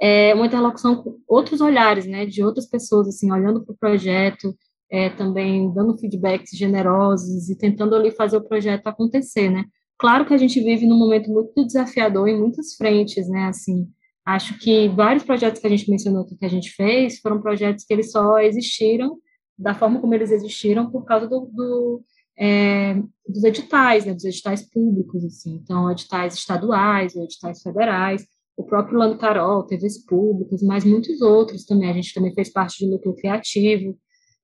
é 0.00 0.34
uma 0.34 0.46
interlocução 0.46 0.96
com 0.96 1.18
outros 1.28 1.60
olhares, 1.60 2.06
né, 2.06 2.26
de 2.26 2.42
outras 2.42 2.66
pessoas, 2.66 3.08
assim, 3.08 3.30
olhando 3.30 3.62
para 3.64 3.74
o 3.74 3.76
projeto, 3.78 4.54
é, 4.90 5.08
também 5.10 5.72
dando 5.72 5.96
feedbacks 5.96 6.50
generosos 6.56 7.48
e 7.48 7.56
tentando 7.56 7.94
ali 7.94 8.10
fazer 8.10 8.36
o 8.36 8.44
projeto 8.44 8.86
acontecer, 8.86 9.48
né. 9.50 9.64
Claro 9.98 10.26
que 10.26 10.34
a 10.34 10.38
gente 10.38 10.60
vive 10.60 10.86
num 10.86 10.98
momento 10.98 11.30
muito 11.30 11.64
desafiador 11.66 12.28
em 12.28 12.38
muitas 12.38 12.74
frentes, 12.74 13.28
né, 13.28 13.44
assim, 13.44 13.86
acho 14.24 14.58
que 14.58 14.88
vários 14.88 15.24
projetos 15.24 15.60
que 15.60 15.66
a 15.66 15.70
gente 15.70 15.90
mencionou 15.90 16.24
que 16.24 16.44
a 16.44 16.48
gente 16.48 16.70
fez 16.70 17.18
foram 17.20 17.40
projetos 17.40 17.84
que 17.84 17.92
eles 17.92 18.10
só 18.10 18.38
existiram 18.38 19.18
da 19.58 19.74
forma 19.74 20.00
como 20.00 20.14
eles 20.14 20.30
existiram 20.30 20.90
por 20.90 21.04
causa 21.04 21.28
do, 21.28 21.50
do 21.52 22.02
é, 22.38 22.94
dos 23.28 23.44
editais, 23.44 24.06
né, 24.06 24.14
dos 24.14 24.24
editais 24.24 24.62
públicos, 24.70 25.22
assim, 25.24 25.60
então 25.62 25.90
editais 25.90 26.34
estaduais, 26.34 27.14
editais 27.14 27.60
federais, 27.60 28.24
o 28.56 28.64
próprio 28.64 28.98
Lando 28.98 29.18
Carol, 29.18 29.66
TVs 29.66 30.04
públicas, 30.06 30.62
mas 30.62 30.84
muitos 30.84 31.20
outros 31.20 31.64
também, 31.66 31.90
a 31.90 31.92
gente 31.92 32.14
também 32.14 32.32
fez 32.32 32.50
parte 32.50 32.78
de 32.78 32.90
núcleo 32.90 33.14
criativo, 33.14 33.98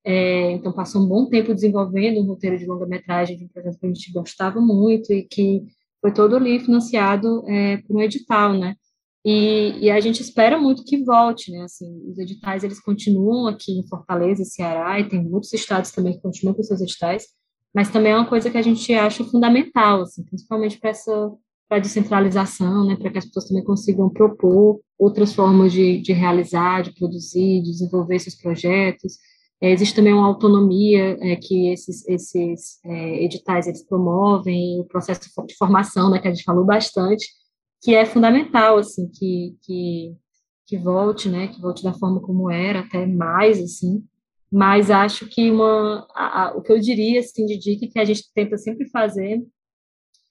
é, 0.06 0.52
então 0.52 0.72
passou 0.72 1.02
um 1.02 1.08
bom 1.08 1.28
tempo 1.28 1.52
desenvolvendo 1.52 2.20
um 2.20 2.26
roteiro 2.26 2.56
de 2.56 2.64
longa-metragem 2.64 3.36
de 3.36 3.44
um 3.44 3.48
projeto 3.48 3.78
que 3.78 3.86
a 3.86 3.88
gente 3.88 4.12
gostava 4.12 4.60
muito 4.60 5.12
e 5.12 5.24
que 5.24 5.64
foi 6.00 6.12
todo 6.12 6.36
ali 6.36 6.60
financiado 6.60 7.42
é, 7.48 7.78
por 7.78 7.96
um 7.96 8.00
edital, 8.00 8.52
né, 8.54 8.76
e, 9.28 9.76
e, 9.80 9.90
a 9.90 9.98
gente 9.98 10.22
espera 10.22 10.56
muito 10.56 10.84
que 10.84 11.02
volte, 11.02 11.50
né, 11.50 11.62
assim, 11.62 12.00
os 12.08 12.16
editais, 12.16 12.62
eles 12.62 12.78
continuam 12.78 13.48
aqui 13.48 13.72
em 13.72 13.88
Fortaleza, 13.88 14.44
Ceará, 14.44 15.00
e 15.00 15.08
tem 15.08 15.20
muitos 15.20 15.52
estados 15.52 15.90
também 15.90 16.12
que 16.12 16.22
continuam 16.22 16.54
com 16.54 16.62
seus 16.62 16.80
editais, 16.80 17.26
mas 17.74 17.90
também 17.90 18.12
é 18.12 18.16
uma 18.16 18.28
coisa 18.28 18.48
que 18.48 18.56
a 18.56 18.62
gente 18.62 18.94
acha 18.94 19.24
fundamental, 19.24 20.02
assim, 20.02 20.22
principalmente 20.24 20.78
para 20.78 20.90
essa 20.90 21.32
para 21.68 21.80
descentralização, 21.80 22.86
né, 22.86 22.94
para 22.94 23.10
que 23.10 23.18
as 23.18 23.24
pessoas 23.24 23.48
também 23.48 23.64
consigam 23.64 24.08
propor 24.08 24.80
outras 24.96 25.34
formas 25.34 25.72
de, 25.72 26.00
de 26.00 26.12
realizar, 26.12 26.82
de 26.82 26.94
produzir, 26.94 27.60
de 27.62 27.72
desenvolver 27.72 28.20
seus 28.20 28.36
projetos. 28.36 29.18
É, 29.60 29.70
existe 29.70 29.94
também 29.94 30.12
uma 30.12 30.26
autonomia 30.26 31.16
é, 31.20 31.36
que 31.36 31.68
esses, 31.68 32.06
esses 32.06 32.78
é, 32.84 33.24
editais 33.24 33.66
eles 33.66 33.82
promovem, 33.82 34.80
o 34.80 34.84
processo 34.84 35.20
de 35.46 35.56
formação, 35.56 36.10
né, 36.10 36.18
que 36.18 36.28
a 36.28 36.34
gente 36.34 36.44
falou 36.44 36.64
bastante, 36.64 37.26
que 37.82 37.94
é 37.94 38.04
fundamental, 38.04 38.78
assim, 38.78 39.08
que, 39.08 39.56
que, 39.62 40.14
que 40.66 40.76
volte, 40.76 41.28
né, 41.28 41.48
que 41.48 41.60
volte 41.60 41.82
da 41.82 41.94
forma 41.94 42.20
como 42.20 42.50
era, 42.50 42.80
até 42.80 43.06
mais, 43.06 43.58
assim, 43.58 44.04
mas 44.50 44.90
acho 44.90 45.26
que 45.26 45.50
uma, 45.50 46.06
a, 46.14 46.44
a, 46.44 46.56
o 46.56 46.62
que 46.62 46.72
eu 46.72 46.78
diria 46.78 47.20
assim, 47.20 47.46
de 47.46 47.58
dica 47.58 47.86
que 47.90 47.98
a 47.98 48.04
gente 48.04 48.24
tenta 48.34 48.56
sempre 48.56 48.88
fazer 48.88 49.42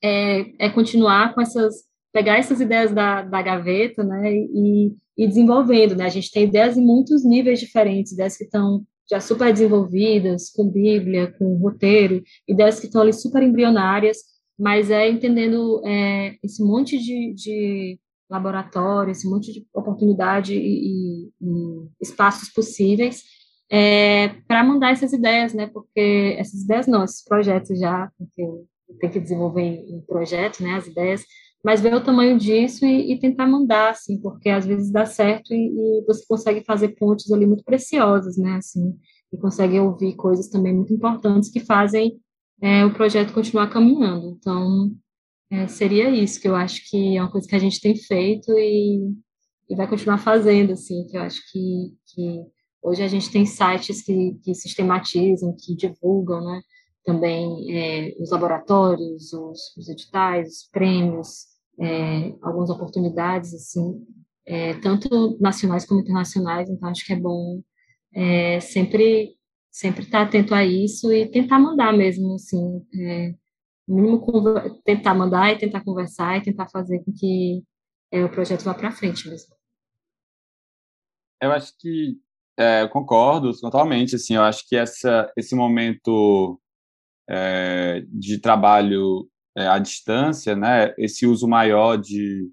é, 0.02 0.66
é 0.68 0.70
continuar 0.70 1.34
com 1.34 1.42
essas, 1.42 1.84
pegar 2.14 2.38
essas 2.38 2.62
ideias 2.62 2.94
da, 2.94 3.24
da 3.24 3.42
gaveta 3.42 4.04
né, 4.04 4.34
e, 4.34 4.96
e 5.18 5.28
desenvolvendo. 5.28 5.96
Né? 5.96 6.06
A 6.06 6.10
gente 6.10 6.32
tem 6.32 6.46
ideias 6.46 6.78
em 6.78 6.86
muitos 6.86 7.26
níveis 7.26 7.60
diferentes, 7.60 8.14
ideias 8.14 8.38
que 8.38 8.46
estão 8.46 8.86
já 9.10 9.20
super 9.20 9.52
desenvolvidas, 9.52 10.50
com 10.50 10.70
Bíblia, 10.70 11.34
com 11.38 11.58
roteiro, 11.58 12.24
ideias 12.48 12.80
que 12.80 12.88
estão 12.88 13.02
ali 13.02 13.14
super 13.14 13.44
embrionárias, 13.44 14.18
mas 14.58 14.90
é 14.90 15.10
entendendo 15.10 15.82
é, 15.86 16.36
esse 16.44 16.64
monte 16.64 16.98
de, 16.98 17.34
de 17.34 18.00
laboratório, 18.30 19.12
esse 19.12 19.30
monte 19.30 19.54
de 19.54 19.66
oportunidade 19.74 20.56
e, 20.56 20.58
e, 20.58 21.30
e 21.42 21.90
espaços 22.02 22.50
possíveis 22.50 23.24
é, 23.70 24.30
para 24.48 24.64
mandar 24.64 24.92
essas 24.92 25.14
ideias, 25.14 25.54
né? 25.54 25.68
Porque 25.68 26.36
essas 26.38 26.62
ideias 26.62 26.88
não, 26.88 27.04
esses 27.04 27.24
projetos 27.24 27.80
já, 27.80 28.12
porque 28.18 28.48
tem 29.00 29.10
que 29.10 29.20
desenvolver 29.20 29.62
em, 29.62 30.02
projeto, 30.02 30.62
né? 30.62 30.76
As 30.76 30.88
ideias, 30.88 31.24
mas 31.66 31.82
ver 31.82 31.96
o 31.96 32.04
tamanho 32.04 32.38
disso 32.38 32.86
e, 32.86 33.12
e 33.12 33.20
tentar 33.20 33.48
mandar, 33.48 33.90
assim, 33.90 34.22
porque 34.22 34.50
às 34.50 34.68
vezes 34.68 34.92
dá 34.92 35.04
certo 35.04 35.52
e, 35.52 35.58
e, 35.58 36.06
você 36.06 36.24
consegue 36.28 36.64
fazer 36.64 36.90
pontes 36.90 37.32
ali 37.32 37.48
muito 37.48 37.64
preciosas, 37.64 38.38
né? 38.38 38.58
Assim, 38.58 38.96
e 39.34 39.38
consegue 39.38 39.80
ouvir 39.80 40.16
coisas 40.16 40.48
também 40.48 40.76
muito 40.76 40.94
importantes 40.94 41.50
que 41.50 41.60
fazem 41.60 42.20
é, 42.62 42.86
o 42.86 42.94
projeto 42.94 43.34
continuar 43.34 43.68
caminhando. 43.72 44.38
Então, 44.40 44.92
é, 45.50 45.68
seria 45.68 46.12
isso 46.12 46.40
que 46.40 46.48
eu 46.48 46.56
acho 46.56 46.88
que 46.88 47.18
é 47.18 47.22
uma 47.22 47.32
coisa 47.32 47.48
que 47.48 47.56
a 47.56 47.60
gente 47.60 47.82
tem 47.82 47.96
feito 47.96 48.52
e, 48.52 49.12
e 49.68 49.76
vai 49.76 49.88
continuar 49.88 50.20
fazendo, 50.20 50.74
assim, 50.74 51.08
que 51.08 51.18
eu 51.18 51.22
acho 51.22 51.42
que, 51.52 51.94
que 52.14 52.44
Hoje 52.84 53.02
a 53.02 53.08
gente 53.08 53.32
tem 53.32 53.48
sites 53.48 54.04
que, 54.04 54.38
que 54.44 54.54
sistematizam, 54.54 55.56
que 55.60 55.76
divulgam, 55.76 56.40
né? 56.40 56.62
também 57.06 57.66
é, 57.72 58.16
os 58.20 58.32
laboratórios, 58.32 59.32
os, 59.32 59.78
os, 59.78 59.88
editais, 59.88 60.50
os 60.50 60.70
prêmios, 60.72 61.46
é, 61.80 62.36
algumas 62.42 62.70
oportunidades, 62.70 63.54
assim, 63.54 64.06
é, 64.46 64.76
tanto 64.76 65.38
nacionais 65.40 65.86
como 65.86 66.02
internacionais, 66.02 66.70
então 66.70 66.90
acho 66.90 67.06
que 67.06 67.14
é 67.14 67.20
bom 67.20 67.62
é, 68.14 68.60
sempre 68.60 69.36
sempre 69.76 70.04
estar 70.04 70.22
atento 70.22 70.56
a 70.56 70.64
isso 70.64 71.12
e 71.12 71.30
tentar 71.30 71.60
mandar 71.60 71.92
mesmo, 71.92 72.36
assim, 72.36 72.82
é, 72.98 73.36
mínimo 73.86 74.24
tentar 74.86 75.14
mandar 75.14 75.52
e 75.52 75.58
tentar 75.58 75.84
conversar 75.84 76.38
e 76.38 76.44
tentar 76.44 76.70
fazer 76.70 77.04
com 77.04 77.12
que 77.12 77.62
é, 78.10 78.24
o 78.24 78.32
projeto 78.32 78.64
vá 78.64 78.74
para 78.74 78.92
frente 78.92 79.28
mesmo. 79.28 79.54
Eu 81.42 81.52
acho 81.52 81.74
que 81.78 82.18
é, 82.58 82.84
eu 82.84 82.90
concordo 82.90 83.52
totalmente, 83.60 84.16
assim, 84.16 84.36
eu 84.36 84.44
acho 84.44 84.66
que 84.66 84.78
essa, 84.78 85.30
esse 85.36 85.54
momento 85.54 86.58
é, 87.30 88.02
de 88.08 88.40
trabalho 88.40 89.30
é, 89.58 89.68
à 89.68 89.80
distância, 89.80 90.56
né, 90.56 90.94
esse 90.98 91.26
uso 91.26 91.48
maior 91.48 91.98
de, 91.98 92.50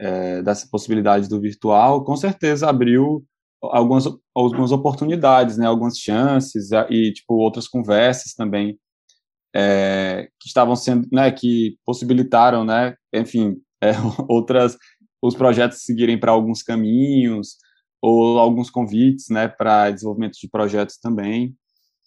é, 0.00 0.42
dessa 0.42 0.68
possibilidade 0.70 1.28
do 1.28 1.40
virtual, 1.40 2.04
com 2.04 2.16
certeza 2.16 2.68
abriu 2.68 3.24
algumas, 3.62 4.04
algumas 4.34 4.72
oportunidades, 4.72 5.56
né, 5.56 5.66
algumas 5.66 5.98
chances 5.98 6.70
e 6.90 7.12
tipo 7.12 7.34
outras 7.34 7.68
conversas 7.68 8.34
também 8.34 8.78
é, 9.54 10.28
que 10.40 10.48
estavam 10.48 10.74
sendo, 10.74 11.06
né, 11.12 11.30
que 11.30 11.76
possibilitaram, 11.84 12.64
né, 12.64 12.94
enfim, 13.12 13.56
é, 13.82 13.92
outras 14.28 14.76
os 15.22 15.36
projetos 15.36 15.84
seguirem 15.84 16.18
para 16.18 16.32
alguns 16.32 16.62
caminhos 16.62 17.56
ou 18.00 18.38
alguns 18.38 18.68
convites, 18.68 19.26
né, 19.30 19.46
para 19.46 19.90
desenvolvimento 19.90 20.36
de 20.40 20.48
projetos 20.48 20.96
também. 20.98 21.54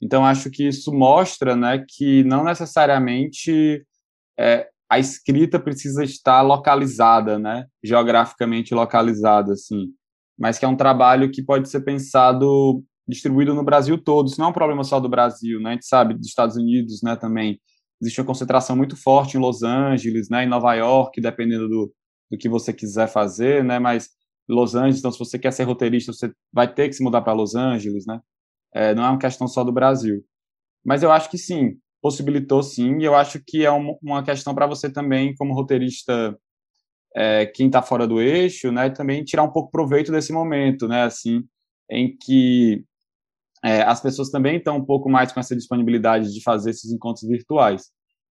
Então 0.03 0.25
acho 0.25 0.51
que 0.51 0.67
isso 0.67 0.93
mostra, 0.93 1.55
né, 1.55 1.85
que 1.87 2.23
não 2.25 2.43
necessariamente 2.43 3.85
é, 4.39 4.67
a 4.89 4.99
escrita 4.99 5.59
precisa 5.59 6.03
estar 6.03 6.41
localizada, 6.41 7.39
né, 7.39 7.65
geograficamente 7.83 8.73
localizada, 8.73 9.53
assim, 9.53 9.87
mas 10.37 10.59
que 10.59 10.65
é 10.65 10.67
um 10.67 10.75
trabalho 10.75 11.31
que 11.31 11.43
pode 11.43 11.69
ser 11.69 11.81
pensado 11.81 12.83
distribuído 13.07 13.53
no 13.53 13.63
Brasil 13.63 13.97
todo. 13.97 14.27
Isso 14.27 14.39
não 14.39 14.47
é 14.47 14.49
um 14.49 14.53
problema 14.53 14.83
só 14.83 14.99
do 14.99 15.07
Brasil, 15.07 15.61
né? 15.61 15.71
A 15.71 15.73
gente 15.73 15.85
sabe 15.85 16.13
dos 16.13 16.27
Estados 16.27 16.55
Unidos, 16.55 17.01
né, 17.03 17.15
também. 17.15 17.59
Existe 18.01 18.19
uma 18.19 18.27
concentração 18.27 18.75
muito 18.75 18.97
forte 18.97 19.37
em 19.37 19.39
Los 19.39 19.63
Angeles, 19.63 20.29
né, 20.29 20.43
em 20.43 20.49
Nova 20.49 20.73
York, 20.73 21.21
dependendo 21.21 21.69
do, 21.69 21.93
do 22.31 22.37
que 22.37 22.49
você 22.49 22.73
quiser 22.73 23.07
fazer, 23.07 23.63
né? 23.63 23.79
Mas 23.79 24.09
Los 24.47 24.75
Angeles, 24.75 24.99
então 24.99 25.11
se 25.11 25.19
você 25.19 25.39
quer 25.39 25.51
ser 25.51 25.63
roteirista, 25.63 26.11
você 26.11 26.31
vai 26.51 26.71
ter 26.71 26.89
que 26.89 26.93
se 26.95 27.03
mudar 27.03 27.21
para 27.21 27.33
Los 27.33 27.55
Angeles, 27.55 28.05
né? 28.05 28.19
É, 28.73 28.93
não 28.93 29.05
é 29.05 29.09
uma 29.09 29.19
questão 29.19 29.47
só 29.47 29.63
do 29.63 29.71
Brasil. 29.71 30.23
Mas 30.85 31.01
eu 31.03 31.11
acho 31.11 31.29
que 31.29 31.37
sim, 31.37 31.77
possibilitou 32.05 32.61
sim, 32.61 32.99
e 32.99 33.03
eu 33.03 33.15
acho 33.15 33.41
que 33.43 33.65
é 33.65 33.71
uma, 33.71 33.97
uma 33.99 34.23
questão 34.23 34.53
para 34.53 34.67
você 34.67 34.87
também, 34.87 35.33
como 35.33 35.55
roteirista, 35.55 36.37
é, 37.15 37.47
quem 37.47 37.65
está 37.65 37.81
fora 37.81 38.05
do 38.05 38.21
eixo, 38.21 38.71
né, 38.71 38.91
também 38.91 39.23
tirar 39.23 39.41
um 39.41 39.51
pouco 39.51 39.71
proveito 39.71 40.11
desse 40.11 40.31
momento, 40.31 40.87
né, 40.87 41.01
assim, 41.01 41.41
em 41.89 42.15
que 42.15 42.83
é, 43.63 43.81
as 43.81 43.99
pessoas 43.99 44.29
também 44.29 44.57
estão 44.57 44.77
um 44.77 44.85
pouco 44.85 45.09
mais 45.09 45.31
com 45.31 45.39
essa 45.39 45.55
disponibilidade 45.55 46.31
de 46.31 46.43
fazer 46.43 46.69
esses 46.69 46.91
encontros 46.91 47.27
virtuais. 47.27 47.85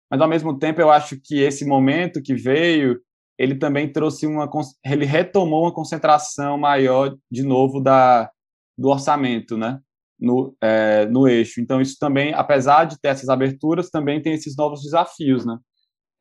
Mas, 0.09 0.21
ao 0.21 0.29
mesmo 0.29 0.57
tempo, 0.57 0.79
eu 0.79 0.89
acho 0.89 1.19
que 1.21 1.41
esse 1.41 1.65
momento 1.65 2.21
que 2.21 2.33
veio, 2.33 3.01
ele 3.37 3.55
também 3.55 3.91
trouxe 3.91 4.25
uma... 4.25 4.49
ele 4.85 5.03
retomou 5.03 5.63
uma 5.63 5.73
concentração 5.73 6.57
maior, 6.57 7.13
de 7.29 7.43
novo, 7.43 7.81
da, 7.81 8.31
do 8.77 8.87
orçamento, 8.87 9.57
né? 9.57 9.81
No, 10.19 10.55
é, 10.61 11.05
no 11.07 11.27
eixo. 11.27 11.59
Então, 11.59 11.81
isso 11.81 11.97
também, 11.99 12.33
apesar 12.33 12.85
de 12.85 12.99
ter 12.99 13.09
essas 13.09 13.27
aberturas, 13.27 13.89
também 13.89 14.21
tem 14.21 14.33
esses 14.33 14.55
novos 14.55 14.81
desafios, 14.81 15.45
né? 15.45 15.57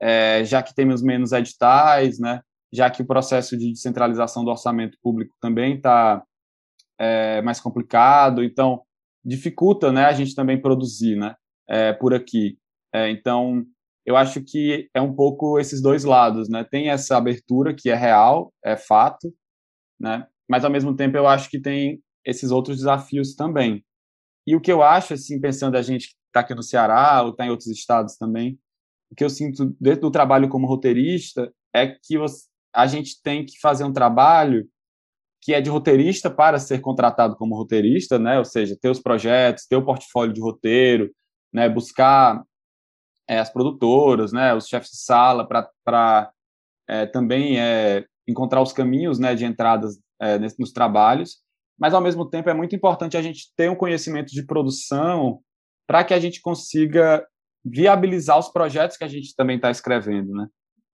É, 0.03 0.45
já 0.45 0.63
que 0.63 0.75
temos 0.75 1.01
menos 1.03 1.33
editais, 1.33 2.19
né? 2.19 2.41
Já 2.73 2.91
que 2.91 3.03
o 3.03 3.07
processo 3.07 3.57
de 3.57 3.71
descentralização 3.71 4.45
do 4.45 4.51
orçamento 4.51 4.99
público 5.01 5.37
também 5.41 5.77
está 5.77 6.23
é, 6.99 7.41
mais 7.43 7.61
complicado. 7.61 8.43
Então, 8.43 8.83
dificulta 9.25 9.93
né, 9.93 10.07
a 10.07 10.13
gente 10.13 10.35
também 10.35 10.61
produzir 10.61 11.17
né, 11.17 11.35
por 12.01 12.13
aqui. 12.13 12.59
Então, 12.93 13.65
eu 14.07 14.17
acho 14.17 14.43
que 14.43 14.89
é 14.93 15.01
um 15.01 15.15
pouco 15.15 15.59
esses 15.59 15.81
dois 15.81 16.05
lados. 16.05 16.49
Né? 16.49 16.65
Tem 16.65 16.91
essa 16.91 17.17
abertura 17.17 17.75
que 17.75 17.91
é 17.91 17.95
real, 17.95 18.53
é 18.65 18.77
fato, 18.77 19.33
né? 19.99 20.27
mas, 20.49 20.65
ao 20.65 20.71
mesmo 20.71 20.95
tempo, 20.95 21.17
eu 21.17 21.27
acho 21.27 21.49
que 21.49 21.61
tem 21.61 22.01
esses 22.25 22.51
outros 22.51 22.79
desafios 22.79 23.35
também. 23.35 23.85
E 24.47 24.55
o 24.55 24.61
que 24.61 24.73
eu 24.73 24.83
acho, 24.83 25.15
assim, 25.15 25.41
pensando 25.41 25.77
a 25.77 25.83
gente 25.83 26.09
que 26.09 26.15
está 26.27 26.41
aqui 26.41 26.55
no 26.55 26.63
Ceará 26.63 27.23
ou 27.23 27.31
está 27.31 27.47
em 27.47 27.51
outros 27.51 27.69
estados 27.69 28.17
também, 28.17 28.59
o 29.11 29.15
que 29.15 29.25
eu 29.25 29.31
sinto 29.31 29.77
dentro 29.81 30.03
do 30.03 30.11
trabalho 30.11 30.49
como 30.49 30.67
roteirista 30.67 31.53
é 31.73 31.87
que 31.87 32.17
a 32.75 32.87
gente 32.87 33.23
tem 33.23 33.45
que 33.45 33.59
fazer 33.61 33.85
um 33.85 33.93
trabalho 33.93 34.69
que 35.41 35.53
é 35.53 35.61
de 35.61 35.69
roteirista 35.69 36.31
para 36.31 36.59
ser 36.59 36.81
contratado 36.81 37.37
como 37.37 37.55
roteirista, 37.55 38.19
né? 38.19 38.39
Ou 38.39 38.45
seja, 38.45 38.77
ter 38.81 38.89
os 38.89 38.99
projetos, 38.99 39.67
ter 39.67 39.77
o 39.77 39.85
portfólio 39.85 40.33
de 40.33 40.41
roteiro, 40.41 41.15
né? 41.53 41.69
Buscar 41.69 42.43
é, 43.29 43.39
as 43.39 43.51
produtoras, 43.51 44.33
né? 44.33 44.55
Os 44.55 44.67
chefes 44.67 44.91
de 44.91 44.97
sala 44.97 45.47
para 45.47 46.33
é, 46.89 47.05
também 47.07 47.61
é, 47.61 48.07
encontrar 48.27 48.63
os 48.63 48.73
caminhos, 48.73 49.19
né? 49.19 49.35
De 49.35 49.45
entradas 49.45 50.01
é, 50.19 50.39
nos 50.39 50.73
trabalhos. 50.73 51.44
Mas 51.79 51.93
ao 51.95 52.01
mesmo 52.01 52.29
tempo 52.29 52.49
é 52.49 52.55
muito 52.55 52.75
importante 52.75 53.17
a 53.17 53.23
gente 53.23 53.53
ter 53.57 53.71
um 53.71 53.77
conhecimento 53.77 54.29
de 54.29 54.45
produção 54.45 55.41
para 55.87 56.05
que 56.05 56.15
a 56.15 56.21
gente 56.21 56.41
consiga 56.41 57.27
viabilizar 57.65 58.39
os 58.39 58.49
projetos 58.49 58.97
que 58.97 59.05
a 59.05 59.09
gente 59.09 59.35
também 59.35 59.57
está 59.57 59.71
escrevendo, 59.71 60.33
né? 60.33 60.47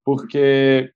Porque 0.04 0.92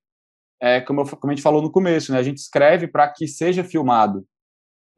é, 0.61 0.81
como, 0.81 1.01
eu, 1.01 1.05
como 1.05 1.31
a 1.31 1.35
gente 1.35 1.43
falou 1.43 1.61
no 1.61 1.71
começo, 1.71 2.13
né, 2.13 2.19
a 2.19 2.23
gente 2.23 2.39
escreve 2.39 2.89
para 2.89 3.09
que 3.13 3.27
seja 3.27 3.65
filmado. 3.65 4.27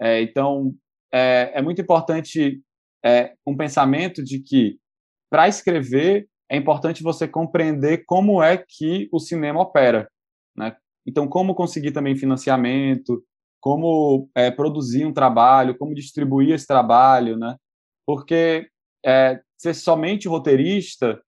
É, 0.00 0.20
então, 0.20 0.74
é, 1.12 1.52
é, 1.54 1.62
muito 1.62 1.80
importante 1.80 2.60
é, 3.04 3.34
um 3.46 3.56
pensamento 3.56 4.22
de 4.22 4.40
que, 4.40 4.78
para 5.30 5.48
escrever, 5.48 6.28
é 6.50 6.56
importante 6.56 7.02
você 7.02 7.26
compreender 7.26 8.04
como 8.06 8.42
é 8.42 8.56
que 8.56 9.08
o 9.10 9.18
cinema 9.18 9.60
opera. 9.60 10.08
Né? 10.56 10.76
Então, 11.06 11.26
como 11.26 11.54
conseguir 11.54 11.92
também 11.92 12.16
financiamento, 12.16 13.24
como 13.66 14.30
é, 14.32 14.48
produzir 14.48 15.04
um 15.04 15.12
trabalho, 15.12 15.76
como 15.76 15.92
distribuir 15.92 16.54
esse 16.54 16.64
trabalho, 16.64 17.36
né? 17.36 17.56
Porque 18.06 18.68
é, 19.04 19.40
ser 19.58 19.74
somente 19.74 20.28
roteirista, 20.28 21.20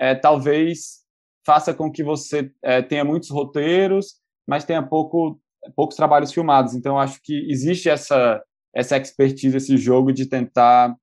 é, 0.00 0.14
talvez 0.14 1.04
faça 1.44 1.74
com 1.74 1.92
que 1.92 2.02
você 2.02 2.50
é, 2.62 2.80
tenha 2.80 3.04
muitos 3.04 3.28
roteiros, 3.28 4.14
mas 4.48 4.64
tenha 4.64 4.82
pouco, 4.82 5.38
poucos 5.76 5.94
trabalhos 5.94 6.32
filmados. 6.32 6.74
Então, 6.74 6.98
acho 6.98 7.20
que 7.22 7.46
existe 7.50 7.90
essa, 7.90 8.42
essa 8.74 8.96
expertise, 8.96 9.54
esse 9.54 9.76
jogo 9.76 10.10
de 10.10 10.24
tentar 10.24 10.96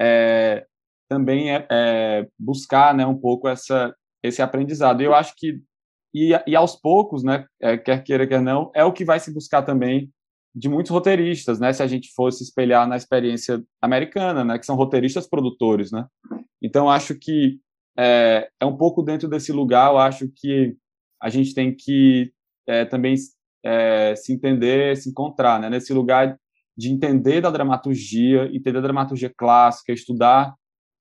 é, 0.00 0.66
também 1.10 1.50
é, 1.54 2.26
buscar 2.38 2.94
né, 2.94 3.04
um 3.04 3.18
pouco 3.18 3.48
essa, 3.48 3.94
esse 4.22 4.40
aprendizado. 4.40 5.02
E 5.02 5.04
eu 5.04 5.14
acho 5.14 5.34
que, 5.36 5.60
e, 6.16 6.30
e 6.46 6.56
aos 6.56 6.74
poucos, 6.74 7.22
né, 7.22 7.44
é, 7.60 7.76
quer 7.76 8.02
queira, 8.02 8.26
quer 8.26 8.40
não, 8.40 8.70
é 8.74 8.82
o 8.82 8.92
que 8.92 9.04
vai 9.04 9.20
se 9.20 9.32
buscar 9.32 9.62
também 9.62 10.10
de 10.54 10.70
muitos 10.70 10.90
roteiristas, 10.90 11.60
né? 11.60 11.70
Se 11.70 11.82
a 11.82 11.86
gente 11.86 12.10
fosse 12.14 12.42
espelhar 12.42 12.88
na 12.88 12.96
experiência 12.96 13.62
americana, 13.82 14.42
né? 14.42 14.58
Que 14.58 14.64
são 14.64 14.74
roteiristas 14.74 15.28
produtores, 15.28 15.92
né? 15.92 16.06
Então 16.62 16.88
acho 16.88 17.14
que 17.14 17.60
é, 17.98 18.48
é 18.58 18.64
um 18.64 18.74
pouco 18.74 19.02
dentro 19.02 19.28
desse 19.28 19.52
lugar, 19.52 19.90
eu 19.90 19.98
acho 19.98 20.30
que 20.34 20.74
a 21.20 21.28
gente 21.28 21.52
tem 21.52 21.74
que 21.74 22.32
é, 22.66 22.86
também 22.86 23.14
é, 23.62 24.14
se 24.16 24.32
entender, 24.32 24.96
se 24.96 25.10
encontrar, 25.10 25.60
né? 25.60 25.68
nesse 25.68 25.92
lugar 25.92 26.38
de 26.76 26.90
entender 26.90 27.40
da 27.42 27.50
dramaturgia, 27.50 28.50
entender 28.52 28.78
a 28.78 28.82
dramaturgia 28.82 29.32
clássica, 29.34 29.92
estudar 29.92 30.54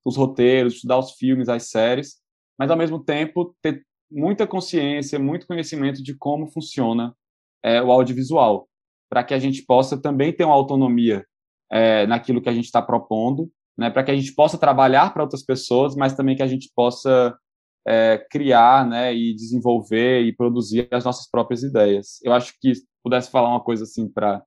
os 0.04 0.18
roteiros, 0.18 0.76
estudar 0.76 0.98
os 1.00 1.14
filmes, 1.14 1.50
as 1.50 1.70
séries, 1.70 2.16
mas 2.58 2.70
ao 2.70 2.78
mesmo 2.78 3.04
tempo 3.04 3.56
ter 3.62 3.86
muita 4.16 4.48
consciência, 4.48 5.20
muito 5.20 5.46
conhecimento 5.48 6.02
de 6.02 6.16
como 6.16 6.48
funciona 6.48 7.16
é, 7.64 7.82
o 7.82 7.92
audiovisual, 7.92 8.68
para 9.10 9.24
que 9.24 9.34
a 9.34 9.40
gente 9.40 9.64
possa 9.66 10.02
também 10.02 10.34
ter 10.34 10.46
uma 10.46 10.56
autonomia 10.56 11.26
é, 11.72 12.08
naquilo 12.08 12.42
que 12.42 12.50
a 12.50 12.54
gente 12.54 12.66
está 12.66 12.82
propondo 12.82 13.52
né, 13.78 13.90
para 13.90 14.04
que 14.04 14.12
a 14.12 14.16
gente 14.16 14.34
possa 14.34 14.58
trabalhar 14.58 15.14
para 15.14 15.24
outras 15.24 15.44
pessoas, 15.44 15.96
mas 15.96 16.16
também 16.16 16.36
que 16.36 16.44
a 16.44 16.48
gente 16.48 16.72
possa 16.74 17.38
é, 17.86 18.18
criar, 18.30 18.88
né, 18.88 19.14
e 19.14 19.34
desenvolver 19.34 20.22
e 20.22 20.36
produzir 20.36 20.88
as 20.92 21.04
nossas 21.04 21.30
próprias 21.30 21.64
ideias. 21.64 22.20
Eu 22.24 22.34
acho 22.34 22.54
que 22.60 22.74
se 22.74 22.88
pudesse 23.04 23.30
falar 23.30 23.50
uma 23.50 23.64
coisa 23.64 23.84
assim 23.84 24.08
para 24.08 24.44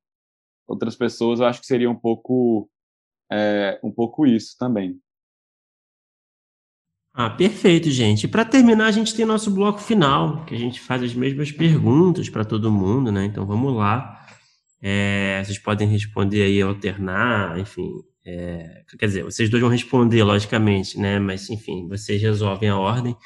outras 0.66 0.96
pessoas, 0.96 1.40
eu 1.40 1.46
acho 1.46 1.60
que 1.60 1.66
seria 1.66 1.90
um 1.90 1.98
pouco 1.98 2.68
é, 3.30 3.78
um 3.82 3.92
pouco 3.92 4.26
isso 4.26 4.56
também. 4.58 4.98
Ah, 7.20 7.28
perfeito, 7.28 7.90
gente. 7.90 8.28
Para 8.28 8.44
terminar, 8.44 8.86
a 8.86 8.92
gente 8.92 9.12
tem 9.12 9.24
nosso 9.26 9.50
bloco 9.50 9.80
final, 9.80 10.44
que 10.44 10.54
a 10.54 10.58
gente 10.58 10.78
faz 10.80 11.02
as 11.02 11.12
mesmas 11.14 11.50
perguntas 11.50 12.28
para 12.30 12.44
todo 12.44 12.70
mundo, 12.70 13.10
né? 13.10 13.24
Então 13.24 13.44
vamos 13.44 13.74
lá. 13.74 14.24
É, 14.80 15.42
vocês 15.44 15.58
podem 15.58 15.88
responder 15.88 16.42
aí, 16.42 16.62
alternar, 16.62 17.58
enfim, 17.58 17.90
É, 18.24 18.82
quer 18.98 19.06
dizer, 19.06 19.24
vocês 19.24 19.50
dois 19.50 19.60
vão 19.62 19.70
responder, 19.70 20.22
logicamente, 20.22 20.98
né? 21.00 21.18
Mas, 21.18 21.50
enfim, 21.50 21.88
vocês 21.88 22.22
resolvem 22.22 22.68
a 22.68 22.76
ordem. 22.78 23.16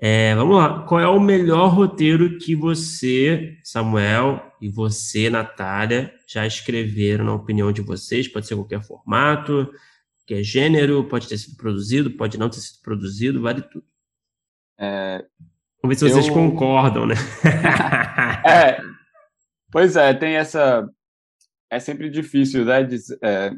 É, 0.00 0.34
vamos 0.34 0.56
lá. 0.56 0.80
Qual 0.84 1.00
é 1.00 1.08
o 1.08 1.20
melhor 1.20 1.68
roteiro 1.68 2.38
que 2.38 2.54
você, 2.54 3.56
Samuel, 3.64 4.42
e 4.60 4.68
você, 4.68 5.30
Natália, 5.30 6.12
já 6.28 6.46
escreveram 6.46 7.24
na 7.24 7.34
opinião 7.34 7.72
de 7.72 7.82
vocês? 7.82 8.28
Pode 8.28 8.46
ser 8.46 8.56
qualquer 8.56 8.82
formato, 8.82 9.70
qualquer 10.26 10.42
gênero, 10.42 11.08
pode 11.08 11.28
ter 11.28 11.38
sido 11.38 11.56
produzido, 11.56 12.10
pode 12.10 12.36
não 12.36 12.50
ter 12.50 12.58
sido 12.58 12.82
produzido, 12.82 13.40
vale 13.40 13.62
tudo. 13.62 13.86
É, 14.78 15.24
Vamos 15.82 16.00
ver 16.00 16.06
se 16.06 16.10
vocês 16.10 16.26
eu... 16.26 16.34
concordam, 16.34 17.06
né? 17.06 17.14
é, 18.44 18.80
pois 19.70 19.94
é, 19.94 20.12
tem 20.12 20.34
essa. 20.34 20.88
É 21.70 21.78
sempre 21.78 22.10
difícil, 22.10 22.64
né? 22.64 22.82
Diz, 22.82 23.10
é, 23.22 23.52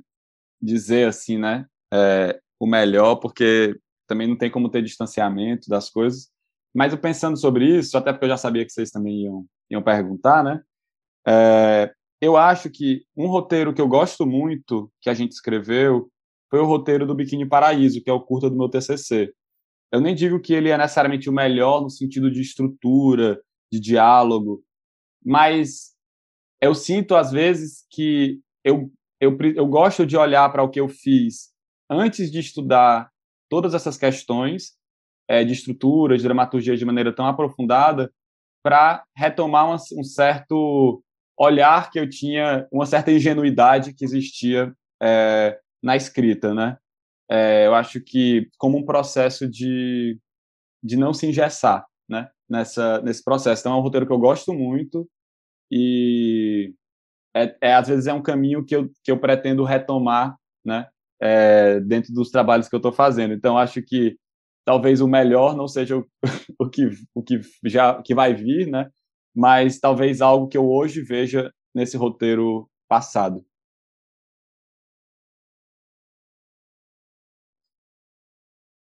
dizer 0.60 1.08
assim, 1.08 1.38
né? 1.38 1.66
É, 1.92 2.38
o 2.60 2.66
melhor, 2.66 3.16
porque 3.16 3.74
também 4.06 4.28
não 4.28 4.36
tem 4.36 4.50
como 4.50 4.68
ter 4.68 4.82
distanciamento 4.82 5.68
das 5.68 5.88
coisas. 5.88 6.28
Mas 6.74 6.92
eu 6.92 6.98
pensando 6.98 7.36
sobre 7.38 7.64
isso, 7.64 7.96
até 7.96 8.12
porque 8.12 8.26
eu 8.26 8.30
já 8.30 8.36
sabia 8.36 8.64
que 8.64 8.72
vocês 8.72 8.90
também 8.90 9.22
iam, 9.22 9.46
iam 9.70 9.82
perguntar, 9.82 10.44
né? 10.44 10.62
É, 11.26 11.92
eu 12.20 12.36
acho 12.36 12.68
que 12.68 13.04
um 13.16 13.26
roteiro 13.26 13.72
que 13.72 13.80
eu 13.80 13.88
gosto 13.88 14.26
muito, 14.26 14.90
que 15.00 15.08
a 15.08 15.14
gente 15.14 15.32
escreveu, 15.32 16.10
foi 16.50 16.60
o 16.60 16.66
roteiro 16.66 17.06
do 17.06 17.14
Biquíni 17.14 17.46
Paraíso, 17.46 18.02
que 18.02 18.10
é 18.10 18.12
o 18.12 18.20
curta 18.20 18.48
do 18.48 18.56
meu 18.56 18.68
TCC. 18.68 19.32
Eu 19.92 20.00
nem 20.00 20.14
digo 20.14 20.40
que 20.40 20.52
ele 20.52 20.70
é 20.70 20.78
necessariamente 20.78 21.28
o 21.28 21.32
melhor 21.32 21.82
no 21.82 21.90
sentido 21.90 22.30
de 22.30 22.40
estrutura, 22.40 23.40
de 23.72 23.80
diálogo, 23.80 24.62
mas 25.24 25.94
eu 26.60 26.74
sinto 26.74 27.14
às 27.14 27.30
vezes 27.30 27.86
que 27.90 28.40
eu 28.64 28.90
eu, 29.20 29.36
eu 29.54 29.66
gosto 29.66 30.06
de 30.06 30.16
olhar 30.16 30.48
para 30.50 30.62
o 30.62 30.68
que 30.68 30.80
eu 30.80 30.88
fiz 30.88 31.50
antes 31.90 32.30
de 32.30 32.38
estudar 32.38 33.10
todas 33.48 33.74
essas 33.74 33.96
questões 33.96 34.74
é, 35.28 35.44
de 35.44 35.52
estrutura, 35.52 36.16
de 36.16 36.22
dramaturgia 36.22 36.76
de 36.76 36.84
maneira 36.84 37.14
tão 37.14 37.26
aprofundada, 37.26 38.12
para 38.62 39.04
retomar 39.16 39.68
um, 39.68 39.76
um, 39.98 40.04
certo 40.04 41.02
olhar 41.36 41.90
que 41.90 41.98
eu 41.98 42.08
tinha, 42.08 42.66
uma 42.70 42.86
certa 42.86 43.10
ingenuidade 43.10 43.94
que 43.94 44.04
existia 44.04 44.72
é, 45.02 45.58
na 45.82 45.96
escrita, 45.96 46.54
né? 46.54 46.76
É, 47.30 47.66
eu 47.66 47.74
acho 47.74 48.00
que 48.00 48.48
como 48.58 48.78
um 48.78 48.84
processo 48.84 49.48
de, 49.48 50.18
de 50.82 50.96
não 50.96 51.12
se 51.12 51.26
engessar, 51.26 51.86
né? 52.08 52.28
Nessa, 52.48 53.00
nesse 53.02 53.22
processo. 53.22 53.62
Então 53.62 53.72
é 53.74 53.76
um 53.76 53.82
roteiro 53.82 54.06
que 54.06 54.12
eu 54.12 54.18
gosto 54.18 54.54
muito 54.54 55.08
e 55.70 56.72
é, 57.36 57.56
é, 57.60 57.74
às 57.74 57.88
vezes 57.88 58.06
é 58.06 58.12
um 58.12 58.22
caminho 58.22 58.64
que 58.64 58.74
eu, 58.74 58.88
que 59.04 59.10
eu 59.10 59.18
pretendo 59.18 59.64
retomar, 59.64 60.36
né, 60.64 60.88
é, 61.20 61.80
dentro 61.80 62.12
dos 62.12 62.30
trabalhos 62.30 62.68
que 62.68 62.74
eu 62.74 62.78
estou 62.78 62.92
fazendo. 62.92 63.34
Então, 63.34 63.58
acho 63.58 63.82
que 63.82 64.16
talvez 64.64 65.00
o 65.00 65.08
melhor 65.08 65.56
não 65.56 65.68
seja 65.68 65.96
o, 65.96 66.06
o, 66.58 66.68
que, 66.68 66.88
o 67.14 67.22
que 67.22 67.40
já 67.64 68.02
que 68.02 68.14
vai 68.14 68.34
vir, 68.34 68.68
né, 68.68 68.90
mas 69.34 69.78
talvez 69.78 70.20
algo 70.20 70.48
que 70.48 70.58
eu 70.58 70.68
hoje 70.68 71.02
veja 71.02 71.52
nesse 71.74 71.96
roteiro 71.96 72.68
passado. 72.88 73.44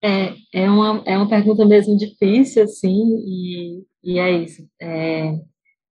É, 0.04 0.34
é, 0.54 0.70
uma, 0.70 1.04
é 1.06 1.16
uma 1.16 1.30
pergunta 1.30 1.66
mesmo 1.66 1.96
difícil, 1.96 2.64
assim, 2.64 3.16
e, 3.26 3.84
e 4.04 4.20
é 4.20 4.32
isso. 4.32 4.68
É, 4.82 5.40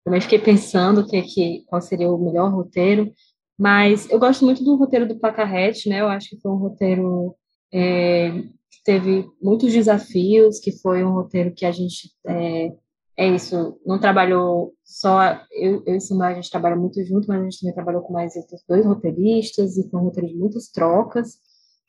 também 0.04 0.22
fiquei 0.22 0.40
pensando 0.40 1.06
que, 1.06 1.22
que, 1.24 1.64
qual 1.68 1.82
seria 1.82 2.10
o 2.10 2.18
melhor 2.18 2.50
roteiro, 2.50 3.12
mas 3.58 4.10
eu 4.10 4.20
gosto 4.20 4.46
muito 4.46 4.64
do 4.64 4.78
roteiro 4.78 5.08
do 5.08 5.20
Pacarrete, 5.20 5.90
né? 5.90 6.00
Eu 6.00 6.08
acho 6.08 6.30
que 6.30 6.40
foi 6.40 6.52
um 6.52 6.58
roteiro 6.58 7.36
é, 7.74 8.32
que 8.32 8.84
teve 8.86 9.26
muitos 9.42 9.74
desafios, 9.74 10.60
que 10.60 10.72
foi 10.80 11.04
um 11.04 11.12
roteiro 11.12 11.54
que 11.54 11.66
a 11.66 11.72
gente 11.72 12.12
é, 12.26 12.72
é 13.18 13.28
isso, 13.28 13.78
não 13.86 14.00
trabalhou 14.00 14.74
só 14.86 15.42
eu, 15.52 15.84
eu 15.86 15.96
e 15.96 16.00
Samuel, 16.00 16.32
a 16.32 16.36
gente 16.36 16.52
trabalha 16.52 16.76
muito 16.76 17.04
junto, 17.04 17.28
mas 17.28 17.42
a 17.42 17.44
gente 17.44 17.60
também 17.60 17.74
trabalhou 17.74 18.04
com 18.04 18.14
mais 18.14 18.36
outros 18.36 18.64
dois 18.70 18.86
roteiristas 18.86 19.76
e 19.76 19.90
foi 19.90 20.00
um 20.00 20.04
roteiro 20.04 20.30
de 20.30 20.36
muitas 20.38 20.70
trocas 20.70 21.40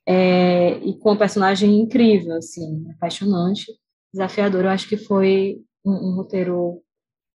é, 0.08 0.78
e 0.78 0.98
com 0.98 1.12
um 1.12 1.18
personagem 1.18 1.78
incrível, 1.78 2.36
assim, 2.36 2.90
apaixonante, 2.92 3.70
desafiador. 4.10 4.64
Eu 4.64 4.70
acho 4.70 4.88
que 4.88 4.96
foi 4.96 5.60
um, 5.84 5.92
um 5.92 6.16
roteiro 6.16 6.82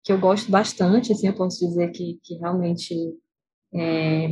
que 0.05 0.13
eu 0.13 0.21
gosto 0.21 0.49
bastante, 0.53 1.13
assim, 1.13 1.27
eu 1.27 1.35
posso 1.35 1.67
dizer 1.67 1.91
que, 1.91 2.21
que 2.23 2.35
realmente, 2.35 2.95
é, 3.75 4.29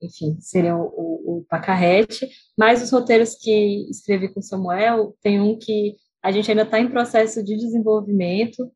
enfim, 0.00 0.40
seria 0.40 0.74
o, 0.74 0.86
o, 0.86 1.38
o 1.38 1.46
Pacarrete, 1.50 2.26
mas 2.58 2.82
os 2.82 2.90
roteiros 2.90 3.34
que 3.34 3.90
escrevi 3.90 4.32
com 4.32 4.40
Samuel, 4.40 5.14
tem 5.20 5.38
um 5.38 5.58
que 5.58 5.96
a 6.22 6.32
gente 6.32 6.50
ainda 6.50 6.62
está 6.62 6.80
em 6.80 6.90
processo 6.90 7.44
de 7.44 7.58
desenvolvimento, 7.58 8.72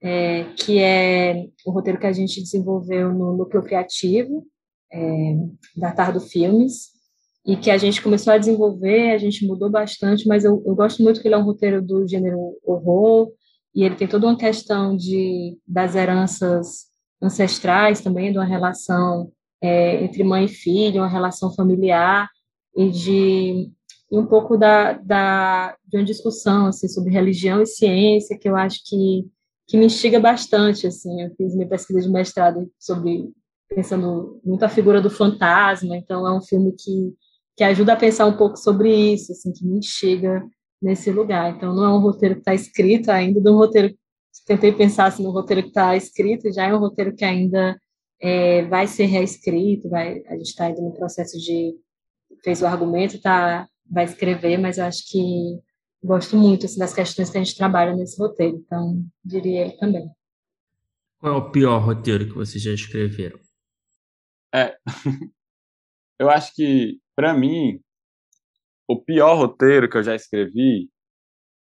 é, 0.00 0.44
que 0.54 0.78
é 0.78 1.48
o 1.66 1.72
roteiro 1.72 1.98
que 1.98 2.06
a 2.06 2.12
gente 2.12 2.40
desenvolveu 2.40 3.12
no 3.12 3.36
Núcleo 3.36 3.64
Criativo, 3.64 4.46
é, 4.92 5.34
da 5.76 5.90
Tardo 5.90 6.20
Filmes, 6.20 6.99
e 7.46 7.56
que 7.56 7.70
a 7.70 7.78
gente 7.78 8.02
começou 8.02 8.32
a 8.32 8.38
desenvolver, 8.38 9.12
a 9.12 9.18
gente 9.18 9.46
mudou 9.46 9.70
bastante, 9.70 10.26
mas 10.28 10.44
eu, 10.44 10.62
eu 10.66 10.74
gosto 10.74 11.02
muito 11.02 11.20
que 11.20 11.28
ele 11.28 11.34
é 11.34 11.38
um 11.38 11.44
roteiro 11.44 11.80
do 11.82 12.06
gênero 12.06 12.38
horror, 12.64 13.32
e 13.74 13.84
ele 13.84 13.94
tem 13.94 14.08
toda 14.08 14.26
uma 14.26 14.36
questão 14.36 14.96
de 14.96 15.58
das 15.66 15.94
heranças 15.94 16.90
ancestrais 17.22 18.00
também, 18.00 18.32
de 18.32 18.38
uma 18.38 18.44
relação 18.44 19.30
é, 19.62 20.02
entre 20.02 20.24
mãe 20.24 20.46
e 20.46 20.48
filho, 20.48 21.02
uma 21.02 21.08
relação 21.08 21.54
familiar 21.54 22.28
e 22.76 22.90
de 22.90 23.70
e 24.12 24.18
um 24.18 24.26
pouco 24.26 24.56
da, 24.56 24.94
da 24.94 25.76
de 25.86 25.98
uma 25.98 26.04
discussão 26.04 26.66
assim 26.66 26.88
sobre 26.88 27.12
religião 27.12 27.62
e 27.62 27.66
ciência 27.66 28.36
que 28.38 28.48
eu 28.48 28.56
acho 28.56 28.80
que 28.84 29.26
que 29.68 29.76
me 29.76 29.86
instiga 29.86 30.18
bastante 30.18 30.86
assim. 30.86 31.22
Eu 31.22 31.30
fiz 31.36 31.54
minha 31.54 31.68
pesquisa 31.68 32.00
de 32.00 32.08
mestrado 32.08 32.68
sobre 32.78 33.30
pensando 33.68 34.40
muito 34.44 34.64
a 34.64 34.68
figura 34.68 35.00
do 35.00 35.10
fantasma 35.10 35.96
então 35.96 36.26
é 36.26 36.36
um 36.36 36.42
filme 36.42 36.72
que 36.72 37.14
que 37.56 37.64
ajuda 37.64 37.92
a 37.92 37.96
pensar 37.96 38.26
um 38.26 38.36
pouco 38.36 38.56
sobre 38.56 39.12
isso 39.12 39.32
assim 39.32 39.52
que 39.52 39.64
me 39.64 39.78
instiga 39.78 40.42
nesse 40.80 41.10
lugar. 41.10 41.54
Então, 41.54 41.74
não 41.74 41.84
é 41.84 41.88
um 41.88 42.00
roteiro 42.00 42.36
que 42.36 42.40
está 42.40 42.54
escrito 42.54 43.10
ainda, 43.10 43.40
de 43.40 43.50
um 43.50 43.56
roteiro 43.56 43.94
tentei 44.46 44.72
pensar 44.72 45.06
assim, 45.06 45.22
no 45.22 45.30
roteiro 45.30 45.62
que 45.62 45.68
está 45.68 45.96
escrito, 45.96 46.52
já 46.52 46.66
é 46.66 46.74
um 46.74 46.78
roteiro 46.78 47.14
que 47.14 47.24
ainda 47.24 47.80
é, 48.20 48.64
vai 48.64 48.86
ser 48.86 49.06
reescrito, 49.06 49.88
vai, 49.88 50.22
a 50.26 50.32
gente 50.34 50.46
está 50.46 50.66
ainda 50.66 50.80
no 50.80 50.92
processo 50.92 51.38
de 51.38 51.74
fez 52.42 52.62
o 52.62 52.66
argumento, 52.66 53.20
tá, 53.20 53.68
vai 53.88 54.04
escrever, 54.04 54.58
mas 54.58 54.78
eu 54.78 54.84
acho 54.84 55.04
que 55.08 55.60
gosto 56.02 56.36
muito 56.36 56.66
assim, 56.66 56.78
das 56.78 56.94
questões 56.94 57.30
que 57.30 57.38
a 57.38 57.42
gente 57.42 57.56
trabalha 57.56 57.94
nesse 57.94 58.18
roteiro, 58.18 58.56
então 58.56 59.04
diria 59.24 59.66
ele 59.66 59.76
também. 59.76 60.08
Qual 61.18 61.34
é 61.34 61.36
o 61.36 61.50
pior 61.50 61.78
roteiro 61.78 62.26
que 62.26 62.34
vocês 62.34 62.62
já 62.62 62.72
escreveram? 62.72 63.38
É, 64.54 64.76
eu 66.18 66.30
acho 66.30 66.54
que 66.54 66.98
para 67.20 67.34
mim 67.34 67.78
o 68.88 68.98
pior 68.98 69.36
roteiro 69.36 69.90
que 69.90 69.98
eu 69.98 70.02
já 70.02 70.14
escrevi 70.14 70.88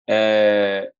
é, 0.09 0.91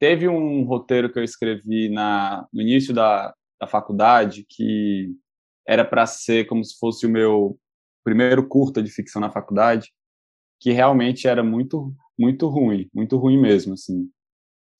teve 0.00 0.26
um 0.26 0.64
roteiro 0.64 1.12
que 1.12 1.16
eu 1.16 1.22
escrevi 1.22 1.88
na, 1.88 2.44
no 2.52 2.60
início 2.60 2.92
da, 2.92 3.32
da 3.60 3.68
faculdade 3.68 4.44
que 4.48 5.14
era 5.64 5.84
para 5.84 6.06
ser 6.06 6.48
como 6.48 6.64
se 6.64 6.76
fosse 6.76 7.06
o 7.06 7.08
meu 7.08 7.56
primeiro 8.02 8.48
curta 8.48 8.82
de 8.82 8.90
ficção 8.90 9.20
na 9.20 9.30
faculdade, 9.30 9.92
que 10.60 10.72
realmente 10.72 11.28
era 11.28 11.44
muito 11.44 11.94
muito 12.18 12.48
ruim, 12.48 12.90
muito 12.92 13.16
ruim 13.16 13.40
mesmo, 13.40 13.74
assim, 13.74 14.10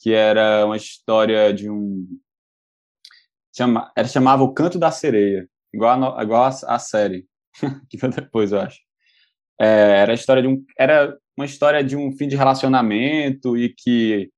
que 0.00 0.12
era 0.12 0.66
uma 0.66 0.76
história 0.76 1.54
de 1.54 1.70
um 1.70 2.04
chama, 3.56 3.92
era 3.96 4.08
chamava 4.08 4.42
o 4.42 4.52
Canto 4.52 4.76
da 4.76 4.90
Sereia, 4.90 5.48
igual 5.72 6.18
a, 6.18 6.22
igual 6.24 6.42
a, 6.42 6.48
a 6.48 6.78
série 6.80 7.28
que 7.88 7.96
foi 7.96 8.08
depois, 8.08 8.50
eu 8.50 8.60
acho. 8.60 8.87
É, 9.60 10.00
era 10.02 10.12
a 10.12 10.14
história 10.14 10.42
de 10.42 10.48
um 10.48 10.64
era 10.78 11.16
uma 11.36 11.44
história 11.46 11.84
de 11.84 11.96
um 11.96 12.12
fim 12.12 12.28
de 12.28 12.36
relacionamento 12.36 13.56
e 13.56 13.72
que 13.76 14.30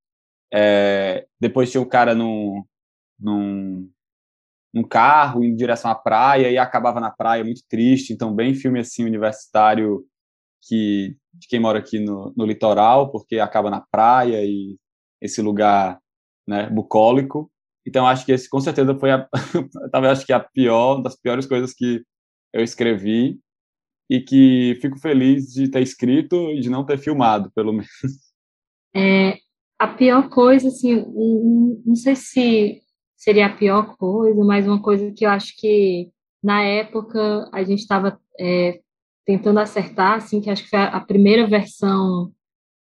é, 0.52 1.26
depois 1.40 1.70
tinha 1.70 1.80
o 1.80 1.88
cara 1.88 2.14
num, 2.14 2.62
num, 3.18 3.90
num 4.74 4.82
carro 4.82 5.44
em 5.44 5.55
direção 5.55 5.90
à 5.90 5.94
praia 5.94 6.51
e 6.51 6.59
acabava 6.59 7.01
na 7.01 7.10
praia 7.10 7.44
muito 7.44 7.62
triste. 7.68 8.12
Então 8.12 8.34
bem 8.34 8.55
filme 8.55 8.80
assim 8.80 9.05
universitário 9.05 10.05
que 10.62 11.16
de 11.32 11.48
quem 11.48 11.60
mora 11.60 11.78
aqui 11.78 11.98
no, 11.98 12.34
no 12.36 12.44
litoral 12.44 13.10
porque 13.10 13.38
acaba 13.38 13.70
na 13.70 13.80
praia 13.80 14.44
e 14.44 14.76
esse 15.22 15.40
lugar 15.42 15.98
né 16.47 16.68
bucólico. 16.68 17.51
Então 17.86 18.06
acho 18.06 18.26
que 18.26 18.32
esse 18.32 18.48
com 18.48 18.60
certeza 18.60 18.98
foi 18.98 19.10
a 19.10 19.28
talvez 19.92 20.18
acho 20.18 20.26
que 20.26 20.32
a 20.32 20.40
pior 20.40 21.02
das 21.02 21.16
piores 21.16 21.47
coisas 21.47 21.72
que 21.74 22.02
eu 22.52 22.62
escrevi 22.62 23.40
e 24.10 24.20
que 24.20 24.76
fico 24.82 24.98
feliz 24.98 25.52
de 25.52 25.70
ter 25.70 25.80
escrito 25.80 26.50
e 26.50 26.58
de 26.58 26.68
não 26.68 26.84
ter 26.84 26.98
filmado, 26.98 27.50
pelo 27.54 27.72
menos. 27.72 27.88
É, 28.92 29.38
a 29.78 29.86
pior 29.86 30.28
coisa, 30.28 30.66
assim, 30.66 31.06
não 31.86 31.94
sei 31.94 32.16
se 32.16 32.82
seria 33.16 33.46
a 33.46 33.56
pior 33.56 33.96
coisa, 33.96 34.44
mas 34.44 34.66
uma 34.66 34.82
coisa 34.82 35.12
que 35.12 35.24
eu 35.24 35.30
acho 35.30 35.54
que 35.56 36.10
na 36.42 36.60
época 36.62 37.48
a 37.52 37.62
gente 37.62 37.78
estava 37.78 38.20
é, 38.36 38.80
tentando 39.24 39.60
acertar, 39.60 40.16
assim, 40.16 40.40
que 40.40 40.50
acho 40.50 40.64
que 40.64 40.70
foi 40.70 40.80
a 40.80 41.00
primeira 41.00 41.46
versão 41.46 42.32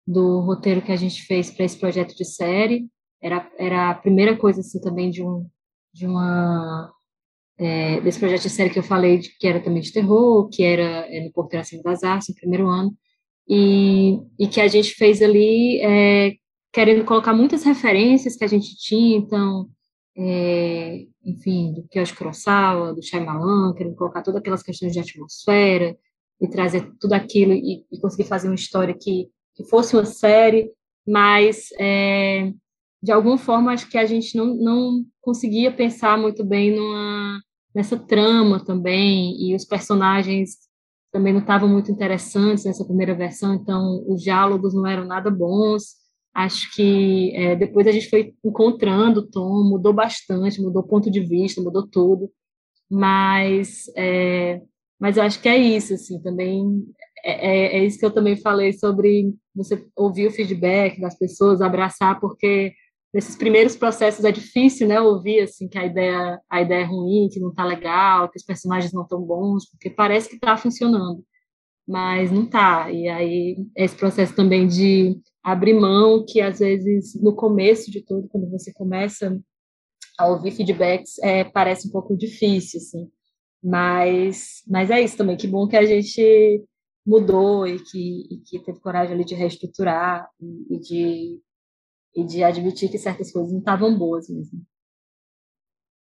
do 0.07 0.41
roteiro 0.41 0.81
que 0.81 0.93
a 0.93 0.97
gente 0.97 1.23
fez 1.25 1.51
para 1.51 1.67
esse 1.67 1.79
projeto 1.79 2.17
de 2.17 2.25
série. 2.25 2.89
Era, 3.23 3.51
era 3.59 3.91
a 3.91 3.95
primeira 3.95 4.35
coisa, 4.35 4.61
assim, 4.61 4.81
também 4.81 5.11
de 5.11 5.23
um 5.23 5.47
de 5.93 6.07
uma 6.07 6.93
é, 7.59 8.01
desse 8.01 8.21
projeto 8.21 8.43
de 8.43 8.51
série 8.51 8.71
que 8.71 8.79
eu 8.79 8.85
falei, 8.85 9.19
de, 9.19 9.37
que 9.37 9.47
era 9.47 9.61
também 9.61 9.83
de 9.83 9.93
terror, 9.93 10.49
que 10.49 10.63
era 10.63 11.07
é, 11.13 11.25
no 11.25 11.33
Porteiro 11.33 11.63
Acima 11.63 11.83
das 11.83 12.05
Artes, 12.05 12.29
no 12.29 12.35
primeiro 12.37 12.69
ano, 12.69 12.97
e, 13.49 14.19
e 14.39 14.47
que 14.47 14.61
a 14.61 14.69
gente 14.69 14.95
fez 14.95 15.21
ali 15.21 15.81
é, 15.81 16.35
querendo 16.73 17.05
colocar 17.05 17.33
muitas 17.33 17.65
referências 17.65 18.37
que 18.37 18.45
a 18.45 18.49
gente 18.49 18.77
tinha, 18.77 19.17
então, 19.17 19.69
é, 20.17 21.05
enfim, 21.25 21.73
do 21.73 21.83
Kyoshi 21.89 22.15
Kurosawa, 22.15 22.95
do 22.95 23.03
Shyamalan, 23.03 23.75
querendo 23.75 23.97
colocar 23.97 24.23
todas 24.23 24.41
aquelas 24.41 24.63
questões 24.63 24.93
de 24.93 25.01
atmosfera 25.01 25.97
e 26.41 26.49
trazer 26.49 26.93
tudo 27.01 27.15
aquilo 27.15 27.53
e, 27.53 27.85
e 27.91 28.01
conseguir 28.01 28.29
fazer 28.29 28.49
uma 28.49 28.55
história 28.55 28.95
que, 28.95 29.29
que 29.57 29.65
fosse 29.65 29.97
uma 29.97 30.05
série, 30.05 30.71
mas 31.07 31.71
é, 31.81 32.53
de 33.03 33.11
alguma 33.11 33.39
forma 33.39 33.73
acho 33.73 33.89
que 33.89 33.99
a 33.99 34.07
gente 34.07 34.37
não, 34.37 34.55
não 34.55 35.05
conseguia 35.21 35.73
pensar 35.73 36.17
muito 36.19 36.45
bem 36.45 36.77
numa, 36.77 37.41
nessa 37.79 37.97
trama 37.97 38.65
também, 38.65 39.41
e 39.41 39.55
os 39.55 39.65
personagens 39.65 40.59
também 41.13 41.33
não 41.33 41.41
estavam 41.41 41.69
muito 41.69 41.91
interessantes 41.91 42.65
nessa 42.65 42.85
primeira 42.85 43.15
versão, 43.15 43.55
então 43.55 44.05
os 44.07 44.23
diálogos 44.23 44.75
não 44.75 44.87
eram 44.87 45.07
nada 45.07 45.31
bons, 45.31 45.97
Acho 46.39 46.73
que 46.73 47.35
é, 47.35 47.57
depois 47.57 47.85
a 47.89 47.91
gente 47.91 48.09
foi 48.09 48.33
encontrando 48.45 49.21
o 49.21 49.27
tom, 49.27 49.65
mudou 49.65 49.93
bastante, 49.93 50.63
mudou 50.63 50.85
ponto 50.85 51.11
de 51.11 51.19
vista, 51.19 51.61
mudou 51.61 51.85
tudo, 51.85 52.31
mas 52.89 53.91
é, 53.97 54.61
mas 55.01 55.17
eu 55.17 55.25
acho 55.25 55.43
que 55.43 55.49
é 55.49 55.57
isso, 55.57 55.95
assim, 55.95 56.23
também 56.23 56.63
é, 57.25 57.33
é, 57.33 57.79
é, 57.79 57.85
isso 57.85 57.99
que 57.99 58.07
eu 58.07 58.13
também 58.13 58.37
falei 58.37 58.73
sobre 58.73 59.35
você 59.53 59.85
ouvir 59.97 60.29
o 60.29 60.31
feedback 60.31 61.01
das 61.01 61.19
pessoas, 61.19 61.61
abraçar, 61.61 62.21
porque 62.21 62.73
nesses 63.13 63.37
primeiros 63.37 63.77
processos 63.77 64.25
é 64.25 64.33
difícil, 64.33 64.87
né, 64.87 65.01
ouvir 65.01 65.41
assim 65.41 65.69
que 65.69 65.79
a 65.79 65.85
ideia 65.85 66.41
a 66.51 66.63
ideia 66.63 66.83
é 66.83 66.87
ruim, 66.87 67.29
que 67.31 67.41
não 67.41 67.53
tá 67.53 67.65
legal, 67.65 68.29
que 68.29 68.39
os 68.39 68.45
personagens 68.45 68.93
não 68.93 69.03
estão 69.03 69.21
bons, 69.21 69.69
porque 69.71 69.91
parece 69.91 70.29
que 70.29 70.37
está 70.37 70.57
funcionando, 70.57 71.25
mas 71.87 72.31
não 72.31 72.47
tá. 72.47 72.91
E 72.91 73.09
aí 73.09 73.57
esse 73.77 73.97
processo 73.97 74.35
também 74.35 74.67
de 74.67 75.19
abrir 75.43 75.75
mão, 75.75 76.25
que 76.27 76.41
às 76.41 76.59
vezes 76.59 77.15
no 77.21 77.35
começo 77.35 77.91
de 77.91 78.03
tudo, 78.05 78.29
quando 78.29 78.51
você 78.51 78.73
começa 78.73 79.41
a 80.19 80.27
ouvir 80.27 80.51
feedbacks, 80.51 81.19
é, 81.21 81.45
parece 81.45 81.89
um 81.89 81.91
pouco 81.93 82.17
difícil, 82.17 82.79
assim. 82.81 83.09
Mas, 83.63 84.63
mas 84.69 84.91
é 84.91 85.01
isso 85.01 85.17
também, 85.17 85.37
que 85.37 85.47
bom 85.47 85.67
que 85.67 85.77
a 85.77 85.85
gente 85.85 86.65
mudou 87.07 87.67
e 87.67 87.79
que, 87.79 88.29
e 88.31 88.39
que 88.39 88.59
teve 88.61 88.81
coragem 88.81 89.15
ali 89.15 89.25
de 89.25 89.35
reestruturar 89.35 90.29
e, 90.41 90.75
e, 90.75 90.81
de, 90.81 91.41
e 92.15 92.25
de 92.25 92.43
admitir 92.43 92.91
que 92.91 92.99
certas 92.99 93.31
coisas 93.33 93.53
não 93.53 93.61
estavam 93.61 93.97
boas 93.97 94.29
mesmo. 94.29 94.61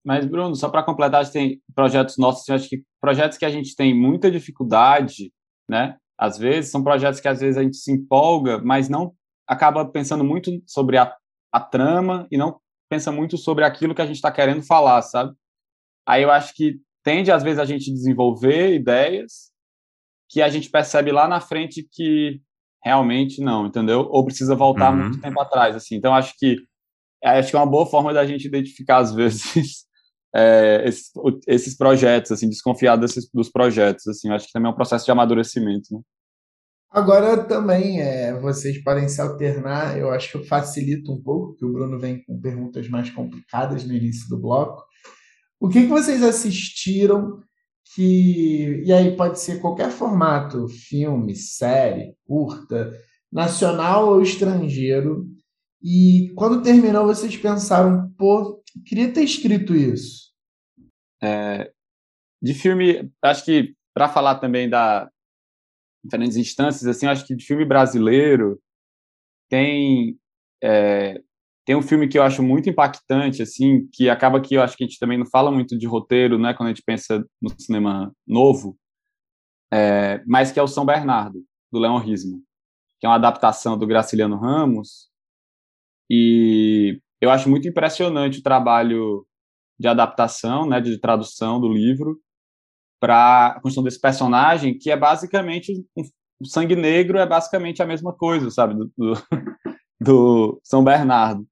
Mas, 0.05 0.25
Bruno, 0.25 0.55
só 0.55 0.69
para 0.69 0.83
completar, 0.83 1.29
tem 1.31 1.61
projetos 1.73 2.17
nossos, 2.17 2.49
acho 2.49 2.67
que 2.67 2.83
projetos 2.99 3.37
que 3.37 3.45
a 3.45 3.49
gente 3.49 3.75
tem 3.75 3.97
muita 3.97 4.29
dificuldade, 4.29 5.31
né? 5.69 5.97
Às 6.17 6.37
vezes, 6.37 6.71
são 6.71 6.83
projetos 6.83 7.19
que 7.19 7.27
às 7.27 7.39
vezes 7.39 7.57
a 7.57 7.63
gente 7.63 7.77
se 7.77 7.91
empolga, 7.91 8.59
mas 8.59 8.89
não 8.89 9.15
acaba 9.47 9.85
pensando 9.85 10.23
muito 10.23 10.51
sobre 10.67 10.97
a, 10.97 11.15
a 11.51 11.59
trama 11.59 12.27
e 12.29 12.37
não 12.37 12.59
pensa 12.89 13.11
muito 13.11 13.37
sobre 13.37 13.63
aquilo 13.63 13.95
que 13.95 14.01
a 14.01 14.05
gente 14.05 14.17
está 14.17 14.31
querendo 14.31 14.61
falar, 14.61 15.01
sabe? 15.01 15.33
Aí 16.05 16.21
eu 16.21 16.31
acho 16.31 16.53
que 16.53 16.81
tende, 17.01 17.31
às 17.31 17.43
vezes, 17.43 17.59
a 17.59 17.65
gente 17.65 17.91
desenvolver 17.91 18.73
ideias 18.73 19.51
que 20.29 20.41
a 20.41 20.49
gente 20.49 20.69
percebe 20.69 21.11
lá 21.11 21.27
na 21.27 21.39
frente 21.39 21.87
que 21.89 22.41
realmente 22.83 23.41
não, 23.41 23.67
entendeu? 23.67 24.07
Ou 24.09 24.25
precisa 24.25 24.55
voltar 24.55 24.91
uhum. 24.91 25.03
muito 25.03 25.21
tempo 25.21 25.39
atrás, 25.39 25.75
assim. 25.75 25.95
Então, 25.95 26.13
acho 26.13 26.33
que 26.37 26.57
acho 27.23 27.49
que 27.49 27.55
é 27.55 27.59
uma 27.59 27.69
boa 27.69 27.85
forma 27.85 28.13
da 28.13 28.25
gente 28.25 28.45
identificar, 28.45 28.97
às 28.97 29.13
vezes, 29.13 29.85
é, 30.35 30.83
esses, 30.85 31.11
esses, 31.47 31.77
projetos, 31.77 32.31
assim, 32.31 32.49
desconfiar 32.49 32.97
desses, 32.97 33.29
dos 33.33 33.49
projetos, 33.49 34.07
assim. 34.07 34.29
acho 34.29 34.47
que 34.47 34.51
também 34.51 34.69
é 34.69 34.73
um 34.73 34.75
processo 34.75 35.05
de 35.05 35.11
amadurecimento, 35.11 35.87
né? 35.91 36.01
Agora 36.91 37.43
também 37.45 38.01
é, 38.01 38.39
vocês 38.39 38.83
podem 38.83 39.09
se 39.09 39.19
alternar, 39.19 39.97
eu 39.97 40.11
acho 40.11 40.29
que 40.29 40.37
eu 40.37 40.43
facilito 40.43 41.11
um 41.11 41.19
pouco, 41.19 41.47
porque 41.47 41.65
o 41.65 41.73
Bruno 41.73 41.97
vem 41.97 42.23
com 42.23 42.39
perguntas 42.39 42.87
mais 42.87 43.09
complicadas 43.09 43.83
no 43.83 43.95
início 43.95 44.29
do 44.29 44.39
bloco. 44.39 44.83
O 45.59 45.69
que, 45.69 45.81
que 45.81 45.87
vocês 45.87 46.21
assistiram 46.21 47.41
que. 47.93 48.81
E 48.85 48.91
aí 48.91 49.15
pode 49.15 49.39
ser 49.39 49.59
qualquer 49.59 49.91
formato, 49.91 50.67
filme, 50.67 51.35
série, 51.35 52.15
curta, 52.25 52.91
nacional 53.31 54.09
ou 54.09 54.21
estrangeiro. 54.21 55.27
E 55.81 56.31
quando 56.35 56.63
terminou, 56.63 57.05
vocês 57.05 57.35
pensaram, 57.35 58.11
pô, 58.17 58.63
queria 58.85 59.11
ter 59.11 59.23
escrito 59.23 59.75
isso. 59.75 60.31
É, 61.21 61.71
de 62.41 62.53
filme, 62.53 63.11
acho 63.21 63.45
que 63.45 63.75
para 63.93 64.09
falar 64.09 64.39
também 64.39 64.69
da, 64.69 65.09
diferentes 66.03 66.37
instâncias, 66.37 66.85
assim, 66.85 67.05
acho 67.05 67.25
que 67.25 67.35
de 67.35 67.45
filme 67.45 67.65
brasileiro 67.65 68.59
tem 69.49 70.17
é, 70.61 71.21
tem 71.65 71.75
um 71.75 71.81
filme 71.81 72.07
que 72.07 72.17
eu 72.17 72.23
acho 72.23 72.43
muito 72.43 72.69
impactante, 72.69 73.41
assim, 73.41 73.87
que 73.91 74.09
acaba 74.09 74.41
que 74.41 74.55
eu 74.55 74.61
acho 74.61 74.75
que 74.75 74.83
a 74.83 74.87
gente 74.87 74.99
também 74.99 75.17
não 75.17 75.25
fala 75.25 75.51
muito 75.51 75.77
de 75.77 75.87
roteiro, 75.87 76.37
né, 76.37 76.53
quando 76.53 76.67
a 76.67 76.71
gente 76.73 76.83
pensa 76.85 77.25
no 77.41 77.49
cinema 77.59 78.11
novo, 78.27 78.77
é, 79.71 80.21
mas 80.27 80.51
que 80.51 80.59
é 80.59 80.63
o 80.63 80.67
São 80.67 80.85
Bernardo, 80.85 81.43
do 81.71 81.79
Leon 81.79 81.97
Rismo, 81.97 82.41
que 82.99 83.05
é 83.05 83.09
uma 83.09 83.15
adaptação 83.15 83.77
do 83.77 83.87
Graciliano 83.87 84.37
Ramos, 84.37 85.09
e 86.09 86.99
eu 87.21 87.29
acho 87.29 87.49
muito 87.49 87.67
impressionante 87.67 88.39
o 88.39 88.43
trabalho 88.43 89.25
de 89.79 89.87
adaptação, 89.87 90.67
né, 90.67 90.81
de 90.81 90.99
tradução 90.99 91.59
do 91.59 91.71
livro, 91.71 92.19
para 92.99 93.47
a 93.47 93.53
construção 93.55 93.83
desse 93.83 93.99
personagem, 93.99 94.77
que 94.77 94.91
é 94.91 94.95
basicamente 94.95 95.73
o 96.39 96.45
sangue 96.45 96.75
negro 96.75 97.17
é 97.17 97.25
basicamente 97.25 97.81
a 97.81 97.85
mesma 97.85 98.13
coisa, 98.13 98.49
sabe, 98.49 98.75
do, 98.75 98.91
do, 98.97 99.13
do 99.99 100.61
São 100.63 100.83
Bernardo. 100.83 101.47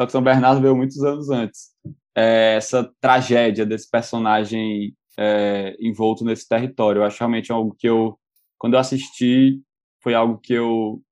Só 0.00 0.06
que 0.06 0.12
São 0.12 0.22
Bernardo 0.22 0.62
veio 0.62 0.74
muitos 0.74 1.04
anos 1.04 1.28
antes. 1.28 1.72
É, 2.16 2.54
essa 2.54 2.90
tragédia 3.02 3.66
desse 3.66 3.86
personagem 3.90 4.96
é, 5.18 5.76
envolto 5.78 6.24
nesse 6.24 6.48
território. 6.48 7.00
Eu 7.00 7.04
acho 7.04 7.18
realmente 7.18 7.52
algo 7.52 7.76
que 7.78 7.86
eu, 7.86 8.18
quando 8.56 8.72
eu 8.72 8.80
assisti, 8.80 9.60
foi 10.02 10.14
algo 10.14 10.38
que 10.38 10.54
eu 10.54 11.02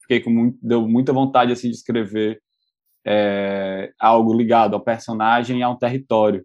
fiquei 0.00 0.20
com 0.20 0.30
muito, 0.30 0.58
deu 0.62 0.88
muita 0.88 1.12
vontade 1.12 1.52
assim 1.52 1.68
de 1.68 1.76
escrever 1.76 2.40
é, 3.06 3.92
algo 4.00 4.32
ligado 4.32 4.72
ao 4.72 4.82
personagem 4.82 5.58
e 5.58 5.62
a 5.62 5.68
um 5.68 5.76
território. 5.76 6.42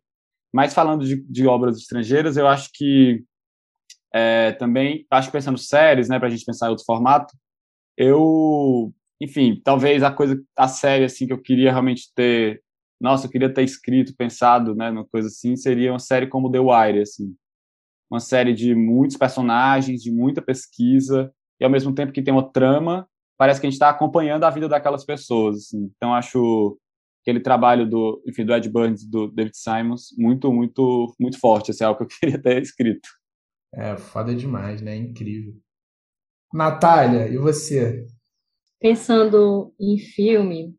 Mas 0.54 0.74
falando 0.74 1.06
de, 1.06 1.26
de 1.30 1.48
obras 1.48 1.78
estrangeiras, 1.78 2.36
eu 2.36 2.46
acho 2.46 2.72
que 2.74 3.24
é, 4.14 4.52
também, 4.52 5.08
acho 5.10 5.30
que 5.30 5.38
pensando 5.38 5.58
séries, 5.58 6.10
né, 6.10 6.20
para 6.20 6.28
a 6.28 6.32
gente 6.32 6.44
pensar 6.44 6.68
em 6.68 6.72
outro 6.72 6.84
formato, 6.84 7.34
eu, 7.96 8.94
enfim, 9.22 9.62
talvez 9.64 10.04
a 10.04 10.12
coisa, 10.12 10.42
a 10.58 10.68
série 10.68 11.06
assim 11.06 11.28
que 11.28 11.34
eu 11.34 11.42
queria 11.42 11.72
realmente 11.72 12.12
ter, 12.14 12.62
nossa, 13.00 13.28
eu 13.28 13.32
queria 13.32 13.54
ter 13.54 13.64
escrito, 13.64 14.16
pensado, 14.16 14.76
né, 14.76 14.92
numa 14.92 15.06
coisa 15.06 15.28
assim, 15.28 15.56
seria 15.56 15.92
uma 15.92 16.00
série 16.00 16.28
como 16.28 16.52
The 16.52 16.60
Wire, 16.60 17.02
assim, 17.02 17.36
uma 18.10 18.20
série 18.20 18.54
de 18.54 18.76
muitos 18.76 19.18
personagens, 19.18 20.02
de 20.02 20.12
muita 20.12 20.42
pesquisa 20.42 21.34
e 21.60 21.64
ao 21.64 21.72
mesmo 21.72 21.94
tempo 21.94 22.12
que 22.12 22.22
tem 22.22 22.34
uma 22.34 22.52
trama, 22.52 23.08
parece 23.38 23.60
que 23.60 23.68
a 23.68 23.70
gente 23.70 23.76
está 23.76 23.90
acompanhando 23.90 24.44
a 24.44 24.50
vida 24.50 24.68
daquelas 24.68 25.06
pessoas, 25.06 25.58
assim. 25.58 25.92
Então 25.96 26.14
acho 26.14 26.78
aquele 27.22 27.40
trabalho 27.40 27.90
do, 27.90 28.22
enfim, 28.28 28.46
do 28.46 28.54
Ed 28.54 28.70
Burns, 28.70 29.04
do 29.04 29.28
David 29.28 29.58
Simons, 29.58 30.10
muito, 30.18 30.54
muito, 30.54 31.16
muito 31.20 31.40
forte. 31.40 31.72
Esse 31.72 31.84
é 31.84 31.88
algo 31.88 31.98
que 31.98 32.04
eu 32.04 32.08
queria 32.20 32.42
ter 32.42 32.62
escrito. 32.62 33.10
É, 33.74 33.98
foda 33.98 34.34
demais, 34.34 34.82
né? 34.82 34.96
Incrível. 34.96 35.56
Natália, 36.54 37.28
e 37.28 37.38
você? 37.38 38.06
Pensando 38.86 39.74
em 39.80 39.98
filme, 39.98 40.78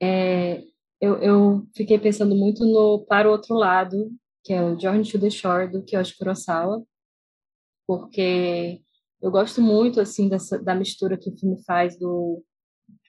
é, 0.00 0.62
eu, 1.00 1.16
eu, 1.20 1.66
fiquei 1.74 1.98
pensando 1.98 2.36
muito 2.36 2.64
no 2.64 3.04
Para 3.04 3.28
o 3.28 3.32
Outro 3.32 3.56
Lado, 3.56 4.12
que 4.44 4.52
é 4.52 4.62
o 4.62 4.78
Journey 4.78 5.02
to 5.02 5.18
the 5.18 5.28
Shore, 5.28 5.66
do 5.66 5.82
Kiyoshi 5.82 6.16
Kurosawa, 6.16 6.84
porque 7.84 8.80
eu 9.20 9.28
gosto 9.32 9.60
muito, 9.60 10.00
assim, 10.00 10.28
dessa, 10.28 10.56
da 10.56 10.72
mistura 10.72 11.18
que 11.18 11.30
o 11.30 11.36
filme 11.36 11.60
faz 11.64 11.98
do 11.98 12.44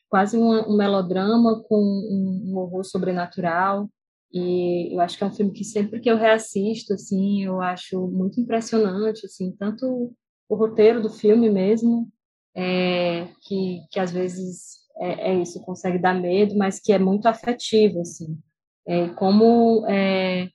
quase 0.09 0.35
um, 0.35 0.67
um 0.67 0.77
melodrama 0.77 1.61
com 1.65 1.77
um, 1.77 2.53
um, 2.53 2.57
horror 2.57 2.83
sobrenatural. 2.83 3.87
E 4.33 4.95
eu 4.95 4.99
acho 4.99 5.15
que 5.15 5.23
é 5.23 5.27
um 5.27 5.31
filme 5.31 5.51
que 5.51 5.63
sempre 5.63 5.99
que 5.99 6.09
eu 6.09 6.17
reassisto, 6.17 6.95
assim, 6.95 7.43
eu 7.43 7.61
acho 7.61 8.07
muito 8.07 8.41
impressionante, 8.41 9.27
assim, 9.27 9.55
tanto 9.59 10.11
o 10.49 10.55
roteiro 10.55 11.03
do 11.03 11.09
filme 11.11 11.51
mesmo, 11.51 12.11
é, 12.55 13.27
que, 13.41 13.81
que 13.91 13.99
às 13.99 14.11
vezes 14.11 14.83
é, 14.97 15.31
é, 15.31 15.41
isso, 15.41 15.61
consegue 15.61 15.97
dar 15.97 16.13
medo, 16.13 16.55
mas 16.55 16.79
que 16.79 16.93
é 16.93 16.99
muito 16.99 17.27
afetivo, 17.27 18.01
assim. 18.01 18.37
É, 18.85 19.09
como 19.09 19.85
é, 19.87 20.49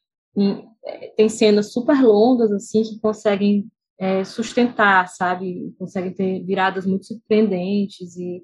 é, 0.85 1.09
tem 1.17 1.29
cenas 1.29 1.73
super 1.73 2.01
longas, 2.03 2.53
assim, 2.53 2.83
que 2.83 3.01
conseguem 3.01 3.67
é, 3.99 4.23
sustentar, 4.25 5.09
sabe? 5.09 5.75
Consegue 5.79 6.15
ter 6.15 6.45
viradas 6.45 6.87
muito 6.87 7.07
surpreendentes 7.07 8.17
e 8.17 8.43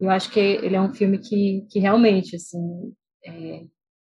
eu 0.00 0.10
acho 0.10 0.30
que 0.30 0.40
ele 0.40 0.76
é 0.76 0.80
um 0.80 0.92
filme 0.92 1.18
que, 1.18 1.66
que 1.70 1.78
realmente, 1.78 2.36
assim, 2.36 2.92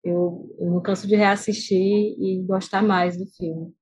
eu, 0.02 0.56
eu 0.58 0.70
não 0.70 0.80
canso 0.80 1.06
de 1.06 1.16
reassistir 1.16 1.78
e 1.78 2.42
gostar 2.46 2.82
mais 2.82 3.16
do 3.18 3.26
filme. 3.26 3.74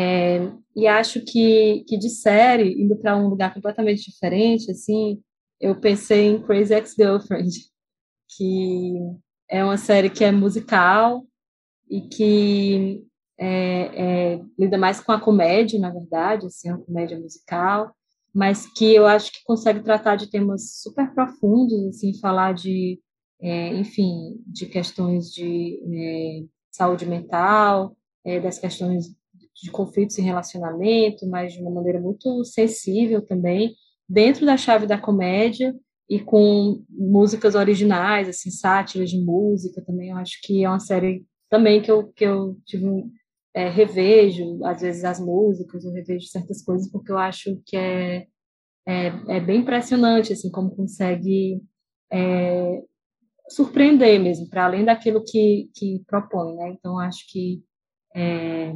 É, 0.00 0.50
e 0.74 0.86
acho 0.86 1.22
que, 1.22 1.84
que 1.86 1.98
de 1.98 2.08
série, 2.08 2.72
indo 2.82 2.96
para 2.96 3.16
um 3.18 3.28
lugar 3.28 3.52
completamente 3.52 4.10
diferente, 4.10 4.70
assim, 4.70 5.22
eu 5.60 5.78
pensei 5.78 6.28
em 6.28 6.42
Crazy 6.42 6.72
Ex-Girlfriend, 6.72 7.50
que 8.34 8.94
é 9.46 9.62
uma 9.62 9.76
série 9.76 10.08
que 10.08 10.24
é 10.24 10.32
musical 10.32 11.26
e 11.90 12.00
que 12.08 13.04
é, 13.38 14.36
é, 14.36 14.40
lida 14.58 14.78
mais 14.78 15.00
com 15.00 15.12
a 15.12 15.20
comédia, 15.20 15.78
na 15.78 15.90
verdade, 15.90 16.46
assim, 16.46 16.70
uma 16.70 16.80
comédia 16.80 17.18
musical, 17.18 17.94
mas 18.32 18.66
que 18.72 18.94
eu 18.94 19.06
acho 19.06 19.30
que 19.32 19.44
consegue 19.44 19.82
tratar 19.82 20.16
de 20.16 20.30
temas 20.30 20.80
super 20.80 21.12
profundos, 21.12 21.88
assim, 21.88 22.18
falar 22.20 22.54
de, 22.54 22.98
é, 23.38 23.74
enfim, 23.74 24.42
de 24.46 24.64
questões 24.64 25.30
de 25.30 25.78
é, 25.92 26.44
saúde 26.70 27.04
mental, 27.04 27.94
é, 28.24 28.40
das 28.40 28.58
questões 28.58 29.19
de 29.62 29.70
conflitos 29.70 30.18
em 30.18 30.22
relacionamento, 30.22 31.28
mas 31.28 31.52
de 31.52 31.60
uma 31.60 31.70
maneira 31.70 32.00
muito 32.00 32.44
sensível 32.44 33.20
também, 33.22 33.74
dentro 34.08 34.44
da 34.46 34.56
chave 34.56 34.86
da 34.86 34.98
comédia 34.98 35.74
e 36.08 36.18
com 36.18 36.84
músicas 36.88 37.54
originais, 37.54 38.28
assim, 38.28 38.50
sátiras 38.50 39.10
de 39.10 39.18
música 39.18 39.80
também. 39.82 40.10
Eu 40.10 40.16
acho 40.16 40.40
que 40.42 40.64
é 40.64 40.68
uma 40.68 40.80
série 40.80 41.24
também 41.48 41.80
que 41.80 41.90
eu, 41.90 42.08
que 42.12 42.24
eu 42.24 42.58
tive 42.64 42.86
é, 43.54 43.68
revejo, 43.68 44.64
às 44.64 44.80
vezes, 44.80 45.04
as 45.04 45.20
músicas, 45.20 45.84
eu 45.84 45.92
revejo 45.92 46.26
certas 46.26 46.62
coisas, 46.62 46.90
porque 46.90 47.10
eu 47.12 47.18
acho 47.18 47.60
que 47.66 47.76
é, 47.76 48.26
é, 48.86 49.06
é 49.28 49.40
bem 49.40 49.60
impressionante, 49.60 50.32
assim, 50.32 50.50
como 50.50 50.74
consegue 50.74 51.62
é, 52.12 52.82
surpreender 53.48 54.20
mesmo, 54.20 54.48
para 54.48 54.64
além 54.64 54.84
daquilo 54.84 55.24
que, 55.24 55.68
que 55.74 56.02
propõe, 56.06 56.56
né? 56.56 56.70
Então, 56.70 56.98
acho 56.98 57.24
que 57.30 57.62
é, 58.14 58.74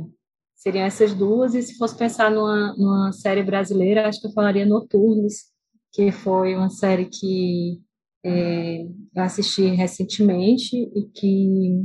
seriam 0.55 0.85
essas 0.86 1.14
duas, 1.14 1.55
e 1.55 1.62
se 1.62 1.76
fosse 1.76 1.97
pensar 1.97 2.31
numa, 2.31 2.74
numa 2.76 3.12
série 3.12 3.43
brasileira, 3.43 4.09
acho 4.09 4.20
que 4.20 4.26
eu 4.26 4.32
falaria 4.32 4.64
Noturnos, 4.64 5.52
que 5.93 6.10
foi 6.10 6.55
uma 6.55 6.70
série 6.70 7.06
que 7.06 7.81
é, 8.24 8.82
eu 8.82 9.22
assisti 9.22 9.66
recentemente 9.68 10.76
e 10.76 11.05
que 11.12 11.85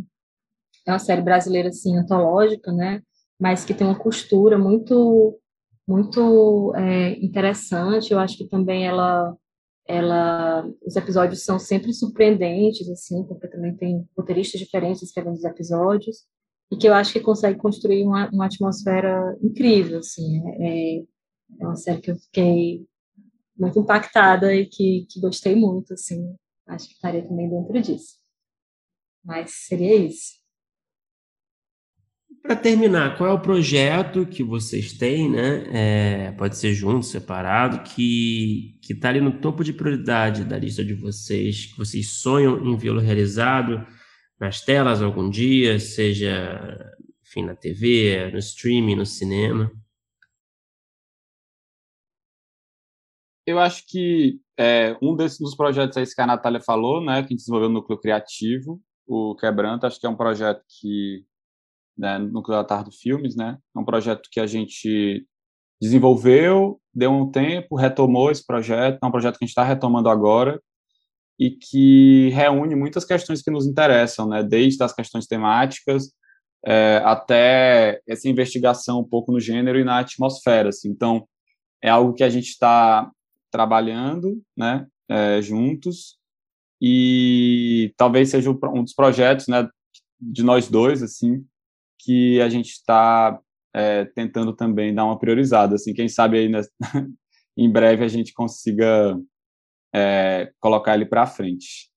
é 0.87 0.91
uma 0.91 0.99
série 0.99 1.21
brasileira 1.21 1.69
assim 1.69 1.97
antológica, 1.97 2.71
né? 2.71 3.01
Mas 3.39 3.65
que 3.65 3.73
tem 3.73 3.85
uma 3.85 3.97
costura 3.99 4.57
muito 4.57 5.37
muito 5.87 6.73
é, 6.75 7.13
interessante. 7.23 8.11
Eu 8.11 8.19
acho 8.19 8.37
que 8.37 8.47
também 8.47 8.87
ela 8.87 9.35
ela 9.87 10.67
os 10.85 10.95
episódios 10.95 11.43
são 11.43 11.59
sempre 11.59 11.91
surpreendentes 11.93 12.89
assim, 12.89 13.23
porque 13.25 13.47
também 13.47 13.75
tem 13.75 14.07
roteiristas 14.17 14.59
diferentes 14.59 15.01
escrevendo 15.01 15.35
os 15.35 15.43
episódios 15.43 16.25
e 16.71 16.77
que 16.77 16.87
eu 16.87 16.93
acho 16.93 17.13
que 17.13 17.19
consegue 17.19 17.57
construir 17.57 18.03
uma, 18.03 18.29
uma 18.29 18.45
atmosfera 18.45 19.35
incrível 19.41 19.99
assim. 19.99 20.41
É, 20.61 20.97
é 21.59 21.65
uma 21.65 21.75
série 21.75 22.01
que 22.01 22.11
eu 22.11 22.15
fiquei 22.15 22.85
muito 23.57 23.79
impactada 23.79 24.53
e 24.53 24.65
que, 24.65 25.05
que 25.09 25.19
gostei 25.19 25.55
muito 25.55 25.93
assim. 25.93 26.35
Acho 26.67 26.87
que 26.87 26.93
estaria 26.93 27.27
também 27.27 27.49
dentro 27.49 27.81
disso. 27.81 28.17
Mas 29.23 29.51
seria 29.51 29.95
isso. 29.95 30.39
Para 32.41 32.55
terminar, 32.55 33.17
qual 33.17 33.29
é 33.29 33.33
o 33.33 33.41
projeto 33.41 34.25
que 34.25 34.43
vocês 34.43 34.93
têm, 34.93 35.29
né? 35.29 35.65
É, 35.71 36.31
pode 36.31 36.55
ser 36.55 36.73
junto, 36.73 37.05
separado, 37.05 37.83
que 37.83 38.77
que 38.81 38.93
está 38.93 39.09
ali 39.09 39.19
no 39.19 39.39
topo 39.39 39.63
de 39.63 39.73
prioridade 39.73 40.45
da 40.45 40.57
lista 40.57 40.83
de 40.83 40.93
vocês, 40.93 41.65
que 41.65 41.77
vocês 41.77 42.13
sonham 42.13 42.65
em 42.65 42.77
vê-lo 42.77 42.99
realizado 42.99 43.85
nas 44.39 44.61
telas 44.61 45.01
algum 45.01 45.29
dia, 45.29 45.79
seja 45.79 46.95
enfim, 47.21 47.43
na 47.43 47.55
TV, 47.55 48.31
no 48.31 48.39
streaming, 48.39 48.95
no 48.95 49.05
cinema? 49.05 49.71
Eu 53.45 53.59
acho 53.59 53.85
que 53.87 54.39
é, 54.57 54.97
um 55.01 55.15
desses 55.15 55.39
dos 55.39 55.55
projetos 55.55 55.97
aí 55.97 56.05
que 56.05 56.21
a 56.21 56.27
Natália 56.27 56.61
falou, 56.61 57.03
né, 57.03 57.21
que 57.21 57.27
a 57.27 57.29
gente 57.29 57.37
desenvolveu 57.37 57.69
no 57.69 57.75
Núcleo 57.75 57.99
Criativo, 57.99 58.81
o 59.07 59.35
Quebranto, 59.35 59.85
acho 59.85 59.99
que 59.99 60.05
é 60.05 60.09
um 60.09 60.15
projeto 60.15 60.63
que 60.67 61.25
né, 61.97 62.17
Núcleo 62.17 62.57
da 62.57 62.63
Tardo 62.63 62.91
Filmes, 62.91 63.35
né? 63.35 63.57
É 63.75 63.79
um 63.79 63.83
projeto 63.83 64.29
que 64.31 64.39
a 64.39 64.47
gente 64.47 65.27
desenvolveu, 65.81 66.79
deu 66.93 67.11
um 67.11 67.29
tempo, 67.29 67.75
retomou 67.75 68.31
esse 68.31 68.45
projeto, 68.45 68.99
é 69.03 69.05
um 69.05 69.11
projeto 69.11 69.37
que 69.37 69.43
a 69.43 69.45
gente 69.45 69.51
está 69.51 69.63
retomando 69.63 70.09
agora 70.09 70.61
e 71.39 71.51
que 71.51 72.29
reúne 72.29 72.75
muitas 72.75 73.05
questões 73.05 73.41
que 73.41 73.49
nos 73.49 73.65
interessam, 73.65 74.27
né? 74.27 74.43
Desde 74.43 74.83
as 74.83 74.93
questões 74.93 75.25
temáticas 75.25 76.11
é, 76.65 77.01
até 77.05 78.01
essa 78.07 78.27
investigação 78.27 78.99
um 78.99 79.07
pouco 79.07 79.31
no 79.31 79.39
gênero 79.39 79.79
e 79.79 79.83
na 79.83 79.99
atmosfera. 79.99 80.69
Assim. 80.69 80.89
Então, 80.89 81.25
é 81.81 81.89
algo 81.89 82.13
que 82.13 82.23
a 82.23 82.29
gente 82.29 82.49
está 82.49 83.09
trabalhando, 83.49 84.41
né? 84.57 84.85
É, 85.07 85.41
juntos 85.41 86.19
e 86.81 87.93
talvez 87.97 88.29
seja 88.29 88.51
um 88.51 88.83
dos 88.83 88.93
projetos, 88.93 89.47
né? 89.47 89.67
De 90.19 90.43
nós 90.43 90.69
dois, 90.69 91.01
assim, 91.01 91.45
que 91.99 92.41
a 92.41 92.49
gente 92.49 92.71
está 92.71 93.39
é, 93.73 94.05
tentando 94.05 94.53
também 94.53 94.93
dar 94.93 95.05
uma 95.05 95.17
priorizada. 95.17 95.75
Assim, 95.75 95.93
quem 95.93 96.09
sabe 96.09 96.37
aí 96.37 96.49
né, 96.49 96.61
em 97.57 97.71
breve 97.71 98.03
a 98.03 98.07
gente 98.07 98.33
consiga 98.33 99.17
é, 99.93 100.51
colocar 100.59 100.95
ele 100.95 101.05
para 101.05 101.25
frente. 101.27 101.89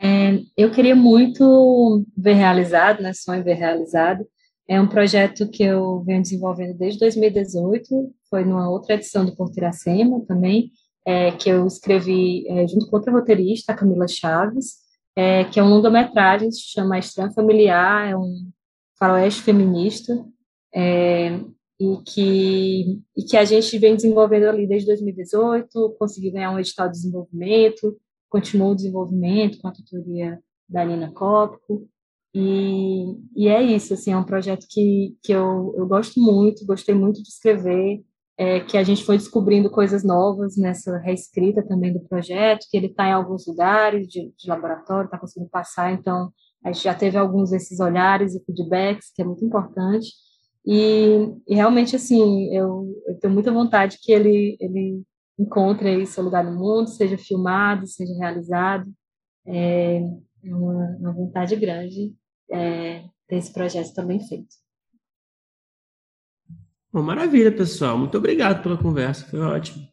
É, 0.00 0.40
eu 0.56 0.70
queria 0.72 0.96
muito 0.96 2.04
ver 2.16 2.34
realizado, 2.34 3.02
né, 3.02 3.12
sonho 3.12 3.44
ver 3.44 3.54
realizado. 3.54 4.26
É 4.68 4.80
um 4.80 4.88
projeto 4.88 5.48
que 5.48 5.62
eu 5.62 6.02
venho 6.02 6.22
desenvolvendo 6.22 6.76
desde 6.76 6.98
2018, 7.00 8.12
foi 8.28 8.44
numa 8.44 8.68
outra 8.68 8.94
edição 8.94 9.24
do 9.24 9.36
Porto 9.36 9.56
Iracema 9.58 10.24
também, 10.26 10.72
é, 11.06 11.32
que 11.32 11.48
eu 11.48 11.66
escrevi 11.66 12.46
é, 12.48 12.66
junto 12.66 12.88
com 12.88 12.96
outra 12.96 13.12
roteirista, 13.12 13.72
a 13.72 13.76
Camila 13.76 14.08
Chaves, 14.08 14.76
é, 15.16 15.44
que 15.44 15.60
é 15.60 15.62
um 15.62 15.68
longa-metragem, 15.68 16.50
se 16.50 16.62
chama 16.72 16.98
Estranha 16.98 17.30
Familiar, 17.32 18.08
é 18.08 18.16
um 18.16 18.50
faroeste 18.98 19.42
feminista, 19.42 20.24
é, 20.74 21.40
e, 21.80 21.96
que, 22.06 23.02
e 23.16 23.22
que 23.24 23.36
a 23.36 23.44
gente 23.44 23.78
vem 23.78 23.96
desenvolvendo 23.96 24.44
ali 24.44 24.66
desde 24.66 24.86
2018, 24.86 25.96
consegui 25.98 26.30
ganhar 26.30 26.50
um 26.50 26.58
edital 26.58 26.86
de 26.86 26.94
desenvolvimento, 26.94 27.98
continuou 28.28 28.72
o 28.72 28.76
desenvolvimento 28.76 29.58
com 29.58 29.68
a 29.68 29.72
tutoria 29.72 30.38
da 30.68 30.84
Nina 30.84 31.12
Cópico, 31.12 31.88
e, 32.34 33.14
e 33.36 33.48
é 33.48 33.62
isso, 33.62 33.92
assim, 33.92 34.12
é 34.12 34.16
um 34.16 34.24
projeto 34.24 34.66
que, 34.70 35.16
que 35.22 35.32
eu, 35.32 35.74
eu 35.76 35.86
gosto 35.86 36.18
muito, 36.18 36.64
gostei 36.64 36.94
muito 36.94 37.22
de 37.22 37.28
escrever, 37.28 38.02
é, 38.38 38.60
que 38.60 38.78
a 38.78 38.82
gente 38.82 39.04
foi 39.04 39.18
descobrindo 39.18 39.70
coisas 39.70 40.02
novas 40.02 40.56
nessa 40.56 40.96
reescrita 40.98 41.62
também 41.62 41.92
do 41.92 42.00
projeto, 42.00 42.66
que 42.70 42.76
ele 42.76 42.86
está 42.86 43.06
em 43.06 43.12
alguns 43.12 43.46
lugares 43.46 44.08
de, 44.08 44.32
de 44.36 44.48
laboratório, 44.48 45.04
está 45.04 45.18
conseguindo 45.18 45.50
passar, 45.50 45.92
então 45.92 46.32
a 46.64 46.72
gente 46.72 46.84
já 46.84 46.94
teve 46.94 47.18
alguns 47.18 47.50
desses 47.50 47.80
olhares 47.80 48.34
e 48.34 48.42
feedbacks, 48.44 49.12
que 49.14 49.20
é 49.20 49.24
muito 49.24 49.44
importante, 49.44 50.08
e, 50.64 51.34
e 51.46 51.54
realmente, 51.54 51.96
assim, 51.96 52.54
eu, 52.54 53.02
eu, 53.06 53.18
tenho 53.18 53.34
muita 53.34 53.50
vontade 53.50 53.98
que 54.00 54.12
ele, 54.12 54.56
ele 54.60 55.02
encontre 55.38 55.88
aí 55.88 56.06
seu 56.06 56.22
lugar 56.22 56.44
no 56.44 56.56
mundo, 56.56 56.88
seja 56.88 57.18
filmado, 57.18 57.86
seja 57.86 58.14
realizado, 58.14 58.88
é, 59.44 59.96
é 59.96 60.54
uma, 60.54 60.96
uma 61.00 61.12
vontade 61.12 61.56
grande 61.56 62.14
é, 62.50 63.04
ter 63.26 63.36
esse 63.36 63.52
projeto 63.52 63.92
também 63.92 64.20
feito. 64.20 64.54
Bom, 66.92 67.02
maravilha, 67.02 67.50
pessoal. 67.50 67.98
Muito 67.98 68.18
obrigado 68.18 68.62
pela 68.62 68.80
conversa, 68.80 69.26
foi 69.26 69.40
ótimo. 69.40 69.88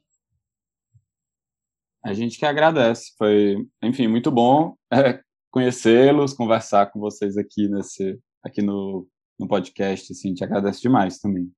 A 2.03 2.13
gente 2.13 2.37
que 2.37 2.45
agradece. 2.45 3.13
Foi, 3.17 3.55
enfim, 3.81 4.07
muito 4.07 4.29
bom 4.29 4.75
é, 4.91 5.21
conhecê-los, 5.49 6.33
conversar 6.33 6.91
com 6.91 6.99
vocês 6.99 7.37
aqui 7.37 7.67
nesse, 7.67 8.19
aqui 8.43 8.61
no, 8.61 9.07
no 9.39 9.47
podcast. 9.47 10.11
Assim, 10.11 10.33
te 10.33 10.43
agradece 10.43 10.81
demais 10.81 11.17
também. 11.17 11.49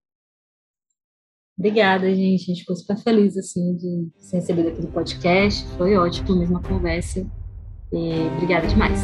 Obrigada, 1.57 2.13
gente. 2.13 2.43
A 2.43 2.45
gente 2.45 2.59
ficou 2.61 2.75
super 2.75 2.97
feliz 2.97 3.35
assim 3.37 3.75
de 3.75 4.09
ser 4.17 4.35
recebida 4.37 4.69
aqui 4.69 4.81
no 4.81 4.91
podcast. 4.91 5.67
Foi 5.77 5.95
ótimo 5.95 6.37
mesmo 6.37 6.57
a 6.57 6.61
conversa. 6.61 7.25
E 7.91 8.27
obrigada 8.35 8.67
demais. 8.67 9.01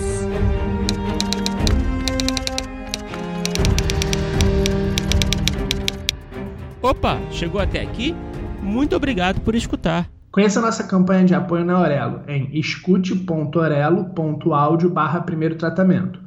Opa, 6.82 7.20
chegou 7.32 7.60
até 7.60 7.82
aqui? 7.82 8.16
Muito 8.62 8.95
obrigado 8.95 9.41
por 9.41 9.56
escutar. 9.56 10.10
Conheça 10.32 10.62
nossa 10.62 10.84
campanha 10.84 11.26
de 11.26 11.36
apoio 11.36 11.66
na 11.66 11.80
Orelo 11.80 12.24
em 12.28 12.58
escute.orelo.audio 12.58 14.90
barra 14.90 15.22
primeiro 15.22 15.58
tratamento 15.58 16.27